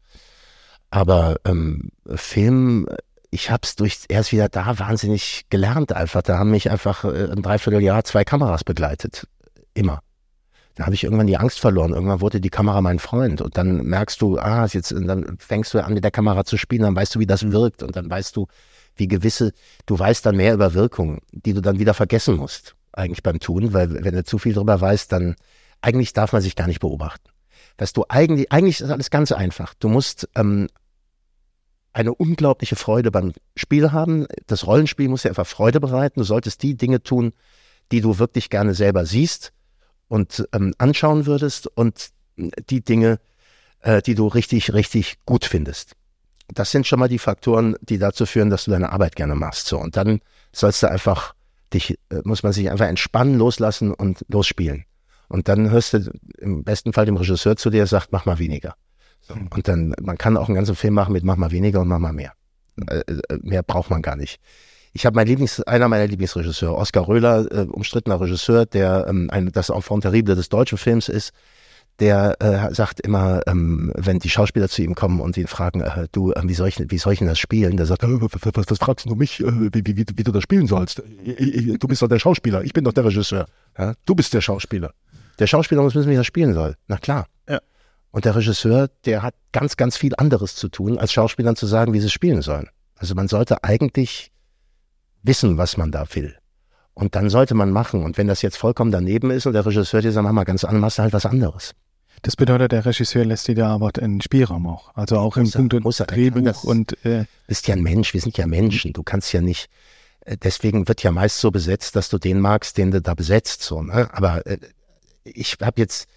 Aber 0.90 1.36
ähm, 1.44 1.90
Film, 2.14 2.89
ich 3.31 3.51
habe 3.51 3.62
es 3.64 3.77
durch 3.77 4.01
erst 4.09 4.32
wieder 4.32 4.48
da 4.48 4.78
wahnsinnig 4.78 5.47
gelernt 5.48 5.93
einfach. 5.93 6.23
Da 6.23 6.39
haben 6.39 6.51
mich 6.51 6.70
einfach 6.70 7.05
äh, 7.05 7.31
ein 7.31 7.43
Dreivierteljahr 7.43 8.05
zwei 8.05 8.24
Kameras 8.24 8.64
begleitet. 8.64 9.27
Immer. 9.73 10.01
Da 10.74 10.85
habe 10.85 10.94
ich 10.94 11.05
irgendwann 11.05 11.27
die 11.27 11.36
Angst 11.36 11.61
verloren. 11.61 11.93
Irgendwann 11.93 12.20
wurde 12.20 12.40
die 12.40 12.51
Kamera 12.51 12.81
mein 12.81 12.99
Freund. 12.99 13.40
Und 13.40 13.57
dann 13.57 13.85
merkst 13.85 14.20
du, 14.23 14.39
ah, 14.39 14.66
jetzt, 14.66 14.93
dann 14.93 15.36
fängst 15.39 15.74
du 15.74 15.85
an, 15.85 15.94
mit 15.94 16.05
der 16.05 16.11
Kamera 16.11 16.44
zu 16.44 16.57
spielen, 16.57 16.82
dann 16.82 16.97
weißt 16.97 17.15
du, 17.15 17.19
wie 17.19 17.27
das 17.27 17.51
wirkt. 17.53 17.82
Und 17.82 17.97
dann 17.97 18.09
weißt 18.09 18.35
du, 18.36 18.47
wie 18.97 19.09
gewisse, 19.09 19.53
du 19.86 19.99
weißt 19.99 20.24
dann 20.24 20.36
mehr 20.36 20.55
über 20.55 20.74
Wirkungen, 20.74 21.20
die 21.32 21.53
du 21.53 21.61
dann 21.61 21.78
wieder 21.78 21.94
vergessen 21.94 22.36
musst, 22.36 22.74
eigentlich 22.93 23.23
beim 23.23 23.39
Tun, 23.39 23.73
weil 23.73 24.05
wenn 24.05 24.15
du 24.15 24.24
zu 24.24 24.39
viel 24.39 24.55
drüber 24.55 24.81
weißt, 24.81 25.12
dann 25.12 25.35
eigentlich 25.82 26.12
darf 26.12 26.32
man 26.32 26.43
sich 26.43 26.57
gar 26.57 26.66
nicht 26.66 26.81
beobachten. 26.81 27.28
Dass 27.77 27.93
du 27.93 28.05
eigentlich, 28.09 28.51
eigentlich 28.53 28.81
ist 28.81 28.90
alles 28.90 29.11
ganz 29.11 29.32
einfach. 29.32 29.74
Du 29.74 29.89
musst 29.89 30.28
ähm, 30.36 30.69
eine 31.93 32.15
unglaubliche 32.15 32.77
Freude 32.77 33.11
beim 33.11 33.32
Spiel 33.57 33.93
haben. 33.93 34.27
Das 34.47 34.66
Rollenspiel 34.66 35.09
muss 35.09 35.23
dir 35.23 35.31
einfach 35.31 35.47
Freude 35.47 35.81
bereiten. 35.81 36.20
Du 36.20 36.24
solltest 36.24 36.62
die 36.62 36.77
Dinge 36.77 37.03
tun, 37.03 37.32
die 37.90 38.01
du 38.01 38.19
wirklich 38.19 38.49
gerne 38.49 38.74
selber 38.74 39.05
siehst 39.05 39.53
und 40.12 40.47
ähm, 40.52 40.74
anschauen 40.76 41.24
würdest 41.24 41.68
und 41.74 42.10
die 42.36 42.84
Dinge, 42.84 43.18
äh, 43.80 44.02
die 44.02 44.14
du 44.14 44.26
richtig, 44.26 44.74
richtig 44.74 45.16
gut 45.24 45.47
findest. 45.47 45.94
Das 46.48 46.70
sind 46.70 46.86
schon 46.86 46.98
mal 46.98 47.09
die 47.09 47.18
Faktoren, 47.18 47.76
die 47.80 47.97
dazu 47.97 48.26
führen, 48.26 48.51
dass 48.51 48.64
du 48.64 48.72
deine 48.72 48.93
Arbeit 48.93 49.16
gerne 49.16 49.34
machst. 49.34 49.68
So 49.68 49.78
und 49.78 49.97
dann 49.97 50.20
sollst 50.52 50.82
du 50.82 50.90
einfach 50.90 51.34
dich, 51.72 51.98
äh, 52.10 52.20
muss 52.24 52.43
man 52.43 52.52
sich 52.52 52.70
einfach 52.70 52.89
entspannen, 52.89 53.39
loslassen 53.39 53.94
und 53.94 54.22
losspielen. 54.28 54.84
Und 55.28 55.48
dann 55.48 55.70
hörst 55.70 55.94
du 55.94 56.12
im 56.36 56.62
besten 56.62 56.93
Fall 56.93 57.06
dem 57.06 57.16
Regisseur 57.16 57.56
zu 57.56 57.70
dir, 57.70 57.78
der 57.78 57.86
sagt, 57.86 58.12
mach 58.12 58.26
mal 58.26 58.39
weniger. 58.39 58.74
So. 59.22 59.32
Und 59.32 59.66
dann, 59.66 59.94
man 60.02 60.18
kann 60.18 60.36
auch 60.36 60.48
einen 60.48 60.56
ganzen 60.56 60.76
Film 60.76 60.93
machen 60.93 61.14
mit 61.14 61.24
mach 61.24 61.36
mal 61.36 61.52
weniger 61.52 61.80
und 61.80 61.89
mach 61.89 62.01
mal 62.01 62.12
mehr. 62.12 62.34
Äh, 62.86 62.98
äh 62.98 63.39
mehr 63.40 63.62
braucht 63.62 63.89
man 63.89 64.02
gar 64.02 64.16
nicht. 64.16 64.43
Ich 64.93 65.06
habe 65.06 65.16
mein 65.16 65.27
Lieblings, 65.27 65.60
einer 65.62 65.89
meiner 65.89 66.06
Lieblingsregisseure, 66.06 66.77
Oskar 66.77 67.09
Röhler, 67.09 67.51
äh, 67.51 67.64
umstrittener 67.64 68.20
Regisseur, 68.20 68.66
der 68.66 69.06
ähm, 69.09 69.31
ein, 69.31 69.51
das 69.51 69.70
Enfant 69.70 70.02
terrible 70.02 70.35
des 70.35 70.51
deutschen 70.51 70.77
Films 70.77 71.09
ist, 71.09 71.32
der 71.98 72.36
äh, 72.40 72.74
sagt 72.74 73.01
immer, 73.01 73.43
ähm, 73.47 73.93
wenn 73.97 74.19
die 74.19 74.28
Schauspieler 74.28 74.69
zu 74.69 74.82
ihm 74.82 74.94
kommen 74.94 75.20
und 75.20 75.36
ihn 75.36 75.47
fragen, 75.47 75.81
äh, 75.81 76.09
du, 76.12 76.32
äh, 76.32 76.43
wie, 76.44 76.55
soll 76.55 76.69
ich, 76.69 76.78
wie 76.78 76.98
soll 76.98 77.14
ich 77.14 77.20
denn 77.20 77.28
das 77.28 77.39
spielen? 77.39 77.77
Der 77.77 77.86
sagt, 77.86 78.02
äh, 78.02 78.20
was, 78.20 78.55
was, 78.55 78.64
was 78.69 78.78
fragst 78.78 79.09
du 79.09 79.14
mich, 79.14 79.40
äh, 79.40 79.47
wie, 79.47 79.86
wie, 79.86 79.97
wie, 79.97 80.06
wie, 80.14 80.23
du 80.23 80.32
das 80.32 80.43
spielen 80.43 80.66
sollst? 80.66 80.98
Du 80.98 81.89
bist 81.89 82.02
doch 82.02 82.09
der 82.09 82.19
Schauspieler, 82.19 82.62
ich 82.62 82.73
bin 82.73 82.85
doch 82.85 82.93
der 82.93 83.05
Regisseur. 83.05 83.47
Ja? 83.78 83.94
Du 84.05 84.14
bist 84.14 84.35
der 84.35 84.40
Schauspieler. 84.40 84.93
Der 85.39 85.47
Schauspieler 85.47 85.82
muss 85.82 85.94
wissen, 85.94 86.10
wie 86.10 86.14
er 86.14 86.24
spielen 86.24 86.55
soll. 86.55 86.77
Na 86.89 86.98
klar. 86.98 87.27
Ja. 87.48 87.60
Und 88.10 88.27
der 88.27 88.36
Regisseur, 88.36 88.89
der 89.06 89.23
hat 89.23 89.35
ganz, 89.52 89.77
ganz 89.77 89.97
viel 89.97 90.12
anderes 90.19 90.55
zu 90.55 90.69
tun, 90.69 90.98
als 90.98 91.12
Schauspielern 91.12 91.56
zu 91.56 91.66
sagen, 91.66 91.94
wie 91.94 92.01
sie 92.01 92.10
spielen 92.10 92.43
sollen. 92.43 92.69
Also 92.97 93.14
man 93.14 93.28
sollte 93.28 93.64
eigentlich 93.64 94.32
wissen, 95.23 95.59
was 95.59 95.77
man 95.77 95.90
da 95.93 96.07
will. 96.15 96.36
Und 96.94 97.15
dann 97.15 97.31
sollte 97.31 97.55
man 97.55 97.70
machen. 97.70 98.05
Und 98.05 98.19
wenn 98.19 98.27
das 98.27 98.43
jetzt 98.43 98.57
vollkommen 98.57 98.93
daneben 98.93 99.31
ist 99.31 99.47
und 99.47 99.55
der 99.55 99.65
Regisseur 99.65 100.03
dir 100.03 100.12
sagt, 100.12 100.24
mach 100.24 100.32
mal 100.32 100.44
ganz 100.44 100.65
anders, 100.65 100.81
machst 100.81 100.99
du 100.99 101.03
halt 101.03 101.12
was 101.12 101.27
anderes. 101.27 101.74
Das 102.20 102.36
bedeutet, 102.36 102.73
der 102.73 102.85
Regisseur 102.85 103.24
lässt 103.24 103.49
dir 103.49 103.55
da 103.55 103.69
aber 103.70 103.90
einen 104.01 104.20
Spielraum 104.20 104.66
auch. 104.66 104.94
Also 104.94 105.19
auch 105.19 105.36
im 105.36 105.51
Punkt 105.51 105.74
er, 105.74 106.07
Drehbuch 106.07 106.44
das, 106.44 106.65
und 106.65 107.05
äh, 107.05 107.24
bist 107.47 107.66
ja 107.66 107.74
ein 107.74 107.82
Mensch, 107.82 108.15
wir 108.15 108.20
sind 108.20 108.39
ja 108.39 108.47
Menschen. 108.47 108.93
Du 108.93 109.03
kannst 109.03 109.32
ja 109.32 109.40
nicht. 109.40 109.69
Äh, 110.20 110.36
deswegen 110.36 110.86
wird 110.86 111.03
ja 111.03 111.11
meist 111.11 111.39
so 111.39 111.51
besetzt, 111.51 111.97
dass 111.97 112.09
du 112.09 112.19
den 112.19 112.39
magst, 112.39 112.78
den 112.78 112.90
du 112.90 113.01
da 113.01 113.15
besetzt. 113.15 113.62
So, 113.62 113.82
ne? 113.82 114.09
Aber 114.12 114.47
äh, 114.47 114.59
ich 115.24 115.57
habe 115.61 115.81
jetzt 115.81 116.09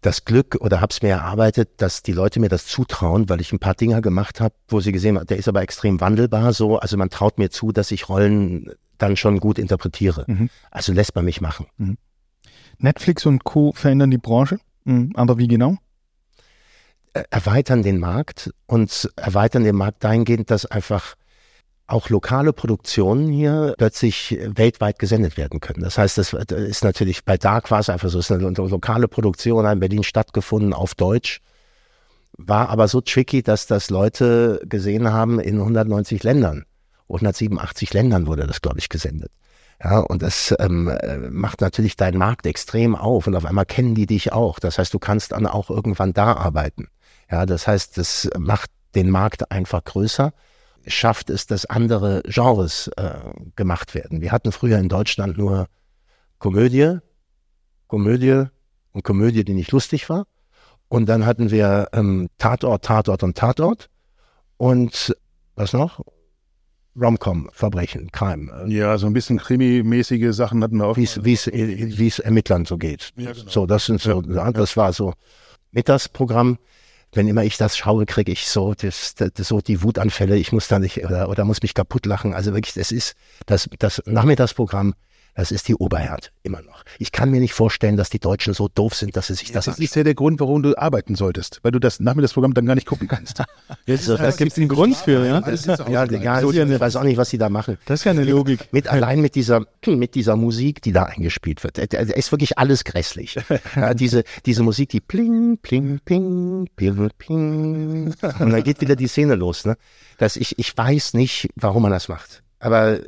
das 0.00 0.24
Glück 0.24 0.56
oder 0.60 0.80
habe 0.80 0.90
es 0.90 1.02
mir 1.02 1.10
erarbeitet, 1.10 1.70
dass 1.78 2.02
die 2.02 2.12
Leute 2.12 2.40
mir 2.40 2.48
das 2.48 2.66
zutrauen, 2.66 3.28
weil 3.28 3.40
ich 3.40 3.52
ein 3.52 3.58
paar 3.58 3.74
Dinge 3.74 4.00
gemacht 4.00 4.40
habe, 4.40 4.54
wo 4.68 4.80
sie 4.80 4.92
gesehen 4.92 5.18
haben, 5.18 5.26
der 5.26 5.36
ist 5.36 5.48
aber 5.48 5.62
extrem 5.62 6.00
wandelbar 6.00 6.52
so. 6.52 6.78
Also 6.78 6.96
man 6.96 7.10
traut 7.10 7.38
mir 7.38 7.50
zu, 7.50 7.72
dass 7.72 7.90
ich 7.90 8.08
Rollen 8.08 8.72
dann 8.98 9.16
schon 9.16 9.40
gut 9.40 9.58
interpretiere. 9.58 10.24
Mhm. 10.26 10.50
Also 10.70 10.92
lässt 10.92 11.14
man 11.14 11.24
mich 11.24 11.40
machen. 11.40 11.66
Mhm. 11.76 11.98
Netflix 12.78 13.26
und 13.26 13.44
Co. 13.44 13.72
verändern 13.72 14.10
die 14.10 14.18
Branche, 14.18 14.58
mhm. 14.84 15.12
aber 15.14 15.38
wie 15.38 15.48
genau? 15.48 15.76
Erweitern 17.12 17.82
den 17.82 17.98
Markt 17.98 18.50
und 18.66 19.10
erweitern 19.16 19.64
den 19.64 19.76
Markt 19.76 20.04
dahingehend, 20.04 20.50
dass 20.50 20.64
einfach 20.64 21.16
auch 21.90 22.08
lokale 22.08 22.52
Produktionen 22.52 23.28
hier 23.28 23.74
plötzlich 23.76 24.38
weltweit 24.42 24.98
gesendet 24.98 25.36
werden 25.36 25.60
können. 25.60 25.82
Das 25.82 25.98
heißt, 25.98 26.18
das 26.18 26.32
ist 26.32 26.84
natürlich 26.84 27.24
bei 27.24 27.36
Dark 27.36 27.70
war 27.70 27.80
es 27.80 27.88
einfach 27.88 28.08
so, 28.08 28.18
es 28.18 28.30
ist 28.30 28.32
eine 28.32 28.50
lokale 28.50 29.08
Produktion 29.08 29.66
in 29.66 29.80
Berlin 29.80 30.02
stattgefunden 30.02 30.72
auf 30.72 30.94
Deutsch, 30.94 31.40
war 32.36 32.68
aber 32.70 32.88
so 32.88 33.00
tricky, 33.00 33.42
dass 33.42 33.66
das 33.66 33.90
Leute 33.90 34.60
gesehen 34.64 35.12
haben 35.12 35.40
in 35.40 35.58
190 35.58 36.22
Ländern. 36.22 36.64
187 37.08 37.92
Ländern 37.92 38.26
wurde 38.26 38.46
das, 38.46 38.62
glaube 38.62 38.78
ich, 38.78 38.88
gesendet. 38.88 39.32
Ja, 39.82 39.98
und 40.00 40.22
das 40.22 40.54
ähm, 40.58 40.92
macht 41.30 41.60
natürlich 41.62 41.96
deinen 41.96 42.18
Markt 42.18 42.46
extrem 42.46 42.94
auf 42.94 43.26
und 43.26 43.34
auf 43.34 43.46
einmal 43.46 43.66
kennen 43.66 43.94
die 43.94 44.06
dich 44.06 44.32
auch. 44.32 44.58
Das 44.58 44.78
heißt, 44.78 44.92
du 44.92 44.98
kannst 44.98 45.32
dann 45.32 45.46
auch 45.46 45.70
irgendwann 45.70 46.12
da 46.12 46.34
arbeiten. 46.34 46.88
Ja, 47.30 47.46
das 47.46 47.66
heißt, 47.66 47.96
das 47.96 48.28
macht 48.38 48.70
den 48.94 49.10
Markt 49.10 49.50
einfach 49.50 49.82
größer 49.82 50.32
schafft 50.86 51.30
es, 51.30 51.46
dass 51.46 51.66
andere 51.66 52.22
Genres 52.24 52.88
äh, 52.96 53.18
gemacht 53.56 53.94
werden. 53.94 54.20
Wir 54.20 54.32
hatten 54.32 54.52
früher 54.52 54.78
in 54.78 54.88
Deutschland 54.88 55.38
nur 55.38 55.66
Komödie, 56.38 56.98
Komödie 57.86 58.44
und 58.92 59.04
Komödie, 59.04 59.44
die 59.44 59.54
nicht 59.54 59.72
lustig 59.72 60.08
war. 60.08 60.26
Und 60.88 61.06
dann 61.08 61.26
hatten 61.26 61.50
wir 61.50 61.88
ähm, 61.92 62.28
Tatort, 62.38 62.84
Tatort 62.84 63.22
und 63.22 63.36
Tatort. 63.36 63.88
Und 64.56 65.16
was 65.54 65.72
noch? 65.72 66.00
Romcom, 67.00 67.48
Verbrechen, 67.52 68.10
Crime. 68.10 68.64
Ja, 68.66 68.98
so 68.98 69.06
ein 69.06 69.12
bisschen 69.12 69.38
krimi-mäßige 69.38 70.34
Sachen 70.34 70.62
hatten 70.62 70.78
wir 70.78 70.86
auch. 70.86 70.96
Wie 70.96 71.04
es 71.04 72.18
Ermittlern 72.18 72.64
so 72.64 72.76
geht. 72.76 73.12
Ja, 73.16 73.32
genau. 73.32 73.48
So, 73.48 73.66
das 73.66 73.86
sind 73.86 74.00
so, 74.00 74.22
ja, 74.22 74.50
das 74.50 74.76
war 74.76 74.92
so 74.92 75.14
Mittagsprogramm 75.70 76.58
wenn 77.12 77.28
immer 77.28 77.44
ich 77.44 77.56
das 77.56 77.76
schaue, 77.76 78.06
kriege 78.06 78.30
ich 78.30 78.48
so, 78.48 78.74
das, 78.74 79.14
das, 79.14 79.30
so 79.36 79.60
die 79.60 79.82
Wutanfälle. 79.82 80.36
Ich 80.36 80.52
muss 80.52 80.68
da 80.68 80.78
nicht 80.78 81.04
oder, 81.04 81.28
oder 81.28 81.44
muss 81.44 81.62
mich 81.62 81.74
kaputt 81.74 82.06
lachen. 82.06 82.34
Also 82.34 82.54
wirklich, 82.54 82.74
das 82.74 82.92
ist 82.92 83.14
das, 83.46 83.68
das 83.78 84.02
Nachmittagsprogramm 84.06 84.94
das 85.40 85.50
ist 85.52 85.68
die 85.68 85.74
Oberherd, 85.74 86.32
immer 86.42 86.60
noch. 86.60 86.84
Ich 86.98 87.12
kann 87.12 87.30
mir 87.30 87.40
nicht 87.40 87.54
vorstellen, 87.54 87.96
dass 87.96 88.10
die 88.10 88.18
Deutschen 88.18 88.52
so 88.52 88.68
doof 88.68 88.94
sind, 88.94 89.16
dass 89.16 89.28
sie 89.28 89.34
sich 89.34 89.52
das 89.52 89.64
Das 89.64 89.68
anschauen. 89.74 89.84
ist 89.84 89.96
ja 89.96 90.04
der 90.04 90.14
Grund, 90.14 90.38
warum 90.38 90.62
du 90.62 90.76
arbeiten 90.76 91.14
solltest, 91.14 91.60
weil 91.62 91.72
du 91.72 91.78
das 91.78 91.98
Nachmittagsprogramm 91.98 92.52
dann 92.52 92.66
gar 92.66 92.74
nicht 92.74 92.86
gucken 92.86 93.08
kannst. 93.08 93.42
also, 93.88 94.16
da 94.18 94.30
gibt 94.32 94.52
es 94.52 94.58
einen 94.58 94.68
Grund 94.68 94.96
für, 94.96 95.24
ja? 95.26 95.40
Das 95.40 95.66
ist 95.66 95.66
ja, 95.66 96.04
ja, 96.04 96.40
so 96.40 96.52
ich 96.52 96.80
weiß 96.80 96.96
auch 96.96 97.04
nicht, 97.04 97.16
was 97.16 97.30
sie 97.30 97.38
da 97.38 97.48
machen. 97.48 97.78
Das 97.86 98.00
ist 98.00 98.04
ja 98.04 98.10
eine 98.10 98.24
Logik. 98.24 98.60
Mit, 98.64 98.84
mit 98.84 98.88
allein 98.88 99.22
mit 99.22 99.34
dieser, 99.34 99.64
mit 99.86 100.14
dieser 100.14 100.36
Musik, 100.36 100.82
die 100.82 100.92
da 100.92 101.04
eingespielt 101.04 101.64
wird. 101.64 101.78
Da 101.78 101.98
ist 101.98 102.32
wirklich 102.32 102.58
alles 102.58 102.84
grässlich. 102.84 103.38
Ja, 103.74 103.94
diese, 103.94 104.24
diese 104.44 104.62
Musik, 104.62 104.90
die 104.90 105.00
pling, 105.00 105.58
pling, 105.62 106.00
ping, 106.04 106.68
ping, 106.76 107.10
ping. 107.16 108.14
Und 108.38 108.50
dann 108.50 108.62
geht 108.62 108.80
wieder 108.80 108.96
die 108.96 109.06
Szene 109.06 109.36
los, 109.36 109.64
ne? 109.64 109.76
Dass 110.18 110.36
ich, 110.36 110.58
ich 110.58 110.76
weiß 110.76 111.14
nicht, 111.14 111.48
warum 111.56 111.82
man 111.82 111.92
das 111.92 112.08
macht. 112.08 112.42
Aber 112.58 113.00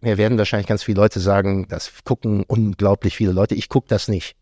mir 0.00 0.18
werden 0.18 0.38
wahrscheinlich 0.38 0.66
ganz 0.66 0.82
viele 0.82 1.00
Leute 1.00 1.20
sagen, 1.20 1.66
das 1.68 1.92
gucken 2.04 2.44
unglaublich 2.46 3.16
viele 3.16 3.32
Leute. 3.32 3.54
Ich 3.54 3.68
gucke 3.68 3.88
das 3.88 4.08
nicht. 4.08 4.36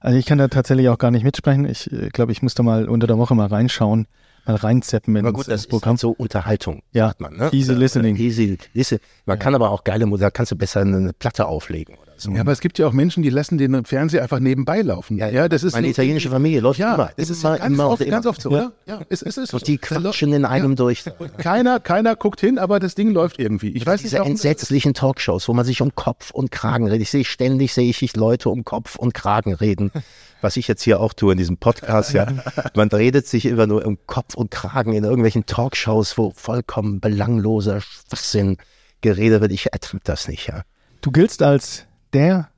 Also 0.00 0.18
ich 0.18 0.26
kann 0.26 0.38
da 0.38 0.48
tatsächlich 0.48 0.88
auch 0.88 0.98
gar 0.98 1.10
nicht 1.10 1.24
mitsprechen. 1.24 1.64
Ich 1.64 1.90
äh, 1.92 2.08
glaube, 2.08 2.32
ich 2.32 2.42
muss 2.42 2.54
da 2.54 2.62
mal 2.62 2.88
unter 2.88 3.06
der 3.06 3.18
Woche 3.18 3.34
mal 3.34 3.48
reinschauen, 3.48 4.06
mal 4.48 4.56
reinzeppen 4.56 5.14
in 5.16 5.32
gut, 5.32 5.48
das 5.48 5.66
Programm. 5.66 5.94
Ist 5.94 6.02
halt 6.04 6.16
so 6.16 6.22
Unterhaltung. 6.22 6.82
Ja, 6.92 7.12
man, 7.18 7.36
ne? 7.36 7.50
easy 7.52 7.72
listening. 7.72 8.16
Easy, 8.16 8.58
listen. 8.74 8.98
Man 9.26 9.38
ja. 9.38 9.42
kann 9.42 9.54
aber 9.54 9.70
auch 9.70 9.84
geile 9.84 10.06
Musik, 10.06 10.22
da 10.22 10.30
kannst 10.30 10.52
du 10.52 10.56
besser 10.56 10.80
eine 10.80 11.12
Platte 11.12 11.46
auflegen. 11.46 11.96
So. 12.20 12.32
Ja, 12.32 12.40
aber 12.40 12.50
es 12.50 12.60
gibt 12.60 12.80
ja 12.80 12.86
auch 12.88 12.92
Menschen, 12.92 13.22
die 13.22 13.30
lassen 13.30 13.58
den 13.58 13.84
Fernseher 13.84 14.22
einfach 14.22 14.40
nebenbei 14.40 14.82
laufen. 14.82 15.18
Ja, 15.18 15.28
ja 15.28 15.48
das 15.48 15.62
ist 15.62 15.72
meine 15.74 15.86
italienische 15.86 16.30
Familie 16.30 16.60
läuft 16.60 16.80
ja, 16.80 16.94
immer. 16.94 17.10
Das 17.16 17.30
ist 17.30 17.44
immer, 17.44 17.58
ganz, 17.58 17.72
immer, 17.72 17.88
oft, 17.88 18.02
immer. 18.02 18.10
ganz 18.10 18.26
oft 18.26 18.42
so, 18.42 18.50
oder? 18.50 18.72
Ja, 18.86 19.00
es, 19.08 19.22
es 19.22 19.36
ist. 19.36 19.54
Und 19.54 19.66
die 19.68 19.78
quatschen 19.78 20.32
in 20.32 20.44
einem 20.44 20.72
ja. 20.72 20.76
durch. 20.76 21.04
Keiner, 21.38 21.78
keiner 21.78 22.16
guckt 22.16 22.40
hin, 22.40 22.58
aber 22.58 22.80
das 22.80 22.96
Ding 22.96 23.12
läuft 23.12 23.38
irgendwie. 23.38 23.70
Ich 23.70 23.86
weiß 23.86 24.02
Diese 24.02 24.18
nicht, 24.18 24.26
entsetzlichen 24.26 24.94
Talkshows, 24.94 25.46
wo 25.48 25.54
man 25.54 25.64
sich 25.64 25.80
um 25.80 25.94
Kopf 25.94 26.32
und 26.32 26.50
Kragen 26.50 26.86
redet. 26.86 27.02
Ich 27.02 27.10
sehe 27.10 27.24
ständig, 27.24 27.72
sehe 27.72 27.88
ich 27.88 28.16
Leute 28.16 28.48
um 28.48 28.64
Kopf 28.64 28.96
und 28.96 29.14
Kragen 29.14 29.54
reden. 29.54 29.92
Was 30.40 30.56
ich 30.56 30.68
jetzt 30.68 30.82
hier 30.82 31.00
auch 31.00 31.12
tue 31.14 31.32
in 31.32 31.38
diesem 31.38 31.56
Podcast, 31.56 32.12
ja. 32.12 32.26
Man 32.76 32.88
redet 32.88 33.26
sich 33.26 33.44
immer 33.46 33.66
nur 33.66 33.84
um 33.84 33.98
Kopf 34.06 34.34
und 34.34 34.50
Kragen 34.50 34.92
in 34.92 35.04
irgendwelchen 35.04 35.46
Talkshows, 35.46 36.16
wo 36.16 36.30
vollkommen 36.30 37.00
belangloser 37.00 37.80
Schwachsinn 37.80 38.56
geredet 39.00 39.40
wird. 39.40 39.52
Ich 39.52 39.72
ertrage 39.72 40.00
das 40.04 40.28
nicht, 40.28 40.46
ja. 40.48 40.62
Du 41.00 41.10
giltst 41.10 41.42
als 41.42 41.86
der 42.12 42.50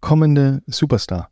kommende 0.00 0.62
Superstar. 0.66 1.30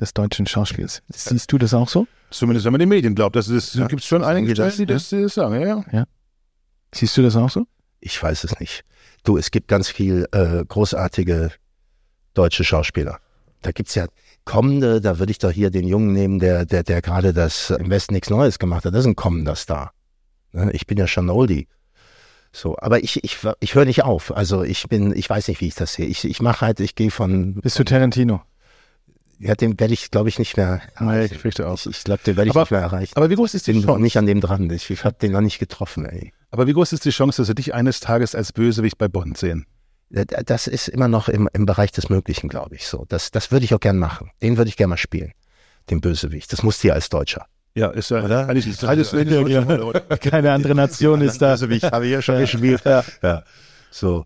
des 0.00 0.12
deutschen 0.12 0.44
Schauspiels. 0.48 1.02
Siehst 1.08 1.52
du 1.52 1.58
das 1.58 1.72
auch 1.72 1.88
so? 1.88 2.08
Zumindest 2.30 2.64
wenn 2.64 2.72
man 2.72 2.80
den 2.80 2.88
Medien 2.88 3.14
glaubt. 3.14 3.36
Das 3.36 3.46
ist, 3.46 3.76
Ja. 3.76 3.86
gibt 3.86 4.02
es 4.02 4.08
schon 4.08 4.24
einige 4.24 4.50
Stellen, 4.52 4.72
die 4.76 4.86
das, 4.86 5.08
die 5.08 5.22
das 5.22 5.34
sagen. 5.34 5.60
Ja, 5.60 5.84
ja. 5.92 6.04
Siehst 6.92 7.16
du 7.16 7.22
das 7.22 7.36
auch 7.36 7.48
so? 7.48 7.64
Ich 8.00 8.20
weiß 8.20 8.42
es 8.42 8.58
nicht. 8.58 8.84
Du, 9.22 9.38
es 9.38 9.52
gibt 9.52 9.68
ganz 9.68 9.88
viel 9.88 10.26
äh, 10.32 10.64
großartige 10.66 11.52
deutsche 12.34 12.64
Schauspieler. 12.64 13.20
Da 13.62 13.70
gibt's 13.70 13.94
ja 13.94 14.06
kommende, 14.44 15.00
da 15.00 15.18
würde 15.18 15.30
ich 15.32 15.38
doch 15.38 15.50
hier 15.50 15.70
den 15.70 15.86
Jungen 15.86 16.12
nehmen, 16.12 16.38
der, 16.38 16.64
der, 16.66 16.82
der 16.82 17.00
gerade 17.02 17.32
das 17.32 17.70
im 17.70 17.90
Westen 17.90 18.14
nichts 18.14 18.30
Neues 18.30 18.58
gemacht 18.58 18.84
hat. 18.84 18.92
Das 18.94 19.00
ist 19.00 19.06
ein 19.06 19.16
kommender 19.16 19.54
Star. 19.56 19.92
Ne? 20.52 20.70
Ich 20.72 20.86
bin 20.86 20.98
ja 20.98 21.06
schon 21.06 21.30
Oldie. 21.30 21.68
So, 22.52 22.76
aber 22.78 23.02
ich, 23.02 23.22
ich, 23.24 23.38
ich 23.60 23.74
höre 23.74 23.84
nicht 23.84 24.04
auf. 24.04 24.36
Also 24.36 24.62
ich 24.62 24.86
bin, 24.88 25.12
ich 25.16 25.28
weiß 25.28 25.48
nicht, 25.48 25.60
wie 25.60 25.66
ich 25.68 25.74
das 25.74 25.94
sehe. 25.94 26.06
Ich, 26.06 26.24
ich 26.24 26.40
mache 26.40 26.60
halt, 26.66 26.78
ich 26.80 26.94
gehe 26.94 27.10
von, 27.10 27.54
Bist 27.56 27.78
du 27.78 27.84
Tarantino? 27.84 28.42
ja, 29.40 29.54
den 29.56 29.78
werde 29.80 29.92
ich, 29.92 30.12
glaube 30.12 30.28
ich, 30.28 30.38
nicht 30.38 30.56
mehr 30.56 30.80
Nee, 31.00 31.24
ich 31.24 31.60
auch. 31.62 31.74
Ich, 31.74 31.86
ich 31.86 32.04
glaube, 32.04 32.22
den 32.24 32.36
werde 32.36 32.48
ich 32.50 32.54
Aber- 32.54 32.60
nicht 32.62 32.70
mehr 32.70 32.80
erreichen. 32.80 33.12
Aber 33.16 33.28
wie 33.30 33.34
groß 33.34 33.54
ist 33.54 33.66
die 33.66 33.72
bin 33.72 33.80
noch 33.80 33.86
Chance? 33.88 34.02
nicht 34.02 34.16
an 34.18 34.26
dem 34.26 34.40
dran. 34.40 34.70
Ich, 34.70 34.88
ich 34.90 35.04
habe 35.04 35.16
den 35.20 35.32
noch 35.32 35.40
nicht 35.40 35.58
getroffen, 35.58 36.06
ey. 36.06 36.32
Aber 36.52 36.68
wie 36.68 36.72
groß 36.72 36.92
ist 36.92 37.04
die 37.04 37.10
Chance, 37.10 37.42
dass 37.42 37.48
wir 37.48 37.54
dich 37.56 37.74
eines 37.74 37.98
Tages 37.98 38.36
als 38.36 38.52
Bösewicht 38.52 38.96
bei 38.98 39.08
Bond 39.08 39.36
sehen? 39.36 39.66
Das 40.14 40.68
ist 40.68 40.88
immer 40.88 41.08
noch 41.08 41.28
im, 41.28 41.48
im 41.52 41.66
Bereich 41.66 41.90
des 41.90 42.08
Möglichen, 42.08 42.48
glaube 42.48 42.76
ich. 42.76 42.86
So, 42.86 43.04
das, 43.08 43.30
das 43.30 43.50
würde 43.50 43.64
ich 43.64 43.74
auch 43.74 43.80
gern 43.80 43.98
machen. 43.98 44.30
Den 44.42 44.56
würde 44.56 44.68
ich 44.68 44.76
gern 44.76 44.90
mal 44.90 44.96
spielen. 44.96 45.32
Den 45.90 46.00
Bösewicht. 46.00 46.52
Das 46.52 46.62
musst 46.62 46.84
du 46.84 46.88
ja 46.88 46.94
als 46.94 47.08
Deutscher. 47.08 47.46
Ja, 47.74 47.90
ist 47.90 48.10
ja 48.10 48.22
Oder? 48.22 48.48
eigentlich 48.48 48.66
das 48.76 48.84
alles 48.88 49.10
Ja, 49.10 49.22
ja. 49.22 49.92
Keine 50.20 50.52
andere 50.52 50.74
Nation 50.74 51.20
ist 51.20 51.42
da. 51.42 51.52
Bösewicht 51.52 51.90
habe 51.90 52.06
ich 52.06 52.12
ja 52.12 52.22
schon 52.22 52.38
gespielt. 52.38 52.82
Ja. 52.84 53.04
ja. 53.22 53.42
So. 53.90 54.24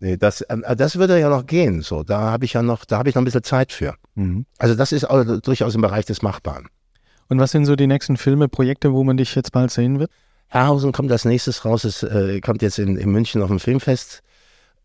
Nee, 0.00 0.16
das, 0.16 0.44
ähm, 0.48 0.64
das 0.76 0.96
würde 0.96 1.18
ja 1.18 1.30
noch 1.30 1.46
gehen. 1.46 1.80
So, 1.80 2.02
da 2.02 2.32
habe 2.32 2.44
ich 2.44 2.52
ja 2.54 2.62
noch, 2.62 2.84
da 2.84 2.98
habe 2.98 3.08
ich 3.08 3.14
noch 3.14 3.22
ein 3.22 3.24
bisschen 3.24 3.44
Zeit 3.44 3.72
für. 3.72 3.94
Mhm. 4.16 4.46
Also 4.58 4.74
das 4.74 4.92
ist 4.92 5.08
auch 5.08 5.24
durchaus 5.40 5.74
im 5.74 5.80
Bereich 5.80 6.04
des 6.04 6.22
Machbaren. 6.22 6.68
Und 7.28 7.38
was 7.38 7.52
sind 7.52 7.64
so 7.64 7.76
die 7.76 7.86
nächsten 7.86 8.16
Filme, 8.16 8.48
Projekte, 8.48 8.92
wo 8.92 9.04
man 9.04 9.16
dich 9.16 9.34
jetzt 9.34 9.52
bald 9.52 9.70
sehen 9.70 10.00
wird? 10.00 10.10
Herrhausen 10.48 10.92
kommt 10.92 11.10
als 11.10 11.24
nächstes 11.24 11.64
raus, 11.64 11.84
es 11.84 12.02
äh, 12.02 12.40
kommt 12.40 12.60
jetzt 12.60 12.78
in, 12.78 12.96
in 12.96 13.10
München 13.10 13.40
auf 13.40 13.48
dem 13.48 13.58
Filmfest. 13.58 14.22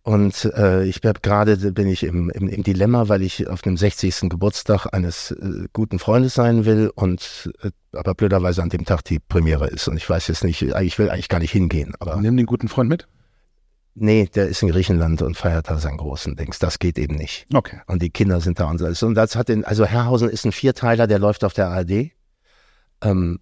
Und 0.08 0.46
äh, 0.56 0.86
ich 0.86 1.02
habe 1.04 1.20
gerade 1.22 1.58
bin 1.74 1.90
ich 1.90 2.04
im, 2.04 2.30
im, 2.30 2.48
im 2.48 2.64
Dilemma, 2.64 3.10
weil 3.10 3.22
ich 3.22 3.46
auf 3.50 3.62
dem 3.62 3.76
60. 3.76 4.30
Geburtstag 4.30 4.88
eines 4.94 5.32
äh, 5.32 5.68
guten 5.74 6.00
Freundes 6.00 6.34
sein 6.34 6.64
will 6.64 6.90
und 6.96 7.52
äh, 7.62 7.72
aber 7.92 8.16
blöderweise 8.16 8.64
an 8.64 8.70
dem 8.70 8.86
Tag 8.86 9.02
die 9.04 9.20
Premiere 9.20 9.68
ist. 9.68 9.90
Und 9.90 9.98
ich 9.98 10.10
weiß 10.10 10.30
jetzt 10.30 10.46
nicht, 10.46 10.62
ich 10.62 10.98
will 10.98 11.10
eigentlich 11.10 11.28
gar 11.28 11.40
nicht 11.40 11.52
hingehen. 11.52 11.94
Aber 12.00 12.16
Nimm 12.22 12.38
den 12.38 12.46
guten 12.46 12.70
Freund 12.70 12.90
mit. 12.90 13.06
nee, 13.96 14.30
der 14.34 14.48
ist 14.48 14.64
in 14.64 14.70
Griechenland 14.70 15.22
und 15.24 15.36
feiert 15.36 15.70
da 15.70 15.78
seinen 15.78 15.98
großen 15.98 16.38
Dings. 16.38 16.58
Das 16.58 16.80
geht 16.80 16.98
eben 16.98 17.16
nicht. 17.16 17.46
Okay. 17.54 17.82
Und 17.88 18.02
die 18.02 18.10
Kinder 18.10 18.40
sind 18.40 18.62
da 18.62 18.70
und 18.70 18.78
so. 18.78 19.08
Und 19.08 19.16
das 19.16 19.36
hat 19.36 19.50
den, 19.50 19.66
also 19.66 19.86
Herrhausen 19.86 20.30
ist 20.30 20.46
ein 20.46 20.54
Vierteiler, 20.54 21.08
der 21.08 21.20
läuft 21.20 21.44
auf 21.44 21.52
der 21.52 21.68
ARD. 21.68 22.12
Ähm, 23.02 23.40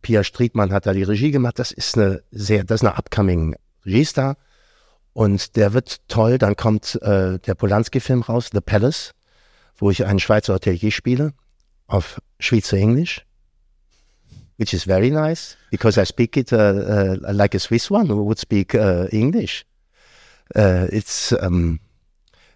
Pia 0.00 0.22
Striedmann 0.22 0.72
hat 0.72 0.86
da 0.86 0.92
die 0.92 1.02
Regie 1.02 1.32
gemacht. 1.32 1.58
Das 1.58 1.72
ist 1.72 1.98
eine 1.98 2.22
sehr, 2.30 2.62
das 2.62 2.82
ist 2.82 2.86
eine 2.86 2.96
upcoming 2.96 3.56
Regiestar. 3.84 4.36
Und 5.14 5.56
der 5.56 5.72
wird 5.72 6.06
toll. 6.08 6.38
Dann 6.38 6.56
kommt 6.56 7.00
äh, 7.00 7.38
der 7.38 7.54
Polanski-Film 7.54 8.22
raus, 8.22 8.50
The 8.52 8.60
Palace, 8.60 9.12
wo 9.76 9.90
ich 9.90 10.04
einen 10.04 10.18
Schweizer 10.18 10.54
Hotelier 10.54 10.90
spiele 10.90 11.32
auf 11.86 12.20
Schweizer 12.38 12.76
Englisch. 12.76 13.24
Which 14.56 14.72
is 14.72 14.84
very 14.84 15.10
nice, 15.10 15.56
because 15.70 16.00
I 16.00 16.04
speak 16.04 16.36
it 16.36 16.52
uh, 16.52 16.56
uh, 16.56 17.32
like 17.32 17.56
a 17.56 17.58
Swiss 17.58 17.90
one 17.90 18.08
who 18.08 18.24
would 18.24 18.38
speak 18.38 18.72
uh, 18.72 19.08
English. 19.10 19.64
Uh, 20.54 20.86
it's, 20.92 21.32
um, 21.32 21.80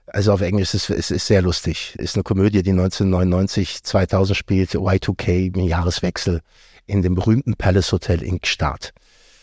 also 0.07 0.33
auf 0.33 0.41
Englisch 0.41 0.75
ist 0.75 0.91
es 0.91 1.11
ist 1.11 1.27
sehr 1.27 1.43
lustig. 1.43 1.97
Ist 1.99 2.15
eine 2.15 2.23
Komödie, 2.23 2.63
die 2.63 2.71
1999, 2.71 3.83
2000 3.83 4.37
spielt, 4.37 4.71
Y2K, 4.77 5.53
im 5.57 5.67
Jahreswechsel, 5.67 6.41
in 6.87 7.03
dem 7.03 7.17
berühmten 7.17 7.57
Palace 7.57 7.91
Hotel 7.91 8.23
in 8.23 8.41
Gstaad. 8.41 8.93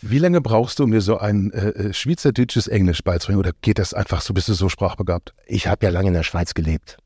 Wie 0.02 0.18
lange 0.18 0.40
brauchst 0.40 0.78
du, 0.78 0.84
um 0.84 0.90
dir 0.90 1.00
so 1.00 1.18
ein 1.18 1.50
äh, 1.52 1.68
äh, 1.68 1.92
schweizerdeutsches 1.92 2.68
Englisch 2.68 3.02
beizubringen? 3.02 3.40
Oder 3.40 3.52
geht 3.60 3.78
das 3.78 3.94
einfach 3.94 4.20
so, 4.20 4.34
bist 4.34 4.48
du 4.48 4.54
so 4.54 4.68
sprachbegabt? 4.68 5.34
Ich 5.46 5.66
habe 5.66 5.84
ja 5.86 5.90
lange 5.90 6.08
in 6.08 6.14
der 6.14 6.22
Schweiz 6.22 6.54
gelebt. 6.54 6.98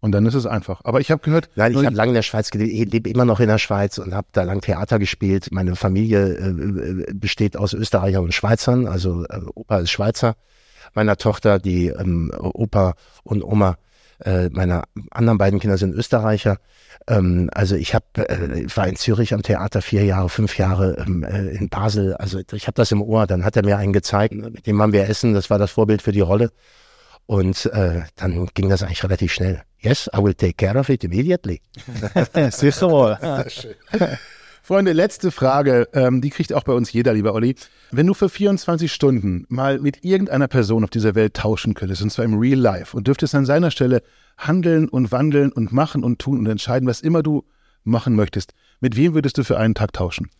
Und 0.00 0.12
dann 0.12 0.26
ist 0.26 0.34
es 0.34 0.46
einfach. 0.46 0.82
Aber 0.84 1.00
ich 1.00 1.10
habe 1.10 1.22
gehört, 1.22 1.48
Nein, 1.56 1.72
ich 1.72 1.84
habe 1.84 1.96
lange 1.96 2.10
in 2.10 2.14
der 2.14 2.22
Schweiz 2.22 2.50
gelebt, 2.50 2.70
ich 2.70 2.92
lebe 2.92 3.08
immer 3.08 3.24
noch 3.24 3.40
in 3.40 3.48
der 3.48 3.58
Schweiz 3.58 3.98
und 3.98 4.14
habe 4.14 4.28
da 4.32 4.42
lang 4.42 4.60
Theater 4.60 4.98
gespielt. 4.98 5.48
Meine 5.50 5.74
Familie 5.74 6.34
äh, 6.34 6.48
äh, 6.48 7.14
besteht 7.14 7.56
aus 7.56 7.72
Österreichern 7.72 8.24
und 8.24 8.34
Schweizern, 8.34 8.86
also 8.86 9.24
äh, 9.24 9.40
Opa 9.54 9.78
ist 9.78 9.90
Schweizer. 9.90 10.36
Meiner 10.94 11.16
Tochter, 11.16 11.58
die 11.58 11.88
ähm, 11.88 12.32
Opa 12.38 12.94
und 13.24 13.42
Oma 13.42 13.76
äh, 14.24 14.48
meiner 14.50 14.84
anderen 15.10 15.38
beiden 15.38 15.60
Kinder 15.60 15.78
sind 15.78 15.94
Österreicher. 15.94 16.58
Ähm, 17.08 17.50
also 17.52 17.76
ich 17.76 17.94
habe 17.94 18.04
äh, 18.28 18.66
war 18.74 18.88
in 18.88 18.96
Zürich 18.96 19.34
am 19.34 19.42
Theater 19.42 19.82
vier 19.82 20.04
Jahre, 20.04 20.28
fünf 20.28 20.58
Jahre 20.58 20.96
ähm, 21.06 21.22
äh, 21.24 21.48
in 21.48 21.68
Basel. 21.68 22.14
Also 22.14 22.40
ich 22.52 22.66
habe 22.66 22.74
das 22.74 22.92
im 22.92 23.02
Ohr. 23.02 23.26
Dann 23.26 23.44
hat 23.44 23.56
er 23.56 23.64
mir 23.64 23.78
einen 23.78 23.92
gezeigt, 23.92 24.34
mit 24.34 24.66
dem 24.66 24.80
haben 24.80 24.92
wir 24.92 25.08
essen. 25.08 25.34
Das 25.34 25.50
war 25.50 25.58
das 25.58 25.70
Vorbild 25.70 26.02
für 26.02 26.12
die 26.12 26.20
Rolle. 26.20 26.50
Und 27.26 27.66
äh, 27.66 28.02
dann 28.14 28.46
ging 28.54 28.68
das 28.68 28.82
eigentlich 28.82 29.02
relativ 29.02 29.32
schnell. 29.32 29.62
Yes, 29.78 30.08
I 30.14 30.22
will 30.22 30.34
take 30.34 30.54
care 30.54 30.78
of 30.78 30.88
it 30.88 31.04
immediately. 31.04 31.60
Sicher 32.50 32.90
wohl. 32.90 33.18
Freunde, 34.66 34.92
letzte 34.94 35.30
Frage, 35.30 35.88
ähm, 35.92 36.20
die 36.20 36.30
kriegt 36.30 36.52
auch 36.52 36.64
bei 36.64 36.72
uns 36.72 36.92
jeder, 36.92 37.14
lieber 37.14 37.34
Olli. 37.34 37.54
Wenn 37.92 38.08
du 38.08 38.14
für 38.14 38.28
24 38.28 38.92
Stunden 38.92 39.46
mal 39.48 39.78
mit 39.78 40.04
irgendeiner 40.04 40.48
Person 40.48 40.82
auf 40.82 40.90
dieser 40.90 41.14
Welt 41.14 41.34
tauschen 41.34 41.74
könntest, 41.74 42.02
und 42.02 42.10
zwar 42.10 42.24
im 42.24 42.36
Real 42.36 42.58
Life, 42.58 42.96
und 42.96 43.06
dürftest 43.06 43.36
an 43.36 43.46
seiner 43.46 43.70
Stelle 43.70 44.02
handeln 44.36 44.88
und 44.88 45.12
wandeln 45.12 45.52
und 45.52 45.70
machen 45.70 46.02
und 46.02 46.18
tun 46.18 46.40
und 46.40 46.46
entscheiden, 46.46 46.88
was 46.88 47.00
immer 47.00 47.22
du 47.22 47.44
machen 47.84 48.16
möchtest, 48.16 48.54
mit 48.80 48.96
wem 48.96 49.14
würdest 49.14 49.38
du 49.38 49.44
für 49.44 49.56
einen 49.56 49.76
Tag 49.76 49.92
tauschen? 49.92 50.30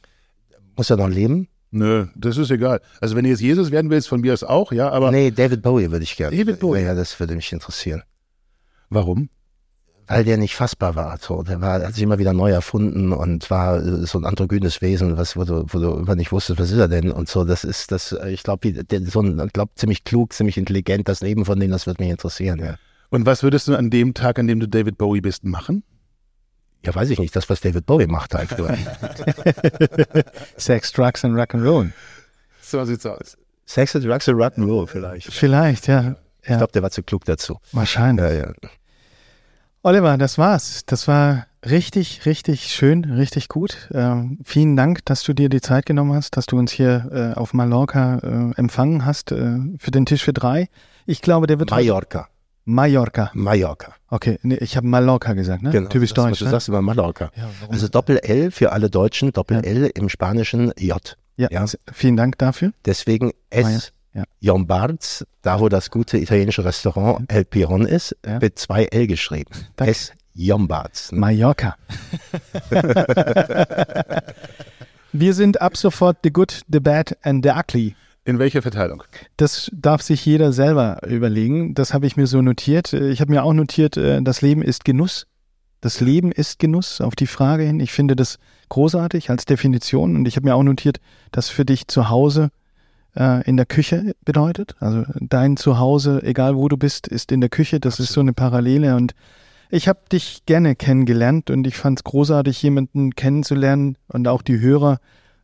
Muss 0.75 0.91
er 0.91 0.97
noch 0.97 1.09
leben? 1.09 1.47
Nö, 1.71 2.07
das 2.17 2.37
ist 2.37 2.51
egal. 2.51 2.81
Also 3.01 3.15
wenn 3.15 3.23
du 3.23 3.31
jetzt 3.31 3.43
Jesus 3.43 3.71
werden 3.71 3.93
willst, 3.93 4.09
von 4.09 4.23
mir 4.23 4.33
aus 4.33 4.43
auch, 4.43 4.73
ja, 4.73 4.91
aber 4.91 5.13
nee, 5.13 5.31
David 5.31 5.63
Bowie 5.63 5.93
würde 5.93 6.03
ich 6.03 6.17
gerne. 6.17 6.37
David 6.37 6.59
Bowie. 6.59 6.81
Ja, 6.81 6.97
das 6.97 7.21
würde 7.21 7.37
mich 7.37 7.53
interessieren. 7.53 8.03
warum? 8.91 9.29
Weil 10.09 10.25
der 10.25 10.37
nicht 10.37 10.55
fassbar 10.55 10.95
war. 10.95 11.19
So, 11.19 11.43
der 11.43 11.61
war, 11.61 11.83
hat 11.83 11.95
sich 11.95 12.03
immer 12.03 12.19
wieder 12.19 12.33
neu 12.33 12.51
erfunden 12.51 13.13
und 13.13 13.51
war 13.51 13.79
äh, 13.79 14.07
so 14.07 14.19
ein 14.19 14.25
androgynes 14.25 14.81
Wesen, 14.81 15.17
was, 15.17 15.37
wo 15.37 15.45
du, 15.45 15.65
wo 15.69 15.79
du 15.79 15.95
immer 15.95 16.15
nicht 16.15 16.31
wusstest, 16.31 16.61
was 16.61 16.71
ist 16.71 16.79
er 16.79 16.89
denn? 16.89 17.11
Und 17.11 17.29
so, 17.29 17.45
das 17.45 17.65
ist 17.65 17.91
das, 17.91 18.13
äh, 18.13 18.31
ich 18.31 18.45
glaube, 18.45 18.73
so 19.07 19.21
ein, 19.21 19.41
ich 19.45 19.53
glaube, 19.53 19.73
ziemlich 19.75 20.05
klug, 20.05 20.33
ziemlich 20.33 20.59
intelligent, 20.59 21.09
das 21.09 21.23
Leben 21.23 21.45
von 21.45 21.59
denen, 21.59 21.73
das 21.73 21.87
wird 21.87 21.99
mich 21.99 22.11
interessieren, 22.11 22.61
ja. 22.61 22.77
Und 23.11 23.27
was 23.27 23.43
würdest 23.43 23.69
du 23.69 23.77
an 23.77 23.91
dem 23.91 24.15
Tag, 24.15 24.39
an 24.39 24.47
dem 24.47 24.61
du 24.61 24.69
David 24.69 24.99
Bowie 24.99 25.21
bist, 25.21 25.45
machen? 25.45 25.83
Ja, 26.85 26.95
weiß 26.95 27.11
ich 27.11 27.19
nicht, 27.19 27.35
das, 27.35 27.49
was 27.49 27.61
David 27.61 27.87
Bowie 27.87 28.07
macht 28.07 28.35
halt. 28.35 28.51
Sex, 30.57 30.93
Drugs 30.93 31.25
and 31.25 31.35
Rock'n'Roll. 31.37 31.91
So 32.63 32.85
sieht's 32.85 33.07
aus. 33.07 33.37
Sex 33.65 33.97
and 33.97 34.05
Drugs 34.05 34.29
and 34.29 34.39
Rock'n'Roll 34.39 34.87
vielleicht. 34.87 35.33
Vielleicht, 35.33 35.89
ja. 35.89 36.17
Ich 36.43 36.51
ja 36.51 36.59
glaube, 36.59 36.73
der 36.73 36.83
war 36.83 36.91
zu 36.91 37.03
klug 37.03 37.25
dazu. 37.25 37.59
wahrscheinlich. 37.73 38.25
Ja, 38.25 38.33
ja. 38.33 38.53
Oliver, 39.87 40.19
das 40.19 40.37
war's. 40.37 40.83
Das 40.87 41.07
war 41.07 41.47
richtig, 41.65 42.27
richtig 42.27 42.73
schön, 42.75 43.05
richtig 43.05 43.49
gut. 43.49 43.89
Ähm, 43.95 44.41
vielen 44.45 44.75
Dank, 44.75 45.05
dass 45.05 45.23
du 45.23 45.33
dir 45.33 45.49
die 45.49 45.61
Zeit 45.61 45.87
genommen 45.87 46.13
hast, 46.13 46.37
dass 46.37 46.47
du 46.47 46.59
uns 46.59 46.73
hier 46.73 47.09
äh, 47.13 47.39
auf 47.39 47.55
Mallorca 47.55 48.19
äh, 48.19 48.59
empfangen 48.61 49.05
hast 49.07 49.31
äh, 49.31 49.59
für 49.79 49.93
den 49.93 50.05
Tisch 50.05 50.25
für 50.25 50.33
drei. 50.33 50.69
Ich 51.07 51.23
glaube, 51.23 51.47
der 51.47 51.61
wird 51.61 51.71
Mallorca. 51.71 52.27
Mallorca. 52.65 53.31
Mallorca. 53.33 53.95
Okay, 54.09 54.41
nee, 54.43 54.57
ich 54.57 54.77
habe 54.77 54.89
Mallorca 54.89 55.35
gesagt, 55.35 55.63
ne? 55.63 55.71
Genau. 55.71 55.89
Typisch 55.89 56.13
das, 56.13 56.25
was 56.25 56.31
deutsch. 56.31 56.39
Du 56.41 56.45
Ne? 56.47 56.51
sagst 56.51 56.69
immer 56.69 56.83
Mallorca. 56.83 57.31
Ja? 57.37 57.49
Also 57.69 57.87
Doppel-L 57.87 58.51
für 58.51 58.73
alle 58.73 58.91
Deutschen, 58.91 59.33
Doppel-L 59.33 59.93
im 59.95 60.09
Spanischen 60.09 60.73
J. 60.81 61.17
ja, 61.37 61.47
ja. 61.49 61.65
vielen 61.93 62.17
Dank 62.17 62.39
dafür. 62.39 62.73
Deswegen 62.85 63.31
S. 63.51 63.93
Ja. 64.17 64.25
Jombards, 64.41 65.27
da 65.43 65.61
wo 65.61 65.69
das 65.69 65.91
gute 65.91 66.17
italienische 66.19 66.65
Restaurant 66.65 67.31
El 67.31 67.45
Piron 67.45 67.87
ist, 67.87 68.17
Ja. 68.27 68.39
mit 68.41 68.59
zwei 68.59 68.85
L 68.87 69.07
geschrieben. 69.07 69.51
Danke. 69.77 69.91
S. 69.93 70.13
Jombards. 70.35 71.13
ne? 71.13 71.21
Mallorca. 71.21 71.77
Wir 75.13 75.35
sind 75.35 75.61
ab 75.61 75.77
sofort 75.77 76.19
The 76.25 76.31
Good, 76.33 76.63
The 76.69 76.81
Bad 76.81 77.17
and 77.23 77.45
The 77.45 77.51
Ugly. 77.53 77.95
In 78.25 78.39
welcher 78.39 78.61
Verteilung? 78.61 79.03
Das 79.37 79.71
darf 79.73 80.03
sich 80.03 80.25
jeder 80.27 80.53
selber 80.53 80.99
überlegen. 81.07 81.75
Das 81.75 81.95
habe 81.95 82.07
ich 82.07 82.17
mir 82.17 82.27
so 82.27 82.43
notiert. 82.43 82.93
Ich 82.93 83.21
habe 83.21 83.31
mir 83.31 83.45
auch 83.45 83.53
notiert, 83.53 83.97
äh, 83.97 84.21
das 84.23 84.43
Leben 84.43 84.63
ist 84.63 84.85
Genuss. 84.85 85.27
Das 85.81 86.01
Leben 86.01 86.33
ist 86.33 86.59
Genuss 86.59 87.01
auf 87.01 87.15
die 87.15 87.29
Frage 87.29 87.63
hin. 87.63 87.79
Ich 87.81 87.93
finde 87.93 88.17
das 88.17 88.39
großartig 88.69 89.31
als 89.31 89.45
Definition. 89.45 90.17
Und 90.17 90.27
ich 90.27 90.37
habe 90.37 90.47
mir 90.49 90.55
auch 90.57 90.63
notiert, 90.65 90.99
dass 91.31 91.49
für 91.51 91.65
dich 91.65 91.87
zu 91.87 92.09
Hause 92.11 92.51
äh, 93.17 93.43
in 93.49 93.57
der 93.57 93.67
Küche 93.67 94.15
bedeutet. 94.25 94.77
Also 94.81 95.05
dein 95.21 95.57
Zuhause, 95.57 96.23
egal 96.23 96.57
wo 96.57 96.69
du 96.69 96.77
bist, 96.77 97.09
ist 97.09 97.33
in 97.33 97.41
der 97.41 97.51
Küche. 97.51 97.81
Das 97.81 97.99
ist 97.99 98.13
so 98.13 98.21
eine 98.21 98.33
Parallele. 98.33 98.97
Und 98.97 99.15
ich 99.71 99.89
habe 99.89 100.01
dich 100.13 100.45
gerne 100.47 100.77
kennengelernt 100.77 101.51
und 101.51 101.67
ich 101.67 101.77
fand 101.77 101.99
es 101.99 102.05
großartig, 102.05 102.63
jemanden 102.63 103.15
kennenzulernen 103.15 103.97
und 104.09 104.29
auch 104.29 104.43
die 104.43 104.61
Hörer, 104.61 104.99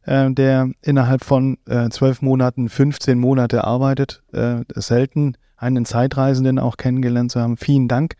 äh, 0.05 0.31
der 0.31 0.70
innerhalb 0.82 1.24
von 1.24 1.59
äh, 1.66 1.89
zwölf 1.90 2.23
Monaten 2.23 2.69
15 2.69 3.19
Monate 3.19 3.65
arbeitet. 3.65 4.23
Äh, 4.32 4.61
selten 4.74 5.36
einen 5.57 5.85
Zeitreisenden 5.85 6.59
auch 6.59 6.77
kennengelernt 6.77 7.32
zu 7.32 7.40
haben. 7.40 7.57
Vielen 7.57 7.89
Dank. 7.89 8.16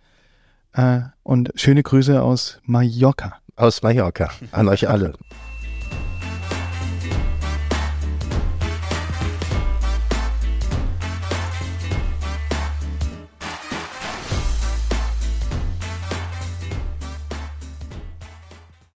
Äh, 0.73 1.01
und 1.23 1.53
schöne 1.57 1.83
Grüße 1.83 2.23
aus 2.23 2.61
Mallorca. 2.65 3.35
Aus 3.57 3.83
Mallorca. 3.83 4.31
An 4.53 4.69
euch 4.69 4.89
alle. 4.89 5.13